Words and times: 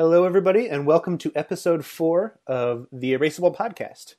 Hello, 0.00 0.24
everybody, 0.24 0.66
and 0.66 0.86
welcome 0.86 1.18
to 1.18 1.30
episode 1.34 1.84
four 1.84 2.38
of 2.46 2.86
the 2.90 3.12
Erasable 3.12 3.54
Podcast. 3.54 4.14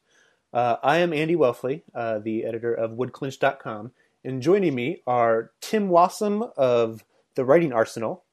Uh, 0.54 0.76
I 0.84 1.00
am 1.00 1.12
Andy 1.12 1.36
Welfle, 1.36 1.82
uh, 1.96 2.20
the 2.20 2.46
editor 2.46 2.72
of 2.72 2.92
woodclinch.com, 2.92 3.92
and 4.24 4.44
joining 4.44 4.76
me 4.76 5.02
are 5.08 5.50
Tim 5.60 5.90
Wasem 5.90 6.56
of 6.56 7.04
The 7.34 7.44
Writing 7.44 7.74
Arsenal 7.74 8.26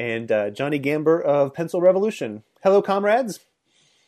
and 0.00 0.32
uh, 0.32 0.50
Johnny 0.50 0.80
Gamber 0.80 1.22
of 1.22 1.54
Pencil 1.54 1.80
Revolution. 1.80 2.42
Hello, 2.64 2.82
comrades. 2.82 3.38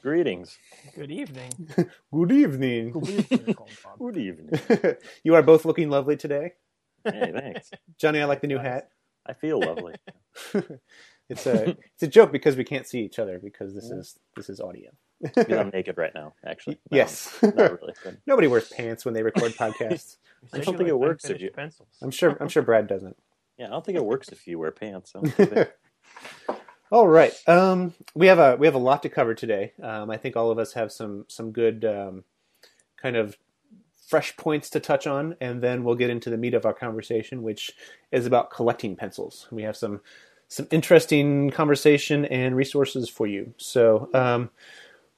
Greetings. 0.02 0.58
Good 0.96 1.12
evening. 1.12 1.52
Good 2.12 2.32
evening. 2.32 2.90
Good 2.90 4.16
evening. 4.16 4.50
you 5.22 5.36
are 5.36 5.42
both 5.42 5.64
looking 5.64 5.88
lovely 5.88 6.16
today. 6.16 6.54
Hey, 7.04 7.30
thanks. 7.32 7.70
Johnny, 7.96 8.20
I 8.20 8.24
like 8.24 8.40
the 8.40 8.48
new 8.48 8.58
hat. 8.58 8.88
I 9.24 9.34
feel 9.34 9.60
lovely. 9.60 9.94
It's 11.28 11.46
a 11.46 11.70
it's 11.94 12.02
a 12.02 12.06
joke 12.08 12.32
because 12.32 12.56
we 12.56 12.64
can't 12.64 12.86
see 12.86 13.00
each 13.00 13.18
other 13.18 13.38
because 13.38 13.74
this 13.74 13.90
is 13.90 14.18
this 14.36 14.48
is 14.48 14.60
audio. 14.60 14.90
Because 15.20 15.50
I'm 15.58 15.70
naked 15.70 15.96
right 15.96 16.14
now, 16.14 16.34
actually. 16.44 16.78
No, 16.90 16.96
Yes. 16.96 17.38
Not 17.42 17.80
really. 17.80 17.94
Nobody 18.26 18.48
wears 18.48 18.68
pants 18.68 19.04
when 19.04 19.14
they 19.14 19.22
record 19.22 19.52
podcasts. 19.52 20.16
I 20.52 20.58
don't 20.58 20.76
think 20.76 20.88
it 20.88 20.98
works 20.98 21.24
if 21.30 21.40
you- 21.40 21.50
pencils. 21.50 21.88
I'm 22.02 22.10
sure 22.10 22.36
I'm 22.40 22.48
sure 22.48 22.62
Brad 22.62 22.86
doesn't. 22.86 23.16
yeah, 23.58 23.66
I 23.66 23.70
don't 23.70 23.84
think 23.84 23.96
it 23.96 24.04
works 24.04 24.28
if 24.28 24.46
you 24.46 24.58
wear 24.58 24.70
pants. 24.72 25.12
So. 25.12 25.22
All 26.92 27.08
right. 27.08 27.32
Um, 27.48 27.94
we 28.14 28.28
have 28.28 28.38
a 28.38 28.56
we 28.56 28.66
have 28.66 28.74
a 28.76 28.78
lot 28.78 29.02
to 29.02 29.08
cover 29.08 29.34
today. 29.34 29.72
Um, 29.82 30.10
I 30.10 30.16
think 30.18 30.36
all 30.36 30.50
of 30.50 30.58
us 30.58 30.74
have 30.74 30.92
some 30.92 31.24
some 31.28 31.50
good 31.50 31.84
um, 31.84 32.24
kind 32.96 33.16
of 33.16 33.36
fresh 34.06 34.36
points 34.36 34.70
to 34.70 34.78
touch 34.78 35.06
on, 35.06 35.34
and 35.40 35.60
then 35.60 35.82
we'll 35.82 35.96
get 35.96 36.10
into 36.10 36.30
the 36.30 36.36
meat 36.36 36.54
of 36.54 36.64
our 36.64 36.72
conversation, 36.74 37.42
which 37.42 37.72
is 38.12 38.24
about 38.24 38.50
collecting 38.52 38.94
pencils. 38.94 39.48
We 39.50 39.64
have 39.64 39.76
some 39.76 40.00
some 40.48 40.68
interesting 40.70 41.50
conversation 41.50 42.24
and 42.24 42.56
resources 42.56 43.08
for 43.08 43.26
you. 43.26 43.54
So 43.56 44.08
um, 44.14 44.50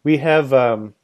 we 0.04 0.18
have, 0.18 0.52
um, 0.52 0.95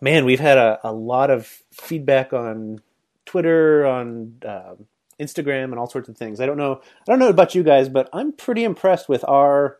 man, 0.00 0.24
we've 0.24 0.40
had 0.40 0.58
a, 0.58 0.80
a 0.84 0.92
lot 0.92 1.30
of 1.30 1.46
feedback 1.72 2.32
on 2.32 2.80
Twitter, 3.24 3.86
on 3.86 4.36
um 4.46 4.86
Instagram, 5.18 5.64
and 5.64 5.78
all 5.78 5.88
sorts 5.88 6.08
of 6.08 6.16
things. 6.16 6.40
I 6.40 6.46
don't 6.46 6.58
know. 6.58 6.80
I 6.82 7.04
don't 7.06 7.18
know 7.18 7.28
about 7.28 7.54
you 7.54 7.62
guys, 7.62 7.88
but 7.88 8.08
I'm 8.12 8.32
pretty 8.32 8.64
impressed 8.64 9.08
with 9.08 9.24
our 9.26 9.78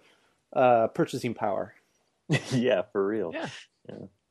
uh, 0.54 0.88
purchasing 0.88 1.34
power. 1.34 1.74
yeah, 2.50 2.82
for 2.92 3.06
real. 3.06 3.32
Yeah. 3.34 3.48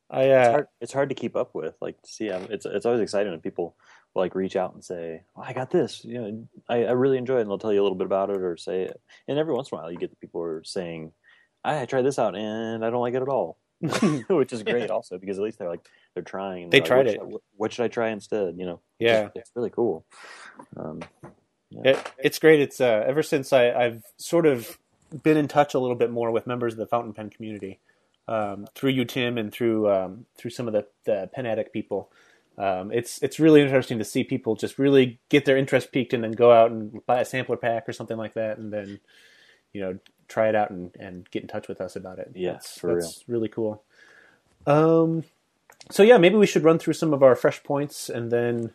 I 0.09 0.23
It's 0.23 0.47
uh, 0.47 0.51
hard. 0.51 0.67
It's 0.81 0.93
hard 0.93 1.09
to 1.09 1.15
keep 1.15 1.35
up 1.35 1.55
with. 1.55 1.75
Like, 1.81 2.01
to 2.01 2.09
see, 2.09 2.29
um, 2.29 2.47
it's 2.49 2.65
it's 2.65 2.85
always 2.85 3.01
exciting 3.01 3.31
when 3.31 3.41
people 3.41 3.65
will, 3.65 3.75
like 4.15 4.35
reach 4.35 4.55
out 4.55 4.73
and 4.73 4.83
say, 4.83 5.23
oh, 5.35 5.41
"I 5.41 5.53
got 5.53 5.71
this." 5.71 6.03
You 6.05 6.21
know, 6.21 6.47
I, 6.69 6.85
I 6.85 6.91
really 6.91 7.17
enjoy 7.17 7.37
it, 7.37 7.41
and 7.41 7.49
they'll 7.49 7.57
tell 7.59 7.73
you 7.73 7.81
a 7.81 7.83
little 7.83 7.97
bit 7.97 8.07
about 8.07 8.29
it 8.29 8.37
or 8.37 8.57
say 8.57 8.83
it. 8.83 9.01
And 9.27 9.37
every 9.37 9.53
once 9.53 9.71
in 9.71 9.77
a 9.77 9.81
while, 9.81 9.91
you 9.91 9.97
get 9.97 10.09
the 10.09 10.15
people 10.15 10.41
who 10.41 10.47
are 10.47 10.63
saying, 10.63 11.11
"I, 11.63 11.81
I 11.81 11.85
tried 11.85 12.03
this 12.03 12.17
out 12.19 12.35
and 12.35 12.83
I 12.85 12.89
don't 12.89 13.01
like 13.01 13.13
it 13.13 13.21
at 13.21 13.27
all," 13.27 13.57
which 14.29 14.53
is 14.53 14.63
great 14.63 14.89
also 14.89 15.17
because 15.17 15.37
at 15.37 15.43
least 15.43 15.59
they're 15.59 15.69
like 15.69 15.85
they're 16.13 16.23
trying. 16.23 16.63
and 16.63 16.71
They 16.71 16.79
they're 16.79 16.97
like, 16.97 17.05
tried 17.07 17.17
what 17.19 17.29
should 17.29 17.35
I- 17.35 17.39
what 17.57 17.73
should 17.73 17.83
I 17.85 17.87
try 17.89 18.09
instead? 18.09 18.55
You 18.57 18.65
know. 18.65 18.79
yeah, 18.99 19.29
it's 19.35 19.51
really 19.55 19.69
cool. 19.69 20.05
Um, 20.77 21.01
it, 21.71 22.11
it's 22.19 22.39
great. 22.39 22.61
It's 22.61 22.79
uh, 22.79 23.03
ever 23.05 23.21
since 23.23 23.51
I, 23.51 23.71
I've 23.71 24.03
sort 24.17 24.45
of 24.45 24.77
been 25.23 25.35
in 25.37 25.47
touch 25.47 25.73
a 25.73 25.79
little 25.79 25.95
bit 25.95 26.09
more 26.11 26.31
with 26.31 26.47
members 26.47 26.73
of 26.73 26.79
the 26.79 26.87
fountain 26.87 27.11
pen 27.13 27.29
community 27.29 27.79
um, 28.27 28.65
through 28.75 28.91
you, 28.91 29.03
Tim, 29.05 29.37
and 29.37 29.51
through 29.51 29.91
um, 29.91 30.25
through 30.37 30.51
some 30.51 30.67
of 30.67 30.73
the, 30.73 30.85
the 31.05 31.29
pen 31.33 31.45
addict 31.45 31.73
people. 31.73 32.11
Um, 32.57 32.91
it's 32.91 33.21
it's 33.21 33.39
really 33.39 33.61
interesting 33.61 33.99
to 33.99 34.05
see 34.05 34.23
people 34.23 34.55
just 34.55 34.79
really 34.79 35.19
get 35.29 35.45
their 35.45 35.57
interest 35.57 35.91
peaked 35.91 36.13
and 36.13 36.23
then 36.23 36.31
go 36.31 36.51
out 36.51 36.71
and 36.71 37.05
buy 37.05 37.19
a 37.19 37.25
sampler 37.25 37.57
pack 37.57 37.87
or 37.89 37.93
something 37.93 38.17
like 38.17 38.33
that, 38.33 38.57
and 38.57 38.71
then 38.71 38.99
you 39.73 39.81
know 39.81 39.99
try 40.27 40.49
it 40.49 40.55
out 40.55 40.69
and, 40.69 40.95
and 40.99 41.29
get 41.31 41.41
in 41.41 41.47
touch 41.47 41.67
with 41.67 41.81
us 41.81 41.95
about 41.95 42.19
it. 42.19 42.31
Yeah, 42.33 42.53
that's, 42.53 42.79
for 42.79 42.95
that's 42.95 43.23
really 43.27 43.49
cool. 43.49 43.83
Um, 44.65 45.23
so 45.91 46.03
yeah, 46.03 46.17
maybe 46.17 46.35
we 46.35 46.47
should 46.47 46.63
run 46.63 46.79
through 46.79 46.93
some 46.93 47.13
of 47.13 47.21
our 47.21 47.35
fresh 47.35 47.61
points 47.63 48.09
and 48.09 48.31
then 48.31 48.73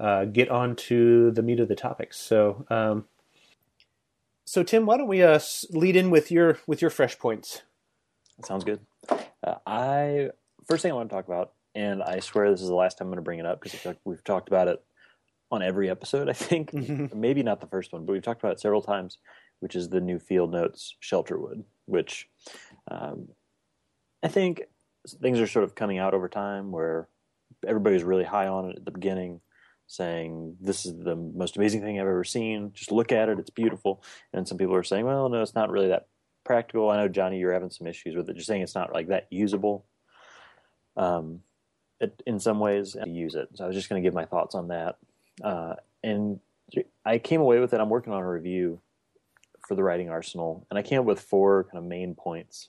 uh, 0.00 0.24
get 0.24 0.48
on 0.48 0.76
to 0.76 1.30
the 1.32 1.42
meat 1.42 1.60
of 1.60 1.68
the 1.68 1.74
topics. 1.74 2.18
So, 2.18 2.64
um, 2.70 3.06
so 4.44 4.62
Tim, 4.62 4.86
why 4.86 4.96
don't 4.96 5.08
we 5.08 5.22
uh, 5.22 5.40
lead 5.70 5.96
in 5.96 6.10
with 6.10 6.30
your 6.30 6.58
with 6.66 6.80
your 6.80 6.90
fresh 6.90 7.18
points? 7.18 7.62
Sounds 8.44 8.64
good. 8.64 8.80
Uh, 9.10 9.54
I 9.66 10.30
first 10.66 10.82
thing 10.82 10.92
I 10.92 10.94
want 10.94 11.10
to 11.10 11.14
talk 11.14 11.26
about, 11.26 11.52
and 11.76 12.02
I 12.02 12.20
swear 12.20 12.50
this 12.50 12.62
is 12.62 12.68
the 12.68 12.74
last 12.74 12.96
time 12.96 13.06
I'm 13.06 13.10
going 13.10 13.18
to 13.18 13.22
bring 13.22 13.38
it 13.38 13.46
up 13.46 13.60
because 13.60 13.84
like 13.84 13.98
we've 14.04 14.24
talked 14.24 14.48
about 14.48 14.66
it 14.66 14.82
on 15.50 15.62
every 15.62 15.90
episode. 15.90 16.28
I 16.28 16.32
think 16.32 16.72
maybe 17.14 17.42
not 17.42 17.60
the 17.60 17.66
first 17.66 17.92
one, 17.92 18.06
but 18.06 18.14
we've 18.14 18.22
talked 18.22 18.42
about 18.42 18.52
it 18.52 18.60
several 18.60 18.82
times. 18.82 19.18
Which 19.60 19.74
is 19.74 19.88
the 19.88 20.02
new 20.02 20.18
Field 20.18 20.52
Notes 20.52 20.96
Shelterwood, 21.02 21.64
which 21.86 22.28
um, 22.90 23.28
I 24.22 24.28
think 24.28 24.62
things 25.22 25.40
are 25.40 25.46
sort 25.46 25.64
of 25.64 25.74
coming 25.74 25.96
out 25.96 26.12
over 26.12 26.28
time 26.28 26.72
where 26.72 27.08
everybody's 27.66 28.04
really 28.04 28.24
high 28.24 28.48
on 28.48 28.68
it 28.68 28.76
at 28.76 28.84
the 28.84 28.90
beginning, 28.90 29.40
saying 29.86 30.56
this 30.60 30.84
is 30.84 30.94
the 30.98 31.16
most 31.16 31.56
amazing 31.56 31.80
thing 31.80 31.98
I've 31.98 32.06
ever 32.06 32.22
seen. 32.22 32.72
Just 32.74 32.92
look 32.92 33.12
at 33.12 33.30
it; 33.30 33.38
it's 33.38 33.48
beautiful. 33.48 34.02
And 34.34 34.46
some 34.46 34.58
people 34.58 34.74
are 34.74 34.82
saying, 34.82 35.06
well, 35.06 35.30
no, 35.30 35.40
it's 35.40 35.54
not 35.54 35.70
really 35.70 35.88
that 35.88 36.08
practical. 36.44 36.90
I 36.90 36.98
know 36.98 37.08
Johnny, 37.08 37.38
you're 37.38 37.54
having 37.54 37.70
some 37.70 37.86
issues 37.86 38.14
with 38.14 38.28
it. 38.28 38.36
Just 38.36 38.48
saying 38.48 38.60
it's 38.60 38.74
not 38.74 38.92
like 38.92 39.08
that 39.08 39.26
usable. 39.30 39.86
Um, 40.98 41.40
it, 42.00 42.22
in 42.26 42.38
some 42.38 42.58
ways, 42.58 42.92
to 42.92 43.08
use 43.08 43.34
it. 43.34 43.48
So 43.54 43.64
I 43.64 43.66
was 43.66 43.76
just 43.76 43.88
going 43.88 44.02
to 44.02 44.06
give 44.06 44.14
my 44.14 44.24
thoughts 44.24 44.54
on 44.54 44.68
that. 44.68 44.96
Uh, 45.42 45.74
and 46.02 46.40
I 47.04 47.18
came 47.18 47.40
away 47.40 47.58
with 47.58 47.72
it. 47.72 47.80
I'm 47.80 47.88
working 47.88 48.12
on 48.12 48.22
a 48.22 48.28
review 48.28 48.80
for 49.66 49.74
the 49.74 49.82
writing 49.82 50.08
arsenal, 50.08 50.66
and 50.70 50.78
I 50.78 50.82
came 50.82 51.00
up 51.00 51.06
with 51.06 51.20
four 51.20 51.64
kind 51.64 51.78
of 51.78 51.84
main 51.84 52.14
points 52.14 52.68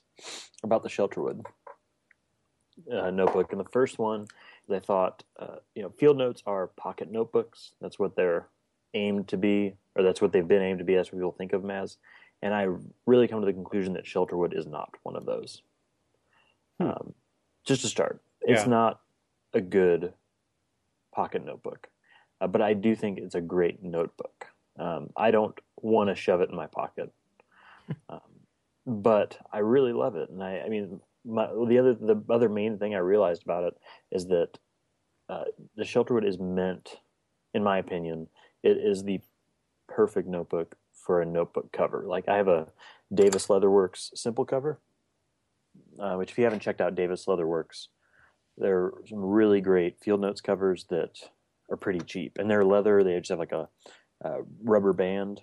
about 0.62 0.82
the 0.82 0.88
Shelterwood 0.88 1.44
uh, 2.92 3.10
notebook. 3.10 3.52
And 3.52 3.60
the 3.60 3.68
first 3.70 3.98
one 3.98 4.22
is 4.68 4.74
I 4.74 4.80
thought, 4.80 5.22
uh, 5.38 5.56
you 5.74 5.82
know, 5.82 5.90
field 5.90 6.16
notes 6.16 6.42
are 6.46 6.68
pocket 6.68 7.10
notebooks. 7.10 7.72
That's 7.80 7.98
what 7.98 8.16
they're 8.16 8.48
aimed 8.94 9.28
to 9.28 9.36
be, 9.36 9.74
or 9.94 10.02
that's 10.02 10.20
what 10.20 10.32
they've 10.32 10.46
been 10.46 10.62
aimed 10.62 10.78
to 10.78 10.84
be. 10.84 10.94
That's 10.94 11.12
what 11.12 11.18
people 11.18 11.32
think 11.32 11.52
of 11.52 11.62
them 11.62 11.70
as. 11.70 11.98
And 12.42 12.54
I 12.54 12.68
really 13.06 13.28
come 13.28 13.40
to 13.40 13.46
the 13.46 13.52
conclusion 13.52 13.92
that 13.94 14.04
Shelterwood 14.04 14.56
is 14.56 14.66
not 14.66 14.90
one 15.02 15.16
of 15.16 15.26
those. 15.26 15.62
Hmm. 16.80 16.86
Um, 16.88 17.14
just 17.64 17.82
to 17.82 17.88
start, 17.88 18.22
it's 18.42 18.62
Yeah. 18.62 18.68
not 18.70 19.00
a 19.54 19.60
good 19.60 20.12
pocket 21.12 21.44
notebook, 21.44 21.88
uh, 22.40 22.46
but 22.46 22.62
I 22.62 22.74
do 22.74 22.94
think 22.94 23.18
it's 23.18 23.34
a 23.34 23.40
great 23.40 23.82
notebook. 23.82 24.46
Um, 24.78 25.10
I 25.16 25.30
don't 25.30 25.58
want 25.76 26.08
to 26.10 26.14
shove 26.14 26.40
it 26.40 26.50
in 26.50 26.56
my 26.56 26.66
pocket, 26.66 27.12
um, 28.08 28.20
but 28.86 29.38
I 29.52 29.58
really 29.58 29.92
love 29.92 30.16
it. 30.16 30.30
And 30.30 30.42
I, 30.42 30.60
I 30.60 30.68
mean, 30.68 31.00
my, 31.24 31.46
the 31.46 31.78
other 31.78 31.94
the 31.94 32.22
other 32.30 32.48
main 32.48 32.78
thing 32.78 32.94
I 32.94 32.98
realized 32.98 33.42
about 33.42 33.64
it 33.64 33.74
is 34.10 34.26
that 34.26 34.58
uh, 35.28 35.44
the 35.76 35.84
Shelterwood 35.84 36.26
is 36.26 36.38
meant, 36.38 36.96
in 37.54 37.62
my 37.62 37.78
opinion, 37.78 38.28
it 38.62 38.76
is 38.76 39.04
the 39.04 39.20
perfect 39.88 40.28
notebook 40.28 40.76
for 40.92 41.20
a 41.20 41.26
notebook 41.26 41.72
cover. 41.72 42.04
Like 42.06 42.28
I 42.28 42.36
have 42.36 42.48
a 42.48 42.68
Davis 43.12 43.46
Leatherworks 43.48 44.16
simple 44.16 44.44
cover, 44.44 44.78
uh, 45.98 46.14
which 46.14 46.30
if 46.30 46.38
you 46.38 46.44
haven't 46.44 46.60
checked 46.60 46.80
out 46.80 46.94
Davis 46.94 47.26
Leatherworks, 47.26 47.88
there 48.58 48.78
are 48.78 48.94
some 49.08 49.20
really 49.24 49.60
great 49.60 49.98
field 50.00 50.20
notes 50.20 50.40
covers 50.40 50.84
that 50.90 51.18
are 51.70 51.76
pretty 51.76 52.00
cheap, 52.00 52.38
and 52.38 52.50
they're 52.50 52.64
leather. 52.64 53.02
They 53.04 53.16
just 53.18 53.30
have 53.30 53.38
like 53.38 53.52
a, 53.52 53.68
a 54.22 54.38
rubber 54.62 54.92
band 54.92 55.40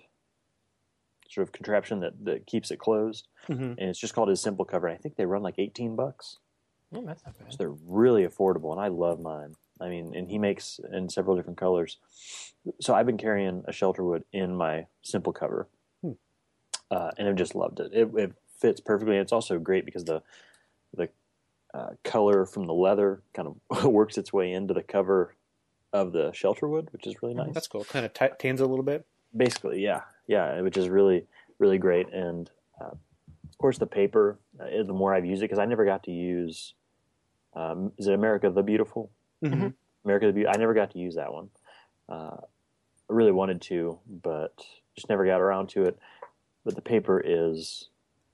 sort 1.28 1.46
of 1.46 1.52
contraption 1.52 2.00
that, 2.00 2.24
that 2.24 2.46
keeps 2.46 2.70
it 2.70 2.78
closed, 2.78 3.28
Mm-hmm. 3.48 3.62
and 3.78 3.80
it's 3.90 3.98
just 4.00 4.14
called 4.14 4.28
a 4.30 4.36
simple 4.36 4.64
cover. 4.64 4.86
And 4.88 4.96
I 4.98 5.00
think 5.00 5.16
they 5.16 5.26
run 5.26 5.42
like 5.42 5.58
eighteen 5.58 5.94
bucks. 5.96 6.38
Oh, 6.94 7.02
that's 7.06 7.24
not 7.24 7.38
bad. 7.38 7.52
So 7.52 7.56
they're 7.58 7.74
really 7.86 8.24
affordable, 8.26 8.72
and 8.72 8.80
I 8.80 8.88
love 8.88 9.20
mine. 9.20 9.54
I 9.80 9.88
mean, 9.88 10.14
and 10.16 10.28
he 10.28 10.38
makes 10.38 10.80
in 10.92 11.08
several 11.10 11.36
different 11.36 11.58
colors. 11.58 11.98
So 12.80 12.94
I've 12.94 13.06
been 13.06 13.18
carrying 13.18 13.62
a 13.68 13.72
Shelterwood 13.72 14.22
in 14.32 14.54
my 14.56 14.86
simple 15.02 15.32
cover, 15.32 15.68
Hmm. 16.02 16.12
uh, 16.90 17.10
and 17.18 17.28
I've 17.28 17.36
just 17.36 17.54
loved 17.54 17.78
it. 17.80 17.92
it. 17.92 18.08
It 18.16 18.32
fits 18.60 18.80
perfectly. 18.80 19.16
It's 19.16 19.32
also 19.32 19.58
great 19.58 19.84
because 19.84 20.04
the 20.04 20.22
the 20.96 21.08
uh, 21.76 21.90
color 22.04 22.46
from 22.46 22.66
the 22.66 22.72
leather 22.72 23.22
kind 23.34 23.48
of 23.70 23.84
works 23.92 24.16
its 24.16 24.32
way 24.32 24.52
into 24.52 24.72
the 24.72 24.82
cover 24.82 25.34
of 25.92 26.12
the 26.12 26.30
Shelterwood, 26.30 26.92
which 26.92 27.06
is 27.06 27.22
really 27.22 27.34
nice. 27.34 27.52
That's 27.52 27.68
cool. 27.68 27.84
Kind 27.84 28.06
of 28.06 28.14
t- 28.14 28.26
tans 28.38 28.60
a 28.60 28.66
little 28.66 28.84
bit. 28.84 29.04
Basically, 29.36 29.82
yeah, 29.82 30.02
yeah, 30.26 30.60
which 30.60 30.76
is 30.76 30.88
really 30.88 31.26
really 31.58 31.78
great. 31.78 32.12
And 32.12 32.50
uh, 32.80 32.90
of 32.92 33.58
course, 33.58 33.78
the 33.78 33.86
paper. 33.86 34.38
Uh, 34.58 34.82
the 34.82 34.92
more 34.92 35.14
I've 35.14 35.26
used 35.26 35.42
it, 35.42 35.46
because 35.46 35.58
I 35.58 35.66
never 35.66 35.84
got 35.84 36.04
to 36.04 36.10
use. 36.10 36.74
Um, 37.54 37.92
is 37.98 38.06
it 38.06 38.14
America 38.14 38.50
the 38.50 38.62
Beautiful? 38.62 39.10
Mm-hmm. 39.44 39.68
America 40.04 40.26
the 40.26 40.32
Beautiful. 40.32 40.56
I 40.56 40.58
never 40.58 40.74
got 40.74 40.92
to 40.92 40.98
use 40.98 41.16
that 41.16 41.32
one. 41.32 41.50
Uh, 42.08 42.36
I 43.08 43.12
really 43.12 43.32
wanted 43.32 43.60
to, 43.62 43.98
but 44.06 44.64
just 44.94 45.08
never 45.08 45.26
got 45.26 45.40
around 45.40 45.68
to 45.70 45.84
it. 45.84 45.98
But 46.64 46.74
the 46.74 46.82
paper 46.82 47.22
is, 47.24 47.88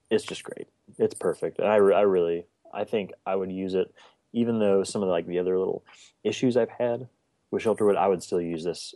it's 0.09 0.23
just 0.23 0.43
great. 0.43 0.67
It's 0.97 1.13
perfect. 1.13 1.59
And 1.59 1.67
I, 1.67 1.75
I 1.75 2.01
really, 2.01 2.45
I 2.73 2.83
think 2.83 3.11
I 3.25 3.35
would 3.35 3.51
use 3.51 3.73
it, 3.75 3.93
even 4.33 4.59
though 4.59 4.83
some 4.83 5.01
of 5.01 5.07
the, 5.07 5.11
like 5.11 5.27
the 5.27 5.39
other 5.39 5.57
little 5.57 5.83
issues 6.23 6.57
I've 6.57 6.69
had 6.69 7.07
with 7.51 7.63
Shelterwood, 7.63 7.95
I 7.97 8.07
would 8.07 8.23
still 8.23 8.41
use 8.41 8.63
this 8.63 8.95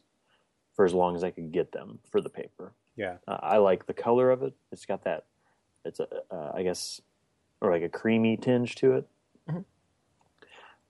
for 0.75 0.85
as 0.85 0.93
long 0.93 1.15
as 1.15 1.23
I 1.23 1.31
could 1.31 1.51
get 1.51 1.71
them 1.71 1.99
for 2.11 2.21
the 2.21 2.29
paper. 2.29 2.73
Yeah. 2.95 3.17
Uh, 3.27 3.37
I 3.41 3.57
like 3.57 3.85
the 3.85 3.93
color 3.93 4.31
of 4.31 4.43
it. 4.43 4.53
It's 4.71 4.85
got 4.85 5.03
that 5.03 5.25
it's 5.85 5.99
a 5.99 6.07
uh, 6.31 6.51
I 6.53 6.63
guess 6.63 6.99
or 7.61 7.71
like 7.71 7.83
a 7.83 7.89
creamy 7.89 8.37
tinge 8.37 8.75
to 8.75 8.93
it, 8.93 9.07
Mhm. 9.49 9.63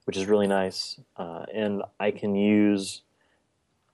which 0.05 0.17
is 0.17 0.25
really 0.25 0.47
nice. 0.47 0.99
Uh, 1.15 1.45
and 1.53 1.83
I 1.99 2.11
can 2.11 2.35
use 2.35 3.01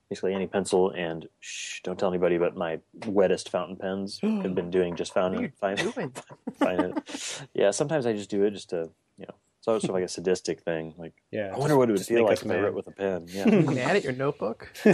basically 0.08 0.34
any 0.34 0.46
pencil 0.46 0.90
and 0.90 1.28
shh, 1.40 1.80
don't 1.82 1.98
tell 1.98 2.08
anybody. 2.08 2.38
But 2.38 2.56
my 2.56 2.80
wettest 3.06 3.48
fountain 3.50 3.76
pens 3.76 4.20
have 4.22 4.54
been 4.54 4.70
doing 4.70 4.96
just 4.96 5.14
What 5.14 5.34
are 5.34 5.42
you 5.42 5.52
find, 5.60 5.78
doing? 5.78 6.12
find 6.58 6.80
it. 6.80 7.42
Yeah, 7.54 7.70
sometimes 7.70 8.06
I 8.06 8.12
just 8.12 8.30
do 8.30 8.44
it 8.44 8.50
just 8.52 8.70
to 8.70 8.90
you 9.18 9.26
know. 9.26 9.34
It's 9.58 9.68
always 9.68 9.82
sort 9.82 9.90
of 9.90 9.94
like 9.94 10.04
a 10.04 10.08
sadistic 10.08 10.60
thing. 10.60 10.94
Like 10.98 11.14
Yeah. 11.30 11.52
I 11.54 11.58
wonder 11.58 11.76
what 11.76 11.88
it 11.88 11.92
would 11.92 12.04
feel 12.04 12.24
like 12.24 12.34
us 12.34 12.42
if 12.42 12.50
I 12.50 12.58
wrote 12.60 12.74
with 12.74 12.86
a 12.86 12.90
pen. 12.90 13.26
Yeah. 13.30 13.48
You 13.48 13.62
mad 13.62 13.96
at 13.96 14.04
your 14.04 14.12
notebook? 14.12 14.70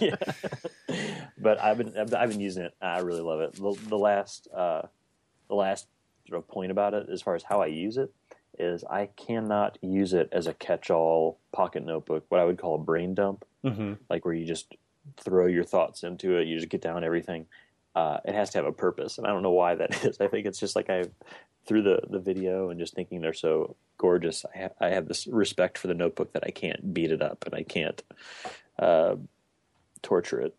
yeah. 0.00 0.14
But 1.36 1.60
I've 1.60 1.78
been 1.78 1.98
I've, 1.98 2.14
I've 2.14 2.30
been 2.30 2.40
using 2.40 2.62
it. 2.62 2.74
I 2.80 3.00
really 3.00 3.20
love 3.22 3.40
it. 3.40 3.54
The, 3.54 3.76
the 3.88 3.98
last 3.98 4.48
uh, 4.54 4.82
the 5.48 5.54
last 5.56 5.88
sort 6.28 6.38
of 6.38 6.48
point 6.48 6.70
about 6.70 6.94
it, 6.94 7.08
as 7.10 7.20
far 7.22 7.34
as 7.34 7.42
how 7.42 7.60
I 7.60 7.66
use 7.66 7.96
it, 7.96 8.12
is 8.58 8.84
I 8.84 9.06
cannot 9.16 9.78
use 9.82 10.12
it 10.12 10.28
as 10.32 10.46
a 10.46 10.54
catch-all 10.54 11.38
pocket 11.52 11.84
notebook. 11.84 12.24
What 12.28 12.40
I 12.40 12.44
would 12.44 12.58
call 12.58 12.74
a 12.74 12.78
brain 12.78 13.14
dump, 13.14 13.44
hmm 13.62 13.94
like 14.10 14.24
where 14.24 14.34
you 14.34 14.44
just 14.44 14.74
throw 15.18 15.46
your 15.46 15.64
thoughts 15.64 16.02
into 16.02 16.36
it. 16.38 16.46
You 16.46 16.56
just 16.56 16.70
get 16.70 16.80
down 16.80 17.04
everything. 17.04 17.46
Uh, 17.94 18.18
it 18.24 18.34
has 18.34 18.50
to 18.50 18.58
have 18.58 18.66
a 18.66 18.72
purpose, 18.72 19.18
and 19.18 19.26
I 19.26 19.30
don't 19.30 19.42
know 19.42 19.50
why 19.50 19.74
that 19.76 20.04
is. 20.04 20.20
I 20.20 20.28
think 20.28 20.46
it's 20.46 20.58
just 20.60 20.76
like 20.76 20.90
I 20.90 21.04
through 21.66 21.82
the 21.82 22.00
the 22.10 22.18
video 22.18 22.70
and 22.70 22.78
just 22.78 22.94
thinking 22.94 23.20
they're 23.20 23.32
so 23.32 23.76
gorgeous. 23.98 24.44
I 24.54 24.58
ha- 24.58 24.74
I 24.80 24.88
have 24.88 25.08
this 25.08 25.26
respect 25.26 25.78
for 25.78 25.86
the 25.86 25.94
notebook 25.94 26.32
that 26.32 26.44
I 26.46 26.50
can't 26.50 26.92
beat 26.92 27.10
it 27.10 27.22
up 27.22 27.44
and 27.46 27.54
I 27.54 27.62
can't 27.62 28.02
uh, 28.78 29.16
torture 30.02 30.40
it. 30.40 30.54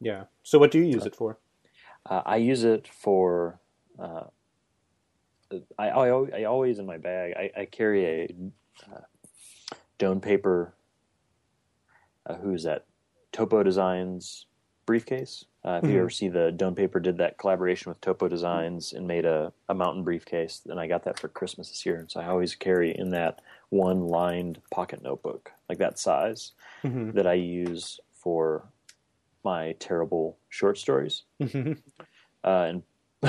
Yeah. 0.00 0.24
So 0.42 0.58
what 0.58 0.70
do 0.70 0.78
you 0.78 0.84
use 0.84 1.06
it 1.06 1.16
for? 1.16 1.38
Uh, 2.08 2.22
I 2.24 2.36
use 2.36 2.64
it 2.64 2.88
for. 2.88 3.58
I, 5.78 5.88
I 5.88 6.08
I 6.08 6.44
always 6.44 6.78
in 6.78 6.86
my 6.86 6.98
bag. 6.98 7.34
I, 7.36 7.60
I 7.60 7.64
carry 7.66 8.04
a 8.06 8.28
uh, 8.92 9.00
Doane 9.98 10.20
paper. 10.20 10.74
Uh, 12.26 12.34
who 12.36 12.52
is 12.52 12.64
that? 12.64 12.86
Topo 13.32 13.62
Designs 13.62 14.46
briefcase. 14.86 15.44
Uh, 15.64 15.80
if 15.82 15.88
you 15.88 15.96
Mhm. 15.96 16.00
ever 16.00 16.10
see 16.10 16.28
the 16.28 16.52
Doane 16.56 16.76
paper 16.76 17.00
did 17.00 17.18
that 17.18 17.38
collaboration 17.38 17.90
with 17.90 18.00
Topo 18.00 18.28
Designs 18.28 18.92
and 18.92 19.06
made 19.06 19.24
a, 19.24 19.52
a 19.68 19.74
mountain 19.74 20.04
briefcase, 20.04 20.62
and 20.66 20.80
I 20.80 20.86
got 20.86 21.04
that 21.04 21.18
for 21.18 21.28
Christmas 21.28 21.68
this 21.68 21.84
year. 21.84 21.96
And 21.96 22.10
so 22.10 22.20
I 22.20 22.26
always 22.26 22.54
carry 22.54 22.96
in 22.96 23.10
that 23.10 23.40
one 23.70 24.06
lined 24.06 24.60
pocket 24.70 25.02
notebook, 25.02 25.52
like 25.68 25.78
that 25.78 25.98
size, 25.98 26.52
hmm 26.82 27.10
that 27.10 27.26
I 27.26 27.34
use 27.34 28.00
for 28.14 28.68
my 29.44 29.72
terrible 29.78 30.38
short 30.48 30.78
stories 30.78 31.22
hmm 31.40 31.72
uh, 32.44 32.66
and 32.68 32.82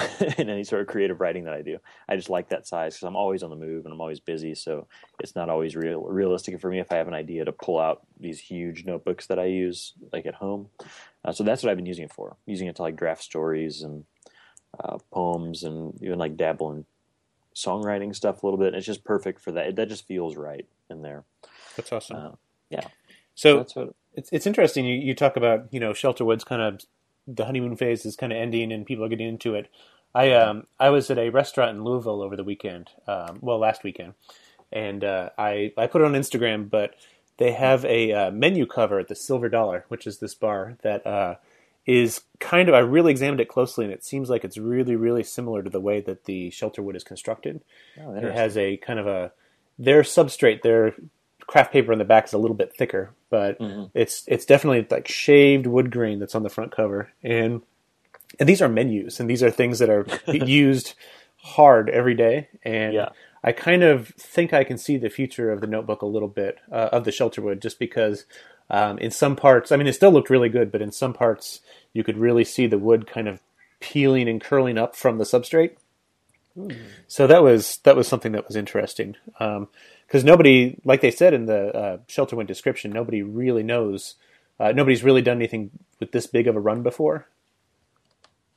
in 0.38 0.50
any 0.50 0.64
sort 0.64 0.82
of 0.82 0.88
creative 0.88 1.22
writing 1.22 1.46
that 1.46 1.54
I 1.54 1.62
do. 1.62 1.78
I 2.08 2.16
just 2.16 2.30
like 2.30 2.50
that 2.50 2.68
size 2.68 2.96
because 2.96 3.08
I'm 3.08 3.16
always 3.16 3.44
on 3.44 3.50
the 3.50 3.56
move 3.56 3.86
and 3.86 3.94
I'm 3.94 4.02
always 4.02 4.20
busy. 4.20 4.56
So 4.56 4.88
it's 5.20 5.36
not 5.36 5.50
always 5.50 5.76
real 5.76 6.04
realistic 6.04 6.60
for 6.60 6.70
me 6.70 6.80
if 6.80 6.92
I 6.92 6.98
have 6.98 7.08
an 7.08 7.14
idea 7.14 7.46
to 7.46 7.52
pull 7.52 7.80
out 7.80 8.02
these 8.20 8.40
huge 8.40 8.86
notebooks 8.86 9.28
that 9.28 9.40
I 9.40 9.46
use 9.46 9.94
like 10.12 10.26
at 10.26 10.36
home. 10.36 10.70
Uh, 11.24 11.32
so 11.32 11.44
that's 11.44 11.64
what 11.64 11.70
I've 11.70 11.78
been 11.78 11.86
using 11.86 12.06
it 12.06 12.14
for. 12.14 12.38
Using 12.46 12.68
it 12.68 12.76
to 12.78 12.82
like 12.82 12.96
draft 12.96 13.24
stories 13.24 13.82
and 13.82 14.06
uh, 14.80 14.98
poems 15.12 15.64
and 15.64 15.98
even 16.02 16.20
like 16.20 16.38
dabble 16.38 16.72
in 16.72 16.86
songwriting 17.56 18.16
stuff 18.16 18.44
a 18.44 18.46
little 18.46 18.60
bit. 18.60 18.76
It's 18.76 18.86
just 18.86 19.04
perfect 19.04 19.42
for 19.42 19.52
that. 19.54 19.76
That 19.76 19.90
just 19.90 20.08
feels 20.08 20.36
right 20.36 20.66
in 20.90 21.02
there. 21.02 21.24
That's 21.76 21.92
awesome. 21.92 22.18
Uh, 22.18 22.32
yeah. 22.70 22.88
so 23.36 23.58
that's 23.58 23.76
what. 23.76 23.96
it's 24.14 24.30
it's 24.32 24.48
interesting. 24.48 24.86
You, 24.86 24.96
you 24.96 25.16
talk 25.16 25.38
about 25.38 25.68
you 25.72 25.80
know 25.80 25.92
Shelterwood's 25.92 26.44
kind 26.44 26.62
of 26.62 26.82
the 27.28 27.46
honeymoon 27.46 27.76
phase 27.76 28.06
is 28.06 28.16
kind 28.16 28.32
of 28.32 28.38
ending 28.38 28.72
and 28.72 28.86
people 28.86 29.04
are 29.04 29.10
getting 29.10 29.28
into 29.28 29.54
it. 29.56 29.70
I 30.16 30.32
um 30.32 30.66
I 30.80 30.90
was 30.90 31.12
at 31.12 31.18
a 31.20 31.30
restaurant 31.30 31.78
in 31.78 31.84
Louisville 31.84 32.22
over 32.22 32.36
the 32.36 32.44
weekend, 32.44 32.90
um, 33.08 33.40
well 33.42 33.60
last 33.60 33.84
weekend, 33.84 34.14
and 34.72 35.04
uh, 35.04 35.30
I 35.38 35.74
I 35.78 35.88
put 35.88 36.02
it 36.02 36.06
on 36.06 36.14
Instagram, 36.14 36.70
but 36.70 36.96
they 37.38 37.52
have 37.52 37.86
a 37.86 38.12
uh, 38.12 38.32
menu 38.32 38.66
cover 38.66 39.00
at 39.00 39.10
the 39.10 39.16
Silver 39.16 39.50
Dollar, 39.50 39.86
which 39.90 40.08
is 40.08 40.18
this 40.18 40.34
bar 40.34 40.78
that 40.82 41.06
uh, 41.06 41.36
is 41.86 42.22
kind 42.40 42.68
of 42.68 42.74
I 42.74 42.80
really 42.80 43.12
examined 43.12 43.42
it 43.42 43.50
closely, 43.50 43.86
and 43.86 43.94
it 43.94 44.04
seems 44.04 44.30
like 44.30 44.44
it's 44.44 44.58
really 44.58 44.96
really 44.96 45.24
similar 45.24 45.62
to 45.62 45.70
the 45.70 45.82
way 45.82 46.02
that 46.02 46.24
the 46.24 46.50
Shelterwood 46.50 46.96
is 46.96 47.04
constructed. 47.04 47.62
Oh, 48.02 48.16
It 48.16 48.34
has 48.34 48.58
a 48.58 48.78
kind 48.78 49.00
of 49.00 49.08
a 49.08 49.32
their 49.78 50.02
substrate, 50.02 50.64
their 50.64 50.96
craft 51.42 51.72
paper 51.72 51.92
on 51.92 52.00
the 52.00 52.06
back 52.06 52.26
is 52.26 52.34
a 52.34 52.38
little 52.38 52.58
bit 52.58 52.76
thicker, 52.76 53.12
but 53.30 53.60
Mhm. 53.60 53.92
it's 53.94 54.24
it's 54.28 54.46
definitely 54.46 54.86
like 54.90 55.08
shaved 55.08 55.68
wood 55.68 55.92
grain 55.92 56.20
that's 56.20 56.36
on 56.36 56.44
the 56.44 56.50
front 56.50 56.72
cover, 56.72 57.10
and 57.24 57.62
and 58.40 58.48
these 58.48 58.62
are 58.62 58.70
menus, 58.70 59.20
and 59.20 59.30
these 59.30 59.44
are 59.44 59.52
things 59.52 59.80
that 59.80 59.90
are 59.90 60.06
used 60.28 60.94
hard 61.38 61.90
every 61.90 62.14
day, 62.16 62.50
and 62.64 62.94
Yeah. 62.94 63.10
I 63.44 63.52
kind 63.54 63.84
of 63.84 64.10
think 64.10 64.52
I 64.52 64.64
can 64.64 64.78
see 64.78 64.98
the 64.98 65.10
future 65.10 65.52
of 65.52 65.62
the 65.62 65.68
notebook 65.68 66.02
a 66.02 66.08
little 66.08 66.28
bit 66.28 66.58
uh, 66.72 66.90
of 66.92 67.06
the 67.06 67.12
Shelterwood, 67.12 67.62
just 67.62 67.80
because 67.80 68.26
um, 68.70 68.98
in 68.98 69.12
some 69.12 69.36
parts, 69.38 69.72
I 69.72 69.78
mean, 69.78 69.88
it 69.88 69.94
still 69.94 70.12
looked 70.12 70.30
really 70.30 70.50
good, 70.50 70.72
but 70.72 70.82
in 70.82 70.92
some 70.92 71.14
parts 71.14 71.62
you 71.94 72.04
could 72.04 72.18
really 72.18 72.44
see 72.44 72.68
the 72.68 72.78
wood 72.80 73.08
kind 73.08 73.28
of 73.28 73.40
peeling 73.80 74.28
and 74.28 74.42
curling 74.42 74.78
up 74.78 74.96
from 74.96 75.18
the 75.20 75.24
substrate. 75.24 75.78
So 77.08 77.28
that 77.28 77.44
was 77.44 77.78
that 77.84 77.96
was 77.96 78.08
something 78.08 78.32
that 78.32 78.48
was 78.48 78.56
interesting 78.56 79.16
because 80.08 80.24
nobody, 80.24 80.80
like 80.86 81.02
they 81.02 81.12
said 81.12 81.34
in 81.34 81.46
the 81.46 81.76
uh, 81.76 81.98
Shelterwood 82.08 82.48
description, 82.48 82.92
nobody 82.92 83.22
really 83.22 83.64
knows. 83.64 84.16
Uh, 84.60 84.72
nobody's 84.72 85.04
really 85.04 85.22
done 85.22 85.38
anything 85.38 85.70
with 86.00 86.14
this 86.14 86.26
big 86.26 86.48
of 86.48 86.56
a 86.56 86.60
run 86.60 86.82
before. 86.82 87.28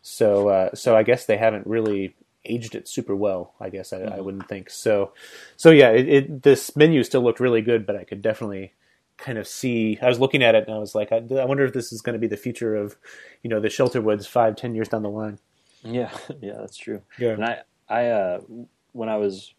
So 0.02 0.49
uh, 0.49 0.75
so 0.75 0.97
I 0.97 1.02
guess 1.02 1.26
they 1.26 1.37
haven't 1.37 1.67
really 1.67 2.14
aged 2.44 2.75
it 2.75 2.88
super 2.88 3.14
well. 3.14 3.55
I 3.61 3.69
guess 3.69 3.93
I, 3.93 4.00
I 4.02 4.20
wouldn't 4.20 4.49
think 4.49 4.70
so. 4.70 5.12
So 5.56 5.70
yeah, 5.70 5.91
it, 5.91 6.08
it 6.08 6.43
this 6.43 6.75
menu 6.76 7.02
still 7.02 7.23
looked 7.23 7.41
really 7.41 7.62
good, 7.62 7.85
but 7.85 7.97
I 7.97 8.05
could 8.05 8.23
definitely 8.23 8.73
kind 9.19 9.37
of 9.37 9.47
see. 9.47 9.99
I 10.00 10.08
was 10.08 10.20
looking 10.20 10.43
at 10.43 10.55
it 10.55 10.67
and 10.67 10.75
I 10.75 10.79
was 10.79 10.94
like, 10.94 11.12
I, 11.12 11.17
I 11.17 11.44
wonder 11.44 11.64
if 11.64 11.73
this 11.73 11.93
is 11.93 12.00
going 12.00 12.14
to 12.14 12.19
be 12.19 12.26
the 12.26 12.37
future 12.37 12.75
of, 12.75 12.97
you 13.43 13.50
know, 13.50 13.61
the 13.61 13.69
Shelterwoods 13.69 14.26
five, 14.26 14.56
ten 14.56 14.75
years 14.75 14.88
down 14.88 15.02
the 15.02 15.11
line. 15.11 15.38
Yeah, 15.82 16.11
yeah, 16.41 16.55
that's 16.58 16.76
true. 16.76 17.02
Yeah. 17.19 17.31
And 17.31 17.44
I, 17.44 17.58
I, 17.88 18.06
uh, 18.06 18.41
when 18.93 19.08
I 19.08 19.17
was 19.17 19.52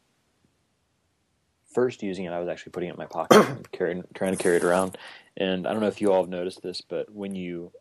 first 1.73 2.03
using 2.03 2.25
it, 2.25 2.31
I 2.31 2.39
was 2.39 2.49
actually 2.49 2.71
putting 2.71 2.89
it 2.89 2.93
in 2.93 2.97
my 2.97 3.05
pocket, 3.05 3.45
and 3.49 3.71
carrying, 3.71 4.03
trying 4.13 4.35
to 4.35 4.41
carry 4.41 4.57
it 4.57 4.63
around. 4.63 4.97
And 5.37 5.65
I 5.67 5.71
don't 5.71 5.81
know 5.81 5.87
if 5.87 6.01
you 6.01 6.11
all 6.11 6.21
have 6.23 6.29
noticed 6.29 6.61
this, 6.61 6.81
but 6.81 7.11
when 7.13 7.35
you 7.35 7.71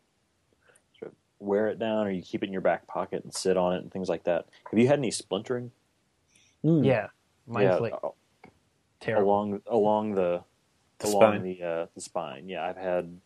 sort 0.99 1.11
of 1.11 1.17
wear 1.39 1.67
it 1.67 1.79
down 1.79 2.07
or 2.07 2.11
you 2.11 2.21
keep 2.21 2.43
it 2.43 2.47
in 2.47 2.53
your 2.53 2.61
back 2.61 2.87
pocket 2.87 3.23
and 3.23 3.33
sit 3.33 3.57
on 3.57 3.73
it 3.73 3.81
and 3.81 3.91
things 3.91 4.09
like 4.09 4.23
that, 4.25 4.45
have 4.69 4.79
you 4.79 4.87
had 4.87 4.99
any 4.99 5.11
splintering? 5.11 5.71
Yeah, 6.63 7.07
mine's 7.47 7.65
yeah, 7.65 7.75
like 7.77 7.93
uh, 8.03 8.09
terrible. 8.99 9.29
along 9.29 9.61
along 9.67 10.15
the, 10.15 10.43
The 10.99 11.07
along 11.07 11.33
spine. 11.33 11.43
the 11.43 11.63
uh, 11.63 11.85
the 11.95 12.01
spine. 12.01 12.47
Yeah, 12.49 12.63
I've 12.65 12.77
had 12.77 13.19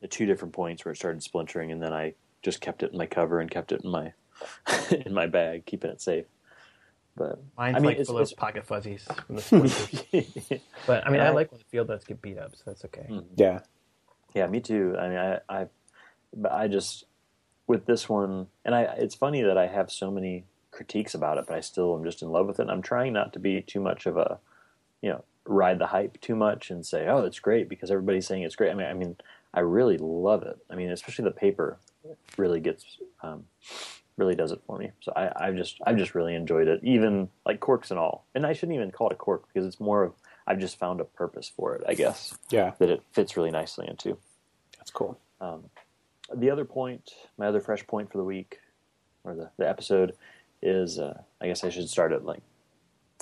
the 0.00 0.08
two 0.08 0.24
different 0.26 0.54
points 0.54 0.84
where 0.84 0.92
it 0.92 0.96
started 0.96 1.22
splintering, 1.22 1.72
and 1.72 1.82
then 1.82 1.92
I 1.92 2.14
just 2.42 2.60
kept 2.60 2.82
it 2.84 2.92
in 2.92 2.98
my 2.98 3.06
cover 3.06 3.40
and 3.40 3.50
kept 3.50 3.72
it 3.72 3.82
in 3.84 3.90
my 3.90 4.12
in 4.90 5.12
my 5.12 5.26
bag, 5.26 5.66
keeping 5.66 5.90
it 5.90 6.00
safe. 6.00 6.26
But 7.16 7.38
Mine's 7.56 7.76
I 7.76 7.78
mean, 7.78 7.84
like 7.86 7.92
it's- 7.94 8.06
full 8.08 8.16
it's- 8.18 8.32
of 8.32 8.38
pocket 8.38 8.66
fuzzies 8.66 9.04
from 9.26 9.36
the 9.36 9.42
splinters. 9.42 10.60
but 10.86 11.06
I 11.06 11.10
mean, 11.10 11.20
I 11.22 11.30
like 11.30 11.50
when 11.50 11.58
the 11.58 11.64
field 11.64 11.88
notes 11.88 12.04
get 12.04 12.20
beat 12.20 12.38
up, 12.38 12.54
so 12.56 12.62
that's 12.66 12.84
okay. 12.86 13.06
Mm. 13.08 13.24
Yeah. 13.36 13.60
Yeah, 14.34 14.46
me 14.48 14.60
too. 14.60 14.94
I 14.98 15.08
mean, 15.08 15.18
I, 15.18 15.40
I, 15.48 15.66
but 16.36 16.52
I 16.52 16.68
just 16.68 17.04
with 17.66 17.86
this 17.86 18.08
one, 18.08 18.48
and 18.64 18.74
I. 18.74 18.82
It's 18.82 19.14
funny 19.14 19.42
that 19.42 19.56
I 19.56 19.66
have 19.66 19.90
so 19.90 20.10
many 20.10 20.44
critiques 20.72 21.14
about 21.14 21.38
it, 21.38 21.46
but 21.48 21.56
I 21.56 21.60
still 21.60 21.96
am 21.96 22.04
just 22.04 22.20
in 22.20 22.28
love 22.28 22.46
with 22.46 22.58
it. 22.58 22.62
And 22.62 22.70
I'm 22.70 22.82
trying 22.82 23.14
not 23.14 23.32
to 23.32 23.38
be 23.38 23.62
too 23.62 23.80
much 23.80 24.04
of 24.04 24.18
a, 24.18 24.38
you 25.00 25.08
know, 25.08 25.24
ride 25.46 25.78
the 25.78 25.86
hype 25.86 26.20
too 26.20 26.36
much 26.36 26.70
and 26.70 26.84
say, 26.84 27.08
"Oh, 27.08 27.24
it's 27.24 27.38
great," 27.40 27.68
because 27.68 27.90
everybody's 27.90 28.26
saying 28.26 28.42
it's 28.42 28.56
great. 28.56 28.70
I 28.70 28.74
mean, 28.74 28.86
I 28.86 28.92
mean, 28.92 29.16
I 29.54 29.60
really 29.60 29.96
love 29.96 30.42
it. 30.42 30.58
I 30.70 30.74
mean, 30.74 30.90
especially 30.90 31.24
the 31.24 31.30
paper 31.30 31.78
really 32.36 32.60
gets, 32.60 32.84
um, 33.22 33.46
really 34.16 34.34
does 34.34 34.52
it 34.52 34.60
for 34.66 34.78
me. 34.78 34.90
So 35.00 35.12
I, 35.14 35.30
I've 35.36 35.56
just, 35.56 35.76
I've 35.86 35.96
just 35.96 36.14
really 36.14 36.34
enjoyed 36.34 36.68
it, 36.68 36.80
even 36.82 37.28
like 37.44 37.60
corks 37.60 37.90
and 37.90 38.00
all. 38.00 38.26
And 38.34 38.46
I 38.46 38.52
shouldn't 38.52 38.76
even 38.76 38.90
call 38.90 39.08
it 39.08 39.12
a 39.14 39.16
cork 39.16 39.44
because 39.52 39.66
it's 39.66 39.80
more 39.80 40.02
of, 40.04 40.12
I've 40.46 40.58
just 40.58 40.78
found 40.78 41.00
a 41.00 41.04
purpose 41.04 41.50
for 41.54 41.74
it, 41.74 41.82
I 41.86 41.94
guess, 41.94 42.36
Yeah. 42.50 42.72
that 42.78 42.88
it 42.90 43.02
fits 43.12 43.36
really 43.36 43.50
nicely 43.50 43.86
into. 43.88 44.16
That's 44.78 44.90
cool. 44.90 45.18
Um, 45.40 45.64
the 46.34 46.50
other 46.50 46.64
point, 46.64 47.10
my 47.36 47.46
other 47.46 47.60
fresh 47.60 47.86
point 47.86 48.10
for 48.10 48.18
the 48.18 48.24
week 48.24 48.58
or 49.24 49.34
the, 49.34 49.50
the 49.58 49.68
episode 49.68 50.14
is 50.62 50.98
uh, 50.98 51.20
I 51.40 51.46
guess 51.48 51.62
I 51.64 51.68
should 51.70 51.88
start 51.88 52.12
it 52.12 52.24
like, 52.24 52.42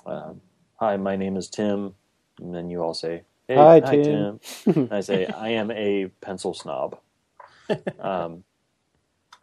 um, 0.07 0.41
Hi, 0.81 0.97
my 0.97 1.17
name 1.17 1.37
is 1.37 1.49
Tim. 1.49 1.95
And 2.41 2.55
then 2.55 2.69
you 2.71 2.83
all 2.83 2.95
say, 2.95 3.23
Hey, 3.49 3.57
Hi, 3.57 3.81
Tim. 3.81 4.39
Tim." 4.65 4.75
And 4.77 4.93
I 4.93 5.01
say, 5.01 5.27
I 5.27 5.51
am 5.51 5.71
a 5.71 6.07
pencil 6.21 6.55
snob. 6.55 6.99
um, 8.01 8.45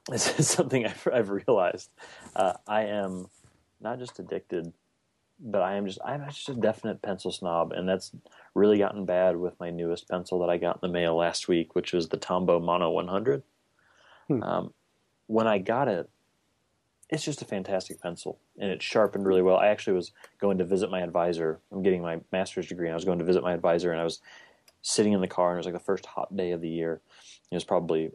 this 0.09 0.39
is 0.39 0.47
something 0.49 0.85
I've, 0.85 1.07
I've 1.11 1.29
realized. 1.29 1.89
Uh, 2.35 2.53
I 2.67 2.83
am 2.83 3.27
not 3.79 3.99
just 3.99 4.19
addicted, 4.19 4.71
but 5.39 5.61
I 5.61 5.75
am 5.75 5.87
just 5.87 5.99
I'm 6.05 6.25
just 6.27 6.49
a 6.49 6.53
definite 6.53 7.01
pencil 7.01 7.31
snob, 7.31 7.71
and 7.71 7.87
that's 7.87 8.11
really 8.53 8.77
gotten 8.77 9.05
bad 9.05 9.37
with 9.37 9.59
my 9.59 9.69
newest 9.69 10.09
pencil 10.09 10.39
that 10.39 10.49
I 10.49 10.57
got 10.57 10.79
in 10.81 10.89
the 10.89 10.93
mail 10.93 11.15
last 11.15 11.47
week, 11.47 11.75
which 11.75 11.93
was 11.93 12.09
the 12.09 12.17
Tombow 12.17 12.63
Mono 12.63 12.91
100. 12.91 13.43
Hmm. 14.27 14.43
Um, 14.43 14.73
when 15.27 15.47
I 15.47 15.57
got 15.57 15.87
it, 15.87 16.09
it's 17.09 17.23
just 17.23 17.41
a 17.41 17.45
fantastic 17.45 18.01
pencil, 18.01 18.39
and 18.57 18.71
it's 18.71 18.85
sharpened 18.85 19.25
really 19.25 19.41
well. 19.41 19.57
I 19.57 19.67
actually 19.67 19.93
was 19.93 20.11
going 20.39 20.57
to 20.59 20.65
visit 20.65 20.91
my 20.91 21.01
advisor. 21.01 21.59
I'm 21.71 21.83
getting 21.83 22.01
my 22.01 22.19
master's 22.31 22.67
degree, 22.67 22.87
and 22.87 22.93
I 22.93 22.95
was 22.95 23.05
going 23.05 23.19
to 23.19 23.25
visit 23.25 23.43
my 23.43 23.53
advisor, 23.53 23.91
and 23.91 23.99
I 23.99 24.03
was 24.03 24.21
sitting 24.81 25.13
in 25.13 25.21
the 25.21 25.27
car, 25.27 25.49
and 25.49 25.57
it 25.57 25.59
was 25.59 25.65
like 25.65 25.75
the 25.75 25.79
first 25.79 26.05
hot 26.05 26.35
day 26.35 26.51
of 26.51 26.61
the 26.61 26.69
year. 26.69 27.01
It 27.51 27.55
was 27.55 27.65
probably 27.65 28.11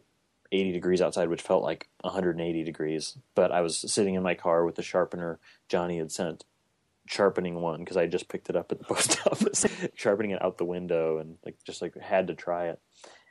80 0.51 0.71
degrees 0.71 1.01
outside, 1.01 1.29
which 1.29 1.41
felt 1.41 1.63
like 1.63 1.87
180 2.01 2.63
degrees. 2.63 3.17
But 3.35 3.51
I 3.51 3.61
was 3.61 3.77
sitting 3.91 4.15
in 4.15 4.23
my 4.23 4.35
car 4.35 4.65
with 4.65 4.75
the 4.75 4.83
sharpener 4.83 5.39
Johnny 5.69 5.97
had 5.97 6.11
sent, 6.11 6.43
sharpening 7.05 7.61
one 7.61 7.79
because 7.79 7.97
I 7.97 8.05
just 8.05 8.29
picked 8.29 8.49
it 8.49 8.55
up 8.55 8.71
at 8.71 8.79
the 8.79 8.85
post 8.93 9.19
office, 9.27 9.65
sharpening 9.95 10.31
it 10.31 10.41
out 10.41 10.57
the 10.57 10.65
window, 10.65 11.17
and 11.17 11.37
like 11.45 11.55
just 11.63 11.81
like 11.81 11.95
had 11.97 12.27
to 12.27 12.35
try 12.35 12.67
it, 12.67 12.79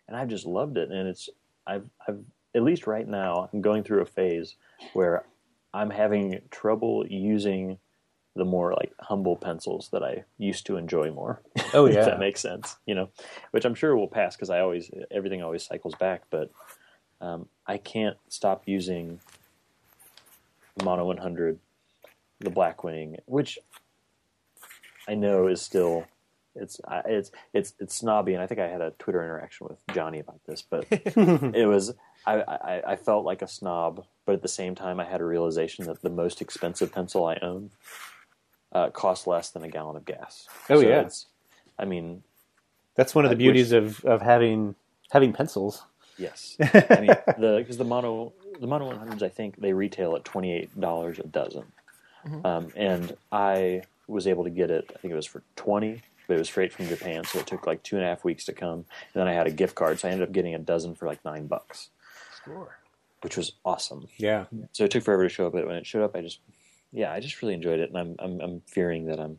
and 0.09 0.17
I've 0.17 0.29
just 0.29 0.47
loved 0.47 0.77
it. 0.77 0.91
And 0.91 1.09
it's 1.09 1.29
I've 1.67 1.89
I've 2.07 2.21
at 2.55 2.63
least 2.63 2.87
right 2.87 3.07
now 3.07 3.49
I'm 3.53 3.61
going 3.61 3.85
through 3.85 4.01
a 4.01 4.07
phase 4.07 4.57
where 4.95 5.25
I'm 5.75 5.91
having 5.91 6.41
trouble 6.51 7.07
using 7.07 7.79
the 8.35 8.45
more 8.45 8.73
like 8.75 8.93
humble 9.01 9.37
pencils 9.37 9.89
that 9.93 10.03
I 10.03 10.25
used 10.39 10.67
to 10.67 10.77
enjoy 10.77 11.11
more. 11.11 11.43
Oh, 11.75 11.87
if 11.87 11.95
yeah. 11.95 12.05
that 12.05 12.19
makes 12.19 12.41
sense, 12.41 12.77
you 12.87 12.95
know, 12.95 13.09
which 13.51 13.65
I'm 13.65 13.75
sure 13.75 13.97
will 13.97 14.09
pass 14.09 14.37
because 14.37 14.51
I 14.51 14.61
always 14.61 14.91
everything 15.11 15.43
always 15.43 15.65
cycles 15.65 15.95
back, 15.95 16.25
but 16.31 16.51
um, 17.21 17.49
I 17.67 17.79
can't 17.79 18.17
stop 18.29 18.63
using 18.67 19.21
Mono 20.83 21.05
100, 21.07 21.59
the 22.41 22.51
Blackwing, 22.51 23.19
which 23.27 23.59
I 25.09 25.15
know 25.15 25.47
is 25.47 25.63
still 25.63 26.07
it's 26.55 26.81
it's 27.05 27.31
it's 27.53 27.75
it's 27.79 27.95
snobby, 27.95 28.35
and 28.35 28.43
I 28.43 28.47
think 28.47 28.61
I 28.61 28.69
had 28.69 28.81
a 28.81 28.93
Twitter 28.99 29.23
interaction 29.23 29.67
with 29.69 29.79
Johnny 29.95 30.21
about 30.21 30.41
this, 30.47 30.63
but 30.63 30.87
it 30.91 31.69
was 31.69 31.95
I, 32.27 32.41
I 32.41 32.83
I 32.93 32.97
felt 32.97 33.25
like 33.25 33.43
a 33.43 33.49
snob, 33.49 34.05
but 34.25 34.35
at 34.35 34.43
the 34.43 34.49
same 34.49 34.75
time, 34.75 34.99
I 34.99 35.05
had 35.05 35.21
a 35.21 35.25
realization 35.25 35.85
that 35.87 36.03
the 36.03 36.11
most 36.11 36.41
expensive 36.41 36.93
pencil 36.93 37.27
I 37.27 37.39
own 37.43 37.71
uh, 38.73 38.91
costs 38.91 39.27
less 39.27 39.51
than 39.51 39.63
a 39.63 39.69
gallon 39.69 39.97
of 39.97 40.05
gas. 40.05 40.49
Oh, 40.69 40.81
yeah. 40.81 41.03
it's, 41.03 41.27
I 41.79 41.85
mean, 41.85 42.23
That's 42.95 43.15
one 43.15 43.25
of 43.25 43.31
the 43.31 43.37
beauties 43.37 43.73
of, 43.73 44.05
of 44.05 44.23
having 44.23 44.75
having 45.11 45.33
pencils. 45.33 45.85
Yes, 46.19 46.57
I 46.61 46.99
mean 47.01 47.11
the 47.39 47.57
because 47.59 47.77
the 47.77 47.85
mono 47.85 48.33
the 48.61 48.67
mono 48.67 48.91
100s 48.93 49.23
I 49.23 49.29
think 49.29 49.57
they 49.61 49.73
retail 49.73 50.17
at 50.17 50.25
twenty 50.25 50.53
eight 50.53 50.79
dollars 50.81 51.19
a 51.19 51.27
dozen, 51.27 51.65
um, 52.45 52.73
and 52.77 53.17
I 53.33 53.83
was 54.09 54.27
able 54.27 54.45
to 54.45 54.51
get 54.51 54.71
it. 54.71 54.91
I 54.95 54.99
think 54.99 55.13
it 55.13 55.17
was 55.17 55.27
for 55.27 55.43
twenty. 55.57 56.03
But 56.29 56.35
it 56.35 56.39
was 56.41 56.49
straight 56.49 56.73
from 56.73 56.89
Japan, 56.89 57.23
so 57.25 57.39
it 57.39 57.47
took 57.47 57.69
like 57.69 57.85
two 57.85 57.95
and 57.95 58.05
a 58.05 58.09
half 58.09 58.25
weeks 58.25 58.45
to 58.47 58.53
come. 58.53 58.79
And 58.81 58.85
then 59.15 59.29
I 59.29 59.33
had 59.33 59.47
a 59.47 59.51
gift 59.53 59.77
card, 59.77 60.01
so 60.01 60.09
I 60.09 60.11
ended 60.11 60.27
up 60.29 60.35
getting 60.35 60.57
a 60.57 60.59
dozen 60.59 60.97
for 60.97 61.07
like 61.07 61.25
nine 61.25 61.47
bucks, 61.47 61.91
Score. 62.35 62.79
which 63.21 63.37
was 63.37 63.53
awesome. 63.65 64.09
Yeah. 64.17 64.47
so 64.73 64.83
it 64.83 64.91
took 64.91 65.05
forever 65.05 65.23
to 65.23 65.29
show 65.29 65.47
up. 65.47 65.53
But 65.53 65.69
when 65.69 65.77
it 65.77 65.87
showed 65.87 66.03
up, 66.03 66.17
I 66.17 66.23
just, 66.23 66.41
yeah, 66.91 67.13
I 67.13 67.21
just 67.21 67.41
really 67.43 67.55
enjoyed 67.55 67.79
it, 67.79 67.91
and 67.91 67.97
I'm, 67.97 68.17
I'm, 68.19 68.41
I'm 68.41 68.61
fearing 68.67 69.07
that 69.07 69.21
I'm 69.21 69.39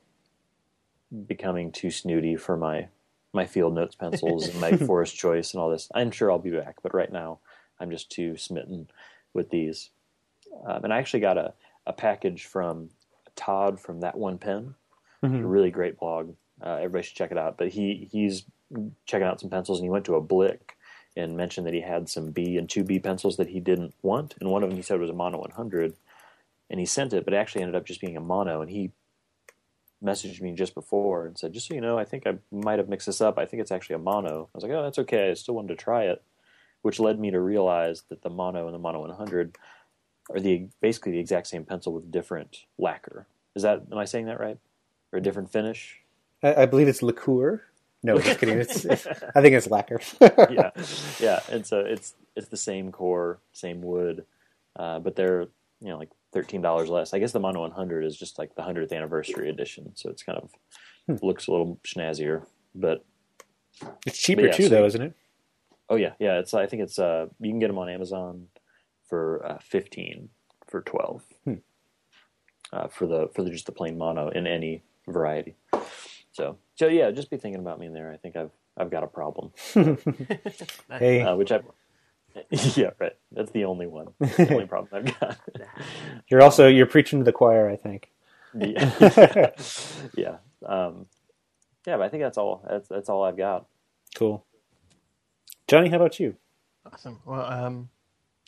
becoming 1.26 1.74
too 1.74 1.92
snooty 1.92 2.38
for 2.38 2.56
my, 2.56 2.88
my 3.34 3.46
field 3.46 3.74
notes 3.76 3.96
pencils 3.96 4.48
and 4.48 4.60
my 4.60 4.72
forest 4.88 5.16
choice 5.16 5.54
and 5.54 5.62
all 5.62 5.70
this. 5.70 5.90
I'm 5.94 6.12
sure 6.12 6.32
I'll 6.32 6.40
be 6.40 6.52
back, 6.52 6.78
but 6.82 6.94
right 6.94 7.12
now 7.12 7.40
I'm 7.80 7.92
just 7.92 8.10
too 8.10 8.38
smitten 8.38 8.90
with 9.34 9.50
these. 9.50 9.90
Um, 10.66 10.84
and 10.86 10.94
I 10.94 10.98
actually 10.98 11.20
got 11.20 11.38
a, 11.38 11.54
a 11.86 11.94
package 11.94 12.46
from 12.46 12.90
Todd 13.36 13.80
from 13.80 14.00
that 14.02 14.18
one 14.18 14.38
pen, 14.38 14.76
a 15.24 15.28
Mhm. 15.28 15.50
really 15.50 15.72
great 15.72 16.00
blog. 16.00 16.36
Uh, 16.64 16.76
everybody 16.76 17.04
should 17.04 17.18
check 17.18 17.32
it 17.32 17.38
out. 17.38 17.58
But 17.58 17.70
he 17.70 18.08
he's 18.12 18.46
checking 19.06 19.28
out 19.28 19.40
some 19.40 19.50
pencils, 19.50 19.80
and 19.80 19.86
he 19.86 19.90
went 19.92 20.06
to 20.06 20.16
a 20.16 20.22
Blick 20.22 20.76
and 21.16 21.38
mentioned 21.38 21.66
that 21.68 21.74
he 21.74 21.82
had 21.82 22.10
some 22.10 22.32
B 22.32 22.58
and 22.58 22.70
two 22.70 22.84
B 22.84 23.00
pencils 23.00 23.38
that 23.38 23.50
he 23.50 23.60
didn't 23.60 23.94
want, 24.02 24.36
and 24.40 24.50
one 24.50 24.64
of 24.64 24.70
them 24.70 24.78
he 24.78 24.84
said 24.84 25.00
was 25.00 25.10
a 25.10 25.14
mono 25.14 25.38
100, 25.40 25.94
and 26.70 26.80
he 26.80 26.86
sent 26.86 27.14
it, 27.14 27.26
but 27.26 27.34
it 27.34 27.38
actually 27.38 27.62
ended 27.62 27.76
up 27.76 27.86
just 27.86 28.02
being 28.02 28.18
a 28.18 28.22
mono, 28.22 28.62
and 28.62 28.70
he 28.72 28.92
messaged 30.04 30.42
me 30.42 30.54
just 30.54 30.74
before 30.76 31.26
and 31.26 31.38
said, 31.38 31.54
just 31.54 31.68
so 31.68 31.74
you 31.74 31.82
know, 31.82 31.98
I 31.98 32.06
think 32.06 32.28
I 32.28 32.36
might 32.52 32.80
have 32.80 32.90
mixed 32.90 33.08
this 33.08 33.22
up. 33.22 33.38
I 33.38 33.46
think 33.46 33.62
it's 33.62 33.72
actually 33.72 33.96
a 33.96 34.00
mono. 34.00 34.50
I 34.54 34.58
was 34.58 34.64
like, 34.64 34.72
oh, 34.72 34.84
that's 34.84 35.00
okay. 35.00 35.32
I 35.32 35.34
still 35.34 35.56
wanted 35.56 35.70
to 35.70 35.76
try 35.76 36.04
it, 36.04 36.24
which 36.82 37.00
led 37.00 37.20
me 37.20 37.32
to 37.32 37.40
realize 37.40 38.04
that 38.10 38.22
the 38.22 38.30
mono 38.30 38.66
and 38.66 38.74
the 38.74 38.80
mono 38.80 39.02
100 39.02 39.58
are 40.30 40.40
the 40.40 40.68
basically 40.82 41.14
the 41.14 41.20
exact 41.20 41.48
same 41.48 41.66
pencil 41.66 41.94
with 41.94 42.12
different 42.12 42.66
lacquer. 42.78 43.28
Is 43.56 43.64
that 43.64 43.84
am 43.92 43.98
I 43.98 44.06
saying 44.06 44.26
that 44.26 44.40
right? 44.40 44.58
Or 45.12 45.20
a 45.20 45.22
different 45.22 45.52
finish? 45.52 46.00
I, 46.44 46.64
I 46.64 46.66
believe 46.66 46.88
it's 46.88 47.02
liqueur. 47.02 47.64
No, 48.04 48.20
just 48.20 48.40
kidding. 48.40 48.60
It's, 48.60 48.86
it's, 48.86 49.08
I 49.36 49.42
think 49.42 49.56
it's 49.56 49.70
lacquer. 49.70 50.00
yeah, 50.22 50.72
yeah. 51.20 51.40
And 51.50 51.66
so 51.66 51.80
it's 51.80 52.14
it's 52.36 52.50
the 52.50 52.58
same 52.58 52.92
core, 52.92 53.40
same 53.54 53.82
wood, 53.82 54.26
uh, 54.76 55.00
but 55.00 55.16
they're 55.16 55.48
you 55.80 55.90
know 55.90 55.98
like 55.98 56.10
thirteen 56.34 56.62
dollars 56.62 56.90
less. 56.90 57.14
I 57.14 57.20
guess 57.20 57.32
the 57.32 57.40
Mono 57.40 57.62
100 57.62 58.04
is 58.06 58.18
just 58.18 58.38
like 58.40 58.56
the 58.56 58.62
hundredth 58.64 58.92
anniversary 58.92 59.50
edition, 59.50 59.92
so 59.96 60.10
it's 60.10 60.24
kind 60.24 60.40
of 60.40 61.22
looks 61.24 61.48
a 61.48 61.52
little 61.52 61.80
snazzier. 61.86 62.46
But 62.76 63.06
It's 64.06 64.20
cheaper 64.20 64.42
But 64.44 64.48
yeah, 64.52 64.54
too, 64.58 64.64
so- 64.64 64.70
though, 64.70 64.86
isn't 64.86 65.02
it? 65.02 65.14
oh 65.90 65.96
yeah, 65.96 66.14
yeah. 66.20 66.40
It's 66.40 66.54
I 66.54 66.66
think 66.68 66.82
it's 66.84 67.00
uh 67.00 67.28
you 67.40 67.50
can 67.52 67.60
get 67.60 67.68
them 67.68 67.78
on 67.80 67.90
Amazon 67.90 68.48
for 69.08 69.46
uh, 69.46 69.58
fifteen 69.62 70.30
for 70.68 70.82
twelve. 70.82 71.24
Hmm. 71.46 71.56
Uh, 72.74 72.88
for 72.90 73.08
the 73.08 73.30
for 73.34 73.44
the, 73.44 73.50
just 73.50 73.66
the 73.66 73.72
plain 73.72 73.98
mono 73.98 74.28
in 74.30 74.46
any 74.46 74.84
variety. 75.08 75.56
So 76.34 76.58
so 76.76 76.88
yeah, 76.88 77.10
just 77.12 77.30
be 77.30 77.38
thinking 77.38 77.62
about 77.62 77.80
me 77.80 77.86
in 77.86 77.94
there. 77.94 78.12
I 78.12 78.18
think 78.18 78.36
I've 78.36 78.52
I've 78.76 78.92
got 78.92 79.04
a 79.04 79.08
problem. 79.08 79.52
Hey, 81.00 81.22
uh, 81.22 81.36
which 81.36 81.52
I, 81.52 81.62
yeah, 82.76 82.92
right. 83.00 83.16
That's 83.32 83.52
the 83.52 83.66
only 83.66 83.88
one. 83.88 84.08
That's 84.20 84.38
the 84.38 84.54
only 84.54 84.66
problem 84.68 85.06
I've 85.08 85.20
got. 85.20 85.38
you're 86.30 86.42
also 86.42 86.68
you're 86.68 86.86
preaching 86.86 87.20
to 87.20 87.26
the 87.26 87.32
choir. 87.32 87.70
I 87.70 87.76
think. 87.76 88.12
yeah, 88.54 89.52
yeah, 90.16 90.38
um, 90.66 91.06
yeah. 91.86 91.98
But 91.98 92.02
I 92.02 92.10
think 92.10 92.24
that's 92.24 92.38
all. 92.38 92.66
That's 92.70 92.88
that's 92.88 93.10
all 93.10 93.24
I've 93.24 93.38
got. 93.38 93.66
Cool. 94.16 94.46
Johnny, 95.68 95.90
how 95.90 95.98
about 95.98 96.20
you? 96.20 96.36
Awesome. 96.92 97.20
Well, 97.26 97.46
um, 97.46 97.90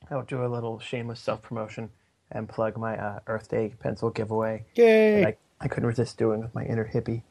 I'll 0.09 0.23
do 0.23 0.45
a 0.45 0.47
little 0.47 0.79
shameless 0.79 1.19
self 1.19 1.41
promotion 1.41 1.89
and 2.31 2.47
plug 2.47 2.77
my 2.77 2.97
uh, 2.97 3.19
Earth 3.27 3.49
Day 3.49 3.73
pencil 3.79 4.09
giveaway. 4.09 4.65
Yay! 4.75 5.21
that 5.21 5.27
I, 5.27 5.65
I 5.65 5.67
couldn't 5.67 5.87
resist 5.87 6.17
doing 6.17 6.41
with 6.41 6.55
my 6.55 6.63
inner 6.63 6.89
hippie. 6.93 7.23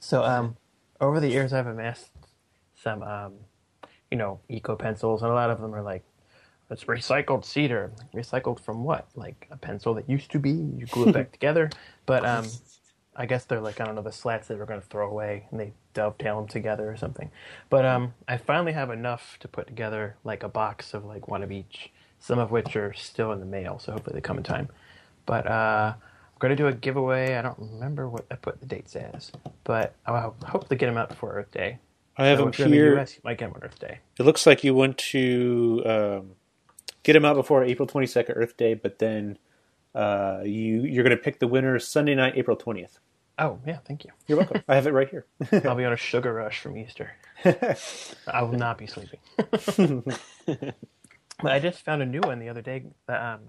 so, 0.00 0.22
um, 0.22 0.56
over 1.00 1.20
the 1.20 1.28
years, 1.28 1.52
I've 1.52 1.66
amassed 1.66 2.10
some, 2.74 3.02
um, 3.02 3.34
you 4.10 4.18
know, 4.18 4.40
eco 4.48 4.76
pencils, 4.76 5.22
and 5.22 5.30
a 5.30 5.34
lot 5.34 5.50
of 5.50 5.60
them 5.60 5.74
are 5.74 5.82
like, 5.82 6.04
it's 6.70 6.84
recycled 6.84 7.44
cedar. 7.44 7.92
Recycled 8.14 8.60
from 8.60 8.84
what? 8.84 9.06
Like 9.14 9.46
a 9.50 9.56
pencil 9.56 9.94
that 9.94 10.08
used 10.08 10.30
to 10.32 10.38
be. 10.38 10.50
You 10.50 10.86
glue 10.86 11.08
it 11.08 11.14
back 11.14 11.32
together. 11.38 11.70
But 12.06 12.26
um, 12.26 12.46
I 13.14 13.26
guess 13.26 13.44
they're 13.44 13.60
like 13.60 13.80
I 13.80 13.84
don't 13.84 13.94
know 13.94 14.02
the 14.02 14.12
slats 14.12 14.48
they 14.48 14.56
were 14.56 14.66
going 14.66 14.80
to 14.80 14.86
throw 14.86 15.08
away, 15.08 15.46
and 15.50 15.60
they 15.60 15.72
dovetail 15.94 16.36
them 16.36 16.48
together 16.48 16.90
or 16.90 16.96
something. 16.96 17.30
But 17.70 17.86
um, 17.86 18.14
I 18.26 18.36
finally 18.36 18.72
have 18.72 18.90
enough 18.90 19.36
to 19.40 19.48
put 19.48 19.66
together 19.66 20.16
like 20.24 20.42
a 20.42 20.48
box 20.48 20.92
of 20.92 21.04
like 21.04 21.28
one 21.28 21.42
of 21.42 21.52
each. 21.52 21.92
Some 22.18 22.38
of 22.38 22.50
which 22.50 22.74
are 22.76 22.94
still 22.94 23.30
in 23.32 23.40
the 23.40 23.46
mail, 23.46 23.78
so 23.78 23.92
hopefully 23.92 24.14
they 24.14 24.20
come 24.22 24.38
in 24.38 24.42
time. 24.42 24.68
But 25.26 25.46
uh, 25.46 25.94
I'm 25.94 26.38
going 26.38 26.50
to 26.50 26.56
do 26.56 26.66
a 26.66 26.72
giveaway. 26.72 27.34
I 27.36 27.42
don't 27.42 27.58
remember 27.58 28.08
what 28.08 28.26
I 28.30 28.36
put 28.36 28.60
the 28.60 28.66
dates 28.66 28.96
as, 28.96 29.30
but 29.64 29.94
I 30.06 30.30
hope 30.46 30.68
to 30.68 30.74
get 30.74 30.86
them 30.86 30.96
out 30.96 31.10
before 31.10 31.34
Earth 31.34 31.50
Day. 31.50 31.78
I 32.18 32.26
have 32.26 32.38
So 32.38 32.44
you're 32.44 32.66
in 32.66 32.70
the 32.70 32.76
here. 32.76 32.98
US, 32.98 33.14
you 33.14 33.20
might 33.24 33.38
get 33.38 33.54
on 33.54 33.62
Earth 33.62 33.78
Day. 33.78 33.98
It 34.18 34.22
looks 34.22 34.46
like 34.46 34.64
you 34.64 34.74
want 34.74 34.98
to 34.98 35.82
um, 35.84 36.30
get 37.02 37.12
them 37.12 37.24
out 37.24 37.36
before 37.36 37.64
April 37.64 37.86
22nd, 37.86 38.32
Earth 38.34 38.56
Day, 38.56 38.74
but 38.74 38.98
then 38.98 39.38
uh, 39.94 40.40
you 40.44 40.82
you're 40.82 41.04
going 41.04 41.16
to 41.16 41.22
pick 41.22 41.40
the 41.40 41.48
winner 41.48 41.78
Sunday 41.78 42.14
night, 42.14 42.34
April 42.36 42.56
20th. 42.56 42.98
Oh 43.38 43.58
yeah, 43.66 43.78
thank 43.86 44.04
you. 44.04 44.10
You're 44.26 44.38
welcome. 44.38 44.62
I 44.66 44.76
have 44.76 44.86
it 44.86 44.92
right 44.92 45.08
here. 45.08 45.26
I'll 45.64 45.74
be 45.74 45.84
on 45.84 45.92
a 45.92 45.96
sugar 45.96 46.32
rush 46.32 46.60
from 46.60 46.76
Easter. 46.78 47.12
I 47.44 48.42
will 48.42 48.52
not 48.52 48.78
be 48.78 48.86
sleeping. 48.86 49.20
but 50.46 51.52
I 51.52 51.58
just 51.58 51.84
found 51.84 52.00
a 52.00 52.06
new 52.06 52.20
one 52.20 52.38
the 52.38 52.48
other 52.48 52.62
day. 52.62 52.84
Um, 53.08 53.40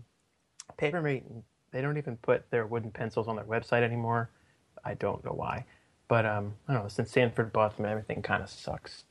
Papermate, 0.78 1.24
they 1.72 1.82
don't 1.82 1.98
even 1.98 2.18
put 2.18 2.50
their 2.52 2.68
wooden 2.68 2.92
pencils 2.92 3.30
on 3.30 3.38
their 3.38 3.46
website 3.46 3.84
anymore. 3.84 4.30
I 4.84 4.94
don't 4.94 5.24
know 5.24 5.32
why. 5.32 5.64
But 6.08 6.26
um, 6.26 6.54
I 6.68 6.74
don't 6.74 6.84
know, 6.84 6.90
since 6.90 7.12
Sanford 7.12 7.52
bought 7.52 7.78
them, 7.78 7.86
everything 7.86 8.22
kind 8.22 8.42
of 8.42 8.50
sucks. 8.50 9.04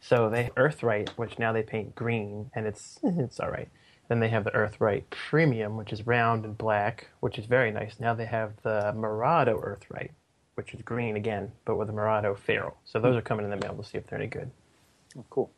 So 0.00 0.28
they 0.28 0.50
EarthWrite, 0.56 1.10
which 1.10 1.38
now 1.38 1.52
they 1.52 1.62
paint 1.62 1.94
green, 1.94 2.50
and 2.54 2.66
it's 2.66 2.98
it's 3.02 3.40
all 3.40 3.50
right. 3.50 3.68
Then 4.08 4.20
they 4.20 4.28
have 4.28 4.44
the 4.44 4.50
EarthWrite 4.50 5.04
Premium, 5.10 5.76
which 5.76 5.92
is 5.92 6.06
round 6.06 6.44
and 6.44 6.58
black, 6.58 7.08
which 7.20 7.38
is 7.38 7.46
very 7.46 7.70
nice. 7.70 7.98
Now 7.98 8.12
they 8.14 8.26
have 8.26 8.52
the 8.62 8.92
Mirado 8.94 9.58
EarthWrite, 9.64 10.10
which 10.56 10.74
is 10.74 10.82
green 10.82 11.16
again, 11.16 11.52
but 11.64 11.76
with 11.76 11.88
a 11.88 11.92
Mirado 11.92 12.36
ferrule. 12.36 12.76
So 12.84 13.00
those 13.00 13.16
are 13.16 13.22
coming 13.22 13.44
in 13.46 13.50
the 13.50 13.56
mail. 13.56 13.72
We'll 13.74 13.84
see 13.84 13.96
if 13.96 14.06
they're 14.06 14.18
any 14.18 14.28
good. 14.28 14.50
Oh, 15.18 15.24
cool. 15.30 15.50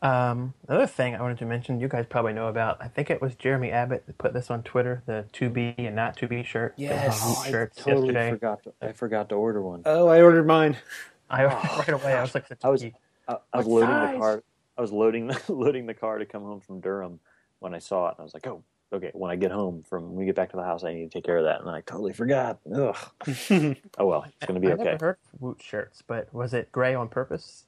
Um, 0.00 0.54
another 0.68 0.86
thing 0.86 1.16
I 1.16 1.22
wanted 1.22 1.38
to 1.38 1.46
mention, 1.46 1.80
you 1.80 1.88
guys 1.88 2.06
probably 2.08 2.32
know 2.32 2.48
about. 2.48 2.78
I 2.80 2.88
think 2.88 3.10
it 3.10 3.20
was 3.20 3.34
Jeremy 3.34 3.70
Abbott 3.72 4.06
that 4.06 4.16
put 4.18 4.32
this 4.32 4.50
on 4.50 4.62
Twitter, 4.62 5.02
the 5.06 5.24
to 5.32 5.50
be 5.50 5.74
and 5.78 5.96
not 5.96 6.16
to 6.18 6.28
be 6.28 6.42
shirt. 6.44 6.74
Yes. 6.76 7.20
Oh, 7.22 7.42
I 7.44 7.50
totally 7.50 8.14
yesterday. 8.14 8.30
forgot. 8.30 8.62
To, 8.64 8.72
I 8.80 8.92
forgot 8.92 9.28
to 9.30 9.34
order 9.34 9.60
one. 9.62 9.82
oh, 9.86 10.06
I 10.06 10.22
ordered 10.22 10.46
mine. 10.46 10.76
I 11.30 11.44
right 11.44 11.88
away 11.88 12.14
I 12.14 12.22
was 12.22 12.34
like, 12.34 12.46
I 12.64 12.68
was- 12.70 12.84
I, 13.28 13.36
I 13.52 13.58
was 13.58 13.66
loading 13.66 13.88
size? 13.90 14.14
the 14.14 14.18
car. 14.18 14.42
I 14.78 14.80
was 14.80 14.92
loading 14.92 15.26
the 15.26 15.42
loading 15.52 15.86
the 15.86 15.94
car 15.94 16.18
to 16.18 16.24
come 16.24 16.42
home 16.42 16.60
from 16.60 16.80
Durham 16.80 17.20
when 17.58 17.74
I 17.74 17.78
saw 17.78 18.06
it, 18.08 18.12
and 18.12 18.20
I 18.20 18.22
was 18.22 18.32
like, 18.32 18.46
"Oh, 18.46 18.62
okay, 18.92 19.10
when 19.12 19.30
I 19.30 19.36
get 19.36 19.50
home 19.50 19.82
from 19.86 20.04
when 20.08 20.14
we 20.16 20.24
get 20.24 20.36
back 20.36 20.50
to 20.52 20.56
the 20.56 20.62
house, 20.62 20.84
I 20.84 20.94
need 20.94 21.10
to 21.10 21.18
take 21.18 21.24
care 21.24 21.36
of 21.36 21.44
that, 21.44 21.60
and 21.60 21.68
I 21.68 21.82
totally 21.82 22.12
forgot. 22.14 22.60
Ugh. 22.74 22.96
oh 23.98 24.06
well, 24.06 24.24
it's 24.24 24.46
going 24.46 24.54
to 24.54 24.66
be 24.66 24.68
I 24.68 24.74
okay. 24.76 24.84
never 24.84 25.06
heard 25.06 25.16
of 25.34 25.40
Woot 25.42 25.60
shirts, 25.62 26.02
but 26.06 26.32
was 26.32 26.54
it 26.54 26.72
gray 26.72 26.94
on 26.94 27.08
purpose? 27.08 27.64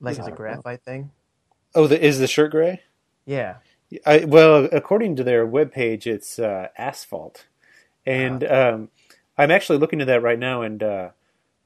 Like 0.00 0.18
as 0.18 0.26
a 0.26 0.30
graphite 0.30 0.82
thing? 0.82 1.10
Oh, 1.74 1.86
the, 1.86 2.02
is 2.02 2.18
the 2.18 2.26
shirt 2.26 2.50
gray? 2.52 2.82
Yeah. 3.26 3.56
I, 4.04 4.24
well, 4.24 4.68
according 4.70 5.16
to 5.16 5.24
their 5.24 5.46
webpage, 5.46 6.06
it's 6.06 6.38
uh, 6.38 6.68
asphalt, 6.76 7.46
and 8.04 8.44
um, 8.44 8.88
I'm 9.36 9.50
actually 9.50 9.78
looking 9.78 10.00
at 10.00 10.06
that 10.08 10.22
right 10.22 10.38
now. 10.38 10.62
And 10.62 10.82
uh, 10.82 11.10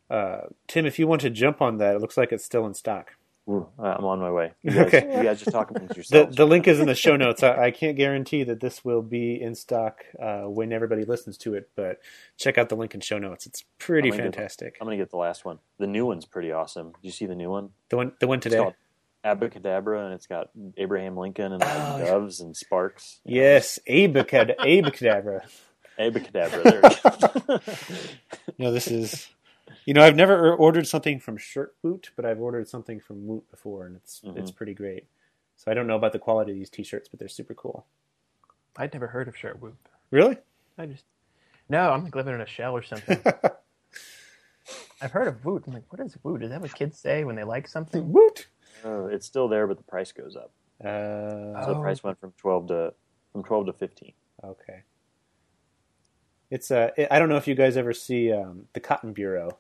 uh, 0.08 0.42
Tim, 0.68 0.86
if 0.86 0.98
you 0.98 1.06
want 1.08 1.22
to 1.22 1.30
jump 1.30 1.60
on 1.60 1.78
that, 1.78 1.96
it 1.96 2.00
looks 2.00 2.16
like 2.16 2.30
it's 2.30 2.44
still 2.44 2.64
in 2.66 2.74
stock. 2.74 3.14
Ooh, 3.50 3.66
I'm 3.76 4.04
on 4.04 4.20
my 4.20 4.30
way. 4.30 4.52
You 4.62 4.70
guys, 4.70 4.86
Okay. 4.86 5.16
you 5.16 5.22
guys 5.24 5.40
just 5.40 5.50
talk 5.50 5.70
amongst 5.72 5.88
The 5.90 5.94
yourselves. 5.96 6.36
the 6.36 6.46
link 6.46 6.68
is 6.68 6.78
in 6.78 6.86
the 6.86 6.94
show 6.94 7.16
notes. 7.16 7.42
I, 7.42 7.64
I 7.66 7.70
can't 7.72 7.96
guarantee 7.96 8.44
that 8.44 8.60
this 8.60 8.84
will 8.84 9.02
be 9.02 9.40
in 9.40 9.56
stock 9.56 10.04
uh, 10.22 10.42
when 10.42 10.72
everybody 10.72 11.04
listens 11.04 11.36
to 11.38 11.54
it, 11.54 11.68
but 11.74 11.98
check 12.36 12.56
out 12.56 12.68
the 12.68 12.76
link 12.76 12.94
in 12.94 13.00
show 13.00 13.18
notes. 13.18 13.46
It's 13.46 13.64
pretty 13.80 14.10
I'm 14.10 14.16
get- 14.16 14.22
fantastic. 14.22 14.76
I'm 14.80 14.86
going 14.86 14.96
to 14.96 15.02
get 15.04 15.10
the 15.10 15.16
last 15.16 15.44
one. 15.44 15.58
The 15.78 15.88
new 15.88 16.06
one's 16.06 16.24
pretty 16.24 16.52
awesome. 16.52 16.92
Did 16.92 17.08
you 17.08 17.10
see 17.10 17.26
the 17.26 17.34
new 17.34 17.50
one? 17.50 17.70
The 17.88 17.96
one 17.96 18.12
the 18.20 18.28
one 18.28 18.38
It's 18.38 18.44
today. 18.44 18.58
called 18.58 18.74
Abacadabra, 19.24 20.04
and 20.04 20.14
it's 20.14 20.26
got 20.28 20.50
Abraham 20.76 21.16
Lincoln 21.16 21.52
and 21.52 21.62
Oh, 21.64 21.66
yeah. 21.98 22.04
doves 22.06 22.40
and 22.40 22.56
sparks. 22.56 23.20
Yes, 23.24 23.80
Abacad- 23.88 24.56
Abacadabra. 24.58 25.40
Abacadabra. 25.98 27.46
There. 27.46 27.60
No, 28.58 28.70
this 28.72 28.86
is. 28.88 29.28
You 29.86 29.94
know, 29.94 30.02
I've 30.02 30.16
never 30.16 30.54
ordered 30.54 30.86
something 30.86 31.18
from 31.20 31.36
Shirt 31.36 31.74
Woot, 31.82 32.10
but 32.16 32.24
I've 32.24 32.40
ordered 32.40 32.68
something 32.68 33.00
from 33.00 33.26
Woot 33.26 33.50
before, 33.50 33.86
and 33.86 33.96
it's 33.96 34.20
Mhm. 34.20 34.36
it's 34.36 34.50
pretty 34.50 34.74
great. 34.74 35.06
So 35.56 35.70
I 35.70 35.74
don't 35.74 35.86
know 35.86 35.96
about 35.96 36.12
the 36.12 36.18
quality 36.18 36.52
of 36.52 36.58
these 36.58 36.70
T-shirts, 36.70 37.08
but 37.08 37.18
they're 37.18 37.28
super 37.28 37.54
cool. 37.54 37.86
I'd 38.76 38.92
never 38.92 39.08
heard 39.08 39.28
of 39.28 39.36
shirt 39.36 39.60
Woot. 39.60 39.74
Really? 40.10 40.38
I 40.78 40.86
just 40.86 41.04
no, 41.68 41.90
I'm 41.92 42.04
like 42.04 42.14
living 42.14 42.34
in 42.34 42.40
a 42.40 42.46
shell 42.46 42.72
or 42.76 42.82
something. 42.82 43.22
I've 45.00 45.10
heard 45.12 45.26
of 45.28 45.44
Woot. 45.44 45.64
I'm 45.66 45.72
like, 45.72 45.90
what 45.92 46.00
is 46.00 46.16
Woot? 46.22 46.42
Is 46.42 46.50
that 46.50 46.60
what 46.60 46.74
kids 46.74 46.98
say 46.98 47.24
when 47.24 47.34
they 47.36 47.44
like 47.44 47.66
something? 47.66 48.12
Woot. 48.12 48.46
Oh, 48.84 49.06
it's 49.06 49.26
still 49.26 49.48
there, 49.48 49.66
but 49.66 49.76
the 49.76 49.82
price 49.84 50.12
goes 50.12 50.36
up. 50.36 50.52
Uh, 50.80 51.64
So 51.64 51.74
the 51.74 51.80
price 51.80 52.02
went 52.02 52.18
from 52.20 52.32
twelve 52.32 52.68
to 52.68 52.94
from 53.32 53.42
twelve 53.44 53.66
to 53.66 53.72
fifteen. 53.72 54.12
okay. 54.44 54.82
It's 56.52 56.70
uh, 56.70 56.90
I 57.10 57.18
don't 57.18 57.30
know 57.30 57.38
if 57.38 57.48
you 57.48 57.54
guys 57.54 57.78
ever 57.78 57.94
see 57.94 58.30
um, 58.30 58.66
the 58.74 58.80
Cotton 58.80 59.14
Bureau. 59.14 59.56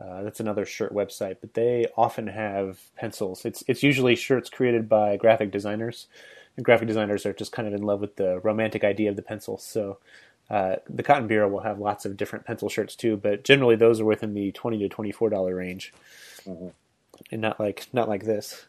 Uh, 0.00 0.24
that's 0.24 0.40
another 0.40 0.66
shirt 0.66 0.92
website, 0.92 1.36
but 1.40 1.54
they 1.54 1.86
often 1.96 2.26
have 2.26 2.80
pencils. 2.96 3.44
It's 3.44 3.62
it's 3.68 3.84
usually 3.84 4.16
shirts 4.16 4.50
created 4.50 4.88
by 4.88 5.16
graphic 5.16 5.52
designers, 5.52 6.08
and 6.56 6.64
graphic 6.64 6.88
designers 6.88 7.24
are 7.24 7.32
just 7.32 7.52
kind 7.52 7.68
of 7.68 7.74
in 7.74 7.82
love 7.82 8.00
with 8.00 8.16
the 8.16 8.40
romantic 8.40 8.82
idea 8.82 9.10
of 9.10 9.14
the 9.16 9.22
pencil. 9.22 9.58
So 9.58 9.98
uh, 10.50 10.76
the 10.90 11.04
Cotton 11.04 11.28
Bureau 11.28 11.48
will 11.48 11.60
have 11.60 11.78
lots 11.78 12.04
of 12.04 12.16
different 12.16 12.44
pencil 12.46 12.68
shirts 12.68 12.96
too, 12.96 13.16
but 13.16 13.44
generally 13.44 13.76
those 13.76 14.00
are 14.00 14.04
within 14.04 14.34
the 14.34 14.50
twenty 14.50 14.78
to 14.80 14.88
twenty 14.88 15.12
four 15.12 15.30
dollar 15.30 15.54
range, 15.54 15.92
Mhm. 16.44 16.72
and 17.30 17.40
not 17.40 17.60
like 17.60 17.86
not 17.92 18.08
like 18.08 18.24
this. 18.24 18.66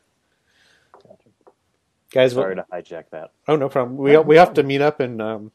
Guys, 2.12 2.34
Sorry 2.34 2.56
to 2.56 2.66
hijack 2.72 3.06
that. 3.10 3.32
oh 3.48 3.56
no 3.56 3.70
problem. 3.70 3.98
We 3.98 4.16
we 4.20 4.36
have 4.38 4.54
to 4.54 4.64
meet 4.64 4.82
up 4.82 5.00
and 5.00 5.20
um, 5.20 5.52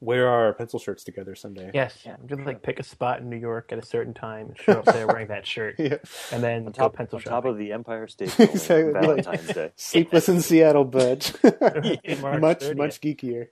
wear 0.00 0.28
our 0.28 0.54
pencil 0.54 0.78
shirts 0.78 1.04
together 1.04 1.34
someday. 1.34 1.70
Yes, 1.74 1.98
yeah. 2.06 2.16
just 2.26 2.40
like 2.42 2.62
pick 2.62 2.80
a 2.80 2.82
spot 2.82 3.20
in 3.20 3.28
New 3.28 3.36
York 3.36 3.70
at 3.72 3.78
a 3.78 3.84
certain 3.84 4.14
time 4.14 4.48
and 4.48 4.58
show 4.58 4.72
up 4.78 4.84
there 4.86 5.06
wearing 5.06 5.28
that 5.28 5.46
shirt, 5.46 5.74
Yeah. 5.78 5.96
and 6.32 6.42
then 6.42 6.60
On 6.60 6.64
go 6.66 6.70
top, 6.72 6.94
pencil 6.94 7.16
on 7.18 7.22
top 7.22 7.44
of 7.44 7.58
the 7.58 7.72
Empire 7.72 8.06
State 8.14 8.34
Building, 8.36 8.54
Exactly, 8.54 8.92
like- 8.92 9.02
Valentine's 9.24 9.46
Day. 9.54 9.72
Sleepless 9.76 10.28
in 10.28 10.40
Seattle, 10.40 10.84
but 10.84 11.32
much 11.42 11.52
30th. 11.60 12.76
much 12.76 13.00
geekier. 13.00 13.48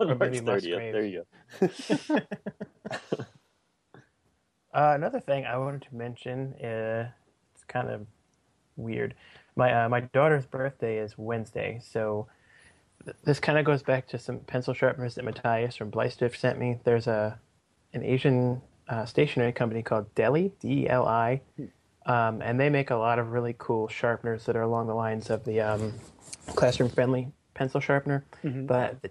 On 0.00 0.10
Or 0.10 0.14
March 0.14 0.32
30th. 0.32 0.92
There 0.92 1.04
you 1.06 1.24
go. 1.58 2.18
Uh, 4.72 4.92
another 4.94 5.18
thing 5.20 5.44
I 5.44 5.58
wanted 5.58 5.82
to 5.82 5.94
mention, 5.96 6.54
uh, 6.62 7.08
it's 7.54 7.64
kind 7.64 7.88
of 7.90 8.06
weird. 8.76 9.14
My 9.56 9.84
uh, 9.84 9.88
my 9.88 10.00
daughter's 10.00 10.46
birthday 10.46 10.98
is 10.98 11.18
Wednesday, 11.18 11.80
so 11.82 12.28
th- 12.28 12.39
this 13.24 13.40
kind 13.40 13.58
of 13.58 13.64
goes 13.64 13.82
back 13.82 14.06
to 14.08 14.18
some 14.18 14.40
pencil 14.40 14.74
sharpeners 14.74 15.14
that 15.14 15.24
Matthias 15.24 15.76
from 15.76 15.90
Bleistift 15.90 16.36
sent 16.36 16.58
me. 16.58 16.78
There's 16.84 17.06
a 17.06 17.38
an 17.92 18.04
Asian 18.04 18.62
uh, 18.88 19.04
stationery 19.04 19.52
company 19.52 19.82
called 19.82 20.14
Deli 20.14 20.52
D 20.60 20.82
E 20.82 20.88
L 20.88 21.06
I, 21.06 21.40
um, 22.06 22.42
and 22.42 22.60
they 22.60 22.68
make 22.68 22.90
a 22.90 22.96
lot 22.96 23.18
of 23.18 23.32
really 23.32 23.54
cool 23.58 23.88
sharpeners 23.88 24.44
that 24.46 24.56
are 24.56 24.62
along 24.62 24.86
the 24.86 24.94
lines 24.94 25.30
of 25.30 25.44
the 25.44 25.60
um, 25.60 25.94
classroom 26.54 26.90
friendly 26.90 27.28
pencil 27.54 27.80
sharpener, 27.80 28.24
but 28.44 29.02
the 29.02 29.10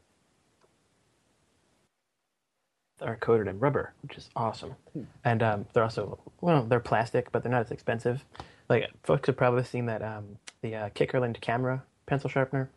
are 3.02 3.16
coated 3.16 3.48
in 3.48 3.60
rubber, 3.60 3.94
which 4.02 4.18
is 4.18 4.30
awesome. 4.36 4.76
And 5.24 5.42
um, 5.42 5.66
they're 5.72 5.84
also 5.84 6.20
well, 6.42 6.64
they're 6.64 6.82
plastic, 6.82 7.32
but 7.32 7.44
they're 7.44 7.52
not 7.52 7.66
as 7.66 7.72
expensive. 7.72 8.26
Like 8.68 8.90
folks 9.04 9.28
have 9.28 9.38
probably 9.38 9.64
seen 9.64 9.86
that 9.86 10.02
um, 10.02 10.38
the 10.62 10.76
uh, 10.76 10.90
Kikkerland 10.90 11.40
camera 11.42 11.84
pencil 12.06 12.30
sharpener. 12.30 12.70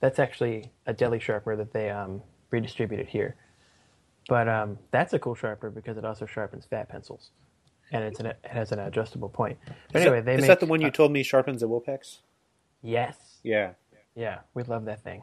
That's 0.00 0.18
actually 0.18 0.70
a 0.86 0.92
deli 0.92 1.20
sharpener 1.20 1.56
that 1.56 1.72
they 1.72 1.90
um, 1.90 2.22
redistributed 2.50 3.06
here. 3.08 3.36
But 4.28 4.48
um, 4.48 4.78
that's 4.90 5.12
a 5.12 5.18
cool 5.18 5.34
sharpener 5.34 5.70
because 5.70 5.96
it 5.96 6.04
also 6.04 6.26
sharpens 6.26 6.64
fat 6.64 6.88
pencils, 6.88 7.30
and 7.92 8.04
it's 8.04 8.20
an, 8.20 8.26
it 8.26 8.38
has 8.44 8.70
an 8.72 8.78
adjustable 8.78 9.28
point. 9.28 9.58
But 9.92 9.96
Is 9.96 10.02
anyway, 10.02 10.18
that- 10.20 10.26
they 10.26 10.34
is 10.34 10.40
make, 10.42 10.48
that 10.48 10.60
the 10.60 10.66
one 10.66 10.80
you 10.80 10.88
uh, 10.88 10.90
told 10.92 11.10
me 11.12 11.22
sharpens 11.22 11.60
the 11.60 11.68
Wilpex? 11.68 12.18
yes, 12.82 13.16
Yeah. 13.42 13.72
yeah, 14.14 14.38
we 14.54 14.62
love 14.62 14.84
that 14.86 15.02
thing. 15.02 15.22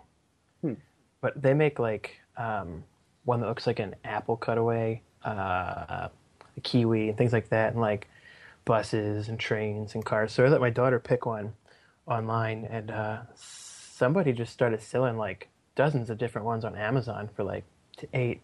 Hmm. 0.62 0.74
But 1.22 1.42
they 1.42 1.54
make 1.54 1.80
like 1.80 2.20
um, 2.38 2.84
one 3.26 3.40
that 3.42 3.48
looks 3.48 3.66
like 3.66 3.80
an 3.80 3.96
apple 4.04 4.38
cutaway, 4.38 5.02
uh, 5.26 5.30
a 5.30 6.62
kiwi, 6.64 7.10
and 7.10 7.18
things 7.18 7.34
like 7.34 7.50
that, 7.50 7.74
and 7.74 7.82
like 7.82 8.08
buses 8.66 9.30
and 9.30 9.40
trains 9.40 9.96
and 9.96 10.04
cars. 10.06 10.34
So 10.34 10.44
I 10.46 10.50
let 10.50 10.60
my 10.62 10.70
daughter 10.70 11.00
pick 11.00 11.26
one 11.26 11.54
online, 12.08 12.66
and 12.70 12.92
uh, 12.92 13.20
somebody 13.98 14.32
just 14.32 14.54
started 14.54 14.82
selling 14.82 15.18
like 15.18 15.50
dozens 15.76 16.10
of 16.10 16.18
different 16.18 16.46
ones 16.46 16.64
on 16.64 16.76
Amazon 16.76 17.30
for 17.36 17.44
like 17.44 17.64
t- 17.98 18.08
eight, 18.14 18.42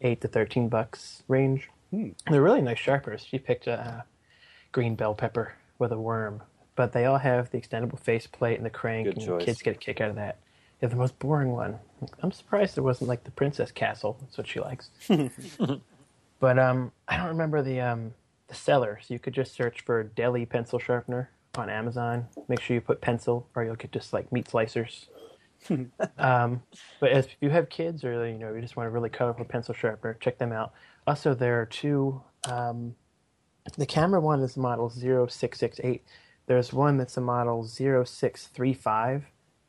eight 0.00 0.20
to 0.20 0.28
thirteen 0.28 0.68
bucks 0.68 1.22
range. 1.28 1.68
They're 1.92 2.42
really 2.42 2.62
nice 2.62 2.78
sharpeners. 2.78 3.24
She 3.24 3.38
picked 3.38 3.66
a 3.68 4.04
green 4.72 4.96
bell 4.96 5.14
pepper 5.14 5.54
with 5.78 5.92
a 5.92 5.98
worm, 5.98 6.42
but 6.74 6.92
they 6.92 7.04
all 7.06 7.18
have 7.18 7.50
the 7.50 7.58
extendable 7.58 7.98
faceplate 7.98 8.56
and 8.56 8.66
the 8.66 8.70
crank, 8.70 9.06
Good 9.06 9.16
and 9.18 9.26
choice. 9.26 9.44
kids 9.44 9.62
get 9.62 9.76
a 9.76 9.78
kick 9.78 10.00
out 10.00 10.10
of 10.10 10.16
that. 10.16 10.38
The 10.80 10.94
most 10.94 11.18
boring 11.18 11.52
one. 11.52 11.78
I'm 12.22 12.32
surprised 12.32 12.76
it 12.76 12.82
wasn't 12.82 13.08
like 13.08 13.24
the 13.24 13.30
Princess 13.30 13.72
Castle. 13.72 14.18
That's 14.20 14.36
what 14.36 14.46
she 14.46 14.60
likes. 14.60 14.90
but 16.40 16.58
um, 16.58 16.92
I 17.08 17.16
don't 17.16 17.28
remember 17.28 17.62
the 17.62 17.80
um, 17.80 18.12
the 18.48 18.54
seller, 18.54 19.00
so 19.02 19.14
you 19.14 19.20
could 19.20 19.32
just 19.32 19.54
search 19.54 19.80
for 19.82 20.02
deli 20.02 20.44
pencil 20.44 20.78
sharpener 20.78 21.30
on 21.58 21.70
Amazon. 21.70 22.26
Make 22.48 22.60
sure 22.60 22.74
you 22.74 22.80
put 22.80 23.00
pencil, 23.00 23.48
or 23.54 23.64
you'll 23.64 23.76
get 23.76 23.92
just 23.92 24.12
like 24.12 24.30
meat 24.32 24.46
slicers. 24.46 25.06
um, 26.18 26.62
but 27.00 27.12
if 27.12 27.36
you 27.40 27.50
have 27.50 27.68
kids, 27.68 28.04
or 28.04 28.28
you 28.28 28.38
know, 28.38 28.54
you 28.54 28.60
just 28.60 28.76
want 28.76 28.86
a 28.86 28.90
really 28.90 29.10
colorful 29.10 29.44
pencil 29.44 29.74
sharpener, 29.74 30.14
check 30.20 30.38
them 30.38 30.52
out. 30.52 30.72
Also, 31.06 31.34
there 31.34 31.60
are 31.60 31.66
two. 31.66 32.20
Um, 32.48 32.94
the 33.76 33.86
camera 33.86 34.20
one 34.20 34.40
is 34.40 34.56
model 34.56 34.88
0668. 34.88 36.04
There's 36.46 36.72
one 36.72 36.96
that's 36.96 37.16
a 37.16 37.20
model 37.20 37.64
0635 37.64 39.24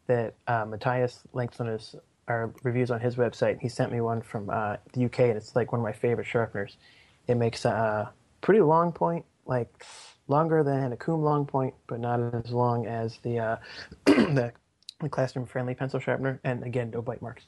that 0.05 0.35
uh, 0.47 0.65
Matthias 0.65 1.23
links 1.33 1.59
on 1.59 1.67
his 1.67 1.95
our 2.27 2.53
reviews 2.63 2.91
on 2.91 2.99
his 2.99 3.15
website. 3.15 3.59
He 3.59 3.69
sent 3.69 3.91
me 3.91 4.01
one 4.01 4.21
from 4.21 4.49
uh, 4.49 4.77
the 4.93 5.05
UK, 5.05 5.19
and 5.19 5.37
it's 5.37 5.55
like 5.55 5.71
one 5.71 5.79
of 5.79 5.83
my 5.83 5.93
favorite 5.93 6.27
sharpeners. 6.27 6.77
It 7.27 7.35
makes 7.35 7.65
a 7.65 8.11
pretty 8.41 8.61
long 8.61 8.91
point, 8.91 9.25
like 9.45 9.85
longer 10.27 10.63
than 10.63 10.91
a 10.93 10.97
KUM 10.97 11.21
long 11.23 11.45
point, 11.45 11.73
but 11.87 11.99
not 11.99 12.19
as 12.33 12.51
long 12.51 12.85
as 12.85 13.17
the 13.23 13.39
uh, 13.39 13.57
the, 14.05 14.51
the 14.99 15.09
classroom 15.09 15.45
friendly 15.45 15.75
pencil 15.75 15.99
sharpener. 15.99 16.39
And 16.43 16.63
again, 16.63 16.91
no 16.91 17.01
bite 17.01 17.21
marks. 17.21 17.43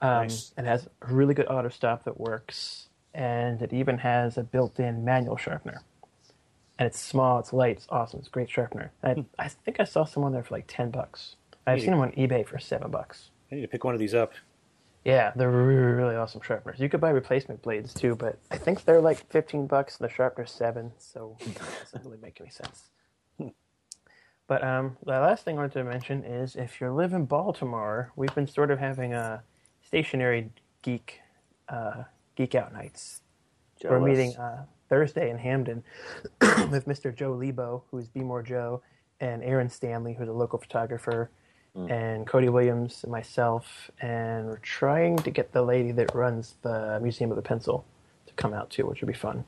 Um, 0.00 0.22
Nice. 0.22 0.52
It 0.58 0.64
has 0.64 0.88
a 1.02 1.12
really 1.12 1.34
good 1.34 1.46
auto 1.48 1.68
stop 1.68 2.04
that 2.04 2.18
works, 2.18 2.88
and 3.14 3.60
it 3.62 3.72
even 3.72 3.98
has 3.98 4.36
a 4.36 4.42
built-in 4.42 5.04
manual 5.04 5.36
sharpener. 5.36 5.82
And 6.78 6.86
it's 6.86 7.00
small, 7.00 7.38
it's 7.38 7.52
light, 7.52 7.76
it's 7.76 7.86
awesome, 7.88 8.18
it's 8.18 8.28
a 8.28 8.32
great 8.32 8.50
sharpener. 8.50 8.90
I, 9.02 9.24
I 9.38 9.48
think 9.48 9.78
I 9.78 9.84
saw 9.84 10.04
someone 10.04 10.32
there 10.32 10.42
for 10.42 10.54
like 10.54 10.64
ten 10.66 10.90
bucks. 10.90 11.36
I've 11.66 11.80
seen 11.80 11.92
them 11.92 12.00
on 12.00 12.12
eBay 12.12 12.46
for 12.46 12.58
seven 12.58 12.90
bucks. 12.90 13.30
I 13.50 13.54
need 13.54 13.62
to 13.62 13.68
pick 13.68 13.84
one 13.84 13.94
of 13.94 14.00
these 14.00 14.12
up. 14.14 14.32
Yeah, 15.04 15.32
they're 15.36 15.50
really, 15.50 15.92
really 15.92 16.16
awesome 16.16 16.40
sharpeners. 16.40 16.80
You 16.80 16.88
could 16.88 17.00
buy 17.00 17.10
replacement 17.10 17.60
blades 17.60 17.92
too, 17.92 18.16
but 18.16 18.38
I 18.50 18.56
think 18.56 18.84
they're 18.84 19.02
like 19.02 19.30
fifteen 19.30 19.66
bucks. 19.66 19.98
and 20.00 20.08
The 20.08 20.12
sharpener's 20.12 20.50
seven, 20.50 20.92
so 20.98 21.36
it 21.40 21.58
doesn't 21.92 22.04
really 22.04 22.18
make 22.22 22.40
any 22.40 22.50
sense. 22.50 22.90
But 24.46 24.62
um, 24.62 24.98
the 25.06 25.12
last 25.12 25.42
thing 25.42 25.56
I 25.56 25.62
wanted 25.62 25.72
to 25.72 25.84
mention 25.84 26.22
is 26.22 26.54
if 26.54 26.78
you 26.78 26.90
live 26.92 27.14
in 27.14 27.24
Baltimore, 27.24 28.12
we've 28.14 28.34
been 28.34 28.46
sort 28.46 28.70
of 28.70 28.78
having 28.78 29.14
a 29.14 29.42
stationary 29.80 30.50
geek 30.82 31.20
uh, 31.70 32.04
geek 32.36 32.54
out 32.54 32.72
nights. 32.72 33.22
We're 33.82 34.00
meeting 34.00 34.36
uh, 34.36 34.64
Thursday 34.90 35.30
in 35.30 35.38
Hampden 35.38 35.82
with 36.70 36.86
Mr. 36.86 37.14
Joe 37.14 37.32
Lebo, 37.32 37.84
who 37.90 37.98
is 37.98 38.08
Be 38.08 38.20
More 38.20 38.42
Joe, 38.42 38.82
and 39.20 39.42
Aaron 39.42 39.70
Stanley, 39.70 40.14
who's 40.14 40.28
a 40.28 40.32
local 40.32 40.58
photographer, 40.58 41.30
Mm. 41.76 41.90
and 41.90 42.26
Cody 42.26 42.48
Williams 42.48 43.02
and 43.02 43.10
myself, 43.10 43.90
and 44.00 44.46
we're 44.46 44.58
trying 44.58 45.16
to 45.18 45.30
get 45.32 45.50
the 45.52 45.62
lady 45.62 45.90
that 45.92 46.14
runs 46.14 46.54
the 46.62 47.00
Museum 47.02 47.30
of 47.32 47.36
the 47.36 47.42
Pencil 47.42 47.84
to 48.26 48.34
come 48.34 48.54
out 48.54 48.70
too, 48.70 48.86
which 48.86 49.00
would 49.00 49.08
be 49.08 49.12
fun. 49.12 49.44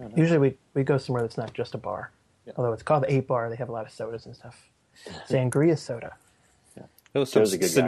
Oh, 0.00 0.08
nice. 0.08 0.16
Usually 0.16 0.38
we, 0.38 0.58
we 0.74 0.82
go 0.82 0.98
somewhere 0.98 1.22
that's 1.22 1.38
not 1.38 1.54
just 1.54 1.74
a 1.74 1.78
bar. 1.78 2.10
Yeah. 2.44 2.54
Although 2.56 2.72
it's 2.72 2.82
called 2.82 3.04
the 3.04 3.12
Eight 3.12 3.28
Bar, 3.28 3.50
they 3.50 3.56
have 3.56 3.68
a 3.68 3.72
lot 3.72 3.86
of 3.86 3.92
sodas 3.92 4.26
and 4.26 4.34
stuff. 4.34 4.68
Sangria 5.28 5.78
soda. 5.78 6.16
It 7.14 7.18
was 7.18 7.30
some 7.32 7.40
Joe's 7.42 7.52
a 7.52 7.58
good 7.58 7.74
guy. 7.74 7.86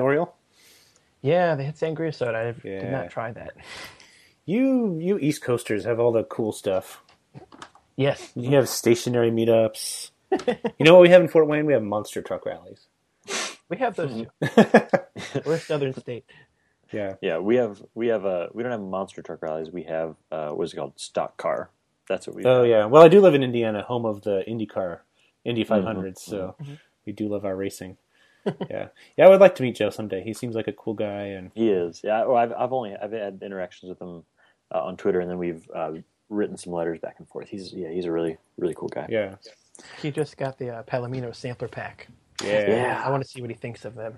Yeah, 1.20 1.54
they 1.54 1.64
had 1.64 1.76
sangria 1.76 2.12
soda. 2.14 2.38
I 2.38 2.68
did 2.68 2.90
not 2.90 3.10
try 3.10 3.30
that. 3.32 3.52
You 4.44 4.98
you 4.98 5.18
East 5.18 5.42
Coasters 5.42 5.84
have 5.84 6.00
all 6.00 6.10
the 6.10 6.24
cool 6.24 6.52
stuff. 6.52 7.00
Yes. 7.94 8.32
You 8.34 8.56
have 8.56 8.68
stationary 8.68 9.30
meetups. 9.30 10.10
you 10.32 10.84
know 10.84 10.94
what 10.94 11.02
we 11.02 11.10
have 11.10 11.20
in 11.20 11.28
Fort 11.28 11.46
Wayne? 11.46 11.66
We 11.66 11.74
have 11.74 11.82
monster 11.82 12.22
truck 12.22 12.44
rallies. 12.44 12.86
We 13.72 13.78
have 13.78 13.96
those 13.96 14.12
too. 14.12 14.26
We're 15.46 15.54
a 15.54 15.58
southern 15.58 15.94
state. 15.94 16.26
Yeah. 16.92 17.14
Yeah, 17.22 17.38
we 17.38 17.56
have 17.56 17.82
we 17.94 18.08
have 18.08 18.26
uh 18.26 18.48
we 18.52 18.62
don't 18.62 18.70
have 18.70 18.82
monster 18.82 19.22
truck 19.22 19.40
rallies. 19.40 19.70
We 19.70 19.84
have 19.84 20.14
uh 20.30 20.50
what's 20.50 20.74
it 20.74 20.76
called? 20.76 20.92
Stock 21.00 21.38
car. 21.38 21.70
That's 22.06 22.26
what 22.26 22.36
we. 22.36 22.44
Oh 22.44 22.58
have. 22.58 22.66
yeah. 22.66 22.84
Well, 22.84 23.02
I 23.02 23.08
do 23.08 23.22
live 23.22 23.32
in 23.34 23.42
Indiana, 23.42 23.80
home 23.82 24.04
of 24.04 24.20
the 24.22 24.44
IndyCar, 24.46 24.98
Indy 25.46 25.64
500. 25.64 26.16
Mhm. 26.16 26.18
So 26.18 26.54
we 27.06 27.14
do 27.14 27.28
love 27.28 27.46
our 27.46 27.56
racing. 27.56 27.96
yeah. 28.44 28.88
Yeah. 29.16 29.24
I 29.24 29.28
would 29.30 29.40
like 29.40 29.54
to 29.54 29.62
meet 29.62 29.76
Joe 29.76 29.88
someday. 29.88 30.22
He 30.22 30.34
seems 30.34 30.54
like 30.54 30.68
a 30.68 30.72
cool 30.74 30.92
guy, 30.92 31.22
and 31.28 31.50
He 31.54 31.70
is. 31.70 32.02
Yeah. 32.04 32.26
Well, 32.26 32.36
I've 32.36 32.52
I've 32.52 32.74
only 32.74 32.94
I've 32.94 33.12
had 33.12 33.40
interactions 33.42 33.88
with 33.88 34.02
him 34.02 34.24
uh, 34.74 34.82
on 34.84 34.98
Twitter, 34.98 35.20
and 35.20 35.30
then 35.30 35.38
we've 35.38 35.66
uh, 35.74 35.92
written 36.28 36.58
some 36.58 36.74
letters 36.74 36.98
back 36.98 37.14
and 37.20 37.26
forth. 37.26 37.48
He's 37.48 37.72
yeah, 37.72 37.88
he's 37.88 38.04
a 38.04 38.12
really 38.12 38.36
really 38.58 38.74
cool 38.74 38.88
guy. 38.88 39.06
yeah. 39.08 39.36
He 40.02 40.10
just 40.10 40.36
got 40.36 40.58
the 40.58 40.68
uh, 40.68 40.82
Palomino 40.82 41.34
sampler 41.34 41.68
pack. 41.68 42.08
Yeah. 42.44 42.70
Yeah. 42.70 43.02
I 43.04 43.10
want 43.10 43.22
to 43.22 43.28
see 43.28 43.40
what 43.40 43.50
he 43.50 43.56
thinks 43.56 43.84
of 43.84 43.94
them. 43.94 44.16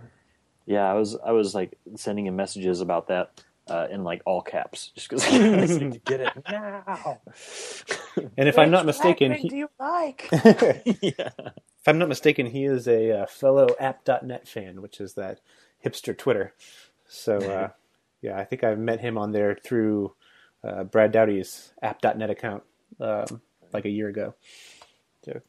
Yeah, 0.67 0.91
I 0.91 0.95
was 0.95 1.17
I 1.25 1.33
was 1.33 1.55
like 1.55 1.77
sending 1.97 2.27
him 2.27 2.37
messages 2.37 2.81
about 2.81 3.09
that 3.09 3.43
uh, 3.69 3.87
in 3.91 4.05
like 4.05 4.23
all 4.25 4.43
caps, 4.43 4.89
just 4.95 5.09
because 5.09 5.27
I 5.31 5.39
need 5.39 5.93
to 5.93 5.99
get 5.99 6.21
it 6.21 6.33
now. 6.49 7.21
And 8.37 8.49
if 8.49 8.61
I'm 8.61 8.71
not 8.71 8.87
mistaken, 8.87 9.33
he, 9.33 9.49
do 9.49 9.57
you 9.57 9.69
like? 9.81 10.29
yeah. 10.31 11.31
if 11.41 11.89
I'm 11.89 11.99
not 11.99 12.09
mistaken, 12.09 12.47
he 12.47 12.65
is 12.65 12.87
a 12.87 13.23
uh, 13.23 13.27
fellow 13.27 13.67
App.net 13.81 14.47
fan, 14.47 14.81
which 14.81 15.01
is 15.01 15.15
that 15.15 15.41
hipster 15.85 16.17
Twitter. 16.17 16.55
So 17.09 17.39
uh, 17.39 17.69
yeah, 18.23 18.39
I 18.39 18.45
think 18.45 18.63
I've 18.63 18.79
met 18.79 19.01
him 19.01 19.19
on 19.19 19.33
there 19.33 19.59
through 19.65 20.15
uh, 20.63 20.85
Brad 20.85 21.11
Dowdy's 21.11 21.73
App.net 21.83 22.31
account 22.31 22.63
um, 23.01 23.43
like 23.73 23.85
a 23.85 23.91
year 23.91 24.09
ago. 24.09 24.37
So 25.25 25.41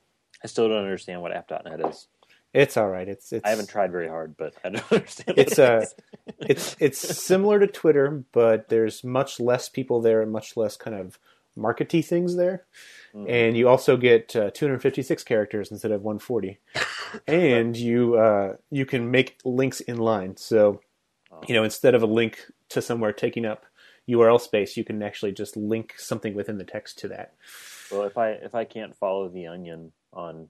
I 0.44 0.48
still 0.48 0.68
don't 0.68 0.84
understand 0.84 1.22
what 1.22 1.32
app.net 1.32 1.80
is. 1.88 2.08
It's 2.56 2.78
all 2.78 2.88
right. 2.88 3.08
It's 3.08 3.32
it's 3.34 3.46
I 3.46 3.50
haven't 3.50 3.70
tried 3.70 3.92
very 3.92 4.08
hard, 4.08 4.36
but 4.38 4.54
I 4.64 4.70
don't 4.70 4.84
understand. 4.92 5.38
it's 5.38 5.58
what 5.58 5.68
it 5.68 5.74
uh, 5.74 5.82
is. 5.82 5.96
it's 6.40 6.76
it's 6.80 7.18
similar 7.24 7.60
to 7.60 7.68
Twitter, 7.68 8.24
but 8.32 8.70
there's 8.70 9.04
much 9.04 9.40
less 9.40 9.70
people 9.70 10.02
there 10.02 10.22
and 10.22 10.32
much 10.32 10.56
less 10.58 10.78
kind 10.78 10.96
of 10.96 11.20
markety 11.58 12.04
things 12.04 12.36
there. 12.36 12.66
Mhm. 13.14 13.30
And 13.30 13.58
you 13.58 13.68
also 13.70 13.98
get 13.98 14.36
uh, 14.36 14.52
256 14.52 15.24
characters 15.24 15.72
instead 15.72 15.92
of 15.92 16.02
140, 16.04 16.60
and 17.28 17.76
you 17.78 18.16
uh, 18.16 18.56
you 18.70 18.86
can 18.86 19.12
make 19.12 19.38
links 19.46 19.80
in 19.82 19.98
line. 19.98 20.38
So 20.38 20.82
you 21.48 21.54
know 21.54 21.64
instead 21.64 21.96
of 21.96 22.04
a 22.04 22.08
link 22.08 22.40
to 22.70 22.82
somewhere 22.82 23.14
taking 23.14 23.46
up 23.46 23.66
URL 24.10 24.40
space, 24.40 24.78
you 24.78 24.84
can 24.84 25.02
actually 25.02 25.32
just 25.32 25.58
link 25.58 25.94
something 25.98 26.34
within 26.36 26.58
the 26.58 26.64
text 26.64 27.00
to 27.00 27.08
that. 27.10 27.34
Well, 27.92 28.04
if 28.04 28.18
I 28.18 28.32
if 28.32 28.56
I 28.56 28.66
can't 28.66 28.96
follow 28.96 29.30
the 29.30 29.48
onion 29.48 29.92
on 30.14 30.48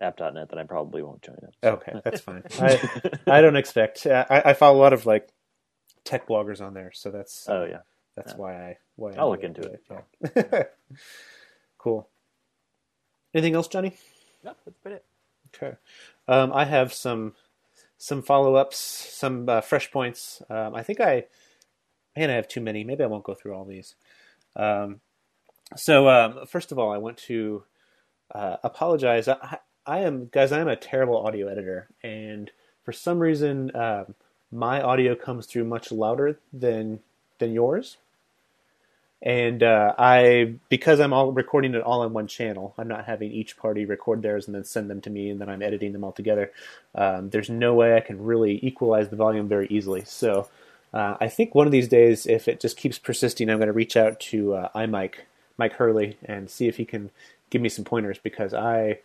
app.net, 0.00 0.48
then 0.50 0.58
I 0.58 0.64
probably 0.64 1.02
won't 1.02 1.22
join 1.22 1.36
it. 1.42 1.54
Okay, 1.66 1.92
that's 2.04 2.20
fine. 2.20 2.42
I 2.60 2.80
I 3.26 3.40
don't 3.40 3.56
expect. 3.56 4.06
I, 4.06 4.42
I 4.46 4.52
follow 4.54 4.78
a 4.78 4.82
lot 4.82 4.92
of 4.92 5.06
like 5.06 5.28
tech 6.04 6.26
bloggers 6.26 6.60
on 6.60 6.74
there, 6.74 6.90
so 6.94 7.10
that's 7.10 7.46
oh 7.48 7.64
yeah. 7.64 7.80
That's 8.16 8.32
Yeah. 8.32 8.38
why 8.38 8.54
I 8.54 8.78
why 8.96 9.12
I 9.12 9.16
I'll 9.16 9.26
do 9.26 9.30
look 9.32 9.44
into 9.44 9.62
it. 9.62 9.82
Yeah. 10.36 10.62
cool. 11.78 12.08
Anything 13.34 13.54
else, 13.54 13.68
Johnny? 13.68 13.96
no, 14.44 14.54
that's 14.64 14.78
about 14.84 14.94
it. 14.94 15.04
Okay. 15.54 15.76
Um, 16.28 16.52
I 16.52 16.64
have 16.64 16.92
some 16.92 17.34
some 17.98 18.22
follow 18.22 18.54
ups, 18.56 18.76
some 18.78 19.48
uh, 19.48 19.60
fresh 19.60 19.90
points. 19.90 20.42
Um, 20.50 20.74
I 20.74 20.82
think 20.82 21.00
I 21.00 21.24
man, 22.16 22.30
I 22.30 22.34
have 22.34 22.48
too 22.48 22.60
many. 22.60 22.84
Maybe 22.84 23.02
I 23.02 23.08
won't 23.08 23.24
go 23.24 23.34
through 23.34 23.54
all 23.54 23.64
these. 23.64 23.94
Um, 24.56 25.00
so 25.76 26.08
um, 26.08 26.46
first 26.46 26.70
of 26.72 26.78
all, 26.78 26.92
I 26.92 26.98
want 26.98 27.16
to 27.18 27.64
uh, 28.34 28.56
apologize. 28.62 29.26
I, 29.28 29.58
I 29.86 30.00
am 30.00 30.28
guys. 30.32 30.52
I 30.52 30.60
am 30.60 30.68
a 30.68 30.76
terrible 30.76 31.26
audio 31.26 31.48
editor, 31.48 31.88
and 32.02 32.50
for 32.84 32.92
some 32.92 33.18
reason, 33.18 33.74
um, 33.76 34.14
my 34.50 34.80
audio 34.80 35.14
comes 35.14 35.46
through 35.46 35.64
much 35.64 35.92
louder 35.92 36.38
than 36.52 37.00
than 37.38 37.52
yours. 37.52 37.98
And 39.22 39.62
uh, 39.62 39.94
I, 39.96 40.56
because 40.68 41.00
I'm 41.00 41.14
all 41.14 41.32
recording 41.32 41.74
it 41.74 41.80
all 41.82 42.02
on 42.02 42.12
one 42.12 42.26
channel, 42.26 42.74
I'm 42.76 42.88
not 42.88 43.06
having 43.06 43.32
each 43.32 43.56
party 43.56 43.86
record 43.86 44.20
theirs 44.20 44.46
and 44.46 44.54
then 44.54 44.64
send 44.64 44.90
them 44.90 45.00
to 45.02 45.10
me, 45.10 45.30
and 45.30 45.40
then 45.40 45.48
I'm 45.48 45.62
editing 45.62 45.92
them 45.92 46.04
all 46.04 46.12
together. 46.12 46.52
Um, 46.94 47.30
there's 47.30 47.48
no 47.48 47.72
way 47.74 47.96
I 47.96 48.00
can 48.00 48.22
really 48.22 48.60
equalize 48.62 49.08
the 49.08 49.16
volume 49.16 49.48
very 49.48 49.66
easily. 49.68 50.04
So 50.04 50.48
uh, 50.92 51.16
I 51.20 51.28
think 51.28 51.54
one 51.54 51.66
of 51.66 51.72
these 51.72 51.88
days, 51.88 52.26
if 52.26 52.48
it 52.48 52.60
just 52.60 52.76
keeps 52.76 52.98
persisting, 52.98 53.48
I'm 53.48 53.56
going 53.56 53.68
to 53.68 53.72
reach 53.72 53.96
out 53.96 54.20
to 54.20 54.54
uh, 54.54 54.68
iMyke, 54.74 55.14
Myke 55.58 55.72
Hurley, 55.72 56.18
and 56.24 56.50
see 56.50 56.68
if 56.68 56.76
he 56.76 56.84
can 56.84 57.10
give 57.48 57.62
me 57.62 57.70
some 57.70 57.84
pointers 57.84 58.18
because 58.22 58.52
I 58.52 58.98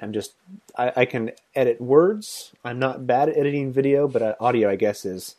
am 0.00 0.12
just 0.12 0.34
I, 0.76 0.92
I 0.96 1.04
can 1.04 1.32
edit 1.54 1.80
words. 1.80 2.52
I'm 2.64 2.78
not 2.78 3.06
bad 3.06 3.28
at 3.28 3.36
editing 3.36 3.72
video, 3.72 4.08
but 4.08 4.22
uh, 4.22 4.34
audio, 4.40 4.68
I 4.70 4.76
guess, 4.76 5.04
is 5.04 5.36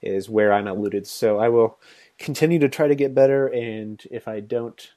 is 0.00 0.28
where 0.28 0.52
I'm 0.52 0.66
eluded. 0.66 1.06
So 1.06 1.38
I 1.38 1.48
will 1.48 1.78
continue 2.18 2.58
to 2.60 2.68
try 2.68 2.88
to 2.88 2.94
get 2.94 3.14
better, 3.14 3.46
and 3.46 4.02
if 4.10 4.28
I 4.28 4.40
don't, 4.40 4.90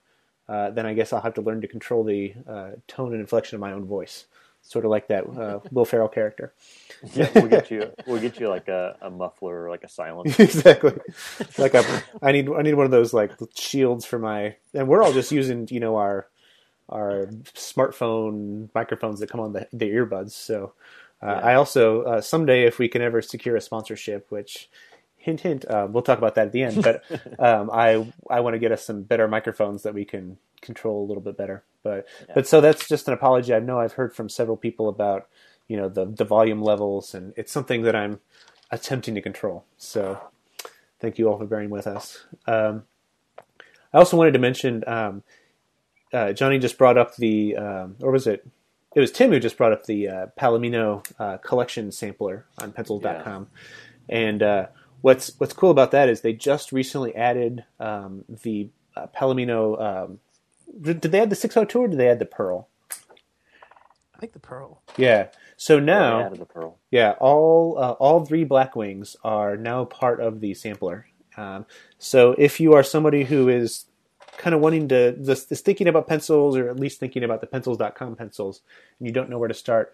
uh, 0.50 0.72
then 0.72 0.86
I 0.86 0.94
guess 0.94 1.13
I'll 1.13 1.22
have 1.22 1.36
to 1.36 1.41
learn 1.41 1.62
to 1.62 1.68
control 1.68 2.04
the 2.04 2.34
uh, 2.48 2.72
tone 2.88 3.12
and 3.12 3.22
inflection 3.22 3.56
of 3.56 3.62
my 3.62 3.72
own 3.72 3.86
voice, 3.86 4.26
sort 4.62 4.86
of 4.86 4.91
like 4.91 5.08
that 5.08 5.26
uh, 5.26 5.60
Will 5.72 5.86
Ferrell 5.86 6.08
character. 6.08 6.54
Yeah, 7.13 7.30
we'll 7.36 7.48
get 7.48 7.70
you. 7.70 7.91
We'll 8.08 8.22
get 8.22 8.39
you 8.39 8.50
like 8.50 8.68
a, 8.68 8.98
a 9.02 9.10
muffler 9.10 9.65
or 9.65 9.70
like 9.70 9.84
a 9.84 9.89
silencer. 9.89 10.41
exactly. 10.44 10.94
Like 11.58 11.76
a, 11.76 12.04
I 12.22 12.32
need 12.32 12.50
I 12.50 12.63
need 12.63 12.74
one 12.74 12.86
of 12.86 12.91
those 12.91 13.13
like 13.13 13.32
shields 13.56 14.06
for 14.06 14.20
my, 14.20 14.56
and 14.74 14.88
we're 14.88 15.04
all 15.04 15.13
just 15.13 15.32
using 15.32 15.68
you 15.70 15.80
know 15.80 15.98
our 15.98 16.28
our 16.89 17.28
smartphone 17.56 18.69
microphones 18.76 19.19
that 19.19 19.30
come 19.30 19.41
on 19.41 19.54
the 19.54 19.67
the 19.74 19.89
earbuds. 19.89 20.32
So 20.32 20.74
uh, 21.21 21.28
Yeah. 21.28 21.39
I 21.39 21.56
also 21.56 22.04
uh, 22.04 22.21
someday 22.21 22.63
if 22.65 22.80
we 22.80 22.88
can 22.88 23.02
ever 23.02 23.21
secure 23.21 23.56
a 23.56 23.62
sponsorship, 23.62 24.32
which 24.32 24.69
hint 25.17 25.41
hint, 25.41 25.65
uh, 25.65 25.88
we'll 25.89 26.04
talk 26.04 26.19
about 26.19 26.36
that 26.36 26.48
at 26.48 26.52
the 26.52 26.63
end. 26.63 26.84
But 26.84 27.04
um, 27.39 27.69
I 27.74 28.12
I 28.30 28.41
want 28.41 28.54
to 28.54 28.60
get 28.60 28.71
us 28.71 28.86
some 28.86 29.04
better 29.04 29.28
microphones 29.28 29.84
that 29.84 29.93
we 29.93 30.06
can 30.06 30.38
control 30.62 31.04
a 31.04 31.08
little 31.08 31.24
bit 31.24 31.38
better. 31.38 31.63
But 31.84 32.08
but 32.34 32.48
so 32.48 32.62
that's 32.62 32.88
just 32.88 33.08
an 33.08 33.13
apology. 33.13 33.54
I 33.54 33.60
know 33.60 33.80
I've 33.80 33.93
heard 33.93 34.15
from 34.15 34.30
several 34.30 34.58
people 34.58 34.89
about 34.89 35.28
you 35.67 35.78
know 35.78 35.89
the 35.89 36.06
the 36.06 36.26
volume 36.26 36.62
levels, 36.62 37.13
and 37.15 37.34
it's 37.36 37.52
something 37.52 37.84
that 37.84 37.95
I'm 37.95 38.19
attempting 38.71 39.15
to 39.15 39.21
control. 39.21 39.65
So 39.78 40.19
thank 41.00 41.17
you 41.17 41.30
all 41.30 41.38
for 41.38 41.45
bearing 41.45 41.69
with 41.69 41.88
us. 41.88 42.26
Um, 42.48 42.84
I 43.93 43.98
also 44.00 44.17
wanted 44.17 44.34
to 44.34 44.39
mention 44.39 44.84
um, 44.88 45.24
uh, 46.15 46.34
Johnny 46.34 46.60
just 46.60 46.78
brought 46.78 46.97
up 46.97 47.15
the 47.15 47.56
um, 47.58 47.95
or 48.01 48.12
was 48.12 48.28
it? 48.28 48.47
It 48.95 49.01
was 49.01 49.12
Tim 49.12 49.32
who 49.32 49.39
just 49.39 49.58
brought 49.58 49.73
up 49.73 49.86
the 49.86 50.08
uh, 50.08 50.25
Palomino 50.39 51.06
uh, 51.19 51.38
collection 51.38 51.91
sampler 51.91 52.45
on 52.60 52.71
Pencils.com, 52.71 53.47
and 54.08 54.41
uh, 54.41 54.67
what's 55.01 55.34
what's 55.38 55.54
cool 55.54 55.71
about 55.71 55.91
that 55.91 56.08
is 56.08 56.21
they 56.21 56.34
just 56.34 56.71
recently 56.71 57.13
added 57.15 57.65
um, 57.80 58.23
the 58.43 58.69
uh, 58.95 59.08
Palomino. 59.08 59.82
Um, 59.82 60.19
did 60.82 61.01
did 61.01 61.12
they 61.12 61.19
add 61.19 61.30
the 61.30 61.36
602 61.36 61.80
or 61.80 61.88
did 61.88 61.99
they 61.99 62.08
add 62.08 62.19
the 62.19 62.25
Pearl? 62.25 62.69
I 64.15 64.17
think 64.19 64.34
the 64.34 64.39
pearl. 64.39 64.82
Yeah. 64.97 65.28
So 65.58 65.80
now, 65.80 66.19
we 66.19 66.23
added 66.23 66.39
the 66.39 66.45
pearl. 66.45 66.80
yeah, 66.89 67.15
all 67.19 67.78
uh, 67.78 67.91
all 67.91 68.25
three 68.25 68.45
Blackwings 68.45 69.15
are 69.23 69.58
now 69.58 69.86
part 69.86 70.21
of 70.21 70.39
the 70.39 70.54
sampler. 70.54 71.08
Um, 71.38 71.65
so 71.97 72.34
if 72.38 72.62
you 72.62 72.73
are 72.73 72.84
somebody 72.84 73.25
who 73.25 73.49
is 73.49 73.86
kind 74.38 74.54
of 74.54 74.62
wanting 74.62 74.88
to 74.89 75.13
just 75.17 75.52
is 75.52 75.62
thinking 75.62 75.88
about 75.88 76.08
pencils 76.08 76.56
or 76.58 76.69
at 76.69 76.80
least 76.80 77.00
thinking 77.00 77.24
about 77.24 77.41
the 77.41 77.48
pencils.com 77.48 78.15
pencils 78.15 78.62
and 79.00 79.08
you 79.08 79.13
don't 79.13 79.30
know 79.30 79.38
where 79.38 79.48
to 79.48 79.54
start, 79.54 79.93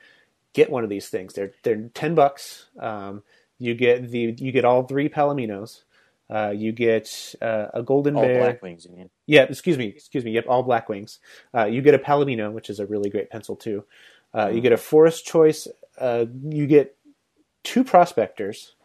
get 0.53 0.69
one 0.69 0.83
of 0.83 0.89
these 0.89 1.09
things. 1.09 1.33
They're 1.33 1.51
they're 1.63 1.89
ten 1.93 2.15
bucks. 2.15 2.65
Um, 2.79 3.23
you 3.59 3.75
get 3.75 4.09
the 4.09 4.35
you 4.37 4.51
get 4.51 4.65
all 4.65 4.83
three 4.83 5.09
Palominos. 5.09 5.83
Uh, 6.29 6.53
you 6.55 6.71
get 6.71 7.35
uh, 7.41 7.67
a 7.73 7.83
golden 7.83 8.15
All 8.15 8.21
bear. 8.21 8.39
black 8.39 8.61
wings, 8.61 8.85
you 8.85 8.95
mean? 8.95 9.09
Yeah, 9.25 9.43
excuse 9.43 9.77
me, 9.77 9.87
excuse 9.87 10.23
me. 10.23 10.31
Yep, 10.31 10.45
all 10.47 10.63
black 10.63 10.87
wings. 10.87 11.19
Uh, 11.53 11.65
you 11.65 11.81
get 11.81 11.93
a 11.93 11.99
Palomino, 11.99 12.53
which 12.53 12.69
is 12.69 12.79
a 12.79 12.85
really 12.85 13.09
great 13.09 13.29
pencil 13.29 13.57
too. 13.57 13.83
Uh, 14.33 14.47
you 14.47 14.61
get 14.61 14.71
a 14.71 14.77
Forest 14.77 15.25
Choice. 15.25 15.67
Uh, 15.97 16.25
you 16.47 16.67
get 16.67 16.95
two 17.63 17.83
Prospectors, 17.83 18.75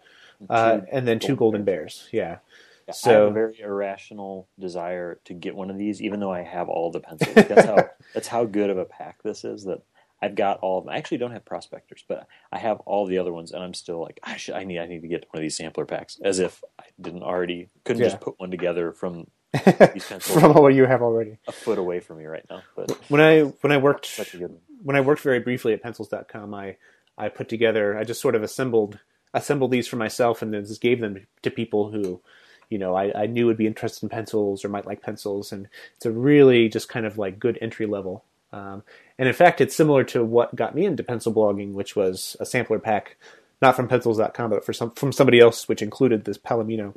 uh, 0.51 0.79
Two 0.79 0.87
and 0.90 1.07
then 1.07 1.21
two 1.21 1.37
Golden 1.37 1.61
Golden 1.61 1.64
Bears. 1.64 2.09
Yeah. 2.11 2.38
Yeah, 2.87 2.92
I 2.92 2.94
have 2.94 2.96
So- 2.96 3.27
a 3.29 3.31
very 3.33 3.61
irrational 3.61 4.49
desire 4.59 5.20
to 5.25 5.35
get 5.35 5.55
one 5.57 5.70
of 5.70 5.79
these, 5.79 6.01
even 6.03 6.20
though 6.20 6.33
I 6.33 6.42
have 6.42 6.68
all 6.68 6.90
the 6.90 7.01
pencils. 7.01 7.35
Like, 7.37 7.49
that's 7.49 7.66
how 7.66 7.88
that's 8.14 8.29
how 8.29 8.44
good 8.44 8.70
of 8.70 8.79
a 8.79 8.85
pack 8.85 9.22
this 9.22 9.44
is. 9.44 9.64
That 9.64 9.83
I've 10.22 10.35
got 10.35 10.61
all 10.61 10.79
of 10.79 10.85
them. 10.85 10.94
I 10.94 10.99
actually 10.99 11.18
don't 11.18 11.33
have 11.33 11.44
prospectors, 11.44 12.05
but 12.09 12.27
I 12.51 12.59
have 12.59 12.81
all 12.81 13.07
the 13.07 13.18
other 13.18 13.33
ones, 13.33 13.53
and 13.53 13.62
I'm 13.62 13.75
still 13.75 14.01
like, 14.01 14.18
I 14.22 14.37
should, 14.38 14.55
I 14.55 14.64
need, 14.64 14.79
I 14.79 14.87
need 14.87 15.03
to 15.03 15.09
get 15.09 15.27
one 15.31 15.40
of 15.40 15.42
these 15.42 15.57
sampler 15.57 15.85
packs, 15.85 16.18
as 16.25 16.38
if 16.38 16.62
I 16.79 16.85
didn't 17.01 17.22
already 17.22 17.68
couldn't 17.85 18.03
Yeah. 18.03 18.09
just 18.09 18.20
put 18.22 18.38
one 18.40 18.51
together 18.51 18.92
from 18.92 19.27
these 19.53 19.62
pencils 20.09 20.40
From 20.40 20.55
what 20.55 20.75
you 20.75 20.87
have 20.87 21.03
already. 21.03 21.37
a 21.46 21.53
foot 21.53 21.79
away 21.79 22.01
from 22.01 22.18
me 22.18 22.25
right 22.27 22.44
now. 22.49 22.62
But 22.75 22.90
When 23.11 23.20
I 23.20 23.40
when 23.42 23.72
I 23.72 23.77
worked 23.79 24.07
such 24.07 24.33
a 24.35 24.38
good 24.38 24.57
when 24.83 24.96
I 24.96 25.01
worked 25.01 25.20
very 25.22 25.40
briefly 25.40 25.72
at 25.75 25.83
pencils.com, 25.83 26.55
I 26.55 26.77
I 27.18 27.29
put 27.29 27.49
together 27.49 27.96
I 27.99 28.05
just 28.05 28.20
sort 28.20 28.35
of 28.35 28.42
assembled 28.42 28.99
assembled 29.35 29.70
these 29.70 29.87
for 29.88 29.96
myself 29.96 30.40
and 30.40 30.53
then 30.55 30.64
just 30.64 30.81
gave 30.81 31.01
them 31.01 31.27
to 31.42 31.51
people 31.51 31.90
who 31.90 32.22
you 32.69 32.79
know 32.79 32.95
I, 32.95 33.23
I 33.23 33.27
knew 33.27 33.47
would 33.47 33.57
be 33.57 33.67
interested 33.67 34.05
in 34.05 34.09
pencils 34.09 34.65
or 34.65 34.69
might 34.69 34.87
like 34.87 35.03
pencils 35.03 35.53
and 35.53 35.69
it's 35.97 36.07
a 36.07 36.11
really 36.11 36.69
just 36.69 36.89
kind 36.89 37.07
of 37.07 37.19
like 37.19 37.39
good 37.39 37.59
entry 37.61 37.87
level. 37.87 38.25
Um, 38.53 38.83
and 39.19 39.29
in 39.29 39.35
fact 39.35 39.61
it's 39.61 39.75
similar 39.75 40.05
to 40.05 40.25
what 40.25 40.55
got 40.55 40.75
me 40.75 40.85
into 40.85 41.03
pencil 41.03 41.33
blogging 41.33 41.73
which 41.73 41.97
was 41.97 42.37
a 42.41 42.47
sampler 42.47 42.79
pack 42.79 43.17
not 43.61 43.77
from 43.77 43.89
pencils.com 43.89 44.51
but 44.51 44.65
for 44.65 44.73
some 44.73 44.91
from 44.93 45.13
somebody 45.13 45.41
else 45.41 45.69
which 45.69 45.83
included 45.83 46.25
this 46.25 46.39
palomino. 46.39 46.95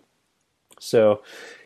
So 0.79 1.21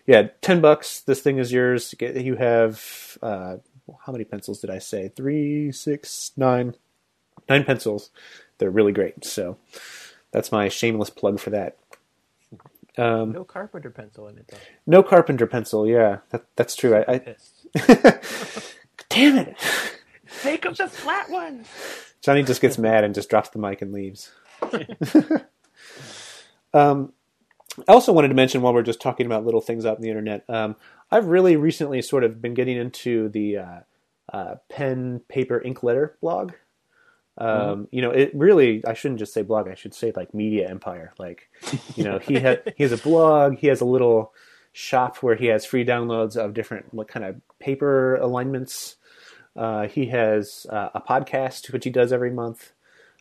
yeah 0.06 0.30
10 0.42 0.62
bucks 0.62 1.02
this 1.02 1.22
thing 1.22 1.38
is 1.38 1.52
yours. 1.52 1.94
You 2.00 2.36
have 2.36 3.18
uh, 3.22 3.58
how 4.06 4.12
many 4.12 4.24
pencils 4.24 4.60
did 4.60 4.70
i 4.70 4.80
say? 4.80 5.10
Three 5.10 5.72
six 5.72 6.32
nine 6.38 6.76
nine 7.50 7.64
pencils. 7.64 8.10
They're 8.58 8.70
really 8.70 8.94
great. 8.94 9.26
So 9.26 9.58
that's 10.32 10.52
my 10.52 10.68
shameless 10.70 11.10
plug 11.10 11.40
for 11.40 11.52
that 11.52 11.78
um, 12.98 13.32
No 13.32 13.44
carpenter 13.44 13.90
pencil 13.90 14.28
in 14.28 14.38
it 14.38 14.48
though. 14.50 14.58
no 14.86 15.04
carpenter 15.04 15.48
pencil 15.48 15.88
yeah 15.88 16.20
that, 16.30 16.46
that's 16.56 16.76
true 16.76 16.96
I, 16.96 17.14
I 17.14 17.36
damn 19.10 19.38
it 19.38 19.58
Make 20.44 20.66
up 20.66 20.76
the 20.76 20.88
flat 20.88 21.30
one. 21.30 21.64
Johnny 22.22 22.44
just 22.44 22.62
gets 22.62 22.78
mad 22.78 23.04
and 23.04 23.14
just 23.14 23.30
drops 23.30 23.50
the 23.50 23.60
mic 23.60 23.82
and 23.82 23.92
leaves. 23.94 24.32
um, 26.74 27.14
I 27.88 27.92
also 27.92 28.12
wanted 28.12 28.30
to 28.30 28.34
mention 28.34 28.62
while 28.62 28.74
we're 28.74 28.82
just 28.82 29.02
talking 29.02 29.26
about 29.26 29.46
little 29.46 29.62
things 29.62 29.86
out 29.86 29.98
in 29.98 30.02
the 30.04 30.10
internet, 30.10 30.44
um, 30.50 30.76
I've 31.12 31.28
really 31.28 31.56
recently 31.56 32.02
sort 32.02 32.24
of 32.24 32.42
been 32.42 32.54
getting 32.54 32.78
into 32.78 33.30
the 33.30 33.58
uh, 33.58 33.80
uh, 34.32 34.56
pen, 34.70 35.22
paper, 35.28 35.62
ink 35.62 35.84
letter 35.84 36.18
blog. 36.22 36.54
Um, 37.38 37.88
You 37.92 38.02
know, 38.02 38.12
it 38.12 38.32
really, 38.34 38.86
I 38.86 38.94
shouldn't 38.94 39.20
just 39.20 39.34
say 39.34 39.42
blog, 39.42 39.68
I 39.68 39.76
should 39.76 39.94
say 39.94 40.12
like 40.16 40.34
media 40.34 40.70
empire. 40.70 41.14
Like, 41.18 41.50
you 41.96 42.04
know, 42.04 42.20
he 42.20 42.36
had, 42.36 42.74
he 42.78 42.84
has 42.84 42.92
a 42.92 42.98
blog, 42.98 43.58
he 43.58 43.68
has 43.68 43.82
a 43.82 43.86
little 43.86 44.34
shop 44.72 45.18
where 45.18 45.36
he 45.36 45.46
has 45.48 45.66
free 45.66 45.86
downloads 45.86 46.36
of 46.36 46.54
different 46.54 46.94
what 46.94 47.08
kind 47.08 47.26
of 47.26 47.36
paper 47.60 48.16
alignments. 48.16 48.96
Uh, 49.56 49.88
he 49.88 50.08
has 50.08 50.66
uh, 50.70 50.90
a 50.96 51.02
podcast 51.02 51.72
which 51.72 51.84
he 51.84 51.92
does 51.92 52.12
every 52.12 52.32
month. 52.32 52.72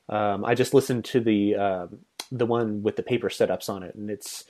Um, 0.09 0.45
I 0.45 0.55
just 0.55 0.75
listened 0.75 1.05
to 1.07 1.21
the 1.21 1.55
um 1.57 1.99
the 2.31 2.47
one 2.47 2.83
with 2.83 2.97
the 2.97 3.03
paper 3.03 3.29
setups 3.29 3.69
on 3.69 3.83
it, 3.83 3.95
and 3.95 4.11
it's 4.11 4.45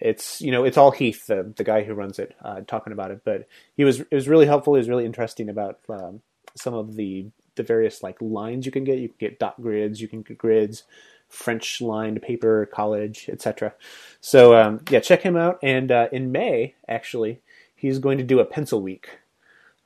it's 0.00 0.40
you 0.40 0.52
know 0.52 0.64
it's 0.64 0.76
all 0.76 0.90
Heath, 0.92 1.26
the 1.26 1.52
the 1.56 1.64
guy 1.64 1.82
who 1.82 1.94
runs 1.94 2.18
it, 2.18 2.34
uh, 2.44 2.60
talking 2.66 2.92
about 2.92 3.10
it. 3.10 3.22
But 3.24 3.48
he 3.76 3.84
was 3.84 4.00
it 4.00 4.12
was 4.12 4.28
really 4.28 4.46
helpful. 4.46 4.74
He 4.74 4.78
was 4.78 4.88
really 4.88 5.04
interesting 5.04 5.48
about 5.48 5.80
um, 5.88 6.22
some 6.56 6.74
of 6.74 6.94
the 6.94 7.26
the 7.56 7.62
various 7.62 8.02
like 8.02 8.16
lines 8.20 8.66
you 8.66 8.72
can 8.72 8.84
get. 8.84 8.98
You 8.98 9.08
can 9.08 9.16
get 9.18 9.38
dot 9.38 9.60
grids, 9.60 10.00
you 10.00 10.08
can 10.08 10.22
get 10.22 10.38
grids, 10.38 10.84
French 11.28 11.80
lined 11.80 12.22
paper, 12.22 12.66
college, 12.66 13.28
etc. 13.28 13.74
So 14.20 14.54
um, 14.54 14.80
yeah, 14.90 15.00
check 15.00 15.22
him 15.22 15.36
out. 15.36 15.58
And 15.62 15.90
uh, 15.90 16.08
in 16.12 16.32
May, 16.32 16.74
actually, 16.88 17.40
he's 17.74 17.98
going 17.98 18.18
to 18.18 18.24
do 18.24 18.40
a 18.40 18.44
pencil 18.44 18.80
week 18.80 19.18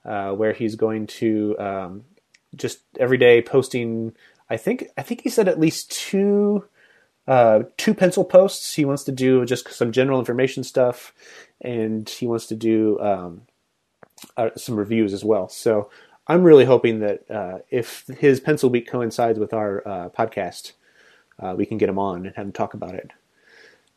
uh, 0.04 0.32
where 0.32 0.52
he's 0.52 0.74
going 0.74 1.06
to 1.06 1.56
um, 1.58 2.04
just 2.54 2.80
every 2.98 3.18
day 3.18 3.42
posting. 3.42 4.14
I 4.48 4.56
think 4.56 4.88
I 4.96 5.02
think 5.02 5.22
he 5.22 5.28
said 5.28 5.48
at 5.48 5.60
least 5.60 5.90
two 5.90 6.64
uh, 7.26 7.64
two 7.76 7.94
pencil 7.94 8.24
posts. 8.24 8.74
He 8.74 8.84
wants 8.84 9.04
to 9.04 9.12
do 9.12 9.44
just 9.44 9.72
some 9.72 9.92
general 9.92 10.18
information 10.18 10.64
stuff, 10.64 11.14
and 11.60 12.08
he 12.08 12.26
wants 12.26 12.46
to 12.46 12.56
do 12.56 12.98
um, 13.00 13.42
uh, 14.36 14.50
some 14.56 14.76
reviews 14.76 15.12
as 15.12 15.24
well. 15.24 15.48
So 15.48 15.90
I'm 16.30 16.44
really 16.44 16.64
hoping 16.64 17.00
that 17.00 17.28
uh, 17.28 17.58
if 17.70 18.06
his 18.06 18.38
pencil 18.38 18.70
week 18.70 18.88
coincides 18.88 19.40
with 19.40 19.52
our 19.52 19.86
uh, 19.86 20.08
podcast, 20.10 20.74
uh, 21.40 21.54
we 21.56 21.66
can 21.66 21.76
get 21.76 21.88
him 21.88 21.98
on 21.98 22.24
and 22.24 22.36
have 22.36 22.46
him 22.46 22.52
talk 22.52 22.74
about 22.74 22.94
it. 22.94 23.10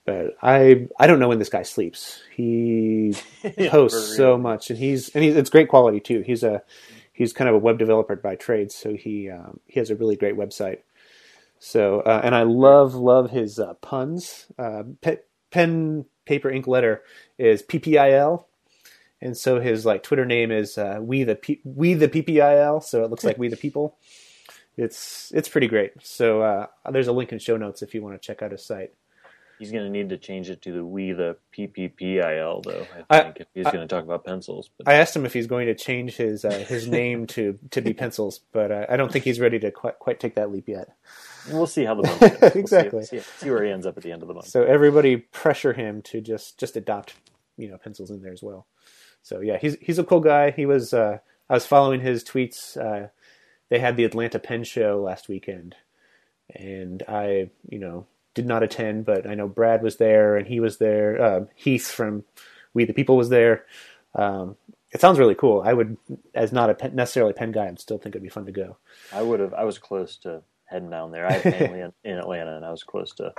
But 0.04 0.36
I 0.41 0.88
I 1.00 1.06
don't 1.06 1.19
know 1.19 1.28
when 1.30 1.38
this 1.38 1.50
guy 1.50 1.62
sleeps. 1.62 2.24
He 2.36 3.15
posts 3.69 4.17
so 4.17 4.36
much, 4.36 4.72
and 4.72 4.80
he's 4.80 5.10
and 5.10 5.24
he's, 5.24 5.36
it's 5.36 5.52
great 5.52 5.69
quality 5.69 6.00
too. 6.00 6.22
He's 6.22 6.43
a 6.43 6.63
he's 7.13 7.34
kind 7.34 7.50
of 7.50 7.56
a 7.56 7.60
web 7.60 7.78
developer 7.78 8.15
by 8.15 8.36
trade, 8.36 8.72
so 8.72 8.96
he 8.96 9.30
um, 9.30 9.60
he 9.67 9.80
has 9.80 9.91
a 9.91 9.96
really 9.96 10.15
great 10.15 10.36
website. 10.36 10.80
So 11.60 12.00
uh, 12.00 12.22
and 12.24 12.34
I 12.34 12.43
love 12.43 12.96
love 12.96 13.30
his 13.30 13.60
uh, 13.60 13.76
puns. 13.76 14.48
Uh, 14.58 14.84
pe- 15.02 15.19
pen 15.52 16.06
paper 16.26 16.50
ink 16.50 16.65
letter 16.65 17.04
is 17.38 17.62
PPIL, 17.62 18.46
and 19.24 19.36
so 19.36 19.60
his 19.60 19.86
like 19.86 20.04
Twitter 20.04 20.26
name 20.26 20.52
is 20.52 20.78
uh, 20.78 21.00
we 21.02 21.24
the 21.24 21.36
P- 21.36 21.62
we 21.64 21.94
the 21.96 22.08
PPIL. 22.10 22.84
So 22.84 23.04
it 23.04 23.10
looks 23.10 23.24
like 23.24 23.38
we 23.40 23.48
the 23.48 23.58
people. 23.58 23.98
It's 24.78 25.32
it's 25.34 25.50
pretty 25.50 25.68
great. 25.68 25.94
So 26.02 26.42
uh, 26.42 26.68
there's 26.92 27.08
a 27.08 27.12
link 27.14 27.32
in 27.32 27.40
show 27.40 27.58
notes 27.58 27.82
if 27.82 27.94
you 27.94 28.02
want 28.02 28.20
to 28.22 28.26
check 28.26 28.42
out 28.42 28.52
his 28.52 28.66
site. 28.66 28.94
He's 29.60 29.72
going 29.72 29.84
to 29.86 29.90
need 29.90 30.10
to 30.10 30.18
change 30.18 30.50
it 30.50 30.62
to 30.64 30.72
the 30.74 30.84
we 30.84 31.12
the 31.14 31.38
PPPIL 31.56 32.64
though. 32.64 32.88
I 33.10 33.18
I- 33.20 33.24
think 33.24 33.38
if 33.42 33.48
he's 33.54 33.66
going 33.66 33.80
to 33.80 33.88
talk 33.88 34.04
about 34.04 34.26
pencils. 34.26 34.70
But 34.78 34.88
I 34.90 34.96
asked 34.96 35.16
him 35.16 35.26
if 35.26 35.34
he's 35.34 35.48
going 35.48 35.68
to 35.68 35.76
change 35.76 36.16
his 36.18 36.44
uh, 36.44 36.52
his 36.68 36.88
name 36.88 37.28
to 37.28 37.58
to 37.72 37.82
be 37.82 37.94
pencils, 37.94 38.40
but 38.52 38.72
uh, 38.72 38.86
I 38.90 38.98
don't 38.98 39.12
think 39.12 39.26
he's 39.26 39.40
ready 39.40 39.60
to 39.60 39.72
quite 39.72 40.00
quite 40.00 40.20
take 40.20 40.36
that 40.36 40.52
leap 40.52 40.68
yet. 40.68 40.90
we'll 41.52 41.68
see 41.68 41.86
how 41.86 41.94
the 41.96 42.04
month 42.08 42.20
goes. 42.20 42.32
We'll 42.42 42.52
see- 42.52 42.60
Exactly. 42.60 43.04
See, 43.06 43.20
see 43.20 43.50
where 43.52 43.64
he 43.64 43.72
ends 43.72 43.86
up 43.86 43.96
at 43.96 44.04
the 44.04 44.12
end 44.12 44.22
of 44.24 44.28
the 44.28 44.34
month. 44.34 44.48
So 44.48 44.64
everybody 44.64 45.18
pressure 45.18 45.74
him 45.74 46.02
to 46.04 46.20
just 46.20 46.60
just 46.60 46.76
adopt 46.76 47.14
you 47.58 47.70
know 47.70 47.78
pencils 47.78 48.10
in 48.10 48.22
there 48.24 48.34
as 48.34 48.42
well. 48.42 48.66
So 49.24 49.40
yeah, 49.40 49.58
he's 49.58 49.78
he's 49.82 50.00
a 50.00 50.04
cool 50.04 50.20
guy. 50.20 50.52
He 50.52 50.66
was 50.66 50.94
uh, 50.94 51.18
I 51.50 51.54
was 51.54 51.66
following 51.66 52.02
his 52.02 52.24
tweets. 52.24 52.78
Uh, 52.78 53.08
they 53.70 53.80
had 53.80 53.98
the 53.98 54.04
Atlanta 54.04 54.38
Pen 54.38 54.64
Show 54.64 55.02
last 55.02 55.28
weekend, 55.28 55.76
and 56.54 57.02
I 57.08 57.50
you 57.68 57.80
know 57.80 58.06
did 58.36 58.46
not 58.46 58.64
attend, 58.64 59.06
but 59.06 59.28
I 59.28 59.36
know 59.36 59.48
Brad 59.48 59.82
was 59.84 59.98
there 59.98 60.38
and 60.38 60.48
he 60.48 60.60
was 60.60 60.78
there. 60.78 61.22
Uh, 61.22 61.46
Heath 61.56 61.90
from 61.90 62.24
We 62.74 62.86
the 62.86 62.94
People 62.94 63.18
was 63.18 63.30
there. 63.30 63.66
Um, 64.16 64.56
it 64.92 65.02
sounds 65.02 65.20
really 65.20 65.36
cool. 65.36 65.62
I 65.66 65.74
would, 65.74 65.98
as 66.36 66.52
not 66.52 66.70
a 66.70 66.76
pen, 66.76 66.96
necessarily 66.96 67.34
pen 67.34 67.52
guy, 67.52 67.68
I'd 67.68 67.80
still 67.80 67.98
think 67.98 68.14
it'd 68.14 68.24
be 68.24 68.30
fun 68.30 68.46
to 68.46 68.52
go. 68.52 68.78
I 69.12 69.22
would 69.24 69.40
have. 69.40 69.54
I 69.54 69.64
was 69.64 69.80
close 69.80 70.18
to 70.18 70.44
heading 70.66 70.90
down 70.90 71.12
there. 71.12 71.26
I 71.26 71.34
have 71.34 71.42
family 71.42 71.82
in, 71.82 71.94
in 72.04 72.18
Atlanta, 72.18 72.56
and 72.56 72.66
I 72.66 72.72
was 72.72 72.84
close 72.84 73.14
to 73.16 73.34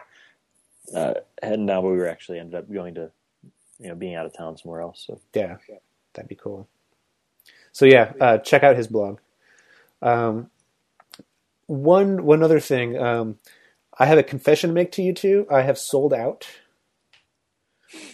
uh, 0.94 1.14
heading 1.42 1.66
down, 1.66 1.82
but 1.82 1.90
we 1.90 1.98
were 1.98 2.08
actually 2.08 2.40
ended 2.40 2.56
up 2.56 2.72
going 2.72 2.94
to, 2.94 3.10
you 3.78 3.88
know, 3.88 3.94
being 3.94 4.14
out 4.14 4.26
of 4.26 4.36
town 4.36 4.56
somewhere 4.56 4.80
else. 4.80 5.04
So 5.06 5.20
Yeah, 5.68 5.76
that'd 6.14 6.28
be 6.28 6.34
cool. 6.36 6.68
So 7.72 7.86
yeah, 7.86 8.12
uh, 8.20 8.38
check 8.38 8.62
out 8.62 8.76
his 8.76 8.86
blog. 8.86 9.18
Um, 10.00 10.50
one 11.66 12.24
one 12.24 12.42
other 12.42 12.60
thing, 12.60 12.96
um, 12.98 13.38
I 13.98 14.06
have 14.06 14.18
a 14.18 14.22
confession 14.22 14.70
to 14.70 14.74
make 14.74 14.92
to 14.92 15.02
you 15.02 15.12
two. 15.12 15.46
I 15.50 15.62
have 15.62 15.78
sold 15.78 16.12
out. 16.12 16.46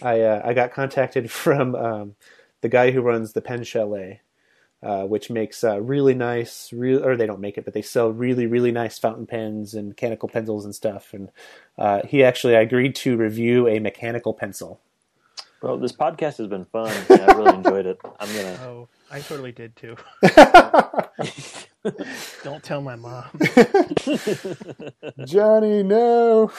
I 0.01 0.21
uh, 0.21 0.41
I 0.43 0.53
got 0.53 0.73
contacted 0.73 1.29
from 1.43 1.75
um, 1.75 2.15
the 2.61 2.69
guy 2.69 2.91
who 2.91 3.01
runs 3.01 3.33
the 3.33 3.41
Pen 3.41 3.63
Chalet, 3.63 4.21
uh, 4.81 5.03
which 5.03 5.29
makes 5.29 5.63
uh, 5.63 5.81
really 5.81 6.13
nice, 6.15 6.71
real 6.73 7.05
or 7.05 7.15
they 7.15 7.27
don't 7.27 7.41
make 7.41 7.57
it, 7.57 7.65
but 7.65 7.73
they 7.73 7.81
sell 7.81 8.11
really 8.11 8.47
really 8.47 8.71
nice 8.71 8.97
fountain 8.97 9.27
pens 9.27 9.73
and 9.73 9.89
mechanical 9.89 10.29
pencils 10.29 10.65
and 10.65 10.73
stuff. 10.73 11.13
And 11.13 11.29
uh, 11.77 12.01
he 12.07 12.23
actually 12.23 12.55
I 12.55 12.61
agreed 12.61 12.95
to 12.97 13.17
review 13.17 13.67
a 13.67 13.79
mechanical 13.79 14.33
pencil. 14.33 14.79
Well, 15.61 15.77
this 15.77 15.91
podcast 15.91 16.37
has 16.37 16.47
been 16.47 16.65
fun. 16.65 16.91
and 17.09 17.21
I 17.21 17.33
really 17.35 17.55
enjoyed 17.55 17.85
it. 17.85 17.99
I'm 18.19 18.27
gonna. 18.35 18.57
Oh, 18.63 18.87
I 19.11 19.19
totally 19.19 19.51
did 19.51 19.75
too. 19.75 19.95
Don't 22.43 22.63
tell 22.63 22.81
my 22.81 22.95
mom. 22.95 23.25
Johnny, 25.25 25.83
no. 25.83 26.51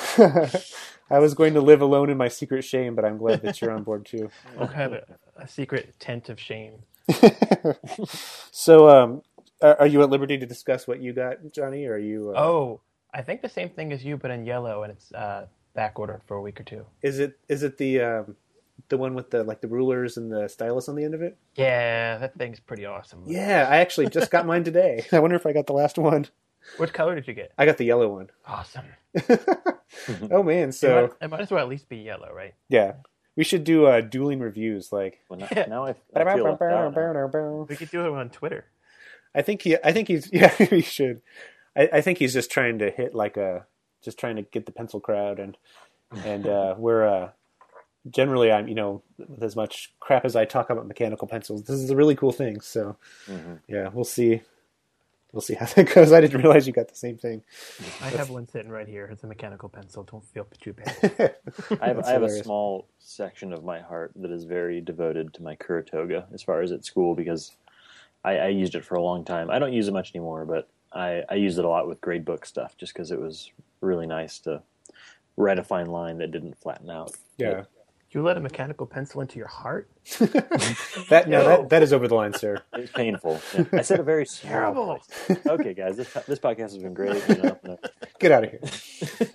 I 1.10 1.18
was 1.18 1.34
going 1.34 1.54
to 1.54 1.60
live 1.60 1.80
alone 1.80 2.10
in 2.10 2.16
my 2.16 2.28
secret 2.28 2.62
shame, 2.62 2.94
but 2.94 3.04
I'm 3.04 3.18
glad 3.18 3.42
that 3.42 3.60
you're 3.60 3.70
on 3.72 3.82
board 3.82 4.06
too. 4.06 4.30
I'll 4.58 4.66
have 4.68 4.92
a, 4.92 5.04
a 5.36 5.48
secret 5.48 5.94
tent 5.98 6.28
of 6.28 6.38
shame. 6.40 6.74
So, 8.52 8.88
um, 8.88 9.22
are, 9.60 9.80
are 9.80 9.86
you 9.86 10.02
at 10.02 10.10
liberty 10.10 10.38
to 10.38 10.46
discuss 10.46 10.86
what 10.86 11.00
you 11.00 11.12
got, 11.12 11.36
Johnny? 11.52 11.86
Or 11.86 11.94
are 11.94 11.98
you? 11.98 12.32
Uh, 12.36 12.40
Oh, 12.40 12.80
I 13.12 13.22
think 13.22 13.42
the 13.42 13.48
same 13.48 13.68
thing 13.70 13.92
as 13.92 14.04
you, 14.04 14.16
but 14.16 14.30
in 14.30 14.44
yellow, 14.46 14.82
and 14.84 14.92
it's 14.92 15.12
uh, 15.12 15.46
back 15.74 15.98
ordered 15.98 16.22
for 16.26 16.36
a 16.36 16.42
week 16.42 16.60
or 16.60 16.64
two. 16.64 16.84
is 17.02 17.18
it 17.18 17.38
is 17.48 17.62
it 17.62 17.78
the 17.78 18.00
um, 18.00 18.36
the 18.88 18.96
one 18.98 19.14
with 19.14 19.30
the 19.30 19.44
like 19.44 19.61
the 19.61 19.68
rulers 19.68 20.16
and 20.16 20.30
the 20.32 20.48
stylus 20.48 20.88
on 20.88 20.94
the 20.96 21.04
end 21.04 21.14
of 21.14 21.22
it? 21.22 21.37
Yeah, 21.54 22.18
that 22.18 22.37
thing's 22.37 22.61
pretty 22.61 22.85
awesome. 22.87 23.22
Yeah, 23.26 23.66
I 23.70 23.76
actually 23.78 24.08
just 24.08 24.30
got 24.30 24.46
mine 24.46 24.64
today. 24.64 25.04
I 25.12 25.18
wonder 25.18 25.37
if 25.37 25.46
I 25.46 25.52
got 25.52 25.66
the 25.66 25.72
last 25.72 25.98
one. 25.98 26.26
Which 26.76 26.92
color 26.92 27.14
did 27.14 27.26
you 27.26 27.35
get? 27.35 27.52
I 27.58 27.66
got 27.66 27.76
the 27.78 27.85
yellow 27.85 28.08
one. 28.08 28.30
Awesome. 28.46 28.85
Oh 30.30 30.42
man, 30.42 30.70
it, 30.70 30.72
so 30.72 31.02
might, 31.20 31.26
it 31.26 31.30
might 31.30 31.40
as 31.42 31.50
well 31.50 31.62
at 31.62 31.68
least 31.68 31.88
be 31.88 31.98
yellow, 31.98 32.32
right? 32.32 32.54
yeah, 32.68 32.94
we 33.37 33.44
should 33.44 33.62
do 33.62 33.85
uh, 33.87 34.00
dueling 34.00 34.40
reviews. 34.40 34.90
Like, 34.90 35.20
Well, 35.28 35.38
now, 35.38 35.48
Yeah. 35.54 35.66
now 35.68 35.85
I, 35.87 35.90
I 36.14 36.35
feel 36.35 36.44
left 36.44 36.62
out. 36.62 36.94
now. 36.94 37.66
We 37.68 37.76
could 37.76 37.90
do 37.90 38.06
it 38.06 38.11
on 38.18 38.30
Twitter. 38.30 38.64
I 39.35 39.42
think 39.42 39.62
he. 39.62 39.76
I 39.85 39.92
think 39.92 40.08
he's. 40.08 40.28
Yeah, 40.32 40.48
he 40.54 40.80
should. 40.80 41.20
I, 41.76 41.88
I 41.94 42.00
think 42.00 42.18
he's 42.18 42.32
just 42.32 42.50
trying 42.50 42.78
to 42.78 42.90
hit 42.90 43.14
like 43.14 43.37
a, 43.37 43.66
just 44.02 44.18
trying 44.18 44.37
to 44.37 44.42
get 44.42 44.64
the 44.66 44.72
pencil 44.72 44.98
crowd, 44.98 45.38
and 45.38 45.56
and 46.24 46.46
uh, 46.46 46.74
we're 46.78 47.06
uh, 47.06 47.28
generally 48.10 48.50
I'm 48.52 48.68
you 48.68 48.74
know 48.74 49.02
with 49.18 49.42
as 49.42 49.56
much 49.56 49.92
crap 50.00 50.24
as 50.24 50.36
I 50.36 50.44
talk 50.44 50.70
about 50.70 50.86
mechanical 50.86 51.28
pencils, 51.28 51.64
this 51.64 51.76
is 51.76 51.90
a 51.90 51.96
really 51.96 52.14
cool 52.16 52.32
thing. 52.32 52.60
So 52.60 52.96
Mm-hmm. 53.28 53.54
yeah, 53.68 53.88
we'll 53.92 54.04
see. 54.04 54.42
We'll 55.32 55.40
see 55.40 55.54
how 55.54 55.64
that 55.64 55.94
goes. 55.94 56.12
I 56.12 56.20
didn't 56.20 56.42
realize 56.42 56.66
you 56.66 56.74
got 56.74 56.88
the 56.88 56.94
same 56.94 57.16
thing. 57.16 57.42
I 58.02 58.10
have 58.10 58.28
one 58.28 58.46
sitting 58.46 58.70
right 58.70 58.86
here. 58.86 59.06
It's 59.10 59.24
a 59.24 59.26
mechanical 59.26 59.70
pencil. 59.70 60.02
Don't 60.02 60.24
feel 60.26 60.46
too 60.60 60.74
bad. 60.74 60.94
I 61.80 61.86
have, 61.88 62.00
I 62.00 62.10
have 62.10 62.22
a 62.22 62.28
small 62.42 62.86
section 62.98 63.54
of 63.54 63.64
my 63.64 63.80
heart 63.80 64.12
that 64.16 64.30
is 64.30 64.44
very 64.44 64.82
devoted 64.82 65.32
to 65.34 65.42
my 65.42 65.54
Kuru 65.54 65.84
Toga 65.84 66.26
as 66.34 66.42
far 66.42 66.60
as 66.60 66.70
at 66.70 66.84
school 66.84 67.14
because 67.14 67.56
I, 68.24 68.36
I 68.36 68.48
used 68.48 68.74
it 68.74 68.84
for 68.84 68.96
a 68.96 69.02
long 69.02 69.24
time. 69.24 69.50
I 69.50 69.58
don't 69.58 69.72
use 69.72 69.88
it 69.88 69.92
much 69.92 70.14
anymore, 70.14 70.44
but 70.44 70.68
I, 70.92 71.22
I 71.30 71.36
used 71.36 71.58
it 71.58 71.64
a 71.64 71.68
lot 71.68 71.88
with 71.88 72.02
grade 72.02 72.26
book 72.26 72.44
stuff 72.44 72.76
just 72.76 72.92
because 72.92 73.10
it 73.10 73.18
was 73.18 73.50
really 73.80 74.06
nice 74.06 74.38
to 74.40 74.60
write 75.38 75.58
a 75.58 75.64
fine 75.64 75.86
line 75.86 76.18
that 76.18 76.30
didn't 76.30 76.58
flatten 76.58 76.90
out. 76.90 77.12
Yeah, 77.38 77.64
you 78.18 78.22
let 78.22 78.37
a 78.37 78.40
mechanical 78.40 78.87
pencil 78.87 79.20
into 79.20 79.38
your 79.38 79.48
heart? 79.48 79.90
that 80.18 81.25
no, 81.29 81.44
that 81.44 81.68
that 81.70 81.83
is 81.83 81.92
over 81.92 82.09
the 82.09 82.14
line, 82.14 82.33
sir. 82.35 82.62
It's 82.75 82.92
painful. 82.92 83.40
Yeah. 83.55 83.64
I 83.72 83.83
said 83.83 84.01
a 84.01 84.03
very 84.03 84.27
small 84.27 84.53
Terrible. 84.53 85.01
Okay, 85.46 85.75
guys, 85.75 85.96
this 85.96 86.12
this 86.27 86.38
podcast 86.38 86.72
has 86.72 86.79
been 86.79 86.94
great. 86.94 87.22
You 87.29 87.37
know, 87.37 87.59
no. 87.64 87.79
Get 88.18 88.33
out 88.33 88.44
of 88.44 88.51
here. 88.51 88.61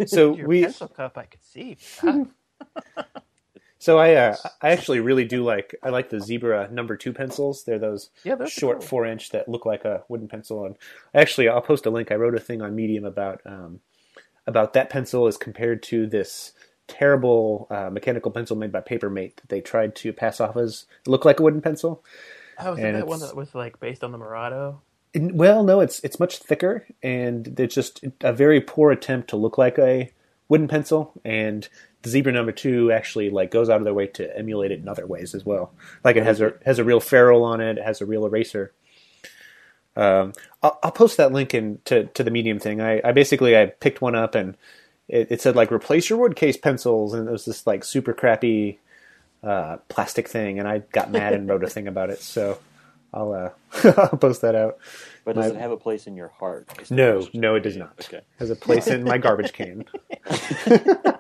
So 0.08 0.36
Your 0.36 0.48
we 0.48 0.64
pencil 0.64 0.88
cup, 0.88 1.18
I 1.18 1.24
could 1.26 1.44
see. 1.44 1.78
So 3.80 4.00
I 4.00 4.16
uh, 4.16 4.36
I 4.62 4.70
actually 4.72 5.00
really 5.00 5.26
do 5.26 5.44
like 5.44 5.76
I 5.84 5.90
like 5.90 6.10
the 6.10 6.20
zebra 6.20 6.70
number 6.72 6.98
two 6.98 7.14
pencils. 7.14 7.64
They're 7.64 7.80
those 7.80 8.10
Yeah, 8.24 8.44
short 8.46 8.80
cool. 8.80 8.88
four 8.88 9.06
inch 9.06 9.30
that 9.30 9.48
look 9.48 9.66
like 9.66 9.86
a 9.86 10.04
wooden 10.10 10.28
pencil. 10.28 10.66
And 10.66 10.76
actually, 11.14 11.48
I'll 11.48 11.62
post 11.62 11.86
a 11.86 11.90
link. 11.92 12.12
I 12.12 12.16
wrote 12.16 12.36
a 12.36 12.40
thing 12.40 12.62
on 12.62 12.76
Medium 12.76 13.06
about 13.06 13.42
um, 13.46 13.82
about 14.48 14.74
that 14.74 14.90
pencil 14.90 15.28
as 15.28 15.38
compared 15.38 15.84
to 15.84 16.08
this 16.08 16.54
terrible 16.88 17.68
uh, 17.70 17.90
mechanical 17.90 18.32
pencil 18.32 18.56
made 18.56 18.72
by 18.72 18.82
Papermate 18.82 19.38
that 19.38 19.50
they 19.50 19.62
tried 19.62 19.96
to 19.98 20.14
pass 20.14 20.40
off 20.40 20.58
as 20.58 20.86
look 21.06 21.26
like 21.26 21.40
a 21.40 21.44
wooden 21.44 21.62
pencil. 21.62 22.04
Oh, 22.60 22.72
was 22.72 22.80
it 22.80 22.92
that 22.94 23.08
one 23.08 23.20
that 23.20 23.36
was 23.36 23.54
like 23.54 23.80
based 23.80 24.04
on 24.04 24.12
the 24.12 24.18
Mirado? 24.18 24.80
Well, 25.16 25.64
no, 25.64 25.80
it's 25.80 26.00
it's 26.00 26.20
much 26.20 26.38
thicker, 26.38 26.86
and 27.02 27.60
it's 27.60 27.76
just 27.76 28.04
a 28.22 28.34
very 28.34 28.62
poor 28.62 28.92
attempt 28.92 29.30
to 29.30 29.36
look 29.38 29.58
like 29.58 29.78
a 29.80 30.12
wooden 30.50 30.68
pencil. 30.68 31.14
And 31.24 31.68
the 32.02 32.10
Zebra 32.10 32.32
Number 32.32 32.52
Two 32.52 32.92
actually 32.92 33.30
like 33.30 33.52
goes 33.52 33.70
out 33.70 33.78
of 33.78 33.84
their 33.84 33.94
way 33.94 34.08
to 34.08 34.38
emulate 34.38 34.72
it 34.72 34.80
in 34.80 34.88
other 34.88 35.08
ways 35.08 35.34
as 35.34 35.46
well. 35.46 35.74
Like 36.04 36.16
it 36.16 36.24
has 36.24 36.42
a 36.42 36.54
has 36.66 36.80
a 36.80 36.84
real 36.84 37.00
ferrule 37.00 37.44
on 37.44 37.62
it, 37.62 37.78
it 37.78 37.84
has 37.84 38.02
a 38.02 38.06
real 38.06 38.26
eraser. 38.26 38.74
Um, 39.96 40.34
I'll, 40.62 40.80
I'll 40.84 40.92
post 40.92 41.18
that 41.18 41.32
link 41.32 41.56
in 41.56 41.80
to, 41.86 42.06
to 42.06 42.24
the 42.24 42.30
Medium 42.30 42.60
thing. 42.60 42.82
I, 42.82 43.02
I 43.04 43.14
basically 43.14 43.58
I 43.58 43.66
picked 43.66 44.00
one 44.00 44.14
up 44.14 44.36
and 44.36 44.56
it, 45.08 45.32
it 45.32 45.42
said 45.42 45.56
like 45.56 45.72
replace 45.72 46.10
your 46.10 46.20
wood 46.20 46.36
case 46.36 46.58
pencils, 46.58 47.14
and 47.14 47.28
it 47.28 47.32
was 47.32 47.46
this 47.46 47.68
like 47.68 47.84
super 47.84 48.14
crappy 48.14 48.80
uh, 49.44 49.78
plastic 49.88 50.28
thing, 50.28 50.60
and 50.60 50.68
I 50.68 50.80
got 50.80 51.12
mad 51.12 51.34
and 51.34 51.48
wrote 51.48 51.64
a 51.64 51.70
thing 51.70 51.88
about 51.88 52.10
it. 52.10 52.22
So 52.22 52.58
I'll 53.14 53.34
uh, 53.34 53.50
I'll 53.98 54.18
post 54.18 54.42
that 54.42 54.56
out. 54.56 54.78
But 55.26 55.36
does 55.36 55.52
My- 55.54 55.60
it 55.60 55.62
have 55.62 55.72
a 55.72 55.78
place 55.78 56.08
in 56.08 56.16
your 56.16 56.30
heart? 56.30 56.68
No, 56.90 57.28
no, 57.34 57.56
it 57.56 57.62
does 57.62 57.78
not. 57.78 57.94
Okay. 58.02 58.22
Has 58.40 58.50
a 58.50 58.56
place 58.56 58.88
in 58.88 59.04
my 59.04 59.18
garbage 59.18 59.54
can. 59.54 59.86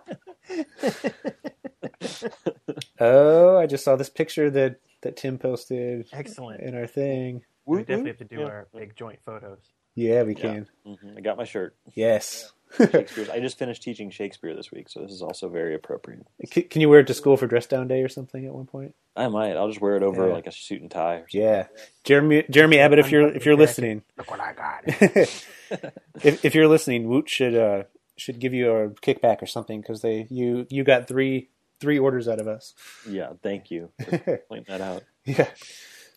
oh, 2.99 3.57
I 3.57 3.65
just 3.67 3.83
saw 3.83 3.95
this 3.95 4.09
picture 4.09 4.49
that 4.51 4.79
that 5.01 5.17
Tim 5.17 5.37
posted 5.37 6.07
Excellent. 6.11 6.61
in 6.61 6.75
our 6.75 6.87
thing. 6.87 7.43
We 7.65 7.79
definitely 7.79 8.11
have 8.11 8.17
to 8.19 8.25
do 8.25 8.39
Yeah. 8.39 8.45
our 8.45 8.67
big 8.73 8.95
joint 8.95 9.19
photos. 9.25 9.59
Yeah, 9.95 10.23
we 10.23 10.35
Yeah. 10.35 10.41
can. 10.41 10.67
Mhm. 10.85 11.17
I 11.17 11.21
got 11.21 11.37
my 11.37 11.43
shirt. 11.43 11.75
Yes. 11.93 12.51
Shakespeare's. 12.77 13.29
I 13.29 13.39
just 13.39 13.57
finished 13.57 13.81
teaching 13.83 14.09
Shakespeare 14.09 14.53
this 14.55 14.71
week, 14.71 14.89
so 14.89 15.01
this 15.01 15.11
is 15.11 15.21
also 15.21 15.47
very 15.49 15.73
appropriate. 15.75 16.25
C- 16.51 16.63
Can 16.63 16.81
you 16.81 16.89
wear 16.89 16.99
it 16.99 17.07
to 17.07 17.13
school 17.13 17.37
for 17.37 17.47
dress 17.47 17.65
down 17.65 17.87
day 17.87 18.01
or 18.01 18.09
something 18.09 18.45
at 18.45 18.53
one 18.53 18.65
point? 18.65 18.93
I 19.15 19.27
might. 19.29 19.55
I'll 19.55 19.67
just 19.69 19.81
wear 19.81 19.95
it 19.95 20.03
over 20.03 20.27
Yeah. 20.27 20.33
like 20.33 20.47
a 20.47 20.51
suit 20.51 20.81
and 20.81 20.91
tie. 20.91 21.15
Or 21.15 21.19
something. 21.29 21.41
Yeah, 21.41 21.67
Jeremy 22.03 22.43
Jeremy 22.49 22.79
Abbott, 22.79 22.99
if 22.99 23.11
you're 23.11 23.33
if 23.33 23.45
you're 23.45 23.55
listening, 23.55 24.03
Look 24.17 24.29
what 24.29 24.39
I 24.41 24.53
got. 24.53 24.83
if 26.23 26.45
if 26.45 26.55
you're 26.55 26.67
listening, 26.67 27.07
Woot 27.07 27.29
should 27.29 27.55
uh 27.55 27.83
should 28.17 28.39
give 28.39 28.53
you 28.53 28.71
a 28.71 28.89
kickback 28.89 29.41
or 29.41 29.45
something 29.47 29.81
because 29.81 30.01
they 30.01 30.27
you 30.29 30.67
you 30.69 30.83
got 30.83 31.07
three 31.07 31.49
three 31.79 31.99
orders 31.99 32.27
out 32.27 32.39
of 32.39 32.47
us. 32.47 32.73
Yeah. 33.07 33.33
Thank 33.43 33.71
you 33.71 33.89
for 34.09 34.39
pointing 34.49 34.65
that 34.67 34.81
out. 34.81 35.03
Yeah. 35.25 35.47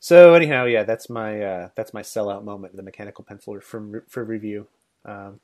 So 0.01 0.35
anyhow, 0.35 0.65
yeah, 0.65 0.85
that's 0.85 1.11
my 1.11 1.43
uh, 1.43 1.69
that's 1.77 1.93
my 1.93 2.03
sellout 2.03 2.43
moment. 2.45 2.75
The 2.77 2.83
mechanical 2.83 3.25
penciler 3.25 3.63
from 3.63 4.03
for 4.09 4.25
review. 4.25 4.67
Um, 5.05 5.41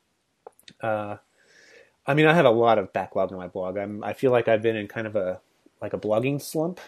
uh, 0.81 1.17
I 2.05 2.13
mean, 2.13 2.25
I 2.25 2.33
have 2.33 2.45
a 2.45 2.49
lot 2.51 2.77
of 2.79 2.93
backlog 2.93 3.31
in 3.31 3.37
my 3.37 3.47
blog. 3.47 3.77
I'm 3.77 4.03
I 4.03 4.13
feel 4.13 4.31
like 4.31 4.47
I've 4.47 4.61
been 4.61 4.75
in 4.75 4.87
kind 4.87 5.07
of 5.07 5.15
a 5.15 5.39
like 5.81 5.93
a 5.93 5.97
blogging 5.99 6.41
slump. 6.41 6.79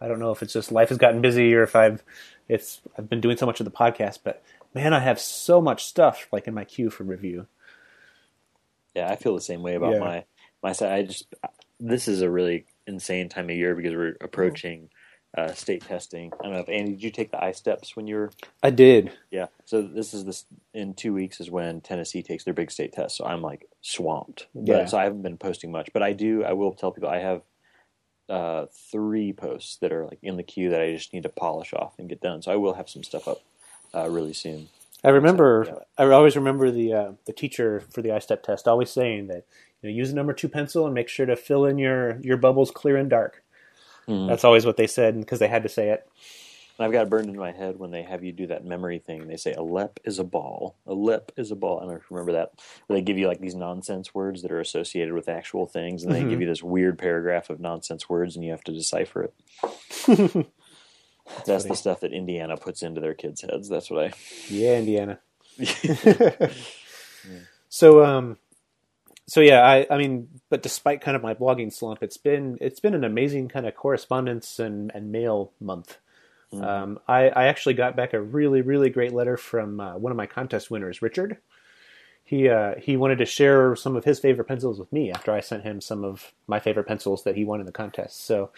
I 0.00 0.08
don't 0.08 0.18
know 0.18 0.32
if 0.32 0.42
it's 0.42 0.52
just 0.52 0.72
life 0.72 0.88
has 0.90 0.98
gotten 0.98 1.20
busy 1.22 1.54
or 1.54 1.62
if 1.62 1.74
I've 1.76 2.02
it's 2.48 2.80
I've 2.98 3.08
been 3.08 3.20
doing 3.20 3.36
so 3.36 3.46
much 3.46 3.60
of 3.60 3.64
the 3.64 3.70
podcast, 3.72 4.20
but 4.24 4.42
man, 4.74 4.92
I 4.92 5.00
have 5.00 5.18
so 5.20 5.60
much 5.60 5.84
stuff 5.84 6.26
like 6.32 6.46
in 6.46 6.54
my 6.54 6.64
queue 6.64 6.90
for 6.90 7.04
review. 7.04 7.46
Yeah, 8.94 9.10
I 9.10 9.16
feel 9.16 9.34
the 9.34 9.40
same 9.40 9.62
way 9.62 9.74
about 9.74 9.94
Yeah. 9.94 9.98
my 10.00 10.24
my 10.62 10.72
side. 10.72 10.92
I 10.92 11.02
just 11.02 11.26
this 11.80 12.06
is 12.08 12.22
a 12.22 12.30
really 12.30 12.66
insane 12.86 13.28
time 13.28 13.50
of 13.50 13.56
year 13.56 13.74
because 13.74 13.94
we're 13.94 14.16
approaching 14.20 14.90
uh, 15.36 15.52
state 15.52 15.84
testing. 15.84 16.32
I 16.40 16.44
don't 16.44 16.52
know 16.52 16.60
if 16.60 16.68
Andy, 16.68 16.92
did 16.92 17.02
you 17.02 17.10
take 17.10 17.30
the 17.30 17.38
ISTEPs 17.38 17.96
when 17.96 18.06
you 18.06 18.16
were? 18.16 18.30
I 18.62 18.70
did. 18.70 19.12
Yeah. 19.30 19.46
So 19.64 19.82
this 19.82 20.14
is 20.14 20.24
this 20.24 20.44
in 20.72 20.94
two 20.94 21.12
weeks 21.12 21.40
is 21.40 21.50
when 21.50 21.80
Tennessee 21.80 22.22
takes 22.22 22.44
their 22.44 22.54
big 22.54 22.70
state 22.70 22.92
test. 22.92 23.16
So 23.16 23.24
I'm 23.24 23.42
like 23.42 23.68
swamped. 23.82 24.46
But, 24.54 24.66
Yeah. 24.66 24.84
So 24.86 24.98
I 24.98 25.04
haven't 25.04 25.22
been 25.22 25.36
posting 25.36 25.72
much, 25.72 25.90
but 25.92 26.02
I 26.02 26.12
do. 26.12 26.44
I 26.44 26.52
will 26.52 26.72
tell 26.72 26.92
people 26.92 27.08
I 27.08 27.18
have 27.18 27.42
uh, 28.28 28.66
three 28.90 29.32
posts 29.32 29.76
that 29.78 29.92
are 29.92 30.06
like 30.06 30.18
in 30.22 30.36
the 30.36 30.42
queue 30.42 30.70
that 30.70 30.80
I 30.80 30.92
just 30.92 31.12
need 31.12 31.24
to 31.24 31.28
polish 31.28 31.72
off 31.74 31.94
and 31.98 32.08
get 32.08 32.20
done. 32.20 32.42
So 32.42 32.52
I 32.52 32.56
will 32.56 32.74
have 32.74 32.88
some 32.88 33.02
stuff 33.02 33.28
up 33.28 33.40
uh, 33.94 34.08
really 34.08 34.32
soon. 34.32 34.68
I 35.04 35.10
remember. 35.10 35.66
So, 35.68 35.82
I 35.98 36.04
always 36.06 36.36
remember 36.36 36.70
the 36.70 36.92
uh, 36.92 37.12
the 37.26 37.32
teacher 37.32 37.82
for 37.90 38.00
the 38.00 38.08
ISTEP 38.08 38.42
test 38.42 38.66
always 38.66 38.90
saying 38.90 39.26
that 39.26 39.44
you 39.82 39.90
know 39.90 39.94
use 39.94 40.10
a 40.10 40.14
number 40.14 40.32
two 40.32 40.48
pencil 40.48 40.86
and 40.86 40.94
make 40.94 41.08
sure 41.08 41.26
to 41.26 41.36
fill 41.36 41.66
in 41.66 41.76
your 41.78 42.18
your 42.22 42.38
bubbles 42.38 42.70
clear 42.70 42.96
and 42.96 43.10
dark. 43.10 43.43
Mhm. 44.08 44.28
That's 44.28 44.44
always 44.44 44.66
what 44.66 44.76
they 44.76 44.86
said 44.86 45.18
because 45.18 45.38
they 45.38 45.48
had 45.48 45.62
to 45.64 45.68
say 45.68 45.90
it. 45.90 46.06
And 46.76 46.84
I've 46.84 46.90
got 46.92 47.02
it 47.04 47.10
burned 47.10 47.28
into 47.28 47.38
my 47.38 47.52
head 47.52 47.78
when 47.78 47.92
they 47.92 48.02
have 48.02 48.24
you 48.24 48.32
do 48.32 48.48
that 48.48 48.64
memory 48.64 48.98
thing. 48.98 49.28
They 49.28 49.36
say 49.36 49.52
a 49.52 49.62
lep 49.62 50.00
is 50.04 50.18
a 50.18 50.24
ball. 50.24 50.74
A 50.88 50.94
lep 50.94 51.30
is 51.36 51.52
a 51.52 51.56
ball. 51.56 51.76
I 51.78 51.82
don't 51.82 51.90
know 51.90 51.96
if 51.96 52.02
you 52.10 52.16
remember 52.16 52.32
that. 52.32 52.50
Where 52.88 52.98
they 52.98 53.02
give 53.02 53.16
you 53.16 53.28
like 53.28 53.38
these 53.40 53.54
nonsense 53.54 54.12
words 54.12 54.42
that 54.42 54.50
are 54.50 54.58
associated 54.60 55.14
with 55.14 55.28
actual 55.28 55.66
things, 55.66 56.02
and 56.02 56.12
they 56.12 56.24
Mhm. 56.24 56.30
give 56.30 56.40
you 56.40 56.48
this 56.48 56.64
weird 56.64 56.98
paragraph 56.98 57.48
of 57.48 57.60
nonsense 57.60 58.08
words, 58.08 58.34
and 58.34 58.44
you 58.44 58.50
have 58.50 58.64
to 58.64 58.72
decipher 58.72 59.22
it. 59.22 59.34
That's 61.46 61.62
funny. 61.62 61.68
the 61.68 61.76
stuff 61.76 62.00
that 62.00 62.12
Indiana 62.12 62.56
puts 62.56 62.82
into 62.82 63.00
their 63.00 63.14
kids' 63.14 63.42
heads. 63.42 63.68
That's 63.68 63.88
what 63.90 64.06
I. 64.06 64.12
Yeah, 64.48 64.78
Indiana. 64.78 65.20
so 67.68 68.04
um, 68.04 68.36
so 69.26 69.40
yeah, 69.40 69.62
I 69.62 69.86
I 69.90 69.98
mean, 69.98 70.28
but 70.50 70.62
despite 70.62 71.00
kind 71.00 71.16
of 71.16 71.22
my 71.22 71.34
blogging 71.34 71.72
slump, 71.72 72.02
it's 72.02 72.16
been 72.16 72.58
it's 72.60 72.80
been 72.80 72.94
an 72.94 73.04
amazing 73.04 73.48
kind 73.48 73.66
of 73.66 73.74
correspondence 73.74 74.58
and 74.58 74.90
and 74.94 75.12
mail 75.12 75.52
month. 75.60 75.98
Um, 76.52 77.00
I, 77.08 77.28
I 77.30 77.44
actually 77.46 77.74
got 77.74 77.96
back 77.96 78.12
a 78.12 78.20
really, 78.20 78.62
really 78.62 78.90
great 78.90 79.12
letter 79.12 79.36
from 79.36 79.80
uh, 79.80 79.96
one 79.96 80.12
of 80.12 80.16
my 80.16 80.26
contest 80.26 80.70
winners, 80.70 81.02
Richard. 81.02 81.38
He 82.24 82.48
uh, 82.48 82.76
he 82.80 82.96
wanted 82.96 83.18
to 83.18 83.26
share 83.26 83.76
some 83.76 83.96
of 83.96 84.04
his 84.04 84.18
favorite 84.18 84.46
pencils 84.46 84.78
with 84.78 84.92
me 84.92 85.10
after 85.10 85.32
I 85.32 85.40
sent 85.40 85.62
him 85.62 85.80
some 85.80 86.04
of 86.04 86.32
my 86.46 86.58
favorite 86.58 86.86
pencils 86.86 87.24
that 87.24 87.36
he 87.36 87.44
won 87.44 87.60
in 87.60 87.66
the 87.66 87.72
contest. 87.72 88.24
So 88.24 88.50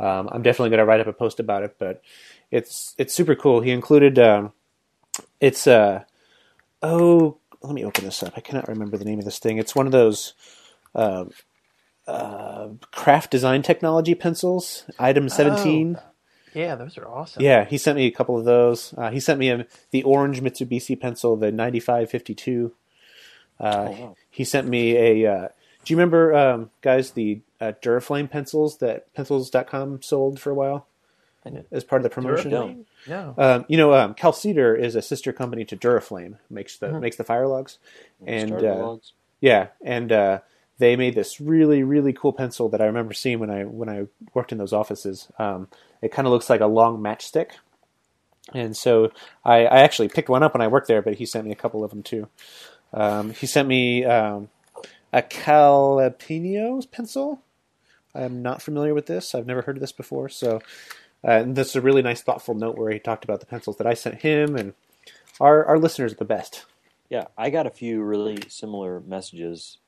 um, 0.00 0.28
I'm 0.32 0.42
definitely 0.42 0.70
going 0.70 0.78
to 0.78 0.84
write 0.84 1.00
up 1.00 1.06
a 1.06 1.12
post 1.12 1.38
about 1.38 1.62
it. 1.62 1.76
But 1.78 2.02
it's 2.50 2.94
it's 2.98 3.14
super 3.14 3.36
cool. 3.36 3.60
He 3.60 3.70
included 3.70 4.18
um, 4.18 4.52
it's 5.40 5.66
uh 5.66 6.02
oh 6.82 7.38
let 7.64 7.74
me 7.74 7.84
open 7.84 8.04
this 8.04 8.22
up. 8.22 8.34
I 8.36 8.40
cannot 8.40 8.68
remember 8.68 8.96
the 8.96 9.04
name 9.04 9.18
of 9.18 9.24
this 9.24 9.38
thing. 9.38 9.58
It's 9.58 9.74
one 9.74 9.86
of 9.86 9.92
those 9.92 10.34
um, 10.94 11.30
uh, 12.06 12.68
craft 12.92 13.30
design 13.30 13.62
technology 13.62 14.14
pencils, 14.14 14.84
item 14.98 15.28
seventeen. 15.28 15.98
Yeah, 16.54 16.76
those 16.76 16.96
are 16.98 17.08
awesome. 17.08 17.42
Yeah, 17.42 17.64
he 17.64 17.78
sent 17.78 17.96
me 17.96 18.06
a 18.06 18.12
couple 18.12 18.38
of 18.38 18.44
those. 18.44 18.94
Uh, 18.96 19.10
he 19.10 19.18
sent 19.18 19.40
me 19.40 19.50
a, 19.50 19.66
the 19.90 20.04
orange 20.04 20.40
Mitsubishi 20.40 20.98
pencil, 21.00 21.36
the 21.36 21.50
9552. 21.50 22.72
Uh, 23.58 23.64
Oh, 23.64 23.90
wow. 23.90 24.16
He 24.30 24.44
sent 24.44 24.68
me 24.68 24.96
a. 24.96 25.32
Uh, 25.32 25.48
do 25.84 25.92
you 25.92 25.96
remember, 25.96 26.32
um, 26.32 26.70
guys, 26.80 27.10
the 27.10 27.40
uh, 27.60 27.72
Duraflame 27.82 28.30
pencils 28.30 28.78
that 28.78 29.12
Pencils.com 29.14 30.00
sold 30.02 30.38
for 30.38 30.50
a 30.50 30.54
while. 30.54 30.86
As 31.70 31.84
part 31.84 32.00
of 32.00 32.04
the 32.04 32.10
promotion? 32.10 32.50
Duraflame? 32.50 32.84
No. 33.06 33.34
Um, 33.36 33.64
you 33.68 33.76
know, 33.76 33.92
um, 33.94 34.14
Calcedar 34.14 34.74
is 34.74 34.94
a 34.96 35.02
sister 35.02 35.32
company 35.32 35.64
to 35.66 35.76
Duraflame, 35.76 36.38
makes 36.50 36.76
the 36.78 36.88
Mhm. 36.88 37.00
makes 37.00 37.16
the 37.16 37.24
fire 37.24 37.46
logs, 37.46 37.78
and 38.26 38.48
Starter 38.50 38.72
uh, 38.72 38.78
logs. 38.86 39.12
yeah, 39.40 39.68
and 39.82 40.10
uh, 40.12 40.38
they 40.78 40.96
made 40.96 41.14
this 41.14 41.40
really 41.40 41.82
really 41.82 42.12
cool 42.12 42.32
pencil 42.32 42.68
that 42.70 42.80
I 42.80 42.86
remember 42.86 43.12
seeing 43.14 43.38
when 43.40 43.50
I 43.50 43.64
when 43.64 43.88
I 43.88 44.06
worked 44.32 44.52
in 44.52 44.58
those 44.58 44.72
offices. 44.72 45.28
Um, 45.38 45.68
it 46.02 46.12
kind 46.12 46.26
of 46.26 46.32
looks 46.32 46.48
like 46.50 46.60
a 46.60 46.66
long 46.66 47.00
matchstick, 47.02 47.50
and 48.52 48.76
so 48.76 49.10
I, 49.44 49.66
I 49.66 49.80
actually 49.80 50.08
picked 50.08 50.28
one 50.28 50.42
up 50.42 50.54
when 50.54 50.62
I 50.62 50.68
worked 50.68 50.88
there, 50.88 51.02
but 51.02 51.14
he 51.14 51.26
sent 51.26 51.44
me 51.44 51.52
a 51.52 51.56
couple 51.56 51.84
of 51.84 51.90
them 51.90 52.02
too. 52.02 52.28
Um, 52.92 53.30
he 53.30 53.46
sent 53.46 53.66
me 53.68 54.04
um, 54.04 54.48
a 55.12 55.22
Calipino 55.22 56.90
pencil. 56.90 57.40
I'm 58.14 58.42
not 58.42 58.62
familiar 58.62 58.94
with 58.94 59.06
this. 59.06 59.34
I've 59.34 59.46
never 59.46 59.62
heard 59.62 59.76
of 59.76 59.80
this 59.80 59.92
before. 59.92 60.28
So 60.28 60.60
uh, 61.26 61.30
and 61.30 61.56
this 61.56 61.70
is 61.70 61.76
a 61.76 61.80
really 61.80 62.02
nice, 62.02 62.22
thoughtful 62.22 62.54
note 62.54 62.76
where 62.76 62.90
he 62.90 62.98
talked 62.98 63.24
about 63.24 63.40
the 63.40 63.46
pencils 63.46 63.76
that 63.78 63.86
I 63.86 63.94
sent 63.94 64.22
him, 64.22 64.56
and 64.56 64.74
our 65.40 65.64
our 65.64 65.78
listeners 65.78 66.12
are 66.12 66.16
the 66.16 66.24
best. 66.24 66.64
Yeah, 67.08 67.26
I 67.36 67.50
got 67.50 67.66
a 67.66 67.70
few 67.70 68.02
really 68.02 68.42
similar 68.48 69.00
messages 69.00 69.78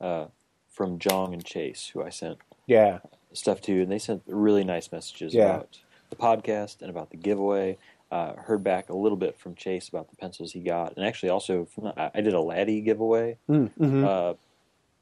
uh, 0.00 0.26
from 0.70 0.98
Jong 0.98 1.32
and 1.32 1.44
Chase, 1.44 1.90
who 1.92 2.02
I 2.02 2.10
sent 2.10 2.38
Yeah, 2.66 3.00
stuff 3.32 3.60
to, 3.62 3.82
and 3.82 3.90
they 3.90 3.98
sent 3.98 4.22
really 4.26 4.64
nice 4.64 4.90
messages 4.92 5.34
Yeah. 5.34 5.44
about 5.44 5.78
the 6.10 6.16
podcast 6.16 6.80
and 6.80 6.90
about 6.90 7.10
the 7.10 7.16
giveaway. 7.16 7.78
Uh, 8.10 8.34
heard 8.36 8.62
back 8.62 8.90
a 8.90 8.94
little 8.96 9.16
bit 9.16 9.38
from 9.38 9.54
Chase 9.54 9.88
about 9.88 10.10
the 10.10 10.16
pencils 10.16 10.52
he 10.52 10.60
got, 10.60 10.94
and 10.96 11.06
actually 11.06 11.30
also 11.30 11.64
from 11.64 11.84
the, 11.84 11.98
I 12.00 12.10
I 12.16 12.20
did 12.20 12.34
a 12.34 12.40
Laddie 12.40 12.82
giveaway 12.82 13.38
mm-hmm. 13.48 14.04
uh, 14.04 14.34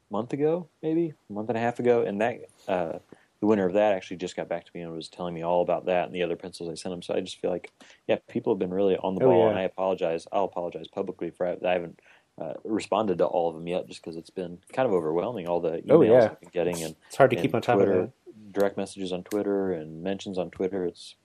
month 0.09 0.33
ago, 0.33 0.69
maybe 0.81 1.13
a 1.29 1.33
month 1.33 1.49
and 1.49 1.57
a 1.57 1.61
half 1.61 1.79
ago, 1.79 2.03
and 2.03 2.21
that 2.21 2.39
uh, 2.67 2.99
the 3.41 3.47
winner 3.47 3.65
of 3.67 3.73
that 3.73 3.93
actually 3.93 4.17
just 4.17 4.35
got 4.37 4.47
back 4.47 4.63
to 4.65 4.71
me 4.73 4.81
and 4.81 4.93
was 4.93 5.09
telling 5.09 5.33
me 5.33 5.41
all 5.43 5.61
about 5.61 5.87
that 5.87 6.05
and 6.05 6.15
the 6.15 6.23
other 6.23 6.35
pencils 6.37 6.69
I 6.69 6.75
sent 6.75 6.93
him. 6.93 7.01
So 7.01 7.13
I 7.13 7.19
just 7.19 7.39
feel 7.41 7.51
like, 7.51 7.71
yeah, 8.07 8.17
people 8.29 8.53
have 8.53 8.59
been 8.59 8.73
really 8.73 8.95
on 8.97 9.15
the 9.15 9.25
Oh, 9.25 9.29
ball, 9.29 9.43
yeah. 9.45 9.49
and 9.49 9.59
I 9.59 9.63
apologize. 9.63 10.27
I'll 10.31 10.45
apologize 10.45 10.87
publicly 10.87 11.31
for 11.31 11.47
I 11.47 11.71
haven't 11.73 11.99
uh, 12.39 12.53
responded 12.63 13.17
to 13.17 13.25
all 13.25 13.49
of 13.49 13.55
them 13.55 13.67
yet, 13.67 13.87
just 13.87 14.01
because 14.01 14.15
it's 14.15 14.29
been 14.29 14.59
kind 14.73 14.87
of 14.87 14.93
overwhelming. 14.93 15.47
All 15.47 15.59
the 15.59 15.79
emails 15.81 15.91
Oh, 15.91 16.01
yeah. 16.03 16.23
I've 16.31 16.39
been 16.39 16.49
getting 16.53 16.83
and 16.83 16.95
it's 17.07 17.17
hard 17.17 17.31
to 17.31 17.35
and 17.35 17.43
keep 17.43 17.53
on 17.55 17.61
top 17.61 17.75
Twitter, 17.77 17.99
of 18.03 18.11
direct 18.51 18.77
messages 18.77 19.11
on 19.11 19.23
Twitter 19.23 19.73
and 19.73 20.01
mentions 20.03 20.37
on 20.37 20.49
Twitter. 20.51 20.85
It's 20.85 21.15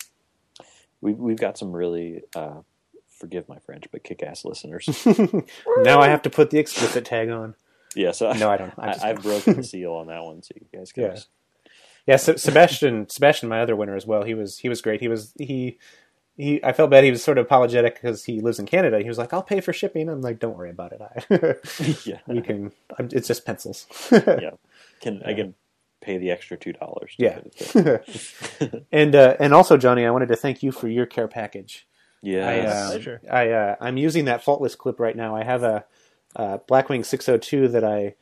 we've 1.00 1.18
we've 1.18 1.38
got 1.38 1.58
some 1.58 1.72
really. 1.72 2.22
Uh, 2.34 2.60
Forgive 3.18 3.48
my 3.48 3.58
French, 3.60 3.84
but 3.90 4.04
kick-ass 4.04 4.44
listeners. 4.44 4.90
now 5.78 6.00
I 6.02 6.08
have 6.08 6.20
to 6.20 6.28
put 6.28 6.50
the 6.50 6.58
explicit 6.58 7.06
tag 7.06 7.30
on. 7.30 7.54
yeah, 7.94 8.10
so 8.12 8.30
No, 8.32 8.50
I 8.50 8.58
don't. 8.58 8.74
I 8.78 8.94
I've 9.02 9.22
broken 9.22 9.56
the 9.56 9.64
seal 9.64 9.94
on 9.94 10.08
that 10.08 10.22
one, 10.22 10.42
so 10.42 10.52
you 10.54 10.66
guys 10.78 10.92
can. 10.92 11.02
Yeah. 11.04 11.08
just- 11.14 11.28
Yeah, 12.07 12.16
Se- 12.16 12.36
Sebastian, 12.36 13.09
Sebastian, 13.09 13.48
my 13.48 13.61
other 13.61 13.76
winner 13.76 13.96
as 13.96 14.07
well. 14.07 14.22
He 14.22 14.34
was 14.34 14.59
he 14.59 14.68
was 14.68 14.80
great. 14.80 15.00
He 15.00 15.09
was 15.09 15.32
he 15.38 15.78
he. 16.36 16.62
I 16.62 16.72
felt 16.72 16.90
bad. 16.90 17.04
He 17.04 17.11
was 17.11 17.22
sort 17.22 17.38
of 17.38 17.46
apologetic 17.46 17.94
because 17.94 18.24
he 18.24 18.40
lives 18.40 18.59
in 18.59 18.66
Canada. 18.66 19.00
He 19.00 19.09
was 19.09 19.18
like, 19.18 19.32
"I'll 19.32 19.42
pay 19.42 19.61
for 19.61 19.72
shipping." 19.72 20.09
I'm 20.09 20.20
like, 20.22 20.38
"Don't 20.38 20.57
worry 20.57 20.70
about 20.70 20.92
it. 20.92 21.00
I, 21.02 21.54
yeah, 22.04 22.18
you 22.32 22.42
can. 22.42 22.72
I'm, 22.98 23.09
it's 23.12 23.28
just 23.28 23.44
pencils." 23.44 23.86
yeah. 24.12 24.50
Can 25.00 25.22
I 25.24 25.34
can 25.34 25.54
pay 26.00 26.18
the 26.18 26.30
extra 26.30 26.57
two 26.57 26.72
dollars? 26.72 27.12
Yeah. 27.18 27.40
and 28.92 29.14
uh, 29.16 29.36
and 29.40 29.52
also, 29.52 29.76
Johnny, 29.76 30.07
I 30.07 30.11
wanted 30.11 30.28
to 30.28 30.36
thank 30.36 30.62
you 30.62 30.70
for 30.72 30.88
your 30.88 31.07
care 31.07 31.28
package. 31.28 31.86
Yeah, 32.22 32.48
I, 32.48 32.59
uh, 32.61 32.90
pleasure. 32.90 33.20
I 33.30 33.50
uh, 33.50 33.76
I'm 33.80 33.96
using 33.96 34.24
that 34.26 34.42
faultless 34.44 34.74
clip 34.76 35.00
right 35.00 35.16
now. 35.16 35.36
I 35.36 35.44
have 35.44 35.62
a, 35.62 35.84
uh 36.34 36.59
Blackwing 36.68 37.04
602 37.04 37.68
that 37.68 37.84
I 37.84 38.14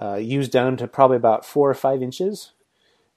uh, 0.00 0.16
used 0.16 0.50
down 0.52 0.76
to 0.78 0.86
probably 0.86 1.16
about 1.16 1.44
four 1.44 1.68
or 1.68 1.74
five 1.74 2.02
inches, 2.02 2.52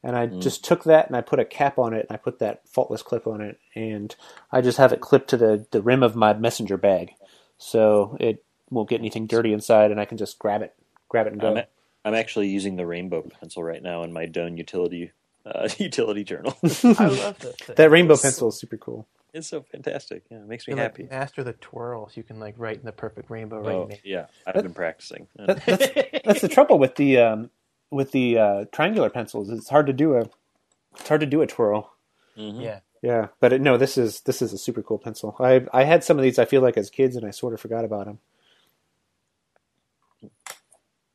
and 0.04 0.16
I 0.16 0.26
just 0.28 0.64
took 0.66 0.84
that 0.84 1.08
and 1.08 1.16
I 1.16 1.22
put 1.22 1.40
a 1.40 1.46
cap 1.46 1.78
on 1.80 1.94
it 1.94 2.06
and 2.10 2.16
I 2.16 2.18
put 2.18 2.40
that 2.40 2.68
faultless 2.68 3.02
clip 3.02 3.26
on 3.28 3.42
it, 3.42 3.60
and 3.76 4.16
I 4.52 4.62
just 4.62 4.78
have 4.78 4.92
it 4.92 5.02
clipped 5.02 5.30
to 5.32 5.38
the 5.38 5.66
the 5.72 5.82
rim 5.82 6.04
of 6.04 6.16
my 6.16 6.34
messenger 6.34 6.78
bag, 6.78 7.12
so 7.58 8.18
it 8.20 8.44
won't 8.70 8.90
get 8.90 9.00
anything 9.00 9.28
dirty 9.28 9.54
inside, 9.54 9.92
and 9.92 10.00
I 10.00 10.06
can 10.06 10.18
just 10.18 10.40
grab 10.40 10.62
it, 10.62 10.74
grab 11.10 11.28
it 11.28 11.34
and 11.34 11.42
go. 11.42 11.52
I'm, 11.52 11.58
a- 11.58 11.68
I'm 12.06 12.14
actually 12.16 12.50
using 12.50 12.76
the 12.76 12.86
rainbow 12.86 13.22
pencil 13.22 13.64
right 13.64 13.82
now 13.82 14.04
in 14.04 14.12
my 14.12 14.26
Doane 14.26 14.58
utility 14.58 15.12
uh, 15.46 15.70
utility 15.78 16.24
journal. 16.24 16.58
I 16.64 16.68
love 17.08 17.40
this. 17.40 17.56
thing. 17.56 17.76
that 17.78 17.92
rainbow 17.92 18.18
pencil 18.18 18.50
is 18.50 18.60
super 18.60 18.78
cool. 18.78 19.08
it's 19.34 19.48
so 19.48 19.62
fantastic. 19.62 20.24
Yeah, 20.30 20.38
it 20.40 20.48
makes 20.48 20.68
me 20.68 20.72
You 20.74 20.78
like 20.78 20.84
happy. 20.92 21.08
master 21.10 21.44
the 21.44 21.54
twirls. 21.54 22.18
You 22.18 22.24
can 22.24 22.40
like 22.42 22.56
write 22.58 22.80
in 22.80 22.86
the 22.86 22.92
perfect 22.92 23.30
rainbow 23.30 23.60
right 23.62 23.76
Oh, 23.76 23.88
in 23.90 23.98
yeah, 24.04 24.26
I've 24.46 24.56
been 24.64 24.74
practicing. 24.74 25.28
That, 25.38 25.66
that's 25.66 26.22
that's 26.26 26.42
the 26.42 26.48
trouble 26.50 26.78
with 26.80 26.96
the 26.96 27.20
um, 27.20 27.50
with 27.94 28.12
the 28.12 28.38
uh, 28.38 28.66
triangular 28.72 29.10
pencils. 29.10 29.50
It's 29.50 29.70
hard 29.70 29.88
to 29.88 29.94
do 29.94 30.16
a 30.16 30.30
it's 30.94 31.08
hard 31.08 31.22
to 31.22 31.28
do 31.28 31.42
a 31.42 31.48
twirl. 31.48 31.94
Mhm. 32.38 32.62
Yeah. 32.62 32.80
Yeah, 33.02 33.28
but 33.42 33.52
it, 33.52 33.60
no, 33.60 33.76
this 33.76 33.98
is 33.98 34.22
this 34.22 34.42
is 34.42 34.54
a 34.54 34.58
super 34.58 34.82
cool 34.82 34.98
pencil. 34.98 35.36
I 35.38 35.66
I 35.74 35.84
had 35.84 36.06
some 36.06 36.18
of 36.18 36.24
these. 36.24 36.40
I 36.40 36.46
feel 36.46 36.62
like 36.62 36.78
as 36.78 36.90
kids, 36.90 37.18
and 37.18 37.26
I 37.26 37.32
sort 37.32 37.54
of 37.54 37.60
forgot 37.60 37.84
about 37.84 38.06
them. 38.06 38.20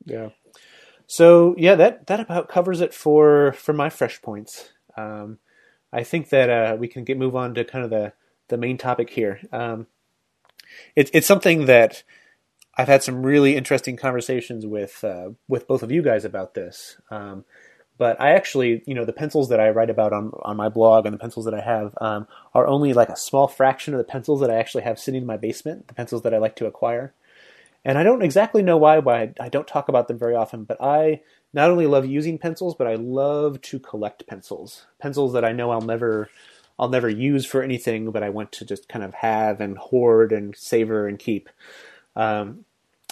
Yeah. 0.04 0.30
So 1.06 1.54
yeah, 1.56 1.74
that 1.76 2.06
that 2.08 2.20
about 2.20 2.48
covers 2.50 2.82
it 2.82 2.92
for 2.92 3.52
for 3.52 3.72
my 3.72 3.88
fresh 3.88 4.20
points. 4.20 4.70
Um, 4.98 5.38
I 5.90 6.04
think 6.04 6.28
that 6.28 6.50
uh, 6.50 6.76
we 6.78 6.88
can 6.88 7.04
get 7.04 7.16
move 7.16 7.34
on 7.34 7.54
to 7.54 7.64
kind 7.64 7.84
of 7.84 7.90
the 7.90 8.12
the 8.48 8.58
main 8.58 8.76
topic 8.76 9.08
here. 9.08 9.40
Um, 9.50 9.86
it's 10.94 11.10
it's 11.14 11.26
something 11.26 11.64
that 11.66 12.02
I've 12.78 12.88
had 12.88 13.02
some 13.02 13.26
really 13.26 13.56
interesting 13.56 13.96
conversations 13.96 14.64
with 14.64 15.02
uh, 15.02 15.30
with 15.48 15.66
both 15.66 15.82
of 15.82 15.90
you 15.90 16.00
guys 16.00 16.24
about 16.24 16.54
this. 16.54 16.96
Um, 17.10 17.44
but 17.98 18.20
I 18.20 18.30
actually, 18.30 18.84
you 18.86 18.94
know, 18.94 19.04
the 19.04 19.12
pencils 19.12 19.48
that 19.48 19.58
I 19.58 19.70
write 19.70 19.90
about 19.90 20.12
on 20.12 20.30
on 20.42 20.56
my 20.56 20.68
blog 20.68 21.04
and 21.04 21.12
the 21.12 21.18
pencils 21.18 21.44
that 21.46 21.54
I 21.54 21.60
have 21.60 21.92
um, 22.00 22.28
are 22.54 22.68
only 22.68 22.92
like 22.92 23.08
a 23.08 23.16
small 23.16 23.48
fraction 23.48 23.92
of 23.92 23.98
the 23.98 24.04
pencils 24.04 24.40
that 24.40 24.50
I 24.50 24.54
actually 24.56 24.84
have 24.84 25.00
sitting 25.00 25.22
in 25.22 25.26
my 25.26 25.36
basement. 25.36 25.88
The 25.88 25.94
pencils 25.94 26.22
that 26.22 26.32
I 26.32 26.38
like 26.38 26.54
to 26.56 26.66
acquire, 26.66 27.12
and 27.84 27.98
I 27.98 28.04
don't 28.04 28.22
exactly 28.22 28.62
know 28.62 28.76
why. 28.76 29.00
Why 29.00 29.32
I 29.40 29.48
don't 29.48 29.66
talk 29.66 29.88
about 29.88 30.06
them 30.06 30.18
very 30.18 30.36
often. 30.36 30.62
But 30.62 30.80
I 30.80 31.22
not 31.52 31.70
only 31.70 31.88
love 31.88 32.06
using 32.06 32.38
pencils, 32.38 32.76
but 32.76 32.86
I 32.86 32.94
love 32.94 33.60
to 33.62 33.80
collect 33.80 34.28
pencils. 34.28 34.86
Pencils 35.00 35.32
that 35.32 35.44
I 35.44 35.50
know 35.50 35.72
I'll 35.72 35.80
never 35.80 36.30
I'll 36.78 36.88
never 36.88 37.08
use 37.08 37.44
for 37.44 37.60
anything, 37.60 38.12
but 38.12 38.22
I 38.22 38.28
want 38.28 38.52
to 38.52 38.64
just 38.64 38.88
kind 38.88 39.04
of 39.04 39.14
have 39.14 39.60
and 39.60 39.76
hoard 39.76 40.30
and 40.30 40.54
savor 40.54 41.08
and 41.08 41.18
keep. 41.18 41.48
Um, 42.14 42.64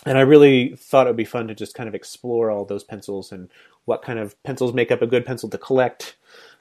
and 0.06 0.16
I 0.16 0.22
really 0.22 0.76
thought 0.76 1.06
it 1.06 1.10
would 1.10 1.16
be 1.16 1.24
fun 1.24 1.48
to 1.48 1.54
just 1.54 1.74
kind 1.74 1.88
of 1.88 1.94
explore 1.94 2.50
all 2.50 2.64
those 2.64 2.84
pencils 2.84 3.32
and 3.32 3.50
what 3.84 4.02
kind 4.02 4.18
of 4.18 4.40
pencils 4.44 4.72
make 4.72 4.92
up 4.92 5.02
a 5.02 5.06
good 5.06 5.26
pencil 5.26 5.48
to 5.50 5.58
collect. 5.58 6.16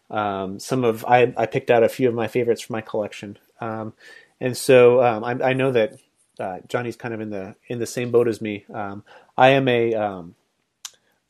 Um, 0.10 0.60
some 0.60 0.84
of 0.84 1.06
I, 1.06 1.34
I 1.38 1.46
picked 1.46 1.70
out 1.70 1.84
a 1.84 1.90
few 1.90 2.10
of 2.10 2.16
my 2.16 2.28
favorites 2.28 2.62
from 2.62 2.74
my 2.74 2.82
collection, 2.82 3.38
um, 3.62 3.94
and 4.42 4.58
so 4.58 5.04
um, 5.04 5.24
I, 5.24 5.50
I 5.50 5.54
know 5.54 5.72
that 5.72 6.00
uh, 6.40 6.60
Johnny's 6.68 6.96
kind 6.96 7.14
of 7.14 7.22
in 7.22 7.30
the 7.30 7.56
in 7.68 7.80
the 7.80 7.86
same 7.86 8.12
boat 8.12 8.28
as 8.28 8.42
me. 8.42 8.66
Um, 8.74 9.04
I 9.38 9.50
am 9.50 9.68
a 9.68 9.94
um, 9.94 10.36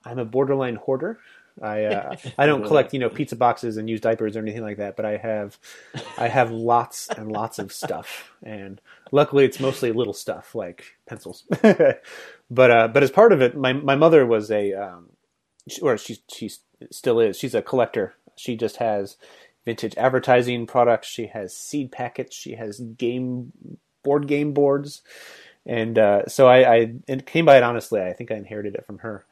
I'm 0.04 0.20
a 0.20 0.26
borderline 0.26 0.76
hoarder. 0.76 1.20
I 1.62 1.86
uh, 1.86 2.16
I 2.38 2.46
don't 2.46 2.66
collect 2.66 2.94
you 2.94 3.00
know 3.00 3.10
pizza 3.10 3.36
boxes 3.36 3.78
and 3.78 3.90
use 3.90 4.02
diapers 4.02 4.36
or 4.36 4.40
anything 4.40 4.64
like 4.64 4.78
that, 4.78 4.96
but 4.96 5.06
I 5.06 5.18
have 5.18 5.58
I 6.18 6.28
have 6.28 6.52
lots 6.52 7.10
and 7.10 7.32
lots 7.32 7.60
of 7.60 7.72
stuff, 7.72 8.32
and 8.44 8.82
luckily 9.12 9.46
it's 9.46 9.60
mostly 9.60 9.92
little 9.92 10.14
stuff 10.14 10.56
like 10.56 10.96
pencils. 11.08 11.44
but 11.62 12.72
uh, 12.72 12.88
but 12.88 13.04
as 13.04 13.12
part 13.12 13.32
of 13.32 13.42
it, 13.42 13.56
my 13.56 13.74
my 13.74 13.96
mother 13.96 14.26
was 14.26 14.52
a 14.52 14.74
um, 14.74 15.10
or 15.82 15.98
she 15.98 16.18
she 16.32 16.52
still 16.92 17.20
is. 17.20 17.38
She's 17.38 17.56
a 17.56 17.62
collector. 17.62 18.16
She 18.36 18.56
just 18.56 18.78
has 18.78 19.18
vintage 19.64 19.96
advertising 19.98 20.68
products. 20.68 21.08
She 21.08 21.28
has 21.28 21.56
seed 21.56 21.92
packets. 21.92 22.36
She 22.36 22.56
has 22.56 22.80
game 22.80 23.54
board 24.04 24.28
game 24.28 24.54
boards, 24.54 25.02
and 25.66 25.98
uh, 25.98 26.28
so 26.28 26.48
I, 26.48 26.76
I 26.76 26.96
came 27.26 27.46
by 27.46 27.58
it 27.58 27.64
honestly. 27.64 28.02
I 28.02 28.14
think 28.14 28.32
I 28.32 28.36
inherited 28.36 28.76
it 28.76 28.86
from 28.86 29.00
her, 29.00 29.26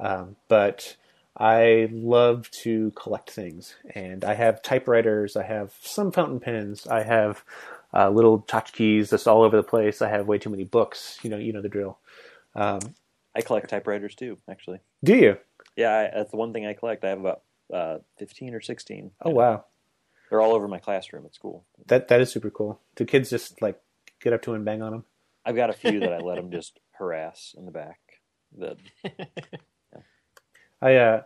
um, 0.00 0.36
but. 0.48 0.96
I 1.40 1.88
love 1.92 2.50
to 2.62 2.90
collect 2.96 3.30
things, 3.30 3.76
and 3.94 4.24
I 4.24 4.34
have 4.34 4.60
typewriters. 4.60 5.36
I 5.36 5.44
have 5.44 5.72
some 5.80 6.10
fountain 6.10 6.40
pens. 6.40 6.84
I 6.88 7.04
have 7.04 7.44
uh, 7.94 8.10
little 8.10 8.42
tchotchkes 8.42 9.10
just 9.10 9.26
all 9.28 9.42
over 9.42 9.56
the 9.56 9.62
place. 9.62 10.02
I 10.02 10.08
have 10.08 10.26
way 10.26 10.38
too 10.38 10.50
many 10.50 10.64
books. 10.64 11.18
You 11.22 11.30
know, 11.30 11.36
you 11.38 11.52
know 11.52 11.62
the 11.62 11.68
drill. 11.68 11.98
Um, 12.54 12.80
I 13.36 13.40
collect 13.42 13.70
typewriters 13.70 14.14
too. 14.14 14.38
Actually, 14.50 14.80
do 15.04 15.14
you? 15.14 15.36
yeah, 15.76 16.10
I, 16.12 16.16
that's 16.18 16.30
the 16.30 16.36
one 16.36 16.52
thing 16.52 16.66
I 16.66 16.74
collect. 16.74 17.04
I 17.04 17.10
have 17.10 17.20
about 17.20 17.42
uh, 17.72 17.98
fifteen 18.18 18.54
or 18.54 18.60
sixteen. 18.60 19.12
Oh 19.22 19.30
wow, 19.30 19.64
They're 20.28 20.40
all 20.40 20.54
over 20.54 20.68
my 20.68 20.78
classroom 20.78 21.24
at 21.26 21.34
school. 21.34 21.64
that 21.86 22.08
that 22.08 22.20
is 22.20 22.30
super 22.32 22.50
cool. 22.50 22.80
Do 22.96 23.04
kids 23.04 23.30
just 23.30 23.62
like 23.62 23.80
get 24.20 24.32
up 24.32 24.42
to 24.42 24.54
and 24.54 24.64
bang 24.64 24.82
on 24.82 24.92
them? 24.92 25.04
I've 25.44 25.56
got 25.56 25.70
a 25.70 25.74
few 25.74 26.00
that 26.00 26.12
I 26.12 26.18
let 26.22 26.36
them 26.36 26.50
just 26.50 26.80
harass 26.92 27.54
in 27.56 27.64
the 27.64 27.70
back. 27.70 28.00
That 28.58 28.78
I 30.82 30.94
uh, 30.96 31.22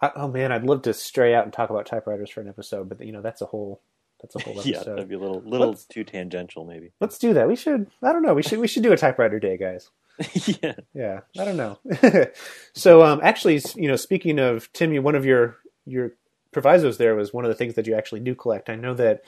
I, 0.00 0.10
oh 0.16 0.28
man, 0.28 0.52
I'd 0.52 0.64
love 0.64 0.82
to 0.82 0.94
stray 0.94 1.34
out 1.34 1.44
and 1.44 1.52
talk 1.52 1.70
about 1.70 1.86
typewriters 1.86 2.30
for 2.30 2.40
an 2.40 2.48
episode, 2.48 2.88
but 2.88 3.00
you 3.04 3.12
know 3.12 3.22
that's 3.22 3.42
a 3.42 3.46
whole 3.46 3.80
that's 4.20 4.34
a 4.36 4.40
whole 4.40 4.52
episode. 4.60 4.70
yeah, 4.70 4.82
that'd 4.82 5.08
be 5.08 5.14
a 5.14 5.18
little 5.18 5.40
little 5.42 5.68
Let's- 5.70 5.84
too 5.86 6.04
tangential, 6.04 6.64
maybe. 6.64 6.92
Let's 7.00 7.18
do 7.18 7.34
that. 7.34 7.48
We 7.48 7.56
should. 7.56 7.86
I 8.02 8.12
don't 8.12 8.22
know. 8.22 8.34
We 8.34 8.42
should. 8.42 8.58
We 8.58 8.68
should 8.68 8.82
do 8.82 8.92
a 8.92 8.96
typewriter 8.96 9.38
day, 9.38 9.56
guys. 9.56 9.90
yeah, 10.62 10.72
Yeah, 10.94 11.20
I 11.38 11.44
don't 11.44 11.56
know. 11.56 11.78
so, 12.74 13.04
um, 13.04 13.20
actually, 13.22 13.60
you 13.76 13.86
know, 13.88 13.94
speaking 13.96 14.38
of 14.40 14.72
Tim, 14.72 14.92
you, 14.92 15.00
one 15.02 15.14
of 15.14 15.24
your 15.24 15.58
your 15.86 16.12
provisos 16.52 16.98
there 16.98 17.14
was 17.14 17.32
one 17.32 17.44
of 17.44 17.48
the 17.50 17.54
things 17.54 17.74
that 17.74 17.86
you 17.86 17.94
actually 17.94 18.20
do 18.20 18.34
collect. 18.34 18.68
I 18.68 18.74
know 18.74 18.94
that 18.94 19.22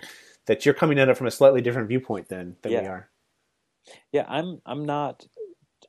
that 0.46 0.64
you're 0.64 0.74
coming 0.74 0.98
at 0.98 1.08
it 1.08 1.16
from 1.16 1.26
a 1.28 1.30
slightly 1.30 1.60
different 1.60 1.88
viewpoint 1.88 2.28
than 2.28 2.56
than 2.62 2.72
we 2.72 2.78
are. 2.78 3.08
yeah. 4.12 4.24
I'm 4.28 4.60
I'm 4.66 4.84
not. 4.84 5.24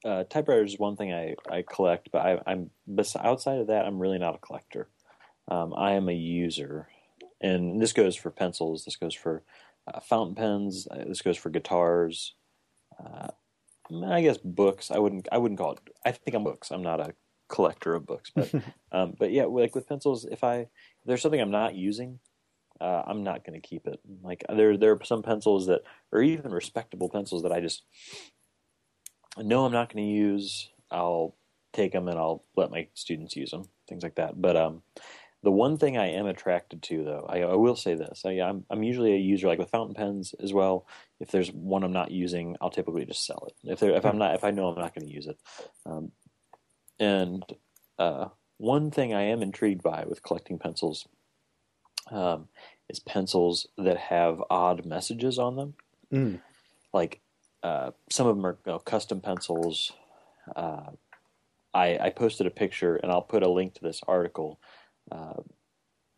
Uh, 0.06 0.24
typewriters 0.24 0.74
is 0.74 0.80
one 0.80 0.96
thing 0.96 1.14
I, 1.14 1.36
I 1.48 1.64
collect, 1.68 2.10
but 2.12 2.20
I, 2.26 2.40
I'm 2.48 2.72
bes- 2.88 3.16
outside 3.16 3.60
of 3.60 3.68
that, 3.68 3.86
I'm 3.86 4.00
really 4.00 4.18
not 4.18 4.34
a 4.34 4.40
collector. 4.40 4.88
Um, 5.48 5.74
I 5.78 5.92
am 5.92 6.10
a 6.10 6.14
user, 6.14 6.88
and 7.42 7.82
this 7.82 7.94
goes 7.94 8.16
for 8.16 8.30
pencils. 8.30 8.86
This 8.86 8.96
goes 8.96 9.14
for 9.14 9.44
uh, 9.92 10.00
fountain 10.00 10.36
pens. 10.36 10.88
Uh, 10.90 11.04
this 11.08 11.22
goes 11.22 11.38
for 11.38 11.50
guitars. 11.50 12.36
Uh, 13.04 13.30
I 14.06 14.22
guess 14.22 14.38
books. 14.38 14.92
I 14.92 15.00
wouldn't. 15.00 15.28
I 15.32 15.38
wouldn't 15.38 15.60
call 15.60 15.74
it. 15.74 15.80
I 16.06 16.12
think 16.12 16.36
I'm 16.36 16.44
books. 16.44 16.72
I'm 16.72 16.84
not 16.84 17.00
a 17.00 17.14
collector 17.50 17.96
of 17.96 18.06
books, 18.06 18.32
but 18.34 18.54
um, 18.92 19.16
but 19.18 19.32
yeah, 19.32 19.46
like 19.46 19.76
with 19.76 19.88
pencils, 19.88 20.26
if 20.26 20.44
I 20.44 20.58
if 20.60 20.70
there's 21.06 21.22
something 21.22 21.42
I'm 21.42 21.52
not 21.52 21.76
using, 21.76 22.20
uh, 22.80 23.04
I'm 23.06 23.24
not 23.24 23.46
going 23.46 23.60
to 23.60 23.68
keep 23.68 23.88
it. 23.88 24.00
Like 24.24 24.44
there 24.50 24.78
there 24.78 24.92
are 24.92 25.04
some 25.04 25.24
pencils 25.24 25.68
that, 25.68 25.82
or 26.12 26.22
even 26.22 26.52
respectable 26.52 27.10
pencils 27.10 27.44
that 27.44 27.52
I 27.52 27.60
just 27.60 27.84
know 29.38 29.66
I'm 29.66 29.74
not 29.74 29.94
going 29.94 30.06
to 30.06 30.12
use. 30.12 30.70
I'll 30.90 31.36
take 31.74 31.94
them 31.94 32.08
and 32.08 32.18
I'll 32.18 32.44
let 32.56 32.72
my 32.72 32.88
students 32.94 33.36
use 33.36 33.52
them, 33.52 33.70
things 33.88 34.04
like 34.04 34.16
that. 34.16 34.42
But 34.42 34.58
um, 34.58 34.84
the 35.44 35.52
one 35.52 35.78
thing 35.78 35.98
I 35.98 36.12
am 36.12 36.28
attracted 36.28 36.84
to, 36.84 37.04
though, 37.04 37.26
I, 37.28 37.42
I 37.42 37.56
will 37.56 37.76
say 37.76 37.96
this: 37.96 38.24
I, 38.26 38.34
am 38.34 38.48
I'm, 38.48 38.66
I'm 38.70 38.84
usually 38.84 39.14
a 39.14 39.18
user 39.18 39.48
like 39.48 39.60
with 39.60 39.70
fountain 39.70 39.96
pens 39.96 40.36
as 40.42 40.54
well. 40.54 40.86
If 41.20 41.32
there's 41.32 41.52
one 41.52 41.84
I'm 41.84 41.94
not 41.94 42.12
using, 42.12 42.58
I'll 42.62 42.70
typically 42.70 43.06
just 43.06 43.26
sell 43.26 43.48
it. 43.48 43.72
If 43.72 43.80
there 43.80 43.96
if 43.96 44.06
I'm 44.06 44.18
not 44.18 44.36
if 44.36 44.44
I 44.44 44.52
know 44.52 44.68
I'm 44.68 44.80
not 44.80 44.94
going 44.94 45.08
to 45.08 45.14
use 45.14 45.28
it, 45.28 45.40
um, 45.86 46.12
and 47.00 47.44
uh, 47.98 48.28
one 48.58 48.92
thing 48.92 49.14
I 49.14 49.24
am 49.24 49.42
intrigued 49.42 49.82
by 49.82 50.06
with 50.08 50.22
collecting 50.22 50.60
pencils 50.60 51.08
um, 52.12 52.48
is 52.88 53.00
pencils 53.00 53.68
that 53.78 53.98
have 53.98 54.44
odd 54.50 54.86
messages 54.86 55.40
on 55.40 55.56
them. 55.56 55.74
Mm. 56.14 56.40
Like 56.94 57.20
uh, 57.64 57.92
some 58.12 58.28
of 58.28 58.36
them 58.36 58.46
are 58.46 58.58
you 58.66 58.74
know, 58.74 58.80
custom 58.80 59.22
pencils. 59.22 59.92
Uh, 60.56 60.92
I, 61.74 61.98
I 61.98 62.10
posted 62.10 62.48
a 62.48 62.52
picture, 62.52 62.98
and 62.98 63.12
I'll 63.12 63.22
put 63.22 63.44
a 63.44 63.50
link 63.50 63.76
to 63.76 63.82
this 63.82 64.02
article 64.08 64.60
uh, 65.10 65.42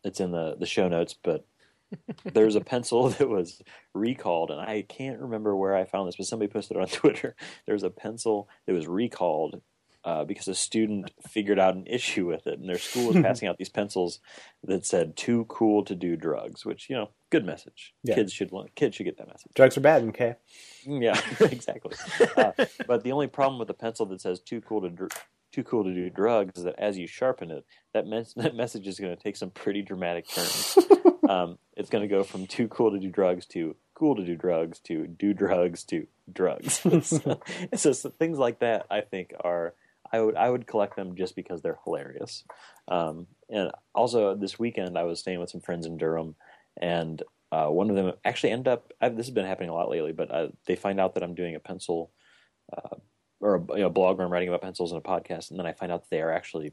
it's 0.02 0.20
in 0.20 0.30
the 0.32 0.56
the 0.58 0.66
show 0.66 0.88
notes, 0.88 1.14
but 1.22 1.46
there's 2.24 2.56
a 2.56 2.60
pencil 2.72 3.08
that 3.10 3.28
was 3.28 3.62
recalled, 3.94 4.50
and 4.50 4.60
I 4.60 4.82
can't 4.82 5.20
remember 5.20 5.56
where 5.56 5.76
I 5.76 5.84
found 5.84 6.08
this, 6.08 6.16
but 6.16 6.26
somebody 6.26 6.52
posted 6.52 6.76
it 6.76 6.80
on 6.80 6.88
Twitter. 6.88 7.34
There's 7.66 7.82
a 7.82 7.90
pencil 7.90 8.48
that 8.66 8.74
was 8.74 8.86
recalled 8.86 9.60
uh, 10.04 10.24
because 10.24 10.48
a 10.48 10.54
student 10.54 11.10
figured 11.26 11.58
out 11.58 11.74
an 11.74 11.86
issue 11.86 12.26
with 12.26 12.46
it, 12.46 12.58
and 12.58 12.68
their 12.68 12.78
school 12.78 13.06
was 13.08 13.22
passing 13.22 13.48
out 13.48 13.56
these 13.56 13.70
pencils 13.70 14.20
that 14.62 14.84
said 14.84 15.16
"too 15.16 15.46
cool 15.48 15.82
to 15.84 15.94
do 15.94 16.16
drugs," 16.16 16.64
which 16.66 16.90
you 16.90 16.96
know, 16.96 17.10
good 17.30 17.44
message. 17.44 17.94
Yeah. 18.02 18.16
Kids 18.16 18.32
should 18.32 18.50
kids 18.74 18.96
should 18.96 19.04
get 19.04 19.16
that 19.16 19.28
message. 19.28 19.52
Drugs 19.54 19.78
are 19.78 19.80
bad, 19.80 20.02
okay? 20.08 20.36
Yeah, 20.84 21.18
exactly. 21.40 21.96
uh, 22.36 22.52
but 22.86 23.02
the 23.02 23.12
only 23.12 23.28
problem 23.28 23.58
with 23.58 23.68
the 23.68 23.74
pencil 23.74 24.04
that 24.06 24.20
says 24.20 24.40
"too 24.40 24.60
cool 24.60 24.82
to 24.82 24.90
dr- 24.90 25.10
too 25.54 25.62
cool 25.62 25.84
to 25.84 25.94
do 25.94 26.10
drugs 26.10 26.58
is 26.58 26.64
that 26.64 26.74
as 26.78 26.98
you 26.98 27.06
sharpen 27.06 27.50
it, 27.50 27.64
that, 27.92 28.06
mes- 28.06 28.34
that 28.36 28.54
message 28.54 28.86
is 28.86 28.98
going 28.98 29.16
to 29.16 29.22
take 29.22 29.36
some 29.36 29.50
pretty 29.50 29.82
dramatic 29.82 30.28
turns. 30.28 30.78
um, 31.28 31.58
it's 31.76 31.90
going 31.90 32.02
to 32.02 32.08
go 32.08 32.22
from 32.22 32.46
too 32.46 32.68
cool 32.68 32.90
to 32.90 32.98
do 32.98 33.10
drugs 33.10 33.46
to 33.46 33.76
cool 33.94 34.16
to 34.16 34.24
do 34.24 34.36
drugs 34.36 34.80
to 34.80 35.06
do 35.06 35.32
drugs 35.32 35.84
to 35.84 36.06
drugs. 36.32 36.80
so, 37.02 37.40
so, 37.74 37.92
so 37.92 38.10
things 38.10 38.38
like 38.38 38.58
that, 38.58 38.86
I 38.90 39.02
think, 39.02 39.32
are 39.42 39.74
I 40.12 40.20
would 40.20 40.36
I 40.36 40.50
would 40.50 40.66
collect 40.66 40.96
them 40.96 41.16
just 41.16 41.34
because 41.36 41.62
they're 41.62 41.78
hilarious. 41.84 42.44
Um, 42.88 43.26
and 43.48 43.70
also 43.94 44.34
this 44.34 44.58
weekend, 44.58 44.98
I 44.98 45.04
was 45.04 45.20
staying 45.20 45.40
with 45.40 45.50
some 45.50 45.60
friends 45.60 45.86
in 45.86 45.96
Durham, 45.96 46.34
and 46.80 47.22
uh, 47.50 47.66
one 47.66 47.90
of 47.90 47.96
them 47.96 48.12
actually 48.24 48.50
ended 48.50 48.68
up. 48.68 48.92
I've, 49.00 49.16
this 49.16 49.26
has 49.26 49.34
been 49.34 49.46
happening 49.46 49.70
a 49.70 49.74
lot 49.74 49.90
lately, 49.90 50.12
but 50.12 50.30
uh, 50.30 50.48
they 50.66 50.76
find 50.76 51.00
out 51.00 51.14
that 51.14 51.22
I'm 51.22 51.34
doing 51.34 51.54
a 51.54 51.60
pencil. 51.60 52.10
Uh, 52.76 52.96
or 53.44 53.56
a 53.56 53.76
you 53.76 53.82
know, 53.82 53.90
blog 53.90 54.16
where 54.16 54.26
I'm 54.26 54.32
writing 54.32 54.48
about 54.48 54.62
pencils 54.62 54.90
and 54.90 54.98
a 54.98 55.06
podcast, 55.06 55.50
and 55.50 55.58
then 55.58 55.66
I 55.66 55.72
find 55.72 55.92
out 55.92 56.00
that 56.02 56.10
they 56.10 56.22
are 56.22 56.32
actually 56.32 56.72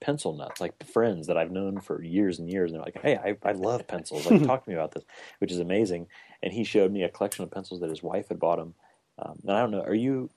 pencil 0.00 0.34
nuts, 0.34 0.60
like 0.60 0.84
friends 0.84 1.26
that 1.26 1.38
I've 1.38 1.50
known 1.50 1.80
for 1.80 2.02
years 2.02 2.38
and 2.38 2.50
years. 2.50 2.70
And 2.70 2.78
they're 2.78 2.84
like, 2.84 3.00
"Hey, 3.00 3.16
I, 3.16 3.48
I 3.48 3.52
love 3.52 3.86
pencils. 3.86 4.26
Like, 4.26 4.42
talk 4.44 4.64
to 4.64 4.70
me 4.70 4.76
about 4.76 4.92
this," 4.92 5.04
which 5.38 5.50
is 5.50 5.58
amazing. 5.58 6.06
And 6.42 6.52
he 6.52 6.64
showed 6.64 6.92
me 6.92 7.02
a 7.02 7.08
collection 7.08 7.44
of 7.44 7.50
pencils 7.50 7.80
that 7.80 7.88
his 7.88 8.02
wife 8.02 8.28
had 8.28 8.38
bought 8.38 8.58
him. 8.58 8.74
Um, 9.18 9.38
and 9.42 9.52
I 9.56 9.60
don't 9.60 9.70
know, 9.70 9.80
are 9.80 9.94
you 9.94 10.30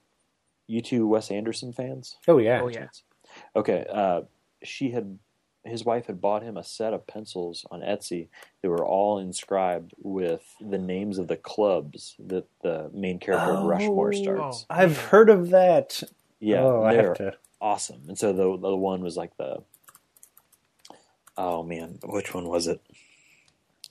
you 0.67 0.81
two 0.81 1.05
Wes 1.05 1.29
Anderson 1.29 1.73
fans? 1.73 2.17
Oh 2.27 2.37
yeah. 2.37 2.61
Oh 2.61 2.69
yeah. 2.69 2.87
Okay, 3.55 3.85
uh, 3.91 4.21
she 4.63 4.91
had 4.91 5.19
his 5.63 5.85
wife 5.85 6.07
had 6.07 6.19
bought 6.19 6.41
him 6.43 6.57
a 6.57 6.63
set 6.63 6.93
of 6.93 7.05
pencils 7.05 7.65
on 7.69 7.81
Etsy 7.81 8.27
that 8.61 8.69
were 8.69 8.85
all 8.85 9.19
inscribed 9.19 9.93
with 10.01 10.41
the 10.59 10.77
names 10.79 11.17
of 11.19 11.27
the 11.27 11.37
clubs 11.37 12.15
that 12.19 12.45
the 12.63 12.89
main 12.93 13.19
character 13.19 13.51
of 13.51 13.65
Rushmore 13.65 14.11
starts. 14.13 14.65
I've 14.69 14.97
heard 14.97 15.29
of 15.29 15.49
that. 15.51 16.01
Yeah, 16.39 16.61
oh, 16.61 16.83
I 16.83 16.93
they're 16.93 17.07
have 17.09 17.17
to. 17.17 17.33
awesome. 17.61 18.01
And 18.07 18.17
so 18.17 18.33
the 18.33 18.57
the 18.57 18.75
one 18.75 19.01
was 19.03 19.15
like 19.17 19.37
the 19.37 19.61
oh 21.37 21.63
man, 21.63 21.99
which 22.03 22.33
one 22.33 22.47
was 22.47 22.67
it? 22.67 22.81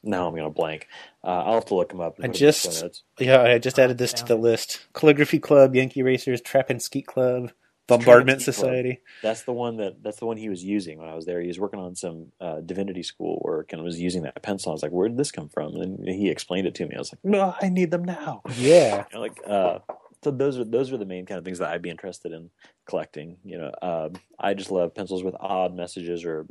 Now 0.02 0.26
I'm 0.26 0.34
gonna 0.34 0.50
blank. 0.50 0.88
Uh, 1.22 1.28
I'll 1.44 1.54
have 1.54 1.66
to 1.66 1.74
look 1.74 1.90
them 1.90 2.00
up. 2.00 2.16
and 2.18 2.24
I 2.24 2.28
put 2.28 2.40
'em 2.40 2.46
in 2.46 2.50
the 2.50 2.88
just- 2.88 3.02
Yeah, 3.18 3.42
I 3.42 3.58
just 3.58 3.78
added 3.78 3.98
this 3.98 4.12
to 4.14 4.24
the 4.24 4.36
list: 4.36 4.80
Calligraphy 4.94 5.38
Club, 5.38 5.74
Yankee 5.76 6.02
Racers, 6.02 6.40
Trap 6.40 6.70
and 6.70 6.80
Skeet 6.82 7.06
Club, 7.06 7.52
Bombardment. 7.86 8.42
Society. 8.42 9.00
That's 9.22 9.42
the 9.42 9.52
one 9.52 9.78
that 9.78 10.02
that's 10.02 10.18
the 10.18 10.26
one 10.26 10.36
he 10.36 10.48
was 10.48 10.62
using 10.62 10.98
when 10.98 11.08
I 11.08 11.14
was 11.14 11.26
there. 11.26 11.40
He 11.40 11.48
was 11.48 11.58
working 11.58 11.80
on 11.80 11.96
some 11.96 12.32
uh, 12.40 12.60
divinity 12.60 13.02
school 13.02 13.40
work 13.44 13.72
and 13.72 13.82
was 13.82 13.98
using 13.98 14.22
that 14.22 14.40
pencil. 14.42 14.70
I 14.70 14.74
was 14.74 14.82
like, 14.82 14.92
"Where 14.92 15.08
did 15.08 15.18
this 15.18 15.32
come 15.32 15.48
from?" 15.48 15.74
And 15.76 16.08
he 16.08 16.30
explained 16.30 16.66
it 16.66 16.74
to 16.76 16.86
me. 16.86 16.94
I 16.94 16.98
was 16.98 17.12
like, 17.12 17.24
"No, 17.24 17.54
I 17.60 17.68
need 17.68 17.90
them 17.90 18.04
now." 18.04 18.42
Yeah. 18.56 19.04
You 19.12 19.16
know, 19.16 19.20
like 19.20 19.40
uh, 19.46 19.78
so 20.22 20.30
those 20.30 20.58
are 20.58 20.64
those 20.64 20.92
are 20.92 20.98
the 20.98 21.06
main 21.06 21.26
kind 21.26 21.38
of 21.38 21.44
things 21.44 21.58
that 21.58 21.70
I'd 21.70 21.82
be 21.82 21.90
interested 21.90 22.32
in 22.32 22.50
collecting. 22.86 23.38
You 23.44 23.58
know, 23.58 23.72
um, 23.82 24.12
I 24.38 24.54
just 24.54 24.70
love 24.70 24.94
pencils 24.94 25.24
with 25.24 25.34
odd 25.40 25.74
messages 25.74 26.24
or 26.24 26.46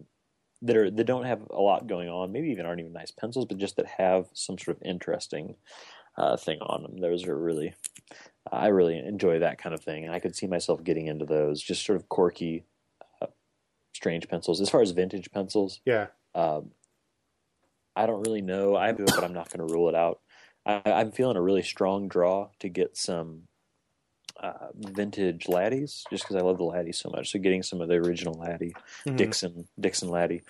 that 0.63 0.75
are 0.75 0.91
that 0.91 1.03
don't 1.05 1.25
have 1.25 1.41
a 1.49 1.61
lot 1.61 1.87
going 1.87 2.09
on. 2.09 2.31
Maybe 2.31 2.49
even 2.49 2.65
aren't 2.65 2.81
even 2.81 2.93
nice 2.93 3.11
pencils, 3.11 3.45
but 3.45 3.57
just 3.57 3.75
that 3.77 3.85
have 3.85 4.27
some 4.33 4.57
sort 4.57 4.77
of 4.77 4.83
interesting 4.83 5.55
uh, 6.17 6.37
thing 6.37 6.59
on 6.61 6.83
them. 6.83 6.97
Those 6.97 7.25
are 7.25 7.37
really 7.37 7.73
I 8.51 8.67
really 8.67 8.97
enjoy 8.97 9.39
that 9.39 9.57
kind 9.57 9.73
of 9.75 9.81
thing, 9.83 10.05
and 10.05 10.13
I 10.13 10.19
could 10.19 10.35
see 10.35 10.47
myself 10.47 10.83
getting 10.83 11.07
into 11.07 11.25
those. 11.25 11.61
Just 11.61 11.85
sort 11.85 11.95
of 11.97 12.09
quirky, 12.09 12.63
uh, 13.21 13.27
strange 13.93 14.27
pencils. 14.27 14.59
As 14.61 14.69
far 14.69 14.81
as 14.81 14.91
vintage 14.91 15.31
pencils, 15.31 15.81
Yeah. 15.85 16.07
um, 16.35 16.71
I 17.95 18.05
don't 18.05 18.21
really 18.21 18.41
know. 18.41 18.75
I 18.75 18.91
do 18.91 19.03
it, 19.03 19.11
but 19.15 19.23
I'm 19.23 19.33
not 19.33 19.49
going 19.49 19.67
to 19.67 19.73
rule 19.73 19.89
it 19.89 19.95
out. 19.95 20.19
I, 20.65 20.81
I'm 20.85 21.11
feeling 21.11 21.37
a 21.37 21.41
really 21.41 21.63
strong 21.63 22.07
draw 22.07 22.49
to 22.59 22.69
get 22.69 22.95
some 22.97 23.43
uh, 24.41 24.69
vintage 24.75 25.47
laddies, 25.49 26.05
just 26.09 26.23
because 26.23 26.37
I 26.37 26.41
love 26.41 26.57
the 26.57 26.63
laddies 26.63 26.97
so 26.97 27.09
much. 27.09 27.31
So 27.31 27.39
getting 27.39 27.61
some 27.61 27.81
of 27.81 27.89
the 27.89 27.95
original 27.95 28.35
laddie, 28.35 28.73
Mhm. 29.05 29.17
Dixon 29.17 29.67
Dixon 29.79 30.09
laddie. 30.09 30.43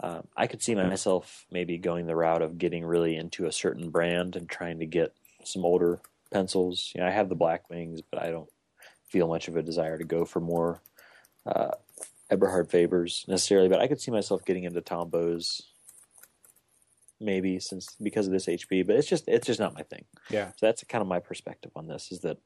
Um, 0.00 0.26
I 0.36 0.48
could 0.48 0.60
see 0.60 0.74
myself 0.74 1.46
maybe 1.50 1.78
going 1.78 2.06
the 2.06 2.16
route 2.16 2.42
of 2.42 2.58
getting 2.58 2.84
really 2.84 3.14
into 3.14 3.46
a 3.46 3.52
certain 3.52 3.90
brand 3.90 4.34
and 4.34 4.48
trying 4.48 4.80
to 4.80 4.86
get 4.86 5.14
some 5.44 5.64
older 5.64 6.00
pencils. 6.32 6.90
You 6.94 7.00
know, 7.02 7.06
I 7.06 7.10
have 7.10 7.28
the 7.28 7.36
Blackwings, 7.36 8.00
but 8.10 8.22
I 8.22 8.30
don't 8.30 8.48
feel 9.08 9.28
much 9.28 9.48
of 9.48 9.56
a 9.56 9.62
desire 9.62 9.98
to 9.98 10.04
go 10.04 10.24
for 10.24 10.40
more 10.40 10.80
uh, 11.46 11.72
Eberhard 12.30 12.70
Fabers 12.70 13.24
necessarily. 13.28 13.68
But 13.68 13.80
I 13.80 13.86
could 13.86 14.00
see 14.00 14.10
myself 14.10 14.44
getting 14.44 14.64
into 14.64 14.80
Tombows, 14.80 15.62
maybe 17.20 17.58
since 17.60 17.94
because 18.02 18.26
of 18.26 18.32
this 18.32 18.46
HP. 18.46 18.86
But 18.86 18.96
it's 18.96 19.08
just 19.08 19.28
it's 19.28 19.46
just 19.46 19.60
not 19.60 19.74
my 19.74 19.82
thing. 19.82 20.04
Yeah. 20.30 20.48
So 20.56 20.66
that's 20.66 20.82
kind 20.84 21.02
of 21.02 21.08
my 21.08 21.20
perspective 21.20 21.72
on 21.76 21.86
this. 21.88 22.10
Is 22.10 22.20
that 22.20 22.38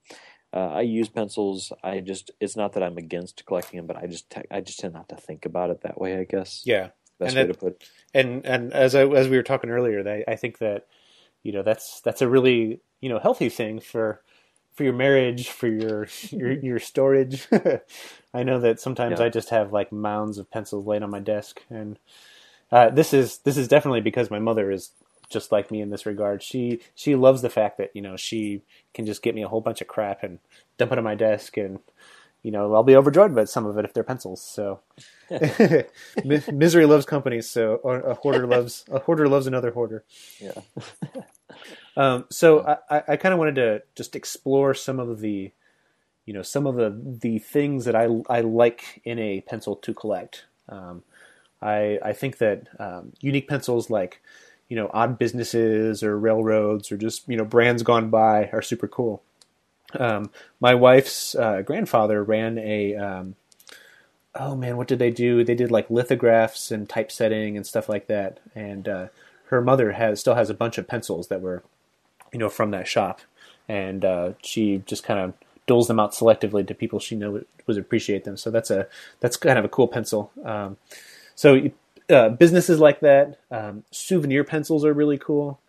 uh, 0.53 0.69
I 0.71 0.81
use 0.83 1.09
pencils. 1.09 1.73
I 1.83 2.01
just 2.01 2.31
it's 2.41 2.57
not 2.57 2.73
that 2.75 2.83
I'm 2.83 2.99
against 2.99 3.45
collecting 3.47 3.79
them, 3.79 3.87
but 3.87 3.97
I 3.97 4.07
just 4.07 4.31
te- 4.31 4.43
I 4.51 4.61
just 4.61 4.79
tend 4.81 4.95
not 4.95 5.09
to 5.11 5.17
think 5.17 5.47
about 5.47 5.71
it 5.71 5.83
that 5.83 6.01
way. 6.01 6.19
I 6.19 6.25
guess 6.25 6.63
Yeah. 6.67 6.89
best 7.19 7.35
And 7.37 7.37
way 7.37 7.47
that- 7.47 7.53
to 7.53 7.59
put. 7.59 7.73
it. 7.83 7.89
and 8.15 8.45
and 8.47 8.73
as 8.73 8.95
I, 8.95 9.07
as 9.07 9.29
we 9.29 9.37
were 9.37 9.43
talking 9.43 9.71
earlier, 9.71 10.03
that 10.03 10.25
I 10.29 10.37
think 10.37 10.59
that 10.59 10.87
you 11.43 11.53
know 11.53 11.63
that's 11.63 12.01
that's 12.01 12.23
a 12.23 12.29
really 12.29 12.81
you 13.01 13.09
know 13.09 13.19
healthy 13.19 13.49
thing 13.49 13.81
for 13.81 14.23
for 14.77 14.85
your 14.85 14.93
marriage, 14.93 15.49
for 15.49 15.69
your 15.69 16.07
your 16.31 16.53
your 16.53 16.79
storage. 16.79 17.49
I 18.35 18.43
know 18.43 18.61
that 18.61 18.79
sometimes 18.79 19.19
Yeah. 19.19 19.27
I 19.27 19.29
just 19.31 19.49
have 19.51 19.73
like 19.73 19.91
mounds 19.91 20.39
of 20.39 20.51
pencils 20.51 20.87
laid 20.87 21.03
on 21.03 21.11
my 21.11 21.21
desk, 21.21 21.63
and 21.71 21.99
uh, 22.71 22.91
this 22.91 23.15
is 23.15 23.39
this 23.39 23.57
is 23.57 23.69
definitely 23.69 24.03
because 24.03 24.31
my 24.31 24.39
mother 24.39 24.71
is 24.71 24.91
just 25.31 25.51
like 25.51 25.71
me 25.71 25.81
in 25.81 25.91
this 25.91 26.07
regard. 26.07 26.43
She 26.43 26.81
she 26.95 27.15
loves 27.15 27.43
the 27.43 27.51
fact 27.51 27.79
that 27.79 27.91
you 27.95 28.03
know 28.03 28.17
she 28.17 28.63
can 28.93 29.07
just 29.07 29.23
get 29.23 29.35
me 29.35 29.43
a 29.43 29.49
whole 29.49 29.63
bunch 29.63 29.81
of 29.81 29.89
crap 29.89 30.23
and 30.23 30.39
dump 30.77 30.93
it 30.93 30.99
on 30.99 31.05
my 31.05 31.15
desk 31.15 31.57
and. 31.57 31.81
You 32.43 32.53
know, 32.53 32.75
I'll 32.77 32.85
be 32.85 32.95
overjoyed 32.95 33.35
by 33.35 33.43
some 33.43 33.67
of 33.67 33.77
it 33.77 33.85
if 33.85 33.93
they're 33.93 34.05
pencils. 34.05 34.41
So, 34.41 34.79
misery 36.25 36.87
loves 36.87 37.05
company. 37.05 37.41
So, 37.41 37.81
a 37.83 38.15
hoarder 38.15 38.47
loves 38.47 38.85
a 38.89 39.01
hoarder 39.01 39.27
loves 39.27 39.49
another 39.49 39.73
hoarder. 39.73 40.05
Yeah. 40.39 40.61
Um, 41.97 42.27
so, 42.31 42.79
I, 42.91 43.03
I, 43.09 43.17
kind 43.17 43.33
of 43.33 43.39
wanted 43.39 43.55
to 43.55 43.83
just 43.95 44.15
explore 44.15 44.75
some 44.75 45.01
of 45.01 45.21
the, 45.21 45.51
you 46.27 46.35
know, 46.35 46.43
some 46.43 46.67
of 46.67 46.75
the 46.75 46.95
the 47.21 47.39
things 47.39 47.87
that 47.87 47.97
I 47.97 48.09
I 48.29 48.41
like 48.41 49.01
in 49.05 49.19
a 49.19 49.41
pencil 49.43 49.77
to 49.77 49.95
collect. 49.95 50.45
Um, 50.69 51.05
I 51.63 51.99
I 52.05 52.13
think 52.13 52.39
that 52.39 52.69
um, 52.79 53.13
unique 53.21 53.49
pencils 53.49 53.89
like, 53.89 54.21
you 54.69 54.77
know, 54.77 54.91
odd 54.93 55.19
businesses 55.19 56.03
or 56.03 56.19
railroads 56.19 56.93
or 56.93 56.99
just 56.99 57.27
you 57.29 57.37
know 57.37 57.45
brands 57.45 57.83
gone 57.83 58.11
by 58.11 58.51
are 58.53 58.63
super 58.63 58.89
cool. 58.89 59.23
Um, 59.95 60.31
my 60.61 60.75
wife's 60.75 61.35
uh, 61.35 61.63
grandfather 61.63 62.23
ran 62.23 62.59
a 62.59 62.95
um, 62.97 63.37
oh 64.39 64.55
man, 64.55 64.77
what 64.77 64.89
did 64.89 64.99
they 64.99 65.11
do? 65.11 65.45
They 65.45 65.55
did 65.55 65.71
like 65.71 65.91
lithographs 65.91 66.71
and 66.71 66.89
typesetting 66.89 67.57
and 67.57 67.67
stuff 67.67 67.89
like 67.89 68.07
that. 68.07 68.41
And 68.55 68.89
uh, 68.89 69.07
her 69.47 69.61
mother 69.61 69.93
has 69.93 70.21
still 70.21 70.35
has 70.35 70.51
a 70.51 70.55
bunch 70.55 70.79
of 70.79 70.89
pencils 70.89 71.29
that 71.29 71.41
were, 71.41 71.63
you 72.37 72.39
know, 72.39 72.51
from 72.51 72.71
that 72.73 72.87
shop, 72.87 73.23
and 73.67 74.05
uh, 74.05 74.33
she 74.43 74.83
just 74.85 75.03
kind 75.03 75.19
of 75.19 75.33
doles 75.67 75.89
them 75.89 75.99
out 75.99 76.13
selectively 76.13 76.67
to 76.67 76.75
people 76.75 76.99
she 76.99 77.17
knows 77.17 77.45
would 77.67 77.79
appreciate 77.79 78.25
them. 78.25 78.37
So 78.37 78.51
that's 78.51 78.71
a 78.71 78.89
that's 79.21 79.39
kind 79.39 79.59
of 79.59 79.65
a 79.65 79.71
cool 79.71 79.89
pencil. 79.89 80.31
Um, 80.45 80.77
so 81.35 81.71
uh, 82.11 82.29
businesses 82.29 82.79
like 82.79 83.01
that, 83.01 83.39
um, 83.51 83.85
souvenir 83.91 84.45
pencils 84.45 84.85
are 84.85 84.93
really 84.93 85.17
cool. 85.17 85.61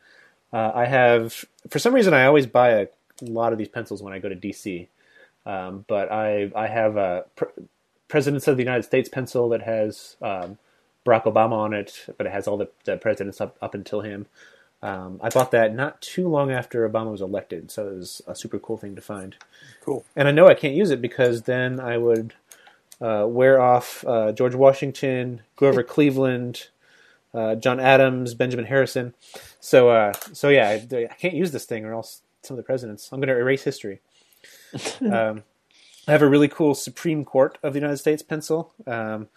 Uh, 0.52 0.74
I 0.76 0.88
have, 0.88 1.46
for 1.70 1.80
some 1.80 1.94
reason, 1.94 2.14
I 2.14 2.26
always 2.26 2.48
buy 2.48 2.72
a 2.72 2.88
lot 3.22 3.54
of 3.54 3.58
these 3.58 3.70
pencils 3.70 4.04
when 4.04 4.12
I 4.12 4.20
go 4.20 4.28
to 4.28 4.36
DC. 4.36 4.88
Um, 5.46 5.86
but 5.88 6.12
I 6.12 6.52
I 6.54 6.68
have 6.68 6.98
a 6.98 7.24
Pre- 7.38 7.64
Presidents 8.10 8.46
of 8.50 8.58
the 8.58 8.64
United 8.64 8.84
States 8.84 9.08
pencil 9.08 9.48
that 9.50 9.62
has 9.62 10.18
um, 10.22 10.58
Barack 11.06 11.24
Obama 11.24 11.54
on 11.54 11.74
it, 11.74 12.08
but 12.18 12.28
it 12.28 12.34
has 12.34 12.46
all 12.46 12.58
the, 12.58 12.68
the 12.84 12.98
presidents 12.98 13.40
up 13.40 13.56
up 13.62 13.74
until 13.74 14.02
him. 14.02 14.26
Um, 14.82 15.20
I 15.24 15.30
bought 15.30 15.52
that 15.52 15.74
not 15.74 16.02
too 16.02 16.28
long 16.28 16.52
after 16.52 16.88
Obama 16.88 17.12
was 17.12 17.22
elected, 17.22 17.72
so 17.72 17.88
it 17.88 17.96
was 17.96 18.22
a 18.28 18.36
super 18.36 18.60
cool 18.60 18.78
thing 18.78 18.96
to 18.96 19.02
find. 19.02 19.36
Cool. 19.82 20.06
And 20.16 20.28
I 20.28 20.32
know 20.32 20.48
I 20.48 20.54
can't 20.54 20.76
use 20.76 20.92
it 20.92 21.02
because 21.02 21.44
then 21.44 21.80
I 21.80 21.98
would 21.98 22.34
uh, 23.02 23.26
wear 23.28 23.60
off 23.60 24.06
uh, 24.08 24.32
George 24.32 24.56
Washington, 24.56 25.42
Grover 25.56 25.84
Cleveland, 25.96 26.68
uh, 27.34 27.56
John 27.56 27.80
Adams, 27.80 28.34
Benjamin 28.34 28.66
Harrison. 28.66 29.14
So, 29.60 29.90
uh, 29.90 30.14
so 30.34 30.50
yeah, 30.50 30.70
I, 30.70 31.08
I 31.10 31.16
can't 31.16 31.34
use 31.34 31.52
this 31.52 31.66
thing, 31.66 31.84
or 31.84 31.94
else 31.94 32.22
some 32.44 32.56
of 32.56 32.58
the 32.58 32.66
presidents. 32.66 33.10
I'm 33.12 33.20
going 33.20 33.30
to 33.30 33.38
erase 33.38 33.64
history. 33.64 34.00
um, 35.02 35.44
I 36.08 36.12
have 36.12 36.22
a 36.22 36.28
really 36.28 36.48
cool 36.48 36.74
Supreme 36.74 37.26
Court 37.26 37.58
of 37.64 37.74
the 37.74 37.80
United 37.80 37.98
States 37.98 38.24
pencil. 38.24 38.74
Um, 38.86 39.28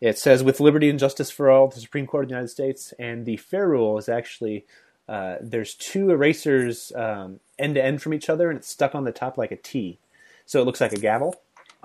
it 0.00 0.18
says 0.18 0.42
"with 0.42 0.60
liberty 0.60 0.88
and 0.90 0.98
justice 0.98 1.30
for 1.30 1.50
all," 1.50 1.68
the 1.68 1.80
Supreme 1.80 2.06
Court 2.06 2.24
of 2.24 2.28
the 2.28 2.34
United 2.34 2.48
States, 2.48 2.92
and 2.98 3.24
the 3.26 3.36
ferrule 3.36 3.98
is 3.98 4.08
actually 4.08 4.64
uh, 5.08 5.36
there's 5.40 5.74
two 5.74 6.10
erasers 6.10 6.92
um, 6.96 7.40
end 7.58 7.74
to 7.76 7.84
end 7.84 8.02
from 8.02 8.14
each 8.14 8.28
other, 8.28 8.48
and 8.50 8.58
it's 8.58 8.68
stuck 8.68 8.94
on 8.94 9.04
the 9.04 9.12
top 9.12 9.36
like 9.38 9.52
a 9.52 9.56
T, 9.56 9.98
so 10.46 10.60
it 10.60 10.64
looks 10.64 10.80
like 10.80 10.92
a 10.92 10.98
gavel. 10.98 11.36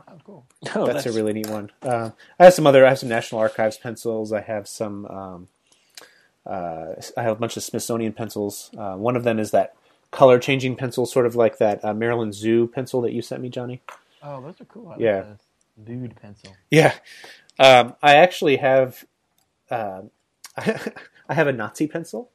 Oh, 0.07 0.13
cool. 0.25 0.45
Oh, 0.75 0.85
That's 0.85 1.05
nice. 1.05 1.13
a 1.13 1.17
really 1.17 1.33
neat 1.33 1.49
one. 1.49 1.71
Um, 1.83 2.13
I 2.39 2.45
have 2.45 2.53
some 2.53 2.65
other. 2.67 2.85
I 2.85 2.89
have 2.89 2.99
some 2.99 3.09
National 3.09 3.41
Archives 3.41 3.77
pencils. 3.77 4.31
I 4.33 4.41
have 4.41 4.67
some. 4.67 5.05
Um, 5.05 5.47
uh, 6.45 6.95
I 7.17 7.23
have 7.23 7.33
a 7.33 7.39
bunch 7.39 7.57
of 7.57 7.63
Smithsonian 7.63 8.13
pencils. 8.13 8.71
Uh, 8.77 8.95
one 8.95 9.15
of 9.15 9.23
them 9.23 9.39
is 9.39 9.51
that 9.51 9.75
color 10.11 10.39
changing 10.39 10.75
pencil, 10.75 11.05
sort 11.05 11.25
of 11.25 11.35
like 11.35 11.57
that 11.59 11.83
uh, 11.83 11.93
Maryland 11.93 12.33
Zoo 12.33 12.67
pencil 12.67 13.01
that 13.01 13.11
you 13.11 13.21
sent 13.21 13.41
me, 13.41 13.49
Johnny. 13.49 13.81
Oh, 14.23 14.41
those 14.41 14.59
are 14.59 14.65
cool. 14.65 14.87
I 14.87 14.91
like 14.91 14.99
Yeah. 15.01 15.21
the 15.77 15.83
Dude 15.83 16.15
pencil. 16.21 16.55
Yeah, 16.71 16.93
um, 17.59 17.95
I 18.01 18.15
actually 18.15 18.57
have. 18.57 19.05
Uh, 19.69 20.03
I 20.57 21.35
have 21.35 21.47
a 21.47 21.53
Nazi 21.53 21.87
pencil. 21.87 22.31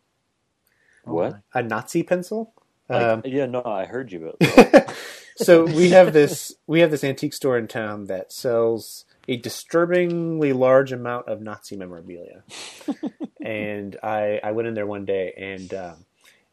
Oh, 1.06 1.14
What? 1.14 1.40
A 1.52 1.62
Nazi 1.62 2.02
pencil. 2.02 2.52
Like, 2.88 3.02
Um, 3.02 3.22
yeah, 3.24 3.46
no, 3.46 3.62
I 3.64 3.86
heard 3.86 4.12
you. 4.12 4.34
But 4.38 4.94
so 5.36 5.64
we 5.64 5.90
have 5.90 6.12
this 6.12 6.52
we 6.66 6.80
have 6.80 6.90
this 6.90 7.04
antique 7.04 7.34
store 7.34 7.58
in 7.58 7.66
town 7.66 8.06
that 8.06 8.32
sells 8.32 9.04
a 9.26 9.36
disturbingly 9.36 10.52
large 10.52 10.92
amount 10.92 11.28
of 11.28 11.40
Nazi 11.40 11.76
memorabilia. 11.76 12.42
and 13.40 13.96
I 14.02 14.40
I 14.44 14.52
went 14.52 14.68
in 14.68 14.74
there 14.74 14.86
one 14.86 15.04
day 15.04 15.32
and 15.36 15.72
um, 15.74 16.04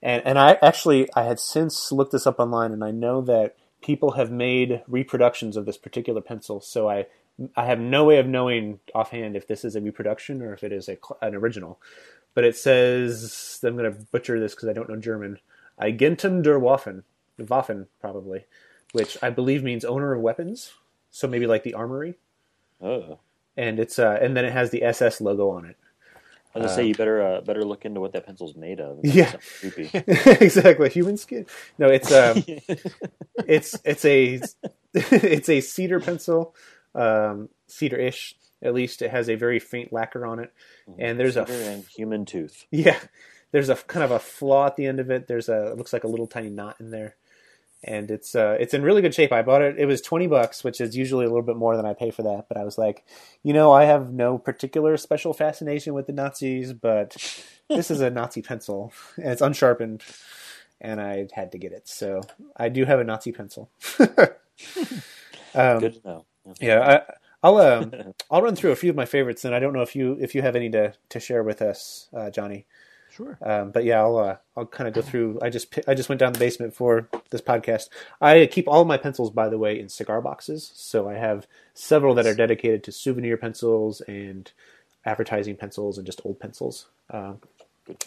and 0.01 0.23
and 0.25 0.39
I 0.39 0.57
actually 0.61 1.09
I 1.15 1.23
had 1.23 1.39
since 1.39 1.91
looked 1.91 2.11
this 2.11 2.25
up 2.25 2.39
online 2.39 2.71
and 2.71 2.83
I 2.83 2.91
know 2.91 3.21
that 3.21 3.55
people 3.81 4.11
have 4.11 4.31
made 4.31 4.81
reproductions 4.87 5.57
of 5.57 5.65
this 5.65 5.77
particular 5.77 6.21
pencil. 6.21 6.61
So 6.61 6.89
I 6.89 7.07
I 7.55 7.65
have 7.65 7.79
no 7.79 8.03
way 8.05 8.17
of 8.17 8.27
knowing 8.27 8.79
offhand 8.93 9.35
if 9.35 9.47
this 9.47 9.65
is 9.65 9.75
a 9.75 9.81
reproduction 9.81 10.41
or 10.41 10.53
if 10.53 10.63
it 10.63 10.71
is 10.71 10.89
a 10.89 10.97
an 11.21 11.35
original. 11.35 11.79
But 12.33 12.43
it 12.43 12.55
says 12.55 13.59
I'm 13.63 13.75
going 13.75 13.91
to 13.91 14.05
butcher 14.11 14.39
this 14.39 14.55
because 14.55 14.69
I 14.69 14.73
don't 14.73 14.89
know 14.89 14.97
German. 14.97 15.39
Eigentum 15.81 16.43
der 16.43 16.59
Waffen, 16.59 17.03
Waffen 17.39 17.87
probably, 17.99 18.45
which 18.93 19.17
I 19.21 19.29
believe 19.29 19.63
means 19.63 19.83
owner 19.83 20.13
of 20.13 20.21
weapons. 20.21 20.71
So 21.09 21.27
maybe 21.27 21.47
like 21.47 21.63
the 21.63 21.73
armory, 21.73 22.15
oh, 22.81 23.19
and 23.57 23.79
it's 23.79 23.99
uh, 23.99 24.17
and 24.21 24.37
then 24.37 24.45
it 24.45 24.53
has 24.53 24.69
the 24.69 24.83
SS 24.83 25.19
logo 25.19 25.49
on 25.49 25.65
it. 25.65 25.75
I 26.53 26.59
was 26.59 26.65
gonna 26.67 26.75
say 26.75 26.87
you 26.87 26.95
better 26.95 27.21
uh, 27.21 27.41
better 27.41 27.63
look 27.63 27.85
into 27.85 28.01
what 28.01 28.11
that 28.13 28.25
pencil's 28.25 28.55
made 28.55 28.81
of. 28.81 28.99
Yeah. 29.03 29.33
Creepy. 29.59 29.89
exactly, 29.93 30.89
human 30.89 31.15
skin. 31.17 31.45
No, 31.77 31.87
it's 31.87 32.11
um, 32.11 32.43
it's 33.47 33.79
it's 33.85 34.05
a 34.05 34.41
it's 34.93 35.49
a 35.49 35.61
cedar 35.61 36.01
pencil, 36.01 36.53
um, 36.95 37.49
cedar-ish 37.67 38.35
at 38.63 38.73
least. 38.73 39.01
It 39.01 39.11
has 39.11 39.29
a 39.29 39.35
very 39.35 39.59
faint 39.59 39.91
lacquer 39.91 40.25
on 40.25 40.39
it, 40.39 40.53
and 40.97 41.19
there's 41.19 41.37
a 41.37 41.45
Cedar 41.45 41.69
and 41.69 41.85
human 41.85 42.25
tooth. 42.25 42.65
Yeah, 42.71 42.99
there's 43.51 43.69
a 43.69 43.75
kind 43.75 44.03
of 44.03 44.11
a 44.11 44.19
flaw 44.19 44.67
at 44.67 44.75
the 44.75 44.85
end 44.85 44.99
of 44.99 45.09
it. 45.09 45.27
There's 45.27 45.49
a 45.49 45.71
it 45.71 45.77
looks 45.77 45.93
like 45.93 46.03
a 46.03 46.07
little 46.07 46.27
tiny 46.27 46.49
knot 46.49 46.77
in 46.79 46.91
there, 46.91 47.15
and 47.83 48.09
it's 48.11 48.35
uh 48.35 48.57
it's 48.59 48.73
in 48.73 48.83
really 48.83 49.01
good 49.01 49.15
shape. 49.15 49.31
I 49.31 49.41
bought 49.41 49.61
it. 49.61 49.77
It 49.77 49.85
was 49.85 50.01
twenty 50.01 50.27
bucks, 50.27 50.63
which 50.63 50.79
is 50.79 50.95
usually 50.95 51.25
a 51.25 51.29
little 51.29 51.41
bit 51.43 51.57
more 51.57 51.75
than 51.75 51.85
I 51.85 51.93
pay 51.93 52.11
for 52.11 52.23
that. 52.23 52.45
But 52.47 52.57
I 52.57 52.63
was 52.63 52.77
like, 52.77 53.03
you 53.43 53.53
know, 53.53 53.71
I 53.71 53.85
have 53.85 54.11
no 54.11 54.37
particular 54.37 54.97
special 54.97 55.33
fascination 55.33 55.93
with 55.93 56.07
the 56.07 56.13
Nazis, 56.13 56.73
but 56.73 57.15
this 57.69 57.91
is 57.91 58.01
a 58.01 58.09
Nazi 58.09 58.41
pencil 58.41 58.93
and 59.17 59.31
it's 59.31 59.41
unsharpened, 59.41 60.03
and 60.79 61.01
I 61.01 61.27
had 61.33 61.51
to 61.53 61.57
get 61.57 61.71
it. 61.71 61.87
So 61.87 62.21
I 62.55 62.69
do 62.69 62.85
have 62.85 62.99
a 62.99 63.03
Nazi 63.03 63.31
pencil. 63.31 63.69
um, 65.55 65.79
Good 65.79 65.95
to 65.95 66.01
know. 66.05 66.25
Yeah, 66.59 67.01
I, 67.07 67.13
I'll 67.43 67.57
um, 67.57 67.93
I'll 68.31 68.41
run 68.41 68.55
through 68.55 68.71
a 68.71 68.75
few 68.75 68.89
of 68.89 68.95
my 68.95 69.05
favorites, 69.05 69.45
and 69.45 69.55
I 69.55 69.59
don't 69.59 69.73
know 69.73 69.81
if 69.81 69.95
you 69.95 70.17
if 70.19 70.35
you 70.35 70.41
have 70.41 70.55
any 70.55 70.69
to 70.71 70.93
to 71.09 71.19
share 71.19 71.43
with 71.43 71.61
us, 71.61 72.09
uh, 72.13 72.29
Johnny. 72.29 72.65
Sure. 73.11 73.37
Um, 73.41 73.71
but 73.71 73.83
yeah, 73.83 73.99
I'll 73.99 74.17
uh, 74.17 74.37
I'll 74.55 74.65
kind 74.65 74.87
of 74.87 74.93
go 74.93 75.01
through. 75.01 75.39
I 75.41 75.49
just 75.49 75.77
I 75.87 75.93
just 75.93 76.07
went 76.07 76.19
down 76.19 76.33
the 76.33 76.39
basement 76.39 76.73
for 76.73 77.09
this 77.29 77.41
podcast. 77.41 77.89
I 78.21 78.45
keep 78.45 78.67
all 78.67 78.81
of 78.81 78.87
my 78.87 78.97
pencils, 78.97 79.31
by 79.31 79.49
the 79.49 79.57
way, 79.57 79.79
in 79.79 79.89
cigar 79.89 80.21
boxes. 80.21 80.71
So 80.75 81.09
I 81.09 81.15
have 81.15 81.45
several 81.73 82.15
that 82.15 82.25
are 82.25 82.35
dedicated 82.35 82.83
to 82.85 82.91
souvenir 82.91 83.35
pencils 83.35 84.01
and 84.01 84.49
advertising 85.05 85.57
pencils 85.57 85.97
and 85.97 86.05
just 86.05 86.21
old 86.23 86.39
pencils. 86.39 86.87
Um, 87.09 87.39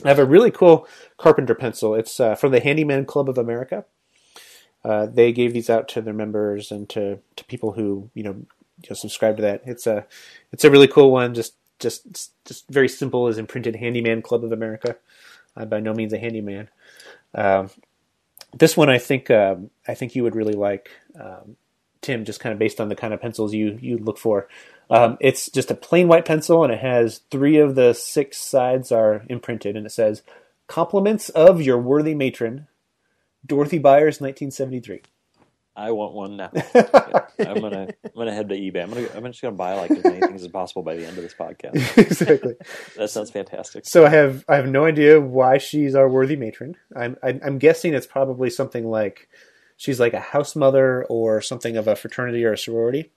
I 0.04 0.08
have 0.08 0.18
a 0.18 0.24
really 0.24 0.50
cool 0.50 0.88
carpenter 1.18 1.54
pencil. 1.54 1.94
It's 1.94 2.18
uh, 2.18 2.34
from 2.34 2.52
the 2.52 2.60
Handyman 2.60 3.04
Club 3.04 3.28
of 3.28 3.36
America. 3.36 3.84
Uh, 4.84 5.06
they 5.06 5.32
gave 5.32 5.52
these 5.52 5.70
out 5.70 5.88
to 5.88 6.02
their 6.02 6.14
members 6.14 6.70
and 6.70 6.88
to, 6.90 7.18
to 7.36 7.44
people 7.44 7.72
who 7.72 8.10
you 8.14 8.22
know, 8.22 8.32
you 8.32 8.88
know 8.90 8.94
subscribe 8.94 9.36
to 9.36 9.42
that. 9.42 9.62
It's 9.64 9.86
a 9.86 10.06
it's 10.52 10.64
a 10.64 10.70
really 10.70 10.88
cool 10.88 11.10
one. 11.10 11.34
Just 11.34 11.54
just 11.78 12.30
just 12.44 12.68
very 12.68 12.88
simple 12.88 13.28
as 13.28 13.38
imprinted 13.38 13.76
Handyman 13.76 14.22
Club 14.22 14.44
of 14.44 14.52
America. 14.52 14.96
I'm 15.56 15.68
by 15.68 15.80
no 15.80 15.94
means 15.94 16.12
a 16.12 16.18
handyman. 16.18 16.68
Um, 17.34 17.70
this 18.52 18.76
one 18.76 18.88
I 18.90 18.98
think 18.98 19.30
um, 19.30 19.70
I 19.86 19.94
think 19.94 20.14
you 20.14 20.22
would 20.22 20.36
really 20.36 20.54
like, 20.54 20.90
um, 21.20 21.56
Tim. 22.02 22.24
Just 22.24 22.40
kind 22.40 22.52
of 22.52 22.58
based 22.58 22.80
on 22.80 22.88
the 22.88 22.96
kind 22.96 23.14
of 23.14 23.20
pencils 23.20 23.54
you 23.54 23.78
you 23.80 23.98
look 23.98 24.18
for. 24.18 24.48
Um, 24.90 25.16
it's 25.20 25.50
just 25.50 25.70
a 25.70 25.74
plain 25.74 26.08
white 26.08 26.24
pencil, 26.24 26.62
and 26.62 26.72
it 26.72 26.80
has 26.80 27.22
three 27.30 27.58
of 27.58 27.74
the 27.74 27.94
six 27.94 28.38
sides 28.38 28.92
are 28.92 29.24
imprinted, 29.28 29.76
and 29.76 29.86
it 29.86 29.90
says 29.90 30.22
"Compliments 30.68 31.28
of 31.30 31.62
your 31.62 31.78
worthy 31.78 32.14
matron, 32.14 32.68
Dorothy 33.46 33.78
Byers, 33.78 34.20
1973." 34.20 35.02
I 35.76 35.90
want 35.90 36.14
one 36.14 36.36
now. 36.36 36.50
Yeah, 37.36 37.50
I'm 37.50 37.60
gonna 37.60 37.88
I'm 38.04 38.12
gonna 38.14 38.32
head 38.32 38.48
to 38.50 38.54
eBay. 38.54 38.80
I'm 38.80 38.90
gonna 38.90 39.08
I'm 39.12 39.24
just 39.24 39.42
gonna 39.42 39.56
buy 39.56 39.74
like 39.74 39.90
as 39.90 40.04
many 40.04 40.20
things 40.20 40.42
as 40.44 40.48
possible 40.52 40.84
by 40.84 40.94
the 40.94 41.04
end 41.04 41.16
of 41.18 41.24
this 41.24 41.34
podcast. 41.34 41.98
exactly. 41.98 42.54
That 42.96 43.10
sounds 43.10 43.32
fantastic. 43.32 43.84
So 43.86 44.06
I 44.06 44.10
have 44.10 44.44
I 44.48 44.54
have 44.54 44.68
no 44.68 44.84
idea 44.84 45.20
why 45.20 45.58
she's 45.58 45.96
our 45.96 46.08
worthy 46.08 46.36
matron. 46.36 46.76
I'm 46.94 47.16
I'm 47.24 47.58
guessing 47.58 47.92
it's 47.92 48.06
probably 48.06 48.50
something 48.50 48.88
like 48.88 49.28
she's 49.76 49.98
like 49.98 50.14
a 50.14 50.20
house 50.20 50.54
mother 50.54 51.04
or 51.06 51.40
something 51.40 51.76
of 51.76 51.88
a 51.88 51.96
fraternity 51.96 52.44
or 52.44 52.52
a 52.52 52.58
sorority. 52.58 53.10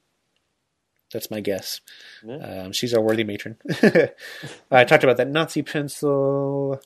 That's 1.13 1.29
my 1.29 1.41
guess. 1.41 1.79
Yeah. 2.25 2.63
Um, 2.63 2.71
she's 2.71 2.93
our 2.95 3.01
worthy 3.01 3.23
matron. 3.23 3.57
I 4.71 4.83
talked 4.83 5.03
about 5.03 5.17
that 5.17 5.29
Nazi 5.29 5.61
pencil. 5.61 6.81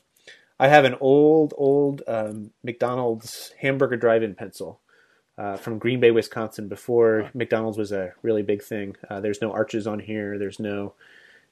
I 0.62 0.68
have 0.68 0.84
an 0.84 0.94
old 1.00 1.54
old 1.58 2.02
um, 2.06 2.52
McDonald's 2.62 3.52
hamburger 3.58 3.96
drive-in 3.96 4.36
pencil. 4.36 4.78
Uh, 5.36 5.56
from 5.56 5.80
Green 5.80 5.98
Bay, 5.98 6.12
Wisconsin, 6.12 6.68
before 6.68 7.28
McDonald's 7.34 7.76
was 7.76 7.90
a 7.90 8.12
really 8.22 8.42
big 8.42 8.62
thing. 8.62 8.94
Uh, 9.10 9.18
there's 9.18 9.42
no 9.42 9.50
arches 9.50 9.88
on 9.88 9.98
here. 9.98 10.38
There's 10.38 10.60
no. 10.60 10.94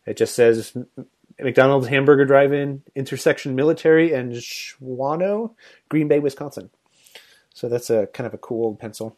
It 0.07 0.17
just 0.17 0.37
says 0.37 0.77
McDonald's 1.41 1.89
Hamburger 1.89 2.25
Drive-In 2.25 2.85
intersection 2.95 3.57
Military 3.57 4.13
and 4.13 4.31
Shawano, 4.33 5.55
Green 5.89 6.07
Bay, 6.07 6.21
Wisconsin. 6.21 6.71
So 7.53 7.69
that's 7.69 7.91
a 7.91 8.07
kind 8.07 8.29
of 8.29 8.35
a 8.35 8.39
cool 8.39 8.65
old 8.65 8.79
pencil. 8.79 9.17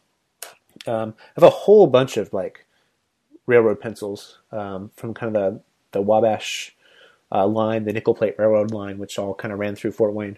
Um, 0.87 1.13
I 1.19 1.33
have 1.35 1.43
a 1.43 1.51
whole 1.51 1.85
bunch 1.85 2.17
of 2.17 2.33
like 2.33 2.65
railroad 3.45 3.79
pencils 3.79 4.39
um, 4.51 4.89
from 4.95 5.13
kind 5.13 5.37
of 5.37 5.53
the 5.53 5.61
the 5.91 6.01
Wabash 6.01 6.75
uh, 7.33 7.47
line, 7.47 7.83
the 7.83 7.93
nickel 7.93 8.13
plate 8.13 8.35
railroad 8.37 8.71
line, 8.71 8.97
which 8.97 9.17
all 9.17 9.33
kind 9.33 9.51
of 9.51 9.59
ran 9.59 9.75
through 9.75 9.91
Fort 9.91 10.13
Wayne. 10.13 10.37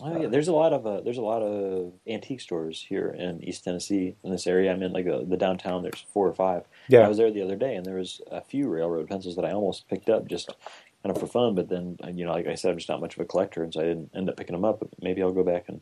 Oh, 0.00 0.22
yeah, 0.22 0.28
there's 0.28 0.46
a 0.46 0.52
lot 0.52 0.72
of 0.72 0.86
uh, 0.86 1.00
there's 1.00 1.18
a 1.18 1.22
lot 1.22 1.42
of 1.42 1.92
antique 2.06 2.40
stores 2.40 2.86
here 2.88 3.08
in 3.08 3.42
East 3.42 3.64
Tennessee 3.64 4.14
in 4.22 4.30
this 4.30 4.46
area. 4.46 4.72
I'm 4.72 4.82
in 4.82 4.92
like 4.92 5.08
uh, 5.08 5.22
the 5.26 5.36
downtown. 5.36 5.82
There's 5.82 6.04
four 6.12 6.28
or 6.28 6.32
five. 6.32 6.62
Yeah. 6.88 7.00
I 7.00 7.08
was 7.08 7.18
there 7.18 7.32
the 7.32 7.42
other 7.42 7.56
day, 7.56 7.74
and 7.74 7.84
there 7.84 7.96
was 7.96 8.20
a 8.30 8.40
few 8.40 8.68
railroad 8.68 9.08
pencils 9.08 9.34
that 9.34 9.44
I 9.44 9.50
almost 9.50 9.88
picked 9.88 10.08
up 10.08 10.28
just 10.28 10.54
kind 11.02 11.14
of 11.14 11.18
for 11.18 11.26
fun. 11.26 11.56
But 11.56 11.68
then, 11.68 11.98
you 12.14 12.24
know, 12.24 12.32
like 12.32 12.46
I 12.46 12.54
said, 12.54 12.70
I'm 12.70 12.76
just 12.76 12.88
not 12.88 13.00
much 13.00 13.14
of 13.14 13.20
a 13.20 13.24
collector, 13.24 13.64
and 13.64 13.74
so 13.74 13.80
I 13.80 13.84
didn't 13.84 14.10
end 14.14 14.28
up 14.28 14.36
picking 14.36 14.54
them 14.54 14.64
up. 14.64 14.78
But 14.78 14.90
maybe 15.02 15.20
I'll 15.20 15.32
go 15.32 15.42
back 15.42 15.64
and 15.66 15.80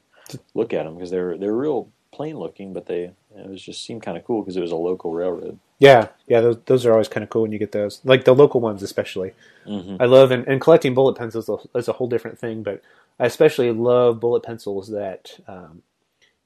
look 0.55 0.73
at 0.73 0.85
them 0.85 0.95
because 0.95 1.11
they're 1.11 1.37
they're 1.37 1.53
real 1.53 1.91
plain 2.11 2.39
looking, 2.39 2.73
but 2.73 2.87
they 2.87 3.11
it 3.37 3.51
was 3.51 3.63
just 3.63 3.85
seemed 3.85 4.03
kind 4.03 4.17
of 4.17 4.25
cool 4.25 4.41
because 4.41 4.57
it 4.57 4.63
was 4.63 4.73
a 4.73 4.77
local 4.77 5.13
railroad. 5.13 5.59
Yeah, 5.79 6.09
yeah, 6.27 6.41
those 6.41 6.59
those 6.65 6.87
are 6.87 6.93
always 6.93 7.09
kind 7.09 7.23
of 7.23 7.31
cool 7.31 7.43
when 7.43 7.53
you 7.53 7.59
get 7.59 7.73
those, 7.73 8.01
like 8.05 8.25
the 8.25 8.35
local 8.35 8.61
ones 8.61 8.83
especially. 8.83 9.33
Mm-hmm. 9.67 9.97
I 10.01 10.07
love 10.07 10.31
and, 10.31 10.47
and 10.47 10.61
collecting 10.61 10.95
bullet 10.95 11.17
pencils 11.17 11.51
is 11.75 11.89
a 11.89 11.93
whole 11.93 12.09
different 12.09 12.39
thing, 12.39 12.63
but 12.63 12.83
I 13.19 13.27
especially 13.27 13.71
love 13.73 14.21
bullet 14.21 14.43
pencils 14.43 14.89
that 14.91 15.39
um, 15.47 15.83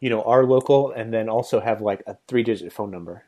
you 0.01 0.11
know 0.11 0.23
are 0.23 0.45
local 0.45 0.91
and 0.91 1.13
then 1.13 1.29
also 1.29 1.61
have 1.61 1.81
like 1.81 2.03
a 2.07 2.17
three 2.27 2.43
digit 2.43 2.73
phone 2.73 2.91
number. 2.91 3.25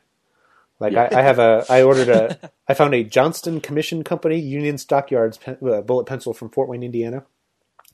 Like 0.79 0.93
Yeah. 0.93 1.07
I, 1.11 1.19
I 1.19 1.21
have 1.21 1.39
a, 1.39 1.65
I 1.69 1.83
ordered 1.83 2.09
a, 2.09 2.51
I 2.67 2.73
found 2.73 2.93
a 2.93 3.03
Johnston 3.03 3.61
Commission 3.61 4.03
Company 4.03 4.39
Union 4.39 4.77
Stockyards 4.77 5.37
pen, 5.37 5.57
uh, 5.65 5.81
bullet 5.81 6.05
pencil 6.05 6.33
from 6.33 6.49
Fort 6.49 6.67
Wayne, 6.67 6.83
Indiana, 6.83 7.23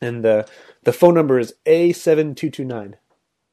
and 0.01 0.23
the 0.23 0.47
the 0.83 0.93
phone 0.93 1.13
number 1.13 1.37
is 1.37 1.53
A 1.67 1.91
seven 1.93 2.33
two 2.33 2.49
two 2.49 2.65
nine, 2.65 2.95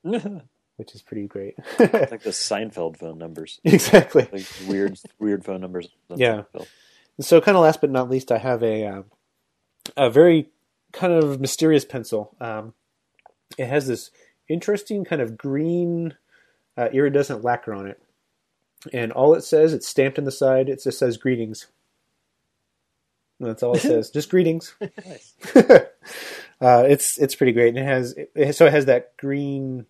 which 0.76 0.94
is 0.94 1.02
pretty 1.02 1.26
great. 1.26 1.54
like 1.78 2.22
the 2.22 2.30
Seinfeld 2.30 2.98
phone 2.98 3.18
numbers, 3.18 3.60
exactly. 3.64 4.28
like 4.32 4.46
weird 4.68 4.98
weird 5.18 5.44
phone 5.44 5.60
numbers. 5.60 5.88
Yeah. 6.14 6.42
Seinfeld. 6.54 6.66
So, 7.20 7.40
kind 7.40 7.56
of 7.56 7.62
last 7.62 7.80
but 7.80 7.90
not 7.90 8.10
least, 8.10 8.30
I 8.30 8.38
have 8.38 8.62
a 8.62 8.86
uh, 8.86 9.02
a 9.96 10.10
very 10.10 10.50
kind 10.92 11.12
of 11.12 11.40
mysterious 11.40 11.84
pencil. 11.84 12.34
Um, 12.40 12.74
it 13.56 13.66
has 13.66 13.86
this 13.86 14.10
interesting 14.48 15.04
kind 15.04 15.22
of 15.22 15.36
green 15.36 16.14
uh, 16.76 16.88
iridescent 16.92 17.42
lacquer 17.42 17.72
on 17.72 17.86
it, 17.86 18.00
and 18.92 19.12
all 19.12 19.34
it 19.34 19.42
says, 19.44 19.72
it's 19.72 19.88
stamped 19.88 20.18
in 20.18 20.24
the 20.24 20.30
side. 20.30 20.68
It 20.68 20.82
just 20.82 20.98
says 20.98 21.16
"greetings." 21.16 21.66
That's 23.40 23.62
all 23.62 23.74
it 23.74 23.80
says, 23.82 24.10
just 24.10 24.30
greetings. 24.30 24.74
Nice. 24.80 25.34
uh, 25.54 26.84
it's 26.88 27.18
it's 27.18 27.34
pretty 27.34 27.52
great, 27.52 27.68
and 27.68 27.78
it 27.78 27.84
has 27.84 28.14
it, 28.34 28.54
so 28.54 28.66
it 28.66 28.72
has 28.72 28.86
that 28.86 29.16
green 29.16 29.86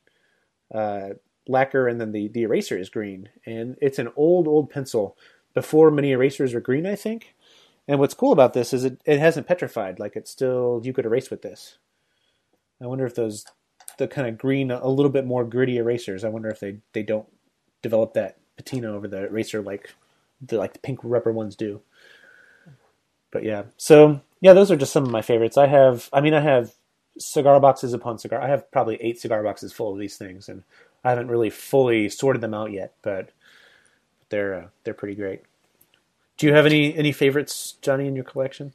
uh, 0.74 1.10
lacquer, 1.48 1.88
and 1.88 2.00
then 2.00 2.12
the 2.12 2.28
the 2.28 2.42
eraser 2.42 2.78
is 2.78 2.88
green, 2.88 3.28
and 3.44 3.76
it's 3.80 3.98
an 3.98 4.10
old 4.16 4.48
old 4.48 4.70
pencil 4.70 5.16
before 5.54 5.90
many 5.90 6.12
erasers 6.12 6.54
were 6.54 6.60
green, 6.60 6.86
I 6.86 6.94
think. 6.94 7.34
And 7.88 7.98
what's 8.00 8.14
cool 8.14 8.32
about 8.32 8.52
this 8.52 8.72
is 8.72 8.84
it, 8.84 9.00
it 9.04 9.18
hasn't 9.18 9.46
petrified; 9.46 9.98
like 9.98 10.16
it's 10.16 10.30
still 10.30 10.80
you 10.84 10.92
could 10.92 11.06
erase 11.06 11.30
with 11.30 11.42
this. 11.42 11.78
I 12.80 12.86
wonder 12.86 13.06
if 13.06 13.14
those 13.14 13.44
the 13.98 14.08
kind 14.08 14.28
of 14.28 14.38
green, 14.38 14.70
a 14.70 14.88
little 14.88 15.10
bit 15.12 15.24
more 15.24 15.44
gritty 15.44 15.78
erasers. 15.78 16.24
I 16.24 16.28
wonder 16.28 16.48
if 16.48 16.60
they 16.60 16.78
they 16.92 17.02
don't 17.02 17.28
develop 17.82 18.14
that 18.14 18.38
patina 18.56 18.94
over 18.94 19.06
the 19.08 19.24
eraser 19.26 19.62
like 19.62 19.94
the 20.40 20.58
like 20.58 20.72
the 20.72 20.78
pink 20.80 21.00
rubber 21.02 21.32
ones 21.32 21.56
do. 21.56 21.80
But 23.30 23.44
yeah, 23.44 23.64
so 23.76 24.20
yeah, 24.40 24.52
those 24.52 24.70
are 24.70 24.76
just 24.76 24.92
some 24.92 25.04
of 25.04 25.10
my 25.10 25.22
favorites. 25.22 25.56
I 25.56 25.66
have, 25.66 26.08
I 26.12 26.20
mean, 26.20 26.34
I 26.34 26.40
have 26.40 26.72
cigar 27.18 27.60
boxes 27.60 27.92
upon 27.92 28.18
cigar. 28.18 28.40
I 28.40 28.48
have 28.48 28.70
probably 28.70 28.96
eight 29.00 29.20
cigar 29.20 29.42
boxes 29.42 29.72
full 29.72 29.92
of 29.92 29.98
these 29.98 30.16
things, 30.16 30.48
and 30.48 30.62
I 31.04 31.10
haven't 31.10 31.28
really 31.28 31.50
fully 31.50 32.08
sorted 32.08 32.42
them 32.42 32.54
out 32.54 32.72
yet, 32.72 32.94
but 33.02 33.30
they're 34.28 34.54
uh, 34.54 34.66
they're 34.84 34.94
pretty 34.94 35.14
great. 35.14 35.42
Do 36.36 36.46
you 36.46 36.52
have 36.54 36.66
any 36.66 36.94
any 36.96 37.12
favorites, 37.12 37.74
Johnny, 37.80 38.06
in 38.06 38.14
your 38.14 38.24
collection? 38.24 38.72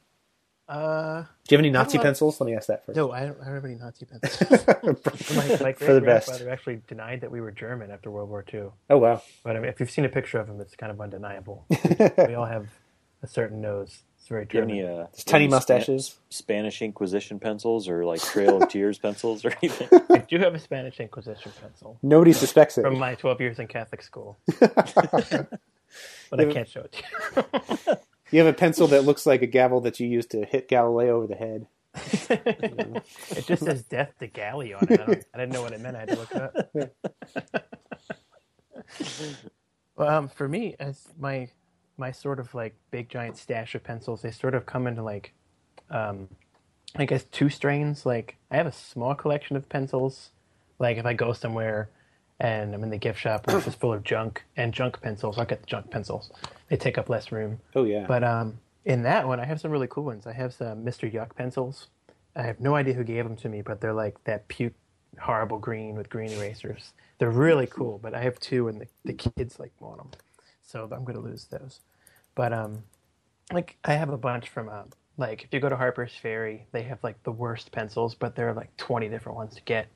Uh, 0.68 1.22
Do 1.46 1.54
you 1.54 1.58
have 1.58 1.60
any 1.64 1.70
Nazi 1.70 1.98
pencils? 1.98 2.40
Let 2.40 2.46
me 2.46 2.54
ask 2.56 2.68
that 2.68 2.86
first. 2.86 2.96
no, 2.96 3.10
I 3.10 3.26
don't, 3.26 3.38
I 3.42 3.46
don't 3.46 3.54
have 3.56 3.64
any 3.64 3.74
Nazi 3.74 4.06
pencils. 4.06 4.66
my 5.36 5.58
my 5.60 5.72
For 5.78 5.92
the 5.92 6.00
best. 6.00 6.40
actually 6.40 6.80
denied 6.88 7.20
that 7.20 7.30
we 7.30 7.40
were 7.40 7.50
German 7.50 7.90
after 7.90 8.10
World 8.10 8.30
War 8.30 8.44
II. 8.52 8.66
Oh 8.88 8.96
wow. 8.98 9.20
But 9.42 9.56
I 9.56 9.60
mean, 9.60 9.68
if 9.68 9.80
you've 9.80 9.90
seen 9.90 10.04
a 10.04 10.08
picture 10.08 10.38
of 10.38 10.48
him, 10.48 10.60
it's 10.60 10.74
kind 10.74 10.90
of 10.90 11.00
undeniable. 11.00 11.66
we 12.26 12.34
all 12.34 12.46
have 12.46 12.68
a 13.22 13.26
certain 13.26 13.60
nose. 13.60 14.02
It's 14.22 14.28
very 14.28 14.44
Do 14.44 14.56
you 14.58 14.60
have 14.60 14.68
German. 14.70 14.84
any 14.86 15.00
uh, 15.02 15.06
Tiny 15.24 15.44
any 15.46 15.50
mustaches. 15.50 16.06
Spa- 16.06 16.20
Spanish 16.30 16.80
Inquisition 16.80 17.40
pencils 17.40 17.88
or 17.88 18.04
like 18.04 18.20
Trail 18.22 18.62
of 18.62 18.68
Tears 18.70 18.96
pencils 18.96 19.44
or 19.44 19.52
anything? 19.60 19.88
I 20.10 20.18
do 20.18 20.38
have 20.38 20.54
a 20.54 20.60
Spanish 20.60 21.00
Inquisition 21.00 21.50
pencil 21.60 21.98
Nobody 22.04 22.32
suspects 22.32 22.78
it. 22.78 22.82
from 22.82 23.00
my 23.00 23.16
12 23.16 23.40
years 23.40 23.58
in 23.58 23.66
Catholic 23.66 24.00
school. 24.00 24.38
but 24.60 25.48
I 26.38 26.44
can't 26.52 26.68
show 26.68 26.82
it 26.82 26.92
to 26.92 27.02
you. 27.88 27.96
You 28.30 28.38
have 28.44 28.54
a 28.54 28.56
pencil 28.56 28.86
that 28.86 29.02
looks 29.02 29.26
like 29.26 29.42
a 29.42 29.46
gavel 29.48 29.80
that 29.80 29.98
you 29.98 30.06
used 30.06 30.30
to 30.30 30.44
hit 30.44 30.68
Galileo 30.68 31.16
over 31.16 31.26
the 31.26 31.34
head. 31.34 31.66
it 33.32 33.44
just 33.44 33.64
says 33.64 33.82
"Death 33.82 34.12
to 34.20 34.28
Galley" 34.28 34.72
on 34.72 34.86
it. 34.88 35.00
I, 35.00 35.04
don't, 35.04 35.24
I 35.34 35.38
didn't 35.38 35.52
know 35.52 35.62
what 35.62 35.72
it 35.72 35.80
meant. 35.80 35.96
I 35.96 35.98
had 35.98 36.08
to 36.10 36.14
look 36.14 36.30
it 36.30 36.42
up. 36.42 36.70
well, 39.96 40.08
um, 40.08 40.28
for 40.28 40.48
me, 40.48 40.76
as 40.78 41.08
my 41.18 41.48
my 41.96 42.10
sort 42.10 42.40
of 42.40 42.54
like 42.54 42.74
big 42.90 43.08
giant 43.08 43.36
stash 43.36 43.74
of 43.74 43.84
pencils, 43.84 44.22
they 44.22 44.30
sort 44.30 44.54
of 44.54 44.66
come 44.66 44.86
into 44.86 45.02
like, 45.02 45.32
um, 45.90 46.28
I 46.96 47.04
guess 47.04 47.24
two 47.24 47.48
strains. 47.48 48.04
Like 48.06 48.36
I 48.50 48.56
have 48.56 48.66
a 48.66 48.72
small 48.72 49.14
collection 49.14 49.56
of 49.56 49.68
pencils. 49.68 50.30
Like 50.78 50.96
if 50.96 51.06
I 51.06 51.14
go 51.14 51.32
somewhere 51.32 51.90
and 52.40 52.74
I'm 52.74 52.82
in 52.82 52.90
the 52.90 52.98
gift 52.98 53.20
shop 53.20 53.46
and 53.46 53.56
it's 53.56 53.66
just 53.66 53.80
full 53.80 53.92
of 53.92 54.02
junk 54.02 54.44
and 54.56 54.72
junk 54.72 55.00
pencils, 55.00 55.38
I'll 55.38 55.44
get 55.44 55.60
the 55.60 55.66
junk 55.66 55.90
pencils. 55.90 56.30
They 56.68 56.76
take 56.76 56.98
up 56.98 57.08
less 57.08 57.30
room. 57.30 57.60
Oh 57.74 57.84
yeah. 57.84 58.06
But 58.06 58.24
um, 58.24 58.58
in 58.84 59.02
that 59.04 59.28
one, 59.28 59.38
I 59.40 59.44
have 59.44 59.60
some 59.60 59.70
really 59.70 59.86
cool 59.88 60.04
ones. 60.04 60.26
I 60.26 60.32
have 60.32 60.52
some 60.54 60.84
Mr. 60.84 61.12
Yuck 61.12 61.36
pencils. 61.36 61.88
I 62.34 62.42
have 62.42 62.60
no 62.60 62.74
idea 62.74 62.94
who 62.94 63.04
gave 63.04 63.24
them 63.24 63.36
to 63.36 63.48
me, 63.48 63.62
but 63.62 63.80
they're 63.80 63.92
like 63.92 64.22
that 64.24 64.48
puke, 64.48 64.74
horrible 65.20 65.58
green 65.58 65.96
with 65.96 66.08
green 66.08 66.30
erasers. 66.30 66.94
They're 67.18 67.30
really 67.30 67.66
cool, 67.66 67.98
but 68.02 68.14
I 68.14 68.22
have 68.22 68.40
two, 68.40 68.68
and 68.68 68.80
the, 68.80 68.86
the 69.04 69.12
kids 69.12 69.60
like 69.60 69.72
want 69.78 69.98
them, 69.98 70.10
so 70.66 70.88
I'm 70.90 71.04
gonna 71.04 71.20
lose 71.20 71.44
those. 71.46 71.80
But 72.34 72.52
um, 72.52 72.84
like 73.52 73.76
I 73.84 73.94
have 73.94 74.08
a 74.08 74.16
bunch 74.16 74.48
from 74.48 74.68
uh, 74.68 74.84
like 75.18 75.44
if 75.44 75.52
you 75.52 75.60
go 75.60 75.68
to 75.68 75.76
Harper's 75.76 76.14
Ferry, 76.14 76.66
they 76.72 76.82
have 76.82 76.98
like 77.02 77.22
the 77.22 77.32
worst 77.32 77.72
pencils, 77.72 78.14
but 78.14 78.34
there 78.34 78.48
are 78.48 78.54
like 78.54 78.74
20 78.76 79.08
different 79.08 79.36
ones 79.36 79.54
to 79.56 79.62
get. 79.62 79.88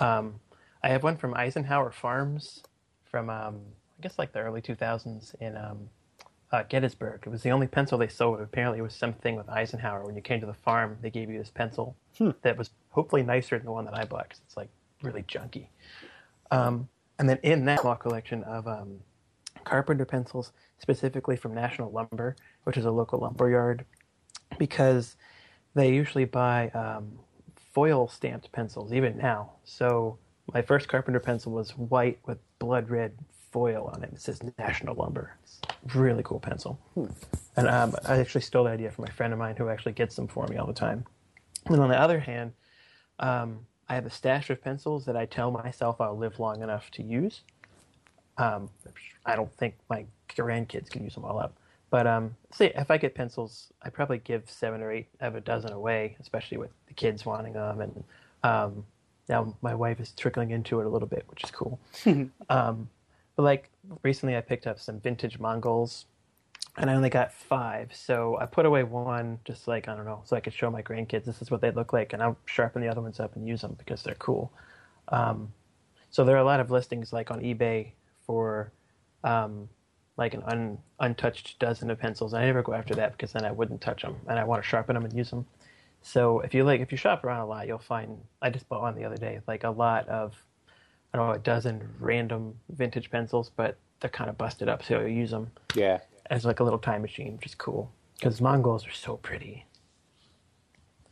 Um, 0.00 0.40
I 0.82 0.88
have 0.88 1.02
one 1.02 1.16
from 1.16 1.34
Eisenhower 1.34 1.92
Farms 1.92 2.62
from 3.04 3.30
um, 3.30 3.60
I 3.98 4.02
guess 4.02 4.18
like 4.18 4.32
the 4.32 4.40
early 4.40 4.60
2000s 4.60 5.34
in 5.40 5.56
um, 5.56 5.88
uh, 6.52 6.62
Gettysburg. 6.68 7.22
It 7.26 7.30
was 7.30 7.42
the 7.42 7.50
only 7.50 7.66
pencil 7.66 7.98
they 7.98 8.08
sold. 8.08 8.40
Apparently, 8.40 8.78
it 8.78 8.82
was 8.82 8.94
something 8.94 9.36
with 9.36 9.48
Eisenhower. 9.48 10.04
When 10.04 10.16
you 10.16 10.22
came 10.22 10.40
to 10.40 10.46
the 10.46 10.54
farm, 10.54 10.98
they 11.00 11.10
gave 11.10 11.30
you 11.30 11.38
this 11.38 11.50
pencil 11.50 11.96
that 12.42 12.56
was 12.56 12.70
hopefully 12.90 13.22
nicer 13.22 13.56
than 13.56 13.66
the 13.66 13.72
one 13.72 13.84
that 13.84 13.96
I 13.96 14.04
bought 14.04 14.24
because 14.24 14.40
it's 14.44 14.56
like 14.56 14.68
really 15.02 15.22
junky. 15.22 15.66
Um, 16.50 16.88
and 17.18 17.28
then 17.28 17.38
in 17.42 17.64
that 17.66 17.80
small 17.80 17.96
collection 17.96 18.44
of 18.44 18.66
um, 18.66 19.00
carpenter 19.66 20.06
pencils, 20.06 20.52
specifically 20.78 21.36
from 21.36 21.52
National 21.54 21.90
Lumber, 21.90 22.36
which 22.64 22.78
is 22.78 22.86
a 22.86 22.90
local 22.90 23.18
lumber 23.18 23.50
yard, 23.50 23.84
because 24.58 25.16
they 25.74 25.92
usually 25.92 26.24
buy 26.24 26.70
um, 26.70 27.18
foil 27.74 28.08
stamped 28.08 28.50
pencils 28.52 28.94
even 28.94 29.18
now. 29.18 29.52
So 29.64 30.18
my 30.54 30.62
first 30.62 30.88
carpenter 30.88 31.20
pencil 31.20 31.52
was 31.52 31.76
white 31.76 32.18
with 32.26 32.38
blood 32.58 32.88
red 32.88 33.12
foil 33.50 33.90
on 33.94 34.02
it. 34.02 34.10
It 34.12 34.20
says 34.20 34.40
National 34.58 34.94
Lumber. 34.94 35.36
It's 35.42 35.60
a 35.94 35.98
really 35.98 36.22
cool 36.22 36.40
pencil. 36.40 36.78
And 37.56 37.68
um, 37.68 37.94
I 38.06 38.18
actually 38.18 38.42
stole 38.42 38.64
the 38.64 38.70
idea 38.70 38.90
from 38.90 39.04
a 39.04 39.12
friend 39.12 39.32
of 39.32 39.38
mine 39.38 39.56
who 39.56 39.68
actually 39.68 39.92
gets 39.92 40.16
them 40.16 40.28
for 40.28 40.46
me 40.46 40.56
all 40.56 40.66
the 40.66 40.72
time. 40.72 41.04
And 41.66 41.80
on 41.80 41.88
the 41.88 42.00
other 42.00 42.20
hand, 42.20 42.52
um, 43.18 43.66
I 43.88 43.94
have 43.94 44.06
a 44.06 44.10
stash 44.10 44.50
of 44.50 44.62
pencils 44.62 45.04
that 45.06 45.16
I 45.16 45.26
tell 45.26 45.50
myself 45.50 46.00
I'll 46.00 46.16
live 46.16 46.38
long 46.38 46.62
enough 46.62 46.90
to 46.92 47.02
use. 47.02 47.42
Um, 48.38 48.68
I 49.24 49.36
don't 49.36 49.52
think 49.54 49.74
my 49.88 50.04
grandkids 50.28 50.90
can 50.90 51.04
use 51.04 51.14
them 51.14 51.24
all 51.24 51.38
up. 51.38 51.54
But 51.90 52.06
um, 52.06 52.34
say 52.52 52.72
if 52.74 52.90
I 52.90 52.98
get 52.98 53.14
pencils, 53.14 53.72
I 53.82 53.90
probably 53.90 54.18
give 54.18 54.50
seven 54.50 54.82
or 54.82 54.90
eight 54.90 55.08
of 55.20 55.36
a 55.36 55.40
dozen 55.40 55.72
away, 55.72 56.16
especially 56.20 56.58
with 56.58 56.70
the 56.88 56.94
kids 56.94 57.24
wanting 57.24 57.52
them. 57.52 57.80
And 57.80 58.04
um, 58.42 58.84
now 59.28 59.56
my 59.62 59.74
wife 59.74 60.00
is 60.00 60.12
trickling 60.12 60.50
into 60.50 60.80
it 60.80 60.86
a 60.86 60.88
little 60.88 61.08
bit, 61.08 61.24
which 61.28 61.44
is 61.44 61.50
cool. 61.50 61.78
um, 62.50 62.88
but 63.36 63.42
like 63.42 63.70
recently, 64.02 64.36
I 64.36 64.40
picked 64.40 64.66
up 64.66 64.80
some 64.80 65.00
vintage 65.00 65.38
Mongols, 65.38 66.06
and 66.76 66.90
I 66.90 66.94
only 66.94 67.10
got 67.10 67.32
five. 67.32 67.94
So 67.94 68.36
I 68.40 68.46
put 68.46 68.66
away 68.66 68.82
one, 68.82 69.38
just 69.44 69.68
like 69.68 69.88
I 69.88 69.94
don't 69.94 70.06
know, 70.06 70.22
so 70.24 70.36
I 70.36 70.40
could 70.40 70.54
show 70.54 70.70
my 70.70 70.82
grandkids 70.82 71.24
this 71.24 71.40
is 71.40 71.50
what 71.50 71.60
they 71.60 71.70
look 71.70 71.92
like, 71.92 72.12
and 72.12 72.22
I'll 72.22 72.38
sharpen 72.46 72.82
the 72.82 72.88
other 72.88 73.00
ones 73.00 73.20
up 73.20 73.36
and 73.36 73.46
use 73.46 73.60
them 73.60 73.76
because 73.78 74.02
they're 74.02 74.14
cool. 74.14 74.52
Um, 75.08 75.52
so 76.10 76.24
there 76.24 76.34
are 76.36 76.40
a 76.40 76.44
lot 76.44 76.60
of 76.60 76.70
listings 76.70 77.12
like 77.12 77.30
on 77.30 77.40
eBay 77.40 77.92
for 78.26 78.72
um, 79.24 79.68
like 80.16 80.34
an 80.34 80.42
un, 80.44 80.78
untouched 81.00 81.58
dozen 81.58 81.90
of 81.90 81.98
pencils. 81.98 82.34
I 82.34 82.44
never 82.44 82.62
go 82.62 82.72
after 82.72 82.94
that 82.94 83.12
because 83.12 83.32
then 83.32 83.44
I 83.44 83.52
wouldn't 83.52 83.80
touch 83.80 84.02
them, 84.02 84.16
and 84.28 84.38
I 84.38 84.44
want 84.44 84.62
to 84.62 84.68
sharpen 84.68 84.94
them 84.94 85.04
and 85.04 85.16
use 85.16 85.30
them. 85.30 85.46
So 86.02 86.40
if 86.40 86.54
you 86.54 86.64
like, 86.64 86.80
if 86.80 86.92
you 86.92 86.98
shop 86.98 87.24
around 87.24 87.40
a 87.40 87.46
lot, 87.46 87.66
you'll 87.66 87.78
find. 87.78 88.18
I 88.40 88.50
just 88.50 88.68
bought 88.68 88.82
one 88.82 88.94
the 88.94 89.04
other 89.04 89.16
day, 89.16 89.40
like 89.46 89.64
a 89.64 89.70
lot 89.70 90.08
of, 90.08 90.34
I 91.12 91.18
don't 91.18 91.26
know, 91.26 91.34
a 91.34 91.38
dozen 91.38 91.88
random 91.98 92.54
vintage 92.70 93.10
pencils, 93.10 93.50
but 93.54 93.76
they're 94.00 94.10
kind 94.10 94.30
of 94.30 94.38
busted 94.38 94.68
up, 94.68 94.84
so 94.84 95.00
you 95.00 95.14
use 95.14 95.30
them 95.30 95.50
yeah. 95.74 96.00
as 96.30 96.44
like 96.44 96.60
a 96.60 96.64
little 96.64 96.78
time 96.78 97.02
machine, 97.02 97.36
which 97.36 97.46
is 97.46 97.54
cool 97.54 97.90
because 98.18 98.40
Mongols 98.40 98.86
are 98.86 98.92
so 98.92 99.16
pretty. 99.16 99.66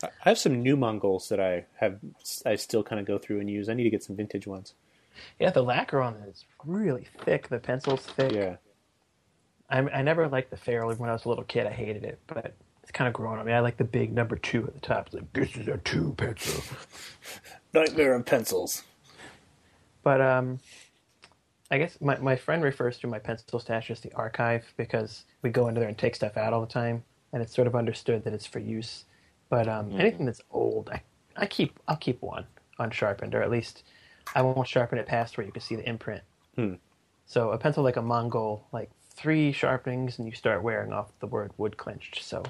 I 0.03 0.29
have 0.29 0.39
some 0.39 0.63
new 0.63 0.77
Mongols 0.77 1.29
that 1.29 1.41
I 1.41 1.65
have. 1.77 1.99
I 2.45 2.57
still 2.57 2.83
kind 2.83 3.01
of 3.01 3.07
go 3.07 3.19
through 3.19 3.41
and 3.41 3.51
use. 3.51 3.69
I 3.69 3.75
need 3.75 3.85
to 3.85 3.91
get 3.91 4.03
some 4.03 4.17
vintage 4.17 4.47
ones. 4.47 4.75
Yeah, 5.39 5.51
the 5.51 5.63
lacquer 5.63 6.01
on 6.01 6.15
it 6.15 6.29
is 6.29 6.45
really 6.65 7.07
thick. 7.25 7.49
The 7.49 7.59
pencil's 7.59 8.03
thick. 8.03 8.33
Yeah. 8.33 8.57
I, 9.71 9.79
I 9.79 10.03
never 10.03 10.29
liked 10.29 10.51
the 10.51 10.57
ferrule 10.57 10.95
when 10.95 11.11
I 11.11 11.13
was 11.13 11.25
a 11.25 11.29
little 11.29 11.45
kid. 11.45 11.67
I 11.67 11.71
hated 11.71 12.05
it, 12.05 12.21
but 12.27 12.55
it's 12.83 12.93
kind 12.93 13.09
of 13.09 13.15
growing 13.15 13.39
on 13.39 13.47
me. 13.47 13.53
I 13.53 13.61
like 13.61 13.77
the 13.77 13.85
big 13.85 14.13
number 14.13 14.37
two 14.37 14.65
at 14.67 14.75
the 14.75 14.81
top. 14.81 15.07
It's 15.07 15.15
like 15.15 15.33
this 15.33 15.57
is 15.57 15.69
a 15.69 15.79
two 15.79 16.15
pencil. 16.17 16.63
Nightmare 17.73 18.15
of 18.15 18.27
pencils. 18.27 18.83
But 20.03 20.21
um, 20.21 20.61
I 21.71 21.79
guess 21.79 21.99
my, 22.01 22.19
my 22.19 22.37
friend 22.37 22.63
refers 22.63 22.99
to 22.99 23.07
my 23.07 23.19
pencil 23.19 23.59
stash 23.59 23.91
as 23.91 24.01
the 24.01 24.13
archive 24.13 24.65
because 24.77 25.25
we 25.43 25.51
go 25.51 25.69
into 25.69 25.81
there 25.81 25.89
and 25.89 25.97
take 25.97 26.15
stuff 26.15 26.37
out 26.37 26.53
all 26.53 26.61
the 26.61 26.67
time, 26.67 27.03
and 27.33 27.43
it's 27.43 27.55
sort 27.55 27.67
of 27.67 27.75
understood 27.75 28.23
that 28.25 28.35
it's 28.35 28.47
for 28.47 28.59
use. 28.59 29.07
But 29.49 29.67
um, 29.67 29.99
anything 29.99 30.27
that's 30.27 30.43
old, 30.51 30.91
I, 30.91 31.03
I 31.37 31.47
keep 31.47 31.79
I'll 31.89 31.97
keep 31.97 32.21
one 32.21 32.47
unsharpened, 32.79 33.35
or 33.35 33.43
at 33.43 33.51
least 33.51 33.83
I 34.35 34.43
won't 34.43 34.69
sharpen 34.69 34.99
it 34.99 35.07
past 35.07 35.37
where 35.37 35.47
you 35.47 35.53
can 35.53 35.63
see 35.63 35.77
the 35.77 35.89
imprint. 35.89 36.23
So 37.27 37.51
a 37.51 37.59
pencil 37.59 37.83
like 37.83 37.97
a 37.97 38.03
Mongol, 38.03 38.67
like 38.73 38.91
three 39.11 39.53
sharpenings, 39.53 40.19
and 40.19 40.27
you 40.27 40.35
start 40.35 40.63
wearing 40.63 40.93
off 40.93 41.11
the 41.21 41.27
word 41.27 41.53
wood 41.57 41.77
clenched. 41.77 42.23
So 42.23 42.43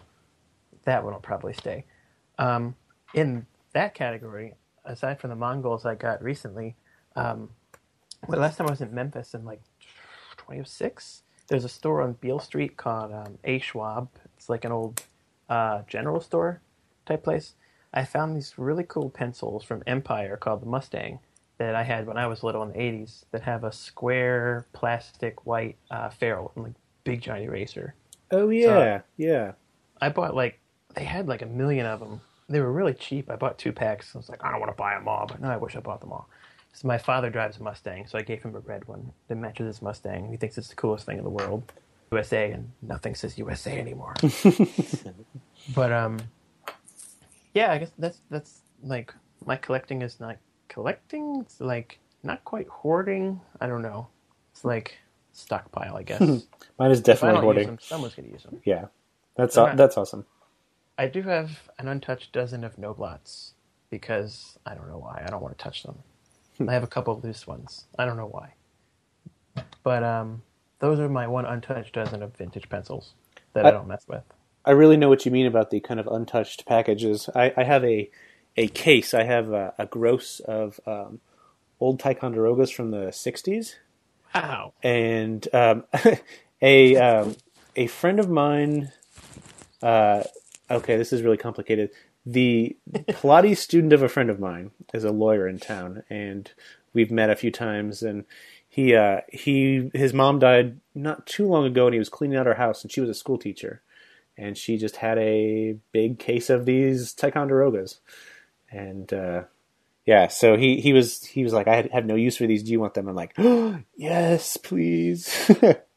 that 0.85 1.05
one 1.05 1.13
will 1.13 1.21
probably 1.21 1.53
stay. 1.53 1.85
Um, 2.39 2.75
in 3.15 3.47
that 3.73 3.95
category, 3.95 4.55
aside 4.85 5.21
from 5.21 5.31
the 5.31 5.37
Mongols 5.37 5.87
I 5.87 5.95
got 5.95 6.23
recently, 6.23 6.75
um, 7.17 7.51
well, 8.27 8.41
last 8.41 8.57
time 8.57 8.67
I 8.67 8.71
was 8.71 8.81
in 8.81 8.95
Memphis 8.95 9.35
in 9.35 9.45
like 9.45 9.61
2006, 10.39 11.23
there's 11.49 11.65
a 11.65 11.69
store 11.69 12.03
on 12.03 12.15
Beale 12.15 12.39
Street 12.39 12.77
called 12.77 13.13
um, 13.13 13.39
A 13.45 13.59
Schwab. 13.59 14.09
It's 14.37 14.49
like 14.49 14.65
an 14.65 14.73
old 14.73 15.03
uh, 15.49 15.83
general 15.87 16.21
store 16.21 16.61
type 17.07 17.23
place. 17.23 17.55
I 17.93 18.05
found 18.05 18.37
these 18.37 18.55
really 18.57 18.85
cool 18.85 19.11
pencils 19.11 19.63
from 19.63 19.83
Empire 19.87 20.37
called 20.37 20.63
the 20.63 20.67
Mustang 20.67 21.21
that 21.59 21.75
I 21.75 21.83
had 21.83 22.07
when 22.07 22.17
I 22.17 22.27
was 22.27 22.43
little 22.43 22.63
in 22.63 22.71
the 22.71 22.79
80s 22.79 23.25
that 23.31 23.43
have 23.43 23.65
a 23.65 23.73
square 23.73 24.67
plastic 24.73 25.47
white 25.47 25.77
uh, 25.91 26.11
ferrule 26.11 26.53
and 26.55 26.65
like 26.65 26.75
big 27.05 27.21
giant 27.21 27.45
eraser. 27.45 27.95
Oh 28.31 28.49
yeah, 28.49 29.03
yeah. 29.17 29.53
I 30.01 30.09
bought 30.09 30.35
like 30.35 30.59
they 30.95 31.05
had 31.05 31.29
like 31.29 31.43
a 31.43 31.47
million 31.47 31.87
of 31.87 32.01
them. 32.01 32.21
They 32.49 32.61
were 32.61 32.73
really 32.73 32.95
cheap. 32.95 33.31
I 33.31 33.37
bought 33.37 33.59
two 33.59 33.73
packs. 33.73 34.15
I 34.15 34.19
was 34.19 34.29
like, 34.29 34.45
I 34.45 34.51
don't 34.51 34.61
want 34.61 34.73
to 34.73 34.77
buy 34.77 34.95
them 34.95 35.09
all, 35.09 35.27
but 35.27 35.41
no, 35.41 35.49
I 35.49 35.57
wish 35.57 35.77
I 35.77 35.81
bought 35.81 36.01
them 36.01 36.13
all. 36.13 36.29
So 36.73 36.89
my 36.89 36.99
father 36.99 37.31
drives 37.31 37.59
a 37.59 37.63
Mustang, 37.63 38.07
so 38.09 38.19
I 38.19 38.23
gave 38.23 38.43
him 38.43 38.57
a 38.57 38.59
red 38.59 38.87
one 38.89 39.13
that 39.29 39.37
matches 39.37 39.67
his 39.67 39.83
Mustang. 39.83 40.31
He 40.31 40.37
thinks 40.37 40.59
it's 40.59 40.69
the 40.69 40.75
coolest 40.75 41.07
thing 41.07 41.19
in 41.19 41.25
the 41.25 41.31
world. 41.31 41.73
USA, 42.11 42.51
and 42.51 42.71
nothing 42.83 43.15
says 43.15 43.39
USA 43.39 43.79
anymore. 43.79 44.15
but 45.75 45.93
um, 45.93 46.19
yeah, 47.55 47.73
I 47.73 47.79
guess 47.79 47.91
that's 47.99 48.21
that's 48.29 48.61
like 48.83 49.15
my 49.47 49.57
collecting 49.57 50.03
is 50.03 50.21
not 50.21 50.37
collecting. 50.69 51.41
It's 51.41 51.61
like 51.61 51.99
not 52.23 52.45
quite 52.45 52.69
hoarding. 52.69 53.41
I 53.61 53.67
don't 53.67 53.83
know. 53.83 54.09
It's 54.53 54.65
like 54.65 54.99
stockpile, 55.33 55.97
I 55.97 56.03
guess. 56.11 56.21
Mine 56.79 56.91
is 56.91 57.01
definitely 57.01 57.41
hoarding. 57.41 57.67
them, 57.67 57.79
someone's 57.81 58.15
gonna 58.15 58.29
use 58.29 58.43
them. 58.45 58.61
Yeah, 58.65 58.87
that's 59.37 59.57
Okay. 59.57 59.73
aw- 59.73 59.77
that's 59.77 59.97
awesome. 59.97 60.27
I 60.97 61.09
do 61.09 61.23
have 61.23 61.51
an 61.79 61.89
untouched 61.89 62.33
dozen 62.33 62.63
of 62.63 62.77
Noblots 62.77 63.53
because 63.91 64.59
I 64.65 64.75
don't 64.75 64.89
know 64.89 64.99
why. 64.99 65.23
I 65.27 65.31
don't 65.31 65.43
want 65.43 65.57
to 65.59 65.63
touch 65.63 65.83
them. 65.83 65.99
I 66.69 66.73
have 66.73 66.85
a 66.85 66.89
couple 66.89 67.17
of 67.17 67.25
loose 67.25 67.47
ones. 67.49 67.87
I 67.99 68.05
don't 68.05 68.17
know 68.17 68.29
why. 68.29 68.55
But 69.83 70.05
um, 70.05 70.43
those 70.79 71.01
are 71.01 71.09
my 71.09 71.27
one 71.27 71.47
untouched 71.47 71.95
dozen 71.95 72.23
of 72.23 72.37
vintage 72.37 72.69
pencils 72.69 73.15
that 73.55 73.67
I, 73.67 73.69
I- 73.69 73.73
don't 73.73 73.89
mess 73.89 74.05
with. 74.09 74.23
I 74.67 74.71
really 74.71 74.97
know 74.97 75.11
what 75.11 75.27
you 75.27 75.31
mean 75.31 75.45
about 75.47 75.69
the 75.71 75.81
kind 75.81 76.01
of 76.01 76.07
untouched 76.07 76.65
packages. 76.65 77.29
I, 77.35 77.53
I 77.55 77.65
have 77.65 77.85
a 77.85 78.09
a 78.57 78.69
case. 78.69 79.15
I 79.15 79.25
have 79.25 79.51
a, 79.53 79.75
a 79.79 79.87
gross 79.87 80.41
of 80.41 80.81
um, 80.87 81.21
old 81.81 82.01
Ticonderogas 82.01 82.73
from 82.73 82.91
the 82.91 83.07
'60s, 83.09 83.75
Wow. 84.35 84.73
and 84.83 85.47
um, 85.53 85.85
a 86.63 86.97
um, 86.97 87.37
a 87.77 87.87
friend 87.87 88.21
of 88.21 88.29
mine. 88.29 88.93
Uh, 89.83 90.23
okay, 90.71 90.97
this 90.97 91.13
is 91.13 91.23
really 91.23 91.37
complicated. 91.37 91.91
The 92.27 92.77
Pilates 92.91 93.57
student 93.69 93.93
of 93.93 94.03
a 94.03 94.09
friend 94.09 94.31
of 94.31 94.41
mine 94.41 94.71
is 94.95 95.05
a 95.05 95.11
lawyer 95.13 95.47
in 95.47 95.59
town, 95.59 96.03
and 96.09 96.51
we've 96.95 97.11
met 97.11 97.29
a 97.31 97.37
few 97.37 97.51
times. 97.51 98.03
And 98.03 98.25
he 98.69 98.95
uh, 98.95 99.21
he 99.31 99.91
his 99.93 100.15
mom 100.15 100.39
died 100.39 100.81
not 100.95 101.27
too 101.27 101.47
long 101.47 101.67
ago, 101.67 101.87
and 101.87 101.93
he 101.95 101.99
was 101.99 102.09
cleaning 102.09 102.39
out 102.39 102.47
her 102.47 102.55
house, 102.55 102.83
and 102.83 102.91
she 102.91 103.01
was 103.01 103.11
a 103.11 103.15
school 103.15 103.37
teacher, 103.37 103.83
and 104.39 104.57
she 104.57 104.79
just 104.79 104.97
had 104.97 105.19
a 105.19 105.77
big 105.93 106.19
case 106.19 106.49
of 106.49 106.65
these 106.65 107.13
Ticonderogas, 107.15 107.99
and 108.71 109.13
uh, 109.13 109.43
yeah, 110.07 110.29
so 110.29 110.57
he 110.57 110.81
he 110.81 110.93
was 110.93 111.25
he 111.25 111.45
was 111.45 111.53
like, 111.53 111.69
I 111.69 111.89
have 111.93 112.07
no 112.07 112.15
use 112.15 112.37
for 112.37 112.47
these. 112.47 112.63
Do 112.63 112.73
you 112.73 112.81
want 112.81 112.95
them? 112.95 113.09
I'm 113.09 113.15
like, 113.15 113.35
oh, 113.39 113.81
yes, 113.97 114.57
please. 114.57 115.51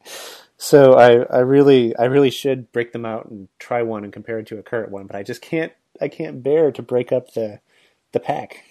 so 0.58 0.94
I 0.94 1.24
I 1.24 1.40
really 1.40 1.96
I 1.96 2.06
really 2.06 2.32
should 2.32 2.72
break 2.72 2.94
them 2.94 3.06
out 3.06 3.26
and 3.26 3.48
try 3.60 3.82
one 3.82 4.04
and 4.04 4.14
compare 4.14 4.40
it 4.40 4.48
to 4.48 4.60
a 4.60 4.64
current 4.64 4.92
one, 4.92 5.08
but 5.08 5.16
I 5.16 5.24
just 5.24 5.42
can't 5.42 5.74
I 6.02 6.08
can't 6.08 6.44
bear 6.44 6.72
to 6.72 6.82
break 6.82 7.12
up 7.12 7.34
the 7.34 7.60
the 8.12 8.20
pack. 8.20 8.64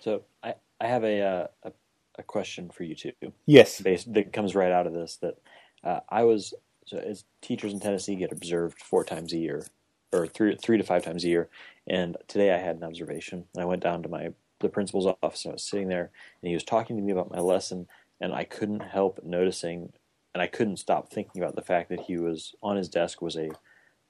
So 0.00 0.22
I, 0.42 0.54
I 0.80 0.86
have 0.86 1.04
a, 1.04 1.20
uh, 1.20 1.46
a 1.64 1.72
a 2.20 2.22
question 2.22 2.70
for 2.70 2.84
you 2.84 2.94
too. 2.94 3.12
Yes. 3.46 3.80
based 3.80 4.12
that 4.14 4.32
comes 4.32 4.54
right 4.54 4.70
out 4.72 4.86
of 4.86 4.92
this. 4.92 5.16
That 5.16 5.38
uh, 5.82 6.00
I 6.08 6.22
was 6.24 6.54
so 6.86 6.98
as 6.98 7.24
teachers 7.42 7.72
in 7.72 7.80
Tennessee 7.80 8.14
get 8.14 8.32
observed 8.32 8.80
four 8.80 9.04
times 9.04 9.32
a 9.32 9.38
year, 9.38 9.66
or 10.12 10.26
three 10.26 10.56
three 10.56 10.78
to 10.78 10.84
five 10.84 11.02
times 11.02 11.24
a 11.24 11.28
year. 11.28 11.48
And 11.90 12.16
today 12.28 12.54
I 12.54 12.58
had 12.58 12.76
an 12.76 12.84
observation, 12.84 13.46
I 13.58 13.64
went 13.66 13.82
down 13.82 14.02
to 14.04 14.08
my 14.08 14.30
the 14.60 14.68
principal's 14.68 15.06
office, 15.22 15.44
and 15.44 15.52
I 15.52 15.54
was 15.54 15.64
sitting 15.64 15.88
there, 15.88 16.10
and 16.40 16.48
he 16.48 16.54
was 16.54 16.62
talking 16.64 16.96
to 16.96 17.02
me 17.02 17.10
about 17.12 17.30
my 17.30 17.40
lesson, 17.40 17.88
and 18.20 18.32
I 18.32 18.44
couldn't 18.44 18.80
help 18.80 19.20
noticing, 19.24 19.92
and 20.34 20.40
I 20.42 20.46
couldn't 20.46 20.76
stop 20.76 21.10
thinking 21.10 21.42
about 21.42 21.56
the 21.56 21.62
fact 21.62 21.88
that 21.88 22.02
he 22.02 22.16
was 22.18 22.54
on 22.62 22.76
his 22.76 22.88
desk 22.88 23.20
was 23.20 23.36
a 23.36 23.50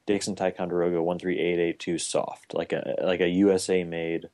Dixon 0.07 0.35
Ticonderoga 0.37 1.03
one 1.03 1.19
three 1.19 1.39
eight 1.39 1.59
eight 1.59 1.79
two 1.79 1.97
soft, 1.99 2.53
like 2.53 2.73
a 2.73 2.97
like 3.03 3.21
a 3.21 3.29
USA 3.29 3.83
made 3.85 4.29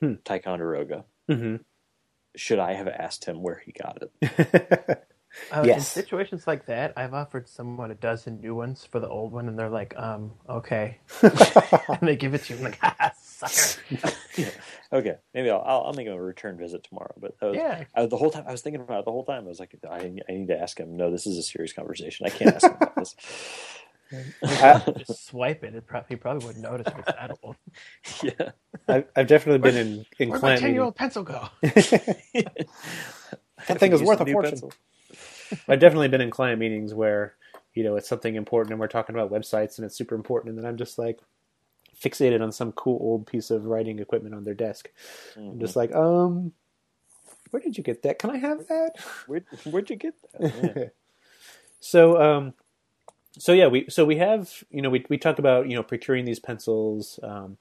Hmm. 0.00 0.14
Ticonderoga. 0.24 1.04
hmm 1.26 1.56
Should 2.34 2.58
I 2.58 2.74
have 2.74 2.88
asked 2.88 3.24
him 3.24 3.42
where 3.42 3.62
he 3.64 3.72
got 3.72 4.02
it? 4.02 5.05
Uh, 5.52 5.62
Yes. 5.66 5.76
In 5.96 6.02
situations 6.02 6.46
like 6.46 6.66
that, 6.66 6.92
I've 6.96 7.14
offered 7.14 7.48
someone 7.48 7.90
a 7.90 7.94
dozen 7.94 8.40
new 8.40 8.54
ones 8.54 8.84
for 8.90 9.00
the 9.00 9.08
old 9.08 9.32
one, 9.32 9.48
and 9.48 9.58
they're 9.58 9.68
like, 9.70 9.96
um, 9.96 10.32
okay. 10.48 10.98
and 11.22 11.98
they 12.02 12.16
give 12.16 12.34
it 12.34 12.44
to 12.44 12.52
you. 12.54 12.58
I'm 12.58 12.64
like, 12.64 12.78
ah, 12.82 13.12
sucker. 13.18 13.80
Okay, 14.92 15.16
maybe 15.34 15.50
I'll, 15.50 15.62
I'll 15.66 15.82
I'll 15.86 15.92
make 15.94 16.06
him 16.06 16.12
a 16.14 16.22
return 16.22 16.56
visit 16.56 16.84
tomorrow. 16.84 17.12
But 17.20 17.38
that 17.40 17.46
was, 17.46 17.56
Yeah. 17.56 17.84
I, 17.94 18.06
the 18.06 18.16
whole 18.16 18.30
time 18.30 18.44
I 18.46 18.52
was 18.52 18.62
thinking 18.62 18.80
about 18.80 19.00
it 19.00 19.04
the 19.04 19.10
whole 19.10 19.24
time. 19.24 19.44
I 19.44 19.48
was 19.48 19.58
like, 19.58 19.74
I, 19.90 19.96
I 20.28 20.32
need 20.32 20.46
to 20.46 20.58
ask 20.58 20.78
him. 20.78 20.96
No, 20.96 21.10
this 21.10 21.26
is 21.26 21.36
a 21.36 21.42
serious 21.42 21.72
conversation. 21.72 22.24
I 22.24 22.30
can't 22.30 22.54
ask 22.54 22.64
him 22.68 22.76
about 22.80 22.94
this. 22.94 23.16
Just 24.96 25.26
swipe 25.26 25.64
it. 25.64 25.74
it 25.74 25.86
prob- 25.88 26.06
he 26.08 26.14
probably 26.14 26.46
wouldn't 26.46 26.62
notice 26.62 26.86
if 26.86 26.98
it's 27.00 27.08
that 27.08 27.36
old. 27.42 27.56
yeah, 28.22 28.50
I've, 28.86 29.04
I've 29.16 29.26
definitely 29.26 29.58
been 29.58 29.76
in 29.76 30.06
in 30.20 30.28
Where'd 30.30 30.42
my 30.42 30.56
ten 30.56 30.72
year 30.72 30.82
old 30.84 30.94
pencil 30.94 31.24
go? 31.24 31.48
That 33.66 33.80
thing 33.80 33.92
is 33.92 34.02
worth 34.02 34.20
a 34.20 34.26
fortune. 34.26 34.50
pencil. 34.52 34.72
I've 35.68 35.80
definitely 35.80 36.08
been 36.08 36.20
in 36.20 36.30
client 36.30 36.58
meetings 36.60 36.94
where 36.94 37.34
you 37.74 37.84
know 37.84 37.96
it's 37.96 38.08
something 38.08 38.34
important 38.34 38.72
and 38.72 38.80
we're 38.80 38.88
talking 38.88 39.14
about 39.14 39.30
websites 39.30 39.78
and 39.78 39.84
it's 39.84 39.96
super 39.96 40.14
important, 40.14 40.50
and 40.50 40.58
then 40.58 40.66
I'm 40.68 40.76
just 40.76 40.98
like 40.98 41.20
fixated 42.00 42.42
on 42.42 42.52
some 42.52 42.72
cool 42.72 42.98
old 43.00 43.26
piece 43.26 43.50
of 43.50 43.66
writing 43.66 43.98
equipment 43.98 44.34
on 44.34 44.44
their 44.44 44.54
desk. 44.54 44.90
I'm 45.50 45.58
just 45.60 45.76
like, 45.76 45.94
um, 45.94 46.52
where 47.50 47.62
did 47.62 47.76
you 47.78 47.84
get 47.84 48.02
that? 48.02 48.18
Can 48.18 48.30
I 48.30 48.38
have 48.38 48.66
that? 48.68 48.96
Where, 49.26 49.44
where'd 49.64 49.90
you 49.90 49.96
get 49.96 50.14
that? 50.32 50.52
Yeah. 50.76 50.84
So, 51.80 52.20
um, 52.20 52.54
so 53.38 53.52
yeah, 53.52 53.66
we 53.68 53.86
so 53.88 54.04
we 54.04 54.16
have 54.16 54.64
you 54.70 54.82
know 54.82 54.90
we 54.90 55.04
we 55.08 55.18
talked 55.18 55.38
about 55.38 55.68
you 55.68 55.76
know 55.76 55.82
procuring 55.82 56.24
these 56.24 56.40
pencils. 56.40 57.20
Um, 57.22 57.58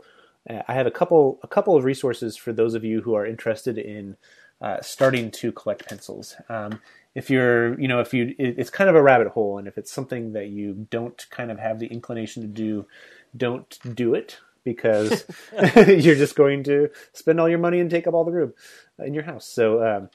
I 0.50 0.74
have 0.74 0.88
a 0.88 0.92
couple 0.92 1.40
a 1.44 1.48
couple 1.48 1.76
of 1.76 1.84
resources 1.84 2.38
for 2.38 2.54
those 2.54 2.76
of 2.76 2.84
you 2.84 3.02
who 3.02 3.16
are 3.16 3.26
interested 3.26 3.78
in 3.78 4.16
uh, 4.62 4.82
starting 4.82 5.32
to 5.32 5.51
collect 5.51 5.88
pencils. 5.88 6.36
Um, 6.49 6.82
if 7.14 7.30
you're 7.30 7.80
you 7.80 7.88
know 7.88 7.99
if 7.99 8.14
you 8.14 8.36
it, 8.38 8.56
it's 8.58 8.70
kind 8.70 8.89
of 8.89 8.95
a 8.95 9.01
rabbit 9.01 9.30
hole, 9.30 9.58
and 9.58 9.68
if 9.68 9.78
it's 9.78 9.91
something 9.91 10.34
that 10.34 10.47
you 10.47 10.88
don't 10.89 11.26
kind 11.30 11.51
of 11.51 11.60
have 11.60 11.80
the 11.80 11.88
inclination 11.88 12.41
to 12.41 12.47
do, 12.47 12.86
don't 13.36 13.78
do 13.95 14.14
it 14.14 14.39
because 14.66 15.24
you're 15.88 16.16
just 16.16 16.36
going 16.36 16.63
to 16.66 16.89
spend 17.13 17.39
all 17.39 17.47
your 17.47 17.59
money 17.59 17.80
and 17.80 17.89
take 17.89 18.07
up 18.07 18.13
all 18.13 18.26
the 18.26 18.32
room 18.32 18.53
in 18.99 19.13
your 19.13 19.24
house. 19.24 19.47
So, 19.47 19.86
um, 19.86 20.09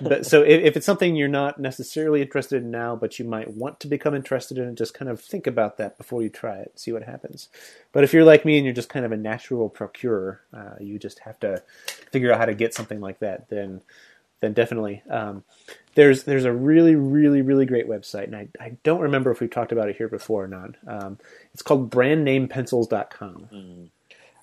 but 0.00 0.26
so 0.26 0.42
if, 0.42 0.62
if 0.62 0.76
it's 0.76 0.86
something 0.86 1.14
you're 1.14 1.28
not 1.28 1.60
necessarily 1.60 2.22
interested 2.22 2.62
in 2.62 2.70
now, 2.70 2.96
but 2.96 3.18
you 3.18 3.24
might 3.24 3.54
want 3.54 3.78
to 3.80 3.86
become 3.86 4.14
interested 4.14 4.58
in 4.58 4.68
it, 4.68 4.74
just 4.74 4.94
kind 4.94 5.08
of 5.08 5.20
think 5.20 5.46
about 5.46 5.76
that 5.78 5.96
before 5.98 6.22
you 6.22 6.28
try 6.28 6.56
it, 6.58 6.78
see 6.78 6.92
what 6.92 7.04
happens. 7.04 7.48
But 7.92 8.02
if 8.02 8.12
you're 8.12 8.24
like 8.24 8.44
me 8.44 8.56
and 8.56 8.64
you're 8.64 8.74
just 8.74 8.88
kind 8.88 9.04
of 9.06 9.12
a 9.12 9.16
natural 9.16 9.68
procurer, 9.68 10.40
uh, 10.52 10.74
you 10.80 10.98
just 10.98 11.20
have 11.20 11.38
to 11.40 11.62
figure 12.10 12.32
out 12.32 12.38
how 12.38 12.46
to 12.46 12.54
get 12.54 12.74
something 12.74 13.00
like 13.00 13.20
that. 13.20 13.48
Then, 13.48 13.82
then 14.40 14.52
definitely. 14.52 15.02
Um, 15.08 15.44
there's 15.94 16.24
there's 16.24 16.44
a 16.44 16.52
really 16.52 16.94
really 16.94 17.42
really 17.42 17.66
great 17.66 17.88
website, 17.88 18.24
and 18.24 18.36
I, 18.36 18.48
I 18.60 18.76
don't 18.82 19.00
remember 19.00 19.30
if 19.30 19.40
we've 19.40 19.50
talked 19.50 19.72
about 19.72 19.88
it 19.88 19.96
here 19.96 20.08
before 20.08 20.44
or 20.44 20.48
not. 20.48 20.74
Um, 20.86 21.18
it's 21.52 21.62
called 21.62 21.90
brandnamepencils.com. 21.90 23.90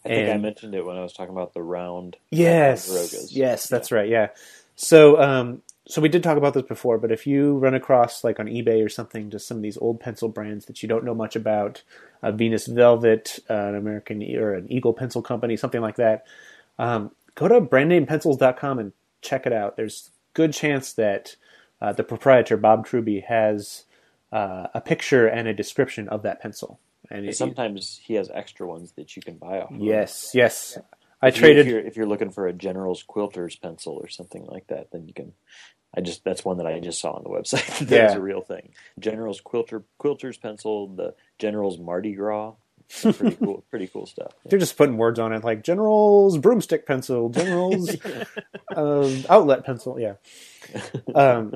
I 0.06 0.10
think 0.10 0.30
I 0.30 0.38
mentioned 0.38 0.74
it 0.74 0.86
when 0.86 0.98
I 0.98 1.02
was 1.02 1.14
talking 1.14 1.34
about 1.34 1.54
the 1.54 1.62
round. 1.62 2.18
Yes, 2.30 2.90
Ticonderogas. 2.90 3.28
yes, 3.32 3.68
that's 3.68 3.92
right. 3.92 4.08
Yeah. 4.08 4.30
So, 4.76 5.20
um, 5.22 5.62
so 5.88 6.02
we 6.02 6.10
did 6.10 6.24
talk 6.24 6.38
about 6.38 6.54
this 6.54 6.64
before, 6.64 6.98
but 6.98 7.12
if 7.12 7.26
you 7.26 7.58
run 7.58 7.74
across 7.74 8.24
like 8.24 8.40
on 8.40 8.46
eBay 8.46 8.86
or 8.86 8.90
something, 8.90 9.30
just 9.30 9.48
some 9.48 9.58
of 9.58 9.64
these 9.64 9.78
old 9.78 10.00
pencil 10.00 10.30
brands 10.30 10.66
that 10.66 10.84
you 10.84 10.90
don't 10.90 11.04
know 11.04 11.16
much 11.16 11.36
about, 11.36 11.82
uh, 12.22 12.32
Venus 12.32 12.68
Velvet, 12.68 13.40
uh, 13.50 13.54
an 13.54 13.76
American 13.76 14.22
or 14.36 14.54
an 14.54 14.72
Eagle 14.72 14.94
Pencil 14.94 15.22
Company, 15.22 15.58
something 15.58 15.82
like 15.82 15.96
that, 15.96 16.26
um, 16.78 17.12
go 17.36 17.48
to 17.48 17.60
brandnamepencils.com 17.60 18.80
and 18.80 18.94
check 19.22 19.46
it 19.46 19.54
out. 19.54 19.78
There's 19.78 20.12
good 20.40 20.54
chance 20.54 20.94
that 20.94 21.36
uh, 21.82 21.94
the 21.94 22.04
proprietor 22.04 22.58
Bob 22.58 22.86
Truby 22.86 23.20
has 23.28 23.86
uh, 24.32 24.68
a 24.74 24.82
picture 24.82 25.26
and 25.28 25.48
a 25.48 25.54
description 25.54 26.08
of 26.10 26.22
that 26.24 26.42
pencil. 26.42 26.80
And 27.10 27.20
And 27.22 27.30
it- 27.30 27.36
sometimes 27.38 28.00
he 28.04 28.14
has 28.20 28.30
extra 28.34 28.68
ones 28.68 28.92
that 28.98 29.16
you 29.16 29.22
can 29.22 29.38
buy 29.38 29.62
off. 29.62 29.72
of. 29.72 29.78
yes, 29.80 30.32
yes, 30.34 30.78
I 31.22 31.28
If 31.30 31.36
you- 31.36 31.40
traded. 31.42 31.66
If 31.66 31.72
you're, 31.72 31.80
if 31.90 31.98
you're 31.98 32.06
looking 32.14 32.32
for 32.32 32.46
a 32.48 32.54
General's 32.54 33.04
Quilter's 33.04 33.56
pencil 33.56 33.94
or 34.02 34.08
something 34.10 34.46
like 34.46 34.68
that, 34.68 34.92
then 34.92 35.08
you 35.08 35.14
can. 35.14 35.34
I 35.98 36.02
just 36.02 36.24
that's 36.24 36.44
one 36.46 36.58
that 36.58 36.68
I 36.68 36.80
just 36.80 37.00
saw 37.00 37.12
on 37.14 37.24
the 37.24 37.30
website. 37.30 37.80
That's 37.88 38.14
Yeah. 38.14 38.18
a 38.18 38.20
real 38.20 38.42
thing. 38.42 38.66
General's 39.00 39.40
Quilter 39.42 39.84
Quilter's 39.98 40.38
pencil, 40.38 40.88
the 40.88 41.16
General's 41.40 41.80
Mardi 41.80 42.14
Gras. 42.14 42.54
Pretty 42.90 43.36
cool. 43.36 43.64
Pretty 43.70 43.88
cool 43.88 44.06
stuff. 44.06 44.32
They're 44.46 44.60
just 44.60 44.78
putting 44.78 44.98
words 44.98 45.20
on 45.20 45.34
it, 45.34 45.44
like 45.44 45.64
General's 45.64 46.38
broomstick 46.38 46.86
pencil, 46.86 47.30
General's 47.30 47.96
um, 48.76 49.26
outlet 49.30 49.66
pencil. 49.66 50.00
Yeah, 50.00 50.14
um, 51.14 51.54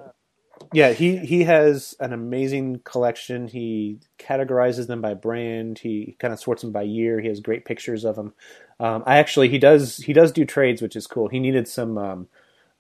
yeah. 0.74 0.92
He 0.92 1.18
he 1.18 1.44
has 1.44 1.96
an 2.00 2.12
amazing 2.12 2.82
collection. 2.84 3.48
He 3.48 4.00
categorizes 4.20 4.88
them 4.88 5.02
by 5.02 5.14
brand. 5.14 5.80
He 5.80 6.18
kind 6.20 6.34
of 6.34 6.40
sorts 6.40 6.64
them 6.64 6.72
by 6.72 6.84
year. 6.84 7.22
He 7.22 7.30
has 7.30 7.40
great 7.40 7.66
pictures 7.66 8.04
of 8.04 8.16
them. 8.16 8.34
Um, 8.80 9.04
I 9.06 9.18
actually 9.18 9.48
he 9.50 9.58
does 9.58 9.98
he 9.98 10.12
does 10.14 10.32
do 10.32 10.44
trades, 10.44 10.82
which 10.82 10.96
is 10.96 11.08
cool. 11.08 11.30
He 11.30 11.40
needed 11.40 11.68
some 11.68 11.98
um, 11.98 12.28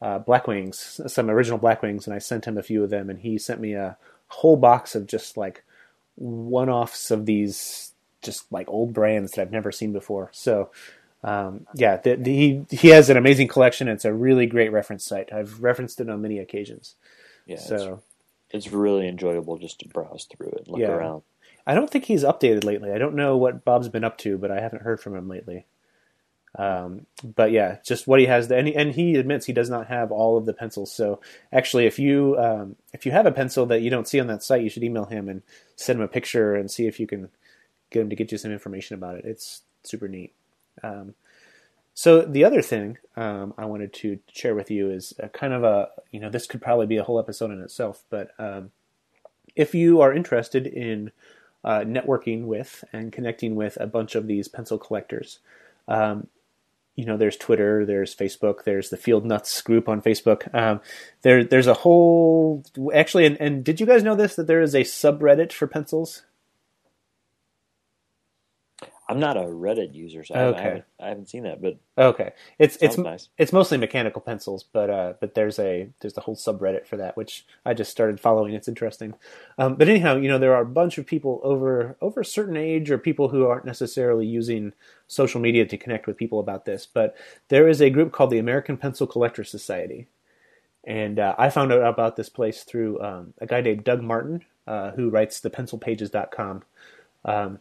uh, 0.02 0.20
Blackwings, 0.20 1.10
some 1.10 1.30
original 1.30 1.60
Blackwings, 1.60 2.06
and 2.06 2.14
I 2.14 2.20
sent 2.20 2.46
him 2.46 2.58
a 2.58 2.64
few 2.64 2.84
of 2.84 2.90
them, 2.90 3.10
and 3.10 3.20
he 3.20 3.38
sent 3.38 3.62
me 3.62 3.74
a 3.74 3.98
whole 4.28 4.58
box 4.58 4.94
of 4.96 5.08
just 5.08 5.38
like 5.38 5.64
one-offs 6.16 7.12
of 7.12 7.26
these 7.26 7.91
just 8.22 8.52
like 8.52 8.68
old 8.70 8.94
brands 8.94 9.32
that 9.32 9.42
I've 9.42 9.52
never 9.52 9.72
seen 9.72 9.94
before. 9.94 10.30
So 10.34 10.72
um, 11.24 11.68
yeah, 11.76 11.98
the, 11.98 12.16
the, 12.16 12.34
he 12.36 12.66
he 12.76 12.88
has 12.90 13.10
an 13.10 13.18
amazing 13.18 13.48
collection. 13.48 13.88
It's 13.88 14.06
a 14.06 14.14
really 14.14 14.46
great 14.48 14.72
reference 14.72 15.04
site. 15.04 15.32
I've 15.32 15.62
referenced 15.62 16.00
it 16.00 16.10
on 16.10 16.22
many 16.22 16.40
occasions. 16.40 16.96
Yeah, 17.46 17.56
it's, 17.56 17.68
So 17.68 18.02
it's 18.50 18.72
really 18.72 19.08
enjoyable 19.08 19.58
just 19.58 19.80
to 19.80 19.88
browse 19.88 20.26
through 20.26 20.50
it, 20.50 20.68
look 20.68 20.80
Yeah. 20.80 20.90
around. 20.90 21.24
I 21.66 21.76
don't 21.76 21.90
think 21.90 22.06
he's 22.06 22.24
updated 22.24 22.64
lately. 22.64 22.92
I 22.92 22.98
don't 22.98 23.16
know 23.16 23.38
what 23.38 23.64
Bob's 23.64 23.88
been 23.90 24.04
up 24.04 24.18
to, 24.20 24.38
but 24.38 24.50
I 24.50 24.60
haven't 24.60 24.82
heard 24.82 25.00
from 25.00 25.16
him 25.16 25.28
lately. 25.28 25.66
Um, 26.56 27.06
but 27.24 27.52
yeah, 27.52 27.78
just 27.86 28.08
what 28.08 28.20
he 28.20 28.26
has, 28.26 28.52
and 28.52 28.68
he, 28.68 28.76
and 28.76 28.92
he 28.92 29.16
admits 29.16 29.46
he 29.46 29.54
does 29.54 29.70
not 29.70 29.88
have 29.88 30.12
all 30.12 30.38
of 30.38 30.46
the 30.46 30.54
pencils. 30.54 30.92
So 30.92 31.22
actually, 31.54 31.86
if 31.86 31.98
you 31.98 32.36
um, 32.38 32.76
if 32.94 33.06
you 33.06 33.12
have 33.14 33.26
a 33.26 33.32
pencil 33.32 33.66
that 33.68 33.82
you 33.82 33.90
don't 33.90 34.08
see 34.08 34.20
on 34.20 34.28
that 34.28 34.44
site, 34.44 34.64
you 34.64 34.70
should 34.70 34.84
email 34.84 35.06
him 35.06 35.30
and 35.30 35.44
send 35.76 36.00
him 36.00 36.04
a 36.04 36.10
picture 36.10 36.56
and 36.56 36.70
see 36.70 36.88
if 36.88 37.00
you 37.00 37.08
can 37.08 37.30
get 37.92 38.02
him 38.02 38.10
to 38.10 38.16
get 38.16 38.32
you 38.32 38.38
some 38.38 38.52
information 38.52 38.96
about 38.96 39.18
it. 39.18 39.26
It's 39.26 39.62
super 39.84 40.08
neat. 40.08 40.34
Um, 40.84 41.14
so 41.94 42.22
the 42.22 42.44
other 42.44 42.62
thing 42.62 42.98
um, 43.16 43.54
I 43.58 43.66
wanted 43.66 43.94
to 43.94 44.20
share 44.32 44.56
with 44.56 44.72
you 44.72 44.90
is 44.90 45.14
kind 45.34 45.54
of 45.54 45.64
a 45.64 45.90
you 46.12 46.20
know 46.20 46.30
this 46.30 46.48
could 46.48 46.62
probably 46.62 46.88
be 46.88 46.98
a 46.98 47.04
whole 47.04 47.20
episode 47.20 47.52
in 47.52 47.62
itself, 47.62 48.04
but 48.10 48.32
um, 48.40 48.72
if 49.56 49.76
you 49.76 50.02
are 50.02 50.14
interested 50.14 50.66
in 50.66 51.12
uh, 51.64 51.82
networking 51.82 52.46
with 52.46 52.84
and 52.92 53.12
connecting 53.12 53.56
with 53.56 53.78
a 53.80 53.88
bunch 53.88 54.16
of 54.16 54.28
these 54.28 54.48
pencil 54.48 54.78
collectors. 54.78 55.40
Um, 55.88 56.28
you 56.96 57.06
know, 57.06 57.18
there's 57.18 57.38
Twitter, 57.38 57.86
there's 57.86 58.16
Facebook, 58.16 58.64
there's 58.64 58.90
the 58.90 58.98
Field 58.98 59.26
Nuts 59.26 59.62
group 59.62 59.88
on 59.88 60.02
Facebook. 60.02 60.54
Um, 60.54 60.82
there, 61.22 61.44
there's 61.44 61.68
a 61.68 61.74
whole 61.74 62.64
actually, 62.94 63.26
and, 63.26 63.40
and 63.40 63.64
did 63.64 63.80
you 63.80 63.86
guys 63.86 64.04
know 64.04 64.16
this 64.16 64.36
that 64.36 64.48
there 64.48 64.62
is 64.62 64.76
a 64.76 64.82
subreddit 64.82 65.52
for 65.52 65.68
pencils? 65.68 66.24
I'm 69.12 69.20
not 69.20 69.38
a 69.38 69.42
Reddit 69.42 69.94
user, 69.94 70.24
so 70.24 70.34
I, 70.34 70.44
Okay. 70.46 70.60
I, 70.60 70.64
haven't, 70.64 70.86
I 71.00 71.08
haven't 71.10 71.30
seen 71.30 71.44
that, 71.44 71.62
but 71.62 71.78
Okay, 71.98 72.32
it's 72.58 72.78
it's 72.82 72.98
nice. 72.98 73.28
it's 73.38 73.54
mostly 73.54 73.78
mechanical 73.78 74.22
pencils, 74.22 74.64
but 74.64 74.90
uh, 74.90 75.14
but 75.20 75.36
there's 75.36 75.60
a 75.60 75.90
there's 76.00 76.18
a 76.18 76.22
whole 76.22 76.36
subreddit 76.36 76.88
for 76.88 76.98
that, 76.98 77.18
which 77.18 77.46
I 77.66 77.74
just 77.74 77.92
started 77.92 78.20
following. 78.20 78.54
It's 78.54 78.68
interesting, 78.68 79.14
um, 79.58 79.76
but 79.76 79.90
anyhow, 79.90 80.16
you 80.16 80.30
know 80.30 80.40
there 80.40 80.56
are 80.56 80.62
a 80.62 80.66
bunch 80.66 80.98
of 80.98 81.06
people 81.06 81.42
over 81.44 81.98
over 82.02 82.22
a 82.22 82.26
certain 82.26 82.58
age 82.58 82.90
or 82.90 82.98
people 82.98 83.30
who 83.30 83.46
aren't 83.46 83.66
necessarily 83.66 84.26
using 84.26 84.74
social 85.08 85.42
media 85.42 85.66
to 85.66 85.78
connect 85.78 86.08
with 86.08 86.18
people 86.18 86.40
about 86.40 86.66
this. 86.66 86.88
But 86.92 87.16
there 87.50 87.68
is 87.68 87.82
a 87.82 87.90
group 87.90 88.12
called 88.14 88.32
the 88.32 88.40
American 88.40 88.78
Pencil 88.78 89.06
Collector 89.06 89.44
Society, 89.44 90.08
and 90.86 91.20
uh, 91.20 91.36
I 91.38 91.50
found 91.50 91.72
out 91.72 91.84
about 91.84 92.16
this 92.16 92.30
place 92.30 92.64
through 92.64 93.02
um, 93.02 93.34
a 93.40 93.46
guy 93.46 93.62
named 93.62 93.84
Doug 93.84 94.02
Martin, 94.02 94.44
uh, 94.66 94.92
who 94.92 95.10
writes 95.10 95.40
the 95.40 95.50
pencilpages.com, 95.50 96.64
um, 97.26 97.60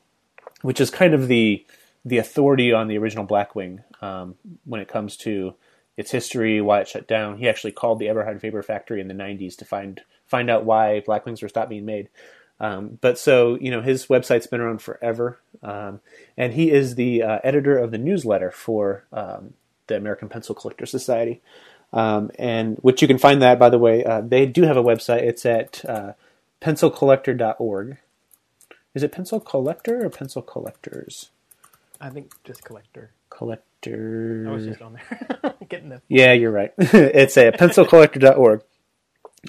which 0.62 0.80
is 0.80 0.90
kind 0.90 1.14
of 1.14 1.28
the 1.28 1.64
the 2.04 2.18
authority 2.18 2.72
on 2.72 2.88
the 2.88 2.98
original 2.98 3.26
Blackwing 3.26 3.82
um, 4.00 4.36
when 4.64 4.80
it 4.80 4.88
comes 4.88 5.16
to 5.18 5.54
its 5.96 6.10
history, 6.10 6.60
why 6.60 6.80
it 6.80 6.88
shut 6.88 7.06
down. 7.06 7.36
He 7.36 7.48
actually 7.48 7.72
called 7.72 7.98
the 7.98 8.08
Eberhard 8.08 8.40
Faber 8.40 8.62
factory 8.62 9.00
in 9.00 9.08
the 9.08 9.14
90s 9.14 9.56
to 9.56 9.64
find 9.64 10.00
find 10.26 10.48
out 10.48 10.64
why 10.64 11.02
Blackwings 11.06 11.42
were 11.42 11.48
stopped 11.48 11.68
being 11.70 11.84
made. 11.84 12.08
Um, 12.58 12.98
but 13.00 13.18
so 13.18 13.58
you 13.60 13.70
know, 13.70 13.82
his 13.82 14.06
website's 14.06 14.46
been 14.46 14.60
around 14.60 14.82
forever, 14.82 15.38
um, 15.62 16.00
and 16.36 16.52
he 16.52 16.70
is 16.70 16.94
the 16.94 17.22
uh, 17.22 17.38
editor 17.42 17.76
of 17.76 17.90
the 17.90 17.98
newsletter 17.98 18.50
for 18.50 19.04
um, 19.12 19.54
the 19.86 19.96
American 19.96 20.28
Pencil 20.28 20.54
Collector 20.54 20.86
Society. 20.86 21.40
Um, 21.92 22.30
and 22.38 22.76
which 22.82 23.02
you 23.02 23.08
can 23.08 23.18
find 23.18 23.42
that, 23.42 23.58
by 23.58 23.68
the 23.68 23.78
way, 23.78 24.04
uh, 24.04 24.20
they 24.20 24.46
do 24.46 24.62
have 24.62 24.76
a 24.76 24.82
website. 24.82 25.22
It's 25.22 25.44
at 25.44 25.84
uh, 25.84 26.12
pencilcollector.org. 26.60 27.98
Is 28.94 29.02
it 29.02 29.12
pencil 29.12 29.40
collector 29.40 30.04
or 30.04 30.10
pencil 30.10 30.42
collectors? 30.42 31.30
I 32.00 32.10
think 32.10 32.32
just 32.44 32.64
collector. 32.64 33.12
Collector. 33.28 34.46
I 34.48 34.52
was 34.52 34.66
just 34.66 34.82
on 34.82 34.94
there 34.94 35.54
getting 35.68 35.90
the. 35.90 36.02
Yeah, 36.08 36.32
you're 36.32 36.50
right. 36.50 36.72
it's 36.78 37.36
a 37.36 37.52
pencilcollector.org, 37.52 38.62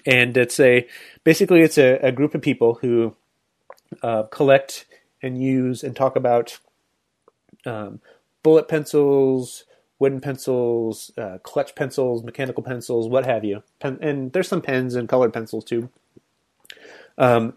and 0.05 0.37
it's 0.37 0.59
a 0.59 0.87
basically 1.23 1.61
it's 1.61 1.77
a, 1.77 1.97
a 1.97 2.11
group 2.11 2.35
of 2.35 2.41
people 2.41 2.75
who 2.75 3.15
uh, 4.03 4.23
collect 4.23 4.85
and 5.21 5.41
use 5.41 5.83
and 5.83 5.95
talk 5.95 6.15
about 6.15 6.59
um, 7.65 7.99
bullet 8.43 8.67
pencils, 8.67 9.65
wooden 9.99 10.21
pencils, 10.21 11.11
uh, 11.17 11.37
clutch 11.43 11.75
pencils, 11.75 12.23
mechanical 12.23 12.63
pencils, 12.63 13.07
what 13.07 13.25
have 13.25 13.43
you. 13.43 13.63
Pen- 13.79 13.99
and 14.01 14.33
there's 14.33 14.47
some 14.47 14.61
pens 14.61 14.95
and 14.95 15.09
colored 15.09 15.33
pencils 15.33 15.63
too. 15.63 15.89
Um, 17.17 17.53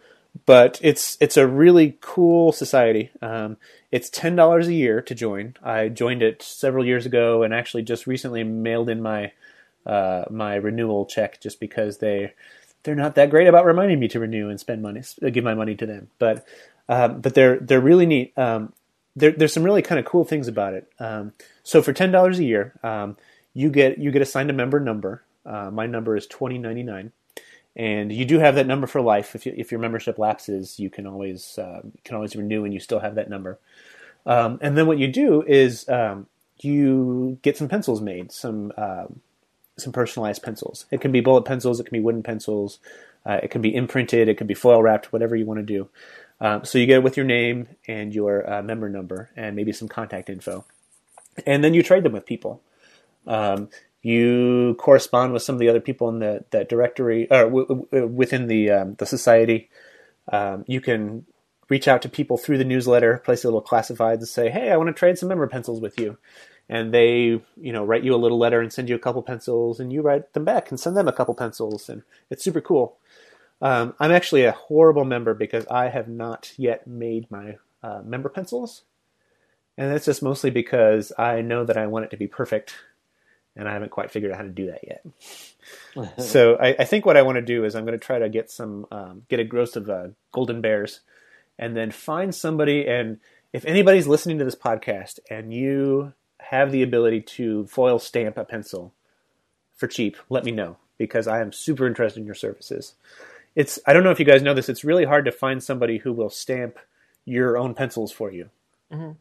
but 0.46 0.78
it's 0.82 1.16
it's 1.20 1.36
a 1.36 1.46
really 1.46 1.96
cool 2.00 2.52
society. 2.52 3.10
Um, 3.22 3.56
it's 3.90 4.10
ten 4.10 4.36
dollars 4.36 4.68
a 4.68 4.74
year 4.74 5.00
to 5.02 5.14
join. 5.14 5.56
I 5.62 5.88
joined 5.88 6.22
it 6.22 6.42
several 6.42 6.84
years 6.84 7.06
ago, 7.06 7.42
and 7.42 7.54
actually 7.54 7.82
just 7.82 8.06
recently 8.06 8.42
mailed 8.42 8.90
in 8.90 9.00
my 9.00 9.32
uh, 9.86 10.24
my 10.30 10.56
renewal 10.56 11.06
check 11.06 11.40
just 11.40 11.60
because 11.60 11.98
they 11.98 12.32
they're 12.82 12.94
not 12.94 13.14
that 13.14 13.30
great 13.30 13.46
about 13.46 13.64
reminding 13.64 13.98
me 13.98 14.08
to 14.08 14.20
renew 14.20 14.48
and 14.50 14.60
spend 14.60 14.82
money, 14.82 15.02
give 15.30 15.44
my 15.44 15.54
money 15.54 15.74
to 15.76 15.86
them. 15.86 16.08
But 16.18 16.46
um, 16.88 17.20
but 17.20 17.34
they're 17.34 17.58
they're 17.58 17.80
really 17.80 18.06
neat. 18.06 18.36
Um, 18.36 18.72
there, 19.16 19.30
there's 19.30 19.52
some 19.52 19.62
really 19.62 19.82
kind 19.82 19.98
of 20.00 20.04
cool 20.04 20.24
things 20.24 20.48
about 20.48 20.74
it. 20.74 20.92
Um, 20.98 21.32
so 21.62 21.80
for 21.80 21.92
ten 21.92 22.10
dollars 22.10 22.38
a 22.38 22.44
year, 22.44 22.74
um, 22.82 23.16
you 23.54 23.70
get 23.70 23.98
you 23.98 24.10
get 24.10 24.22
assigned 24.22 24.50
a 24.50 24.54
member 24.54 24.80
number. 24.80 25.22
Uh, 25.46 25.70
my 25.70 25.86
number 25.86 26.16
is 26.16 26.26
twenty 26.26 26.58
ninety 26.58 26.82
nine 26.82 27.12
and 27.76 28.12
you 28.12 28.24
do 28.24 28.38
have 28.38 28.54
that 28.54 28.66
number 28.66 28.86
for 28.86 29.00
life. 29.00 29.34
If 29.34 29.46
you, 29.46 29.54
if 29.56 29.72
your 29.72 29.80
membership 29.80 30.18
lapses, 30.18 30.78
you 30.78 30.90
can 30.90 31.06
always 31.06 31.58
uh, 31.58 31.82
can 32.04 32.14
always 32.14 32.36
renew, 32.36 32.64
and 32.64 32.72
you 32.72 32.80
still 32.80 33.00
have 33.00 33.16
that 33.16 33.30
number. 33.30 33.58
Um, 34.26 34.58
and 34.62 34.76
then 34.76 34.86
what 34.86 34.98
you 34.98 35.08
do 35.08 35.42
is 35.42 35.88
um, 35.88 36.26
you 36.60 37.38
get 37.42 37.56
some 37.56 37.68
pencils 37.68 38.00
made, 38.00 38.32
some 38.32 38.72
um, 38.76 39.20
some 39.76 39.92
personalized 39.92 40.42
pencils. 40.42 40.86
It 40.90 41.00
can 41.00 41.12
be 41.12 41.20
bullet 41.20 41.44
pencils, 41.44 41.80
it 41.80 41.84
can 41.84 41.98
be 41.98 42.04
wooden 42.04 42.22
pencils, 42.22 42.78
uh, 43.26 43.40
it 43.42 43.50
can 43.50 43.60
be 43.60 43.74
imprinted, 43.74 44.28
it 44.28 44.38
can 44.38 44.46
be 44.46 44.54
foil 44.54 44.82
wrapped, 44.82 45.12
whatever 45.12 45.34
you 45.34 45.46
want 45.46 45.58
to 45.58 45.66
do. 45.66 45.88
Um, 46.40 46.64
so 46.64 46.78
you 46.78 46.86
get 46.86 46.96
it 46.96 47.02
with 47.02 47.16
your 47.16 47.26
name 47.26 47.68
and 47.86 48.14
your 48.14 48.50
uh, 48.50 48.62
member 48.62 48.88
number, 48.88 49.30
and 49.36 49.56
maybe 49.56 49.72
some 49.72 49.88
contact 49.88 50.30
info, 50.30 50.64
and 51.46 51.64
then 51.64 51.74
you 51.74 51.82
trade 51.82 52.04
them 52.04 52.12
with 52.12 52.26
people. 52.26 52.60
Um, 53.26 53.68
you 54.04 54.76
correspond 54.78 55.32
with 55.32 55.42
some 55.42 55.54
of 55.54 55.58
the 55.58 55.68
other 55.70 55.80
people 55.80 56.10
in 56.10 56.18
the 56.18 56.44
that 56.50 56.68
directory 56.68 57.26
or 57.30 57.44
w- 57.44 57.66
w- 57.66 58.06
within 58.06 58.46
the 58.48 58.70
um, 58.70 58.94
the 58.96 59.06
society. 59.06 59.70
Um, 60.30 60.64
you 60.68 60.82
can 60.82 61.24
reach 61.70 61.88
out 61.88 62.02
to 62.02 62.08
people 62.10 62.36
through 62.36 62.58
the 62.58 62.64
newsletter, 62.64 63.18
place 63.24 63.44
a 63.44 63.46
little 63.46 63.62
classified, 63.62 64.18
and 64.18 64.28
say, 64.28 64.50
"Hey, 64.50 64.70
I 64.70 64.76
want 64.76 64.88
to 64.88 64.92
trade 64.92 65.18
some 65.18 65.30
member 65.30 65.46
pencils 65.46 65.80
with 65.80 65.98
you." 65.98 66.18
And 66.68 66.92
they, 66.92 67.40
you 67.56 67.72
know, 67.72 67.82
write 67.82 68.04
you 68.04 68.14
a 68.14 68.16
little 68.16 68.38
letter 68.38 68.60
and 68.60 68.70
send 68.70 68.90
you 68.90 68.94
a 68.94 68.98
couple 68.98 69.22
pencils, 69.22 69.80
and 69.80 69.90
you 69.90 70.02
write 70.02 70.34
them 70.34 70.44
back 70.44 70.70
and 70.70 70.78
send 70.78 70.98
them 70.98 71.08
a 71.08 71.12
couple 71.12 71.34
pencils, 71.34 71.88
and 71.88 72.02
it's 72.28 72.44
super 72.44 72.60
cool. 72.60 72.98
Um, 73.62 73.94
I'm 73.98 74.12
actually 74.12 74.44
a 74.44 74.52
horrible 74.52 75.06
member 75.06 75.32
because 75.32 75.66
I 75.68 75.88
have 75.88 76.08
not 76.08 76.52
yet 76.58 76.86
made 76.86 77.30
my 77.30 77.56
uh, 77.82 78.02
member 78.04 78.28
pencils, 78.28 78.82
and 79.78 79.90
that's 79.90 80.04
just 80.04 80.22
mostly 80.22 80.50
because 80.50 81.10
I 81.16 81.40
know 81.40 81.64
that 81.64 81.78
I 81.78 81.86
want 81.86 82.04
it 82.04 82.10
to 82.10 82.18
be 82.18 82.26
perfect 82.26 82.74
and 83.56 83.68
I 83.68 83.72
haven't 83.72 83.90
quite 83.90 84.10
figured 84.10 84.32
out 84.32 84.38
how 84.38 84.44
to 84.44 84.48
do 84.48 84.66
that 84.66 84.80
yet. 84.86 85.04
so 86.18 86.56
I, 86.56 86.76
I, 86.78 86.84
think 86.84 87.06
what 87.06 87.16
I 87.16 87.22
want 87.22 87.36
to 87.36 87.42
do 87.42 87.64
is 87.64 87.74
I'm 87.74 87.84
going 87.84 87.98
to 87.98 88.04
try 88.04 88.18
to 88.18 88.28
get 88.28 88.50
some 88.50 88.86
um, 88.90 89.22
get 89.28 89.40
a 89.40 89.44
gross 89.44 89.76
of 89.76 89.88
uh, 89.88 90.08
golden 90.32 90.60
bears, 90.60 91.00
and 91.58 91.76
then 91.76 91.90
find 91.90 92.34
somebody. 92.34 92.86
And 92.86 93.18
if 93.52 93.64
anybody's 93.64 94.06
listening 94.06 94.38
to 94.38 94.44
this 94.44 94.56
podcast 94.56 95.20
and 95.30 95.52
you 95.52 96.12
have 96.40 96.72
the 96.72 96.82
ability 96.82 97.22
to 97.22 97.66
foil 97.66 97.98
stamp 97.98 98.36
a 98.36 98.44
pencil 98.44 98.92
for 99.74 99.86
cheap, 99.86 100.16
let 100.28 100.44
me 100.44 100.52
know 100.52 100.76
because 100.98 101.26
I 101.26 101.40
am 101.40 101.52
super 101.52 101.86
interested 101.86 102.20
in 102.20 102.26
your 102.26 102.34
services. 102.34 102.94
It's 103.54 103.78
I 103.86 103.92
don't 103.92 104.04
know 104.04 104.10
if 104.10 104.18
you 104.18 104.26
guys 104.26 104.42
know 104.42 104.54
this. 104.54 104.68
It's 104.68 104.84
really 104.84 105.04
hard 105.04 105.24
to 105.26 105.32
find 105.32 105.62
somebody 105.62 105.98
who 105.98 106.12
will 106.12 106.30
stamp 106.30 106.78
your 107.24 107.56
own 107.56 107.74
pencils 107.74 108.12
for 108.12 108.30
you. 108.32 108.50
Mm-hmm 108.92 109.12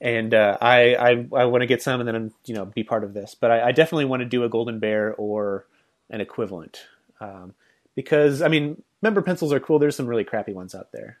and 0.00 0.34
uh, 0.34 0.58
I 0.60 0.94
I, 0.94 1.26
I 1.36 1.44
want 1.46 1.62
to 1.62 1.66
get 1.66 1.82
some 1.82 2.00
and 2.00 2.08
then 2.08 2.32
you 2.44 2.54
know 2.54 2.64
be 2.64 2.84
part 2.84 3.04
of 3.04 3.14
this. 3.14 3.34
But 3.34 3.50
I, 3.50 3.68
I 3.68 3.72
definitely 3.72 4.06
want 4.06 4.20
to 4.20 4.26
do 4.26 4.44
a 4.44 4.48
Golden 4.48 4.78
Bear 4.78 5.14
or 5.14 5.66
an 6.10 6.20
equivalent 6.20 6.84
um, 7.20 7.54
because 7.94 8.42
I 8.42 8.48
mean 8.48 8.82
member 9.02 9.22
pencils 9.22 9.52
are 9.52 9.60
cool. 9.60 9.78
There's 9.78 9.96
some 9.96 10.06
really 10.06 10.24
crappy 10.24 10.52
ones 10.52 10.74
out 10.74 10.92
there. 10.92 11.18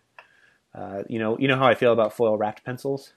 Uh, 0.74 1.02
you 1.08 1.18
know 1.18 1.38
you 1.38 1.48
know 1.48 1.56
how 1.56 1.66
I 1.66 1.74
feel 1.74 1.92
about 1.92 2.14
foil 2.14 2.36
wrapped 2.36 2.64
pencils. 2.64 3.12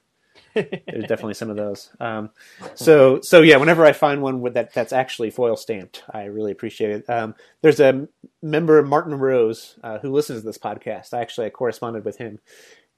There's 0.53 0.67
definitely 1.07 1.33
some 1.33 1.49
of 1.49 1.55
those. 1.55 1.89
Um, 1.99 2.29
so 2.75 3.19
so 3.21 3.41
yeah, 3.41 3.57
whenever 3.57 3.85
I 3.85 3.93
find 3.93 4.21
one 4.21 4.41
with 4.41 4.53
that 4.53 4.73
that's 4.73 4.93
actually 4.93 5.31
foil 5.31 5.55
stamped, 5.55 6.03
I 6.11 6.25
really 6.25 6.51
appreciate 6.51 6.91
it. 6.91 7.09
Um, 7.09 7.35
there's 7.61 7.79
a 7.79 8.07
member 8.41 8.81
Martin 8.83 9.15
Rose 9.15 9.77
uh, 9.83 9.99
who 9.99 10.11
listens 10.11 10.41
to 10.41 10.45
this 10.45 10.57
podcast. 10.57 11.13
I 11.13 11.21
actually 11.21 11.47
I 11.47 11.51
corresponded 11.51 12.05
with 12.05 12.17
him, 12.17 12.39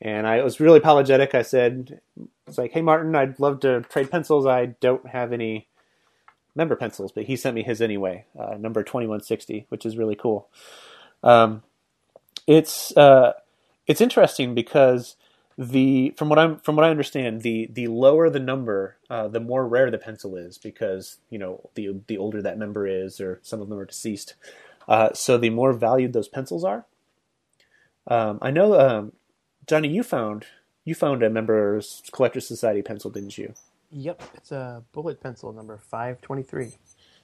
and 0.01 0.27
I 0.27 0.43
was 0.43 0.59
really 0.59 0.79
apologetic. 0.79 1.35
I 1.35 1.41
said, 1.41 2.01
"It's 2.49 2.57
like, 2.57 2.71
hey 2.71 2.81
Martin, 2.81 3.15
I'd 3.15 3.39
love 3.39 3.61
to 3.61 3.81
trade 3.81 4.11
pencils. 4.11 4.45
I 4.45 4.67
don't 4.67 5.07
have 5.07 5.31
any 5.33 5.67
member 6.55 6.75
pencils, 6.75 7.11
but 7.11 7.25
he 7.25 7.35
sent 7.35 7.55
me 7.55 7.63
his 7.63 7.81
anyway, 7.81 8.25
uh, 8.37 8.55
number 8.57 8.83
twenty 8.83 9.07
one 9.07 9.21
sixty, 9.21 9.65
which 9.69 9.85
is 9.85 9.97
really 9.97 10.15
cool. 10.15 10.49
Um, 11.23 11.63
it's 12.47 12.95
uh, 12.97 13.33
it's 13.87 14.01
interesting 14.01 14.55
because 14.55 15.15
the 15.57 16.13
from 16.17 16.29
what 16.29 16.39
I'm 16.39 16.57
from 16.59 16.75
what 16.75 16.85
I 16.85 16.89
understand, 16.89 17.41
the 17.41 17.69
the 17.71 17.87
lower 17.87 18.29
the 18.29 18.39
number, 18.39 18.97
uh, 19.09 19.27
the 19.27 19.39
more 19.39 19.67
rare 19.67 19.91
the 19.91 19.97
pencil 19.97 20.35
is 20.35 20.57
because 20.57 21.17
you 21.29 21.37
know 21.37 21.69
the 21.75 21.99
the 22.07 22.17
older 22.17 22.41
that 22.41 22.57
member 22.57 22.87
is, 22.87 23.19
or 23.19 23.39
some 23.43 23.61
of 23.61 23.69
them 23.69 23.79
are 23.79 23.85
deceased. 23.85 24.35
Uh, 24.87 25.13
so 25.13 25.37
the 25.37 25.49
more 25.51 25.73
valued 25.73 26.13
those 26.13 26.27
pencils 26.27 26.63
are. 26.63 26.85
Um, 28.07 28.39
I 28.41 28.51
know 28.51 28.79
um, 28.79 29.13
Johnny, 29.67 29.89
you 29.89 30.01
found 30.01 30.45
you 30.89 30.95
found 30.95 31.21
a 31.21 31.29
members 31.29 32.01
collector 32.11 32.41
society 32.41 32.81
pencil, 32.81 33.11
didn't 33.11 33.37
you? 33.37 33.53
Yep, 33.91 34.23
it's 34.33 34.51
a 34.51 34.83
bullet 34.91 35.21
pencil 35.21 35.53
number 35.53 35.77
five 35.77 36.19
twenty 36.19 36.43
three. 36.43 36.73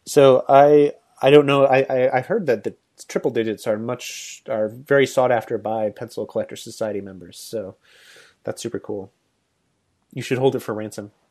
So 0.06 0.46
I 0.48 0.94
I 1.22 1.32
don't 1.32 1.48
know. 1.48 1.66
I, 1.66 1.86
I 1.90 2.18
I've 2.18 2.28
heard 2.28 2.46
that 2.46 2.64
the 2.64 2.76
triple 3.08 3.32
digits 3.32 3.66
are 3.68 3.78
much 3.78 4.44
are 4.48 4.70
very 4.70 5.08
sought 5.08 5.32
after 5.32 5.58
by 5.58 5.90
pencil 5.90 6.26
collector 6.28 6.56
society 6.56 7.02
members. 7.02 7.40
So 7.40 7.76
that's 8.44 8.62
super 8.62 8.80
cool. 8.80 9.12
You 10.14 10.22
should 10.22 10.38
hold 10.38 10.56
it 10.56 10.62
for 10.62 10.74
ransom. 10.74 11.12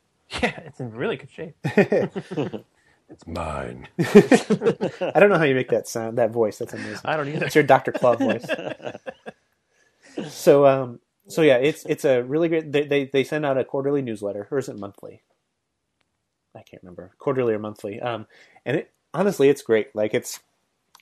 Yeah, 0.43 0.59
it's 0.65 0.81
in 0.81 0.91
really 0.91 1.17
good 1.17 1.31
shape. 1.31 1.55
it's 1.65 3.27
mine. 3.27 3.87
I 4.01 5.21
don't 5.21 5.29
know 5.29 5.37
how 5.37 5.45
you 5.45 5.55
make 5.55 5.69
that 5.69 5.87
sound, 5.87 6.17
that 6.17 6.31
voice. 6.31 6.57
That's 6.57 6.73
amazing. 6.73 7.03
I 7.05 7.17
don't 7.19 7.29
either. 7.29 7.45
It's 7.45 7.55
your 7.55 7.63
Dr. 7.63 7.93
Claw 7.93 8.17
voice. 8.17 8.47
so 10.27 10.67
um, 10.67 11.01
so 11.29 11.43
yeah, 11.43 11.57
it's 11.57 11.85
it's 11.87 12.05
a 12.05 12.23
really 12.23 12.49
great. 12.49 12.71
They, 12.71 12.87
they 12.87 13.05
they 13.07 13.25
send 13.25 13.47
out 13.47 13.59
a 13.59 13.65
quarterly 13.65 14.03
newsletter, 14.03 14.47
or 14.51 14.59
is 14.59 14.69
it 14.69 14.79
monthly? 14.79 15.23
I 16.55 16.63
can't 16.63 16.83
remember, 16.83 17.13
quarterly 17.19 17.55
or 17.55 17.59
monthly. 17.59 18.01
Um, 18.01 18.27
and 18.65 18.79
it, 18.79 18.93
honestly, 19.13 19.49
it's 19.49 19.63
great. 19.63 19.95
Like 19.95 20.15
it's 20.15 20.41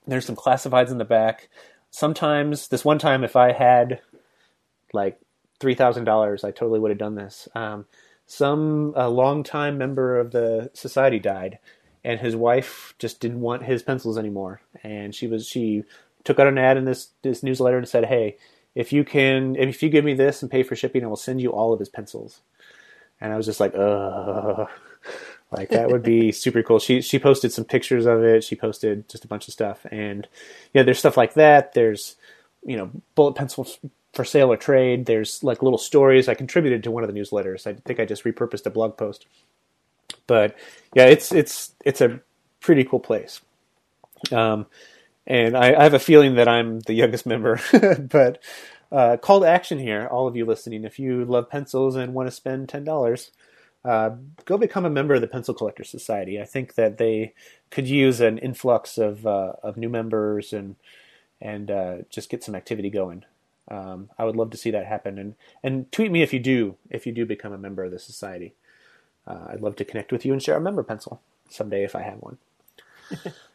there's 0.07 0.25
some 0.25 0.37
classifieds 0.37 0.91
in 0.91 0.99
the 0.99 1.05
back. 1.05 1.49
Sometimes 1.91 2.69
this 2.69 2.85
one 2.85 2.99
time, 2.99 3.25
if 3.25 3.37
I 3.37 3.53
had 3.53 4.01
like 4.93 5.19
three 5.61 5.75
thousand 5.75 6.05
dollars, 6.05 6.45
I 6.45 6.51
totally 6.51 6.81
would 6.81 6.91
have 6.91 6.99
done 6.99 7.17
this. 7.17 7.49
Um, 7.55 7.87
some 8.27 8.95
a 8.97 9.09
longtime 9.09 9.77
member 9.77 10.19
of 10.19 10.31
the 10.31 10.71
society 10.73 11.19
died, 11.19 11.59
and 12.05 12.21
his 12.21 12.37
wife 12.37 12.95
just 12.99 13.21
didn't 13.21 13.41
want 13.41 13.65
his 13.65 13.83
pencils 13.83 14.17
anymore, 14.17 14.63
and 14.85 15.15
she 15.15 15.27
was 15.27 15.47
she 15.47 15.83
took 16.25 16.39
out 16.39 16.47
an 16.47 16.59
ad 16.59 16.77
in 16.77 16.85
this 16.85 17.09
this 17.23 17.43
newsletter 17.43 17.77
and 17.79 17.89
said, 17.89 18.07
"Hey, 18.07 18.37
if 18.75 18.93
you 18.93 19.05
can, 19.05 19.57
if 19.57 19.83
you 19.83 19.89
give 19.89 20.05
me 20.05 20.15
this 20.15 20.43
and 20.43 20.51
pay 20.51 20.63
for 20.63 20.77
shipping, 20.77 21.05
I 21.05 21.07
will 21.07 21.17
send 21.17 21.41
you 21.41 21.51
all 21.51 21.73
of 21.73 21.79
his 21.79 21.89
pencils. 21.89 22.41
And 23.21 23.33
I 23.33 23.37
was 23.37 23.47
just 23.47 23.61
like, 23.61 23.75
uh, 23.75 24.67
like 25.51 25.71
that 25.71 25.91
would 25.91 26.03
be 26.03 26.33
super 26.33 26.63
cool. 26.63 26.79
She 26.79 27.01
she 27.01 27.19
posted 27.19 27.53
some 27.53 27.65
pictures 27.65 28.07
of 28.07 28.23
it. 28.23 28.45
She 28.45 28.57
posted 28.57 29.09
just 29.09 29.25
a 29.25 29.29
bunch 29.29 29.49
of 29.49 29.55
stuff, 29.55 29.87
and 29.91 30.27
yeah, 30.73 30.83
there's 30.83 30.99
stuff 30.99 31.17
like 31.17 31.35
that. 31.35 31.75
There's 31.75 32.17
you 32.65 32.77
know 32.77 32.91
bullet 33.15 33.35
pencils 33.35 33.79
for 34.13 34.25
sale 34.25 34.53
or 34.53 34.57
trade. 34.57 35.07
There's 35.07 35.43
like 35.45 35.63
little 35.63 35.79
stories. 35.79 36.29
I 36.29 36.35
contributed 36.35 36.83
to 36.85 36.91
one 36.91 37.05
of 37.05 37.13
the 37.13 37.19
newsletters. 37.19 37.67
I 37.67 37.75
think 37.75 38.01
I 38.01 38.05
just 38.05 38.25
repurposed 38.25 38.67
a 38.67 38.71
blog 38.71 38.97
post. 38.97 39.27
But 40.27 40.57
yeah, 40.95 41.07
it's 41.07 41.33
it's 41.33 41.75
it's 41.85 42.01
a 42.01 42.21
pretty 42.61 42.85
cool 42.85 43.01
place. 43.01 43.41
Um, 44.31 44.67
and 45.27 45.57
I, 45.57 45.75
I, 45.75 45.83
have 45.85 45.95
a 45.95 45.99
feeling 45.99 46.35
that 46.35 46.49
I'm 46.49 46.81
the 46.81 46.95
youngest 46.95 47.27
member. 47.27 47.61
but 48.11 48.43
uh, 48.91 49.17
call 49.17 49.41
to 49.41 49.47
action 49.47 49.79
here, 49.79 50.07
all 50.11 50.27
of 50.27 50.37
you 50.37 50.45
listening. 50.45 50.85
If 50.85 50.99
you 50.99 51.25
love 51.25 51.49
pencils 51.49 51.97
and 51.97 52.15
want 52.15 52.27
to 52.29 52.33
spend 52.33 52.69
ten 52.69 52.85
dollars, 52.85 53.31
uh, 53.85 54.11
go 54.45 54.59
become 54.59 54.85
a 54.85 54.91
member 54.91 55.15
of 55.15 55.21
the 55.21 55.27
Pencil 55.27 55.55
Collector 55.55 55.85
Society. 55.85 56.41
I 56.41 56.45
think 56.45 56.75
that 56.75 56.99
they 56.99 57.35
could 57.71 57.89
use 57.89 58.21
an 58.21 58.39
influx 58.39 58.99
of 58.99 59.27
uh, 59.27 59.55
of 59.63 59.77
new 59.77 59.89
members 59.89 60.53
and 60.53 60.77
and 61.41 61.71
uh, 61.71 61.97
just 62.11 62.31
get 62.31 62.45
some 62.45 62.55
activity 62.55 62.91
going. 62.91 63.25
Um, 63.69 64.11
I 64.19 64.25
would 64.25 64.37
love 64.37 64.51
to 64.51 64.57
see 64.57 64.71
that 64.73 64.87
happen. 64.87 65.19
And 65.19 65.35
and 65.63 65.91
tweet 65.93 66.11
me 66.11 66.23
if 66.23 66.33
you 66.33 66.41
do 66.41 66.77
if 66.91 67.07
you 67.07 67.13
do 67.13 67.25
become 67.25 67.53
a 67.53 67.59
member 67.59 67.85
of 67.85 67.93
the 67.93 67.99
society. 67.99 68.55
Uh, 69.25 69.47
I'd 69.51 69.61
love 69.61 69.77
to 69.77 69.85
connect 69.85 70.11
with 70.11 70.27
you 70.27 70.33
and 70.33 70.43
share 70.43 70.57
a 70.57 70.61
member 70.61 70.83
pencil 70.83 71.21
someday 71.49 71.85
if 71.85 71.95
I 71.95 72.03
have 72.03 72.19
one 72.19 72.39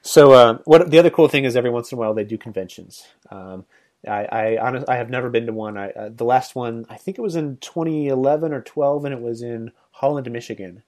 so 0.01 0.31
uh, 0.33 0.57
what 0.65 0.89
the 0.89 0.99
other 0.99 1.09
cool 1.09 1.27
thing 1.27 1.45
is 1.45 1.55
every 1.55 1.69
once 1.69 1.91
in 1.91 1.97
a 1.97 1.99
while 1.99 2.13
they 2.13 2.23
do 2.23 2.37
conventions. 2.37 3.07
Um, 3.29 3.65
I 4.07 4.25
I, 4.25 4.57
honest, 4.57 4.89
I 4.89 4.97
have 4.97 5.09
never 5.09 5.29
been 5.29 5.45
to 5.45 5.53
one. 5.53 5.77
I, 5.77 5.89
uh, 5.91 6.09
the 6.13 6.25
last 6.25 6.55
one 6.55 6.85
I 6.89 6.97
think 6.97 7.17
it 7.17 7.21
was 7.21 7.35
in 7.35 7.57
2011 7.57 8.53
or 8.53 8.61
12, 8.61 9.05
and 9.05 9.13
it 9.13 9.21
was 9.21 9.41
in 9.41 9.71
Holland, 9.91 10.31
Michigan. 10.31 10.83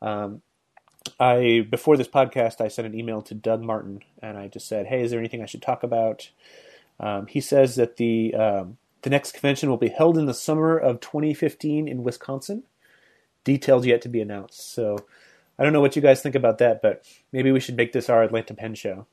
Um, 0.00 0.42
I 1.18 1.66
before 1.68 1.96
this 1.96 2.08
podcast 2.08 2.60
I 2.60 2.68
sent 2.68 2.86
an 2.86 2.98
email 2.98 3.22
to 3.22 3.34
Doug 3.34 3.62
Martin 3.62 4.02
and 4.22 4.36
I 4.36 4.48
just 4.48 4.68
said, 4.68 4.86
"Hey, 4.86 5.02
is 5.02 5.10
there 5.10 5.20
anything 5.20 5.42
I 5.42 5.46
should 5.46 5.62
talk 5.62 5.82
about?" 5.82 6.30
Um, 7.00 7.26
he 7.26 7.40
says 7.40 7.76
that 7.76 7.96
the 7.96 8.34
um, 8.34 8.78
the 9.02 9.10
next 9.10 9.32
convention 9.32 9.70
will 9.70 9.76
be 9.76 9.88
held 9.88 10.18
in 10.18 10.26
the 10.26 10.34
summer 10.34 10.76
of 10.76 11.00
2015 11.00 11.88
in 11.88 12.02
Wisconsin. 12.02 12.64
Details 13.44 13.86
yet 13.86 14.02
to 14.02 14.08
be 14.08 14.20
announced. 14.20 14.72
So 14.72 15.06
I 15.58 15.64
don't 15.64 15.72
know 15.72 15.80
what 15.80 15.96
you 15.96 16.02
guys 16.02 16.22
think 16.22 16.34
about 16.34 16.58
that, 16.58 16.80
but 16.82 17.04
maybe 17.32 17.50
we 17.50 17.60
should 17.60 17.76
make 17.76 17.92
this 17.92 18.08
our 18.08 18.22
Atlanta 18.22 18.54
Pen 18.54 18.74
show. 18.74 19.06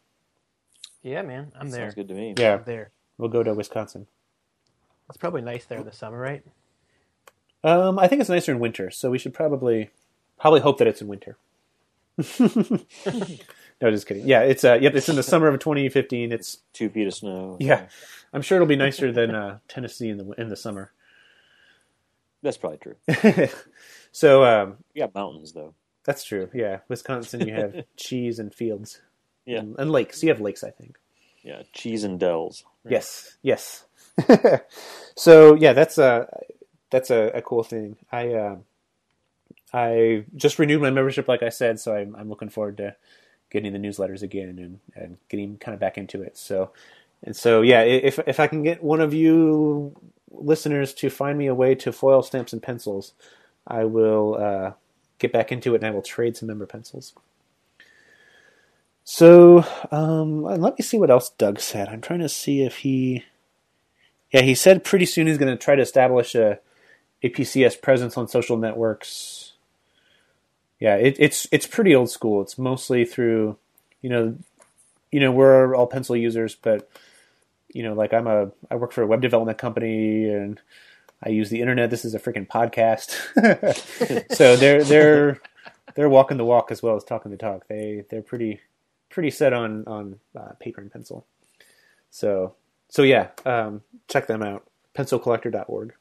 Yeah, 1.01 1.21
man, 1.21 1.51
I'm 1.59 1.69
there. 1.69 1.81
Sounds 1.81 1.95
good 1.95 2.07
to 2.09 2.13
me. 2.13 2.33
Yeah, 2.37 2.55
I'm 2.55 2.63
there. 2.65 2.91
We'll 3.17 3.29
go 3.29 3.43
to 3.43 3.53
Wisconsin. 3.53 4.07
It's 5.09 5.17
probably 5.17 5.41
nice 5.41 5.65
there 5.65 5.79
in 5.79 5.85
the 5.85 5.91
summer, 5.91 6.17
right? 6.17 6.43
Um, 7.63 7.97
I 7.97 8.07
think 8.07 8.21
it's 8.21 8.29
nicer 8.29 8.51
in 8.51 8.59
winter, 8.59 8.91
so 8.91 9.09
we 9.09 9.17
should 9.17 9.33
probably 9.33 9.89
probably 10.39 10.61
hope 10.61 10.77
that 10.79 10.87
it's 10.87 11.01
in 11.01 11.07
winter. 11.07 11.37
no, 12.39 13.91
just 13.91 14.07
kidding. 14.07 14.27
Yeah, 14.27 14.41
it's 14.41 14.63
uh, 14.63 14.77
yep, 14.81 14.95
it's 14.95 15.09
in 15.09 15.15
the 15.15 15.23
summer 15.23 15.47
of 15.47 15.59
2015. 15.59 16.31
It's 16.31 16.59
two 16.73 16.89
feet 16.89 17.07
of 17.07 17.13
snow. 17.13 17.57
Yeah, 17.59 17.87
I'm 18.33 18.41
sure 18.41 18.57
it'll 18.57 18.67
be 18.67 18.75
nicer 18.75 19.11
than 19.11 19.33
uh, 19.33 19.59
Tennessee 19.67 20.09
in 20.09 20.17
the 20.17 20.31
in 20.37 20.49
the 20.49 20.55
summer. 20.55 20.91
That's 22.41 22.57
probably 22.57 22.77
true. 22.77 22.95
so 24.11 24.43
um, 24.45 24.77
you 24.93 25.01
got 25.01 25.15
mountains 25.15 25.53
though. 25.53 25.73
That's 26.05 26.23
true. 26.23 26.49
Yeah, 26.53 26.79
Wisconsin, 26.87 27.47
you 27.47 27.53
have 27.53 27.83
cheese 27.97 28.39
and 28.39 28.53
fields. 28.53 29.01
Yeah, 29.45 29.59
and, 29.59 29.75
and, 29.77 29.91
lakes. 29.91 30.23
You 30.23 30.29
have 30.29 30.39
lakes, 30.39 30.63
I 30.63 30.69
think. 30.69 30.97
Yeah, 31.43 31.63
cheese 31.73 32.03
and 32.03 32.19
dells. 32.19 32.63
Right? 32.83 32.93
Yes, 32.93 33.37
yes. 33.41 33.85
so 35.15 35.55
yeah, 35.55 35.73
that's 35.73 35.97
a 35.97 36.27
that's 36.91 37.09
a, 37.09 37.31
a 37.33 37.41
cool 37.41 37.63
thing. 37.63 37.97
I 38.11 38.33
uh, 38.33 38.55
I 39.73 40.25
just 40.35 40.59
renewed 40.59 40.81
my 40.81 40.91
membership, 40.91 41.27
like 41.27 41.43
I 41.43 41.49
said, 41.49 41.79
so 41.79 41.95
I'm, 41.95 42.15
I'm 42.15 42.29
looking 42.29 42.49
forward 42.49 42.77
to 42.77 42.95
getting 43.49 43.73
the 43.73 43.79
newsletters 43.79 44.21
again 44.21 44.57
and, 44.59 44.79
and 44.95 45.17
getting 45.27 45.57
kind 45.57 45.73
of 45.73 45.79
back 45.79 45.97
into 45.97 46.21
it. 46.21 46.37
So 46.37 46.71
and 47.23 47.35
so 47.35 47.61
yeah, 47.61 47.81
if 47.81 48.19
if 48.27 48.39
I 48.39 48.47
can 48.47 48.63
get 48.63 48.83
one 48.83 49.01
of 49.01 49.13
you 49.13 49.95
listeners 50.31 50.93
to 50.93 51.09
find 51.09 51.37
me 51.37 51.47
a 51.47 51.55
way 51.55 51.75
to 51.75 51.91
foil 51.91 52.21
stamps 52.21 52.53
and 52.53 52.61
pencils, 52.61 53.13
I 53.67 53.85
will. 53.85 54.37
Uh, 54.39 54.71
get 55.19 55.33
back 55.33 55.51
into 55.51 55.73
it 55.73 55.77
and 55.77 55.87
I 55.87 55.91
will 55.91 56.01
trade 56.01 56.37
some 56.37 56.47
member 56.47 56.65
pencils. 56.65 57.13
So 59.03 59.65
um, 59.91 60.43
let 60.43 60.79
me 60.79 60.83
see 60.83 60.97
what 60.97 61.11
else 61.11 61.29
Doug 61.31 61.59
said. 61.59 61.89
I'm 61.89 62.01
trying 62.01 62.21
to 62.21 62.29
see 62.29 62.63
if 62.63 62.77
he, 62.79 63.23
yeah, 64.31 64.41
he 64.41 64.55
said 64.55 64.83
pretty 64.83 65.05
soon 65.05 65.27
he's 65.27 65.37
going 65.37 65.55
to 65.55 65.63
try 65.63 65.75
to 65.75 65.81
establish 65.81 66.35
a, 66.35 66.59
a 67.23 67.29
PCS 67.29 67.81
presence 67.81 68.17
on 68.17 68.27
social 68.27 68.57
networks. 68.57 69.53
yeah, 70.79 70.95
it, 70.97 71.17
it's 71.19 71.47
it's 71.51 71.67
pretty 71.67 71.95
old 71.95 72.11
school. 72.11 72.41
It's 72.43 72.57
mostly 72.59 73.05
through, 73.05 73.57
you 74.01 74.09
know, 74.11 74.37
you 75.11 75.19
know 75.21 75.31
we're 75.31 75.75
all 75.75 75.87
pencil 75.87 76.17
users, 76.17 76.55
but 76.55 76.89
you 77.73 77.83
know, 77.83 77.93
like 77.93 78.13
I'm 78.13 78.27
a 78.27 78.51
I 78.71 78.75
work 78.75 78.93
for 78.93 79.03
a 79.03 79.07
web 79.07 79.21
development 79.21 79.57
company 79.59 80.29
and 80.29 80.61
I 81.23 81.29
use 81.29 81.49
the 81.49 81.61
internet. 81.61 81.89
This 81.89 82.05
is 82.05 82.13
a 82.13 82.19
freaking 82.19 82.47
podcast, 82.47 83.11
so 84.35 84.55
they're 84.55 84.83
they're 84.83 85.41
they're 85.95 86.09
walking 86.09 86.37
the 86.37 86.45
walk 86.45 86.71
as 86.71 86.83
well 86.83 86.95
as 86.95 87.03
talking 87.03 87.31
the 87.31 87.37
talk. 87.37 87.67
They 87.67 88.03
they're 88.09 88.21
pretty 88.21 88.59
pretty 89.09 89.31
set 89.31 89.53
on 89.53 89.85
on 89.87 90.19
uh, 90.37 90.53
paper 90.59 90.81
and 90.81 90.91
pencil. 90.91 91.25
So 92.11 92.55
so 92.89 93.01
yeah, 93.03 93.29
um, 93.45 93.81
check 94.07 94.27
them 94.27 94.43
out. 94.43 94.67
Pencilcollector.org. 94.95 95.93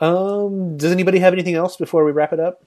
Um, 0.00 0.76
does 0.76 0.90
anybody 0.92 1.18
have 1.20 1.32
anything 1.32 1.54
else 1.54 1.76
before 1.76 2.04
we 2.04 2.12
wrap 2.12 2.32
it 2.32 2.40
up? 2.40 2.64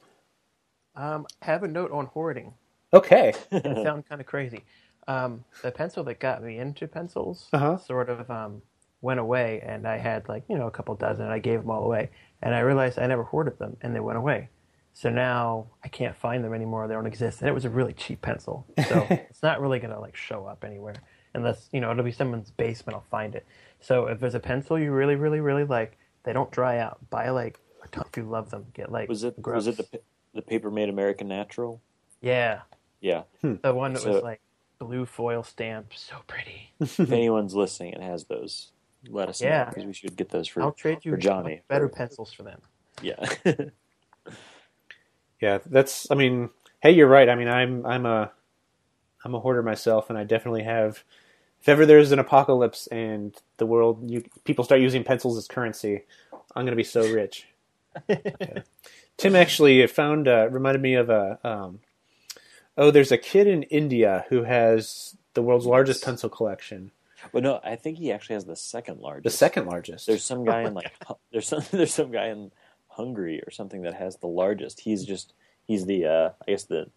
Um, 0.95 1.27
I 1.41 1.45
have 1.45 1.63
a 1.63 1.67
note 1.67 1.91
on 1.91 2.05
hoarding. 2.07 2.53
Okay. 2.93 3.33
It 3.51 3.83
sounds 3.83 4.05
kind 4.07 4.21
of 4.21 4.27
crazy. 4.27 4.63
Um, 5.07 5.43
the 5.61 5.71
pencil 5.71 6.03
that 6.05 6.19
got 6.19 6.43
me 6.43 6.57
into 6.57 6.87
pencils 6.87 7.49
Uh-huh. 7.53 7.77
sort 7.77 8.09
of 8.09 8.29
um, 8.31 8.61
went 9.01 9.19
away, 9.19 9.61
and 9.65 9.87
I 9.87 9.97
had 9.97 10.27
like 10.29 10.43
you 10.49 10.57
know 10.57 10.67
a 10.67 10.71
couple 10.71 10.95
dozen, 10.95 11.25
and 11.25 11.33
I 11.33 11.39
gave 11.39 11.61
them 11.61 11.69
all 11.71 11.83
away, 11.83 12.09
and 12.41 12.53
I 12.55 12.59
realized 12.59 12.99
I 12.99 13.07
never 13.07 13.23
hoarded 13.23 13.59
them, 13.59 13.77
and 13.81 13.95
they 13.95 13.99
went 13.99 14.17
away. 14.17 14.49
So 14.93 15.09
now 15.09 15.67
I 15.83 15.87
can't 15.89 16.15
find 16.15 16.43
them 16.43 16.53
anymore; 16.53 16.87
they 16.87 16.93
don't 16.95 17.05
exist, 17.05 17.41
and 17.41 17.49
it 17.49 17.53
was 17.53 17.65
a 17.65 17.69
really 17.69 17.93
cheap 17.93 18.21
pencil, 18.21 18.65
so 18.87 19.05
it's 19.09 19.43
not 19.43 19.61
really 19.61 19.79
gonna 19.79 19.99
like 19.99 20.15
show 20.15 20.45
up 20.45 20.63
anywhere 20.63 20.95
unless 21.33 21.69
you 21.71 21.79
know 21.79 21.91
it'll 21.91 22.03
be 22.03 22.11
someone's 22.11 22.49
basement. 22.51 22.95
I'll 22.95 23.05
find 23.11 23.35
it. 23.35 23.45
So 23.79 24.07
if 24.07 24.19
there's 24.19 24.33
a 24.35 24.39
pencil 24.39 24.79
you 24.79 24.91
really, 24.91 25.15
really, 25.15 25.39
really 25.39 25.63
like, 25.65 25.97
they 26.23 26.33
don't 26.33 26.49
dry 26.51 26.79
out. 26.79 26.97
Buy 27.11 27.29
like 27.29 27.59
a 27.83 27.87
ton 27.89 28.05
if 28.11 28.17
you 28.17 28.23
love 28.23 28.49
them. 28.49 28.65
Get 28.73 28.91
like 28.91 29.07
Was 29.07 29.23
it 29.23 29.39
gross. 29.41 29.67
was 29.67 29.79
it 29.79 29.91
the 29.91 29.99
the 30.33 30.41
Paper 30.41 30.71
Mate 30.71 30.89
American 30.89 31.27
Natural? 31.27 31.79
yeah 32.21 32.61
Yeah. 32.99 33.23
Hmm. 33.41 33.55
the 33.61 33.73
one 33.75 33.93
that 33.93 34.01
So- 34.01 34.13
was 34.13 34.23
like 34.23 34.41
blue 34.79 35.05
foil 35.05 35.43
stamp, 35.43 35.93
so 35.95 36.15
pretty. 36.25 36.71
if 36.79 36.99
anyone's 37.11 37.53
listening 37.53 37.93
and 37.93 38.03
has 38.03 38.23
those, 38.25 38.71
let 39.09 39.29
us 39.29 39.41
know 39.41 39.47
Yeah. 39.47 39.65
because 39.65 39.85
we 39.85 39.93
should 39.93 40.15
get 40.15 40.29
those 40.29 40.47
for 40.47 40.61
I'll 40.61 40.71
trade 40.71 40.99
you 41.03 41.11
for 41.11 41.17
Johnny. 41.17 41.61
better 41.67 41.87
For- 41.89 41.95
pencils 41.95 42.31
for 42.33 42.43
them. 42.43 42.61
yeah. 43.01 43.25
Yeah, 45.39 45.59
that's. 45.67 46.09
I 46.09 46.15
mean, 46.15 46.49
hey, 46.81 46.91
you're 46.91 47.07
right. 47.07 47.29
I 47.29 47.35
mean, 47.35 47.47
I'm 47.47 47.85
I'm 47.85 48.05
a 48.05 48.31
I'm 49.23 49.35
a 49.35 49.39
hoarder 49.39 49.61
myself, 49.61 50.09
and 50.09 50.17
I 50.17 50.23
definitely 50.23 50.63
have. 50.63 51.03
If 51.61 51.69
ever 51.69 51.85
there's 51.85 52.11
an 52.11 52.19
apocalypse 52.19 52.87
and 52.87 53.35
the 53.57 53.65
world, 53.65 54.09
you 54.09 54.23
people 54.45 54.63
start 54.65 54.81
using 54.81 55.03
pencils 55.03 55.37
as 55.37 55.47
currency, 55.47 56.03
I'm 56.55 56.63
going 56.65 56.71
to 56.71 56.75
be 56.75 56.83
so 56.83 57.01
rich. 57.13 57.47
Yeah. 58.07 58.17
Tim 59.17 59.35
actually 59.35 59.85
found 59.87 60.27
uh, 60.27 60.47
reminded 60.49 60.81
me 60.81 60.95
of 60.95 61.09
a. 61.11 61.39
Um, 61.43 61.79
oh, 62.77 62.89
there's 62.91 63.11
a 63.11 63.17
kid 63.17 63.45
in 63.47 63.61
India 63.63 64.25
who 64.29 64.43
has 64.43 65.15
the 65.35 65.41
world's 65.43 65.65
largest 65.67 66.03
pencil 66.03 66.29
collection, 66.29 66.91
Well, 67.31 67.43
no, 67.43 67.59
I 67.63 67.75
think 67.75 67.97
he 67.97 68.11
actually 68.11 68.35
has 68.35 68.45
the 68.45 68.55
second 68.55 68.99
largest. 68.99 69.23
the 69.23 69.37
second 69.37 69.65
largest. 69.67 70.05
There's 70.07 70.23
some 70.23 70.45
guy 70.45 70.61
in 70.67 70.73
like 70.73 70.91
Hu- 71.07 71.15
there's 71.31 71.47
some 71.47 71.63
there's 71.71 71.93
some 71.93 72.11
guy 72.11 72.27
in 72.27 72.51
Hungary 72.87 73.41
or 73.45 73.51
something 73.51 73.83
that 73.83 73.93
has 73.95 74.17
the 74.17 74.27
largest. 74.27 74.79
He's 74.81 75.03
just 75.05 75.33
he's 75.65 75.85
the 75.85 76.05
uh, 76.05 76.29
I 76.47 76.51
guess 76.51 76.63
the 76.63 76.89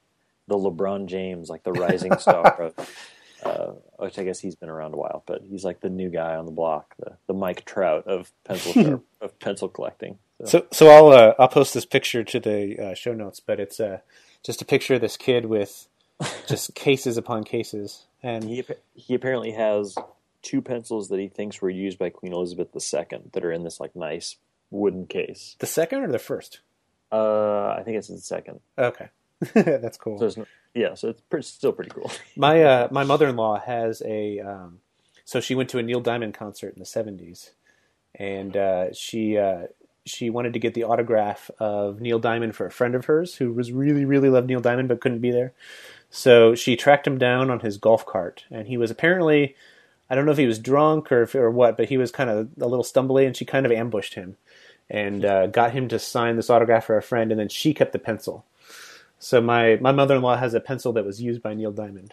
the 0.49 0.57
LeBron 0.57 1.07
James 1.07 1.49
like 1.49 1.63
the 1.63 1.73
rising 1.73 2.17
star 2.19 2.63
of 2.63 2.91
uh, 3.43 3.73
which 3.99 4.19
I 4.19 4.25
guess 4.25 4.39
he's 4.41 4.55
been 4.55 4.69
around 4.69 4.93
a 4.93 4.99
while, 4.99 5.23
but 5.27 5.43
he's 5.49 5.65
like 5.65 5.81
the 5.81 5.89
new 5.89 6.11
guy 6.11 6.37
on 6.37 6.45
the 6.45 6.53
block, 6.53 6.95
the 6.99 7.17
the 7.27 7.35
Mike 7.35 7.65
Trout 7.65 8.07
of 8.07 8.31
pencil 8.45 9.03
of 9.21 9.39
pencil 9.39 9.69
collecting. 9.69 10.19
So, 10.41 10.47
So, 10.47 10.67
so 10.73 10.89
I'll 10.89 11.09
uh, 11.09 11.35
I'll 11.39 11.49
post 11.49 11.73
this 11.75 11.87
picture 11.87 12.23
to 12.25 12.41
the 12.41 12.79
uh, 12.91 12.95
show 12.95 13.15
notes, 13.15 13.41
but 13.41 13.59
it's 13.61 13.81
uh, 13.81 14.01
just 14.43 14.61
a 14.61 14.65
picture 14.67 14.95
of 14.95 15.01
this 15.01 15.17
kid 15.17 15.47
with 15.47 15.87
just 16.47 16.75
cases 16.75 17.17
upon 17.17 17.45
cases, 17.45 18.07
and 18.23 18.45
he 18.45 18.65
he 18.95 19.15
apparently 19.15 19.53
has 19.53 19.97
two 20.43 20.63
pencils 20.63 21.09
that 21.09 21.19
he 21.19 21.29
thinks 21.29 21.61
were 21.61 21.71
used 21.71 21.99
by 21.99 22.11
Queen 22.11 22.33
Elizabeth 22.33 22.69
II 22.75 23.21
that 23.33 23.45
are 23.45 23.53
in 23.53 23.65
this 23.65 23.81
like 23.81 23.95
nice 23.95 24.37
wooden 24.71 25.07
case. 25.07 25.57
the 25.59 25.67
second 25.67 26.03
or 26.03 26.09
the 26.09 26.19
first. 26.19 26.61
Uh, 27.13 27.75
I 27.77 27.83
think 27.85 27.97
it's 27.97 28.09
the 28.09 28.19
second. 28.19 28.61
Okay, 28.79 29.09
that's 29.55 29.99
cool. 29.99 30.19
So 30.19 30.27
it's, 30.27 30.39
yeah, 30.75 30.95
so 30.95 31.09
it's 31.09 31.21
pretty, 31.23 31.45
still 31.45 31.73
pretty 31.73 31.91
cool. 31.91 32.11
my 32.37 32.63
uh, 32.63 32.89
my 32.91 33.05
mother 33.05 33.29
in 33.29 33.37
law 33.37 33.59
has 33.59 34.03
a 34.05 34.41
um, 34.41 34.79
so 35.25 35.41
she 35.41 35.55
went 35.55 35.71
to 35.71 35.79
a 35.79 35.83
Neil 35.83 36.01
Diamond 36.01 36.35
concert 36.35 36.73
in 36.75 36.79
the 36.79 36.87
seventies, 36.87 37.51
and 38.15 38.57
uh, 38.57 38.93
she 38.93 39.39
uh, 39.39 39.67
she 40.07 40.31
wanted 40.31 40.53
to 40.53 40.59
get 40.59 40.75
the 40.75 40.85
autograph 40.85 41.51
of 41.59 42.01
Neil 42.01 42.19
Diamond 42.19 42.55
for 42.55 42.67
a 42.67 42.71
friend 42.71 42.95
of 42.95 43.07
hers 43.07 43.35
who 43.35 43.53
was 43.53 43.73
really 43.73 44.05
really 44.05 44.29
loved 44.29 44.47
Neil 44.47 44.61
Diamond 44.61 44.89
but 44.89 45.01
couldn't 45.01 45.21
be 45.21 45.33
there. 45.33 45.53
So 46.11 46.55
she 46.55 46.77
tracked 46.77 47.07
him 47.07 47.19
down 47.19 47.51
on 47.51 47.61
his 47.61 47.79
golf 47.79 48.05
cart, 48.05 48.45
and 48.51 48.67
he 48.67 48.77
was 48.77 48.91
apparently 48.91 49.55
I 50.11 50.17
don't 50.17 50.27
know 50.27 50.33
if 50.33 50.39
he 50.39 50.47
was 50.47 50.59
drunk 50.59 51.13
or 51.13 51.23
if, 51.23 51.35
or 51.37 51.51
what, 51.51 51.77
but 51.77 51.89
he 51.89 51.97
was 51.97 52.11
kind 52.11 52.29
of 52.29 52.49
a 52.61 52.67
little 52.67 52.85
stumbly, 52.85 53.27
and 53.27 53.37
she 53.37 53.45
kind 53.45 53.65
of 53.65 53.71
ambushed 53.71 54.15
him 54.15 54.37
and 54.91 55.25
uh, 55.25 55.47
got 55.47 55.71
him 55.71 55.87
to 55.89 56.01
sign 56.01 56.35
this 56.35 56.51
autograph 56.51 56.87
for 56.87 56.97
a 56.97 57.03
friend, 57.03 57.31
and 57.31 57.39
then 57.39 57.49
she 57.49 57.73
kept 57.73 57.93
the 57.93 57.99
pencil. 58.01 58.45
So 59.21 59.41
my, 59.41 59.77
my 59.81 59.93
mother 59.93 60.17
in 60.17 60.23
law 60.23 60.37
has 60.37 60.53
a 60.53 60.59
pencil 60.61 60.93
that 60.95 61.05
was 61.05 61.23
used 61.23 61.43
by 61.43 61.55
Neil 61.55 61.71
Diamond, 61.71 62.13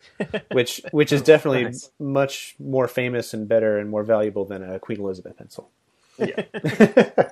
which 0.50 0.80
which 0.90 1.12
is 1.12 1.22
definitely 1.22 1.64
Nice. 1.64 1.90
much 2.00 2.56
more 2.58 2.88
famous 2.88 3.32
and 3.32 3.46
better 3.46 3.78
and 3.78 3.88
more 3.88 4.02
valuable 4.02 4.44
than 4.44 4.64
a 4.68 4.80
Queen 4.80 4.98
Elizabeth 4.98 5.36
pencil. 5.36 5.70
Yeah. 6.18 6.42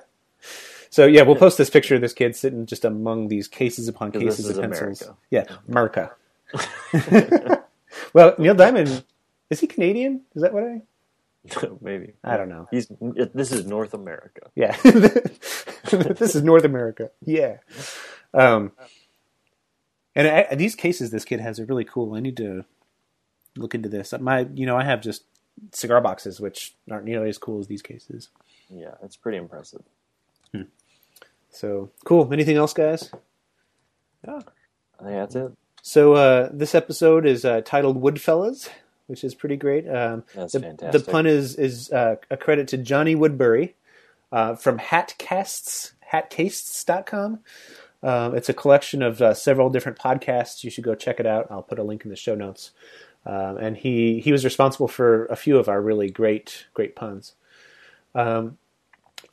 So 0.95 1.05
yeah, 1.05 1.23
we'll 1.23 1.35
post 1.35 1.57
this 1.57 1.69
picture 1.69 1.95
of 1.95 1.99
this 1.99 2.13
kid 2.13 2.37
sitting 2.37 2.65
just 2.65 2.85
among 2.85 3.27
these 3.27 3.49
cases 3.49 3.89
upon 3.89 4.13
cases 4.13 4.47
of 4.47 4.61
pencils. 4.61 5.01
America. 5.01 5.17
Yeah, 5.29 5.43
America. 5.67 7.63
well, 8.13 8.33
Neil 8.37 8.55
Diamond 8.55 9.03
is 9.49 9.59
he 9.59 9.67
Canadian? 9.67 10.21
Is 10.35 10.41
that 10.41 10.53
what 10.53 10.63
I? 10.63 10.81
Maybe 11.81 12.13
I 12.23 12.37
don't 12.37 12.47
know. 12.47 12.69
He's 12.71 12.87
this 13.33 13.51
is 13.51 13.65
North 13.65 13.93
America. 13.93 14.49
Yeah, 14.55 14.77
this 14.83 16.33
is 16.33 16.43
North 16.43 16.63
America. 16.63 17.11
Yeah, 17.25 17.57
um, 18.33 18.71
and 20.15 20.29
I, 20.29 20.55
these 20.55 20.75
cases 20.75 21.11
this 21.11 21.25
kid 21.25 21.41
has 21.41 21.59
are 21.59 21.65
really 21.65 21.83
cool. 21.83 22.15
I 22.15 22.21
need 22.21 22.37
to 22.37 22.63
look 23.57 23.75
into 23.75 23.89
this. 23.89 24.13
My, 24.17 24.47
you 24.53 24.65
know, 24.65 24.77
I 24.77 24.85
have 24.85 25.01
just 25.01 25.25
cigar 25.73 25.99
boxes 25.99 26.39
which 26.39 26.73
aren't 26.89 27.03
nearly 27.03 27.27
as 27.27 27.37
cool 27.37 27.59
as 27.59 27.67
these 27.67 27.81
cases. 27.81 28.29
Yeah, 28.69 28.93
it's 29.03 29.17
pretty 29.17 29.39
impressive. 29.39 29.83
So 31.55 31.89
cool. 32.03 32.31
Anything 32.33 32.57
else, 32.57 32.73
guys? 32.73 33.11
Yeah. 34.27 34.39
I 34.99 35.03
think 35.03 35.15
that's 35.15 35.35
it. 35.35 35.51
So 35.81 36.13
uh, 36.13 36.49
this 36.51 36.73
episode 36.75 37.25
is 37.25 37.45
uh, 37.45 37.61
titled 37.61 38.01
Woodfellas, 38.01 38.69
which 39.07 39.23
is 39.23 39.35
pretty 39.35 39.55
great. 39.55 39.87
Um, 39.87 40.23
That's 40.33 40.53
the, 40.53 40.59
fantastic. 40.59 41.05
The 41.05 41.11
pun 41.11 41.25
is 41.25 41.55
is 41.55 41.91
uh, 41.91 42.15
a 42.29 42.37
credit 42.37 42.67
to 42.69 42.77
Johnny 42.77 43.15
Woodbury 43.15 43.75
uh, 44.31 44.55
from 44.55 44.79
Hatcasts, 44.79 45.93
hatcasts.com. 46.11 47.39
Um, 48.03 48.35
it's 48.35 48.49
a 48.49 48.53
collection 48.53 49.01
of 49.01 49.21
uh, 49.21 49.33
several 49.33 49.69
different 49.69 49.97
podcasts. 49.97 50.63
You 50.63 50.69
should 50.69 50.83
go 50.83 50.95
check 50.95 51.19
it 51.19 51.25
out. 51.25 51.47
I'll 51.49 51.63
put 51.63 51.79
a 51.79 51.83
link 51.83 52.03
in 52.03 52.09
the 52.09 52.15
show 52.15 52.35
notes. 52.35 52.71
Um, 53.25 53.57
and 53.57 53.77
he 53.77 54.19
he 54.19 54.31
was 54.31 54.43
responsible 54.43 54.87
for 54.87 55.25
a 55.27 55.35
few 55.35 55.57
of 55.57 55.69
our 55.69 55.81
really 55.81 56.09
great 56.09 56.65
great 56.73 56.95
puns. 56.95 57.33
Um, 58.13 58.57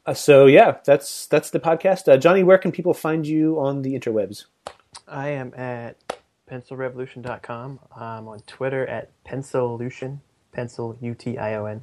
uh, 0.06 0.14
so 0.14 0.46
yeah, 0.46 0.78
that's 0.84 1.26
that's 1.26 1.50
the 1.50 1.60
podcast. 1.60 2.12
Uh, 2.12 2.16
Johnny, 2.16 2.42
where 2.42 2.58
can 2.58 2.72
people 2.72 2.94
find 2.94 3.26
you 3.26 3.58
on 3.60 3.82
the 3.82 3.98
interwebs? 3.98 4.46
I 5.08 5.30
am 5.30 5.52
at 5.54 5.96
pencilrevolution.com. 6.50 7.80
I'm 7.96 8.28
on 8.28 8.40
Twitter 8.40 8.86
at 8.86 9.10
pencilution, 9.24 10.18
pencil 10.52 10.96
U 11.00 11.14
T 11.14 11.38
I 11.38 11.54
O 11.54 11.66
N. 11.66 11.82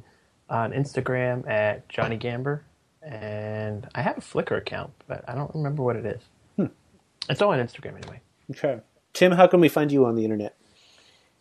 On 0.49 0.71
Instagram 0.71 1.47
at 1.47 1.87
Johnny 1.89 2.17
Gamber, 2.17 2.61
and 3.03 3.87
I 3.93 4.01
have 4.01 4.17
a 4.17 4.21
Flickr 4.21 4.57
account, 4.57 4.91
but 5.07 5.23
I 5.27 5.35
don't 5.35 5.53
remember 5.53 5.83
what 5.83 5.95
it 5.95 6.05
is. 6.07 6.69
It's 7.29 7.41
all 7.41 7.51
on 7.51 7.59
Instagram 7.59 7.95
anyway. 8.01 8.21
Okay. 8.51 8.79
Tim, 9.13 9.31
how 9.33 9.45
can 9.45 9.59
we 9.59 9.69
find 9.69 9.91
you 9.91 10.05
on 10.05 10.15
the 10.15 10.23
internet? 10.23 10.55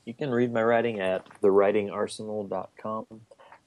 You 0.05 0.15
can 0.15 0.31
read 0.31 0.53
my 0.53 0.63
writing 0.63 1.01
at 1.01 1.27
thewritingarsenal.com. 1.43 3.07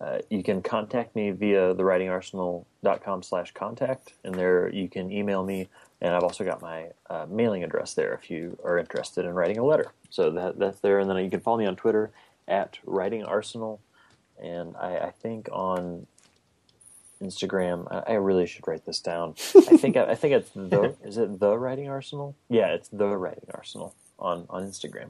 Uh, 0.02 0.20
you 0.30 0.42
can 0.42 0.64
contact 0.64 1.16
me 1.16 1.30
via 1.30 1.76
thewritingarsenal.com 1.76 3.22
slash 3.22 3.52
contact, 3.54 4.14
and 4.24 4.34
there 4.34 4.68
you 4.70 4.90
can 4.90 5.12
email 5.12 5.44
me. 5.44 5.70
And 6.02 6.16
I've 6.16 6.24
also 6.24 6.44
got 6.44 6.62
my 6.62 6.88
uh, 7.10 7.28
mailing 7.30 7.64
address 7.64 7.94
there 7.94 8.14
if 8.14 8.32
you 8.32 8.58
are 8.64 8.80
interested 8.80 9.26
in 9.26 9.36
writing 9.36 9.60
a 9.60 9.64
letter. 9.64 9.92
So 10.10 10.32
that, 10.32 10.58
that's 10.58 10.80
there. 10.80 10.98
And 10.98 11.08
then 11.08 11.24
you 11.24 11.30
can 11.30 11.40
follow 11.40 11.58
me 11.60 11.68
on 11.68 11.76
Twitter 11.76 12.12
at 12.48 12.80
Writing 12.86 13.24
Arsenal. 13.24 13.80
And 14.42 14.76
I, 14.76 14.98
I 14.98 15.12
think 15.12 15.48
on 15.52 16.08
Instagram, 17.22 17.88
I, 17.92 18.14
I 18.14 18.16
really 18.16 18.48
should 18.48 18.68
write 18.68 18.88
this 18.88 19.00
down. 19.00 19.36
I 19.56 19.78
think 19.78 19.98
I, 19.98 20.06
I 20.06 20.16
think 20.16 20.34
it's 20.34 20.50
the 20.56 20.96
is 21.04 21.18
it 21.18 21.40
the 21.40 21.56
Writing 21.56 21.88
Arsenal? 21.88 22.36
Yeah, 22.50 22.74
it's 22.74 22.90
the 22.90 23.16
Writing 23.16 23.50
Arsenal 23.54 23.94
on 24.18 24.48
on 24.50 24.64
Instagram. 24.64 25.10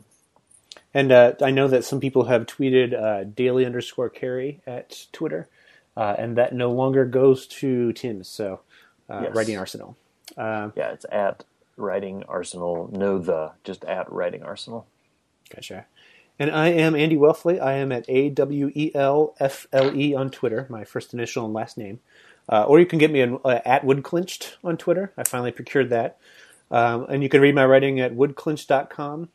And 0.93 1.11
uh, 1.11 1.33
I 1.41 1.51
know 1.51 1.67
that 1.67 1.85
some 1.85 1.99
people 1.99 2.25
have 2.25 2.45
tweeted 2.45 2.93
uh, 2.93 3.23
daily 3.23 3.65
underscore 3.65 4.09
carry 4.09 4.61
at 4.67 5.05
Twitter, 5.13 5.47
uh, 5.95 6.15
and 6.17 6.37
that 6.37 6.53
no 6.53 6.71
longer 6.71 7.05
goes 7.05 7.47
to 7.47 7.93
Tim. 7.93 8.23
So, 8.23 8.61
uh, 9.09 9.21
Yes. 9.23 9.35
writing 9.35 9.57
arsenal. 9.57 9.97
Um, 10.37 10.73
Yeah, 10.75 10.91
it's 10.91 11.05
at 11.11 11.43
Writing 11.77 12.23
Arsenal. 12.27 12.89
No, 12.91 13.17
the 13.17 13.51
just 13.63 13.83
at 13.85 14.11
Writing 14.11 14.43
Arsenal. 14.43 14.85
Gotcha. 15.53 15.85
And 16.39 16.49
I 16.51 16.69
am 16.69 16.95
Andy 16.95 17.17
Welfle. 17.17 17.59
I 17.61 17.73
am 17.73 17.91
at 17.91 18.05
A 18.07 18.29
W 18.29 18.71
E 18.73 18.91
L 18.95 19.35
F 19.39 19.67
L 19.71 19.95
E 19.95 20.13
on 20.15 20.29
Twitter, 20.31 20.65
my 20.69 20.83
first 20.83 21.13
initial 21.13 21.45
and 21.45 21.53
last 21.53 21.77
name. 21.77 21.99
Uh, 22.49 22.63
or 22.63 22.79
you 22.79 22.85
can 22.85 22.99
get 22.99 23.11
me 23.11 23.21
uh, 23.21 23.59
at 23.65 23.83
Woodclinched 23.85 24.53
on 24.63 24.75
Twitter. 24.77 25.13
I 25.17 25.23
finally 25.23 25.51
procured 25.51 25.89
that. 25.91 26.17
Um, 26.69 27.05
and 27.09 27.21
you 27.23 27.29
can 27.29 27.41
read 27.41 27.53
my 27.55 27.65
writing 27.65 27.99
at 27.99 28.13
woodclinched.com. 28.15 29.29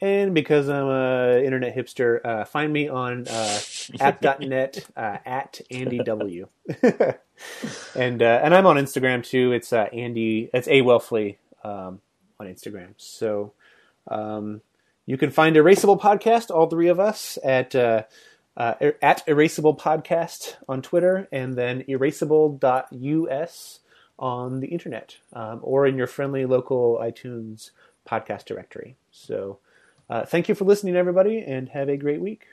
And 0.00 0.32
because 0.32 0.68
I'm 0.68 0.88
an 0.88 1.44
internet 1.44 1.74
hipster, 1.76 2.24
uh, 2.24 2.44
find 2.44 2.72
me 2.72 2.88
on 2.88 3.26
uh, 3.26 3.60
app.net 4.00 4.86
uh, 4.96 5.18
at 5.26 5.60
Andy 5.72 5.98
W. 5.98 6.46
and 7.96 8.22
uh, 8.22 8.40
and 8.42 8.54
I'm 8.54 8.66
on 8.66 8.76
Instagram 8.76 9.24
too. 9.24 9.50
It's 9.50 9.72
uh, 9.72 9.88
Andy. 9.92 10.50
It's 10.54 10.68
A 10.68 10.82
Welfle 10.82 11.36
um, 11.64 12.00
on 12.38 12.46
Instagram. 12.46 12.94
So 12.96 13.54
um, 14.06 14.60
you 15.04 15.18
can 15.18 15.32
find 15.32 15.56
Erasable 15.56 16.00
Podcast, 16.00 16.54
all 16.54 16.68
three 16.68 16.88
of 16.88 17.00
us, 17.00 17.36
at 17.42 17.74
uh, 17.74 18.04
uh, 18.56 18.74
at 19.02 19.26
Erasable 19.26 19.76
Podcast 19.76 20.54
on 20.68 20.80
Twitter, 20.80 21.26
and 21.32 21.54
then 21.54 21.82
erasable.us 21.88 23.80
on 24.16 24.60
the 24.60 24.68
internet, 24.68 25.16
um, 25.32 25.58
or 25.62 25.88
in 25.88 25.96
your 25.96 26.06
friendly 26.06 26.44
local 26.44 26.98
iTunes 27.02 27.72
podcast 28.08 28.44
directory. 28.44 28.94
So. 29.10 29.58
Uh, 30.08 30.24
thank 30.24 30.48
you 30.48 30.54
for 30.54 30.64
listening, 30.64 30.96
everybody, 30.96 31.40
and 31.40 31.68
have 31.68 31.88
a 31.88 31.96
great 31.96 32.20
week. 32.20 32.46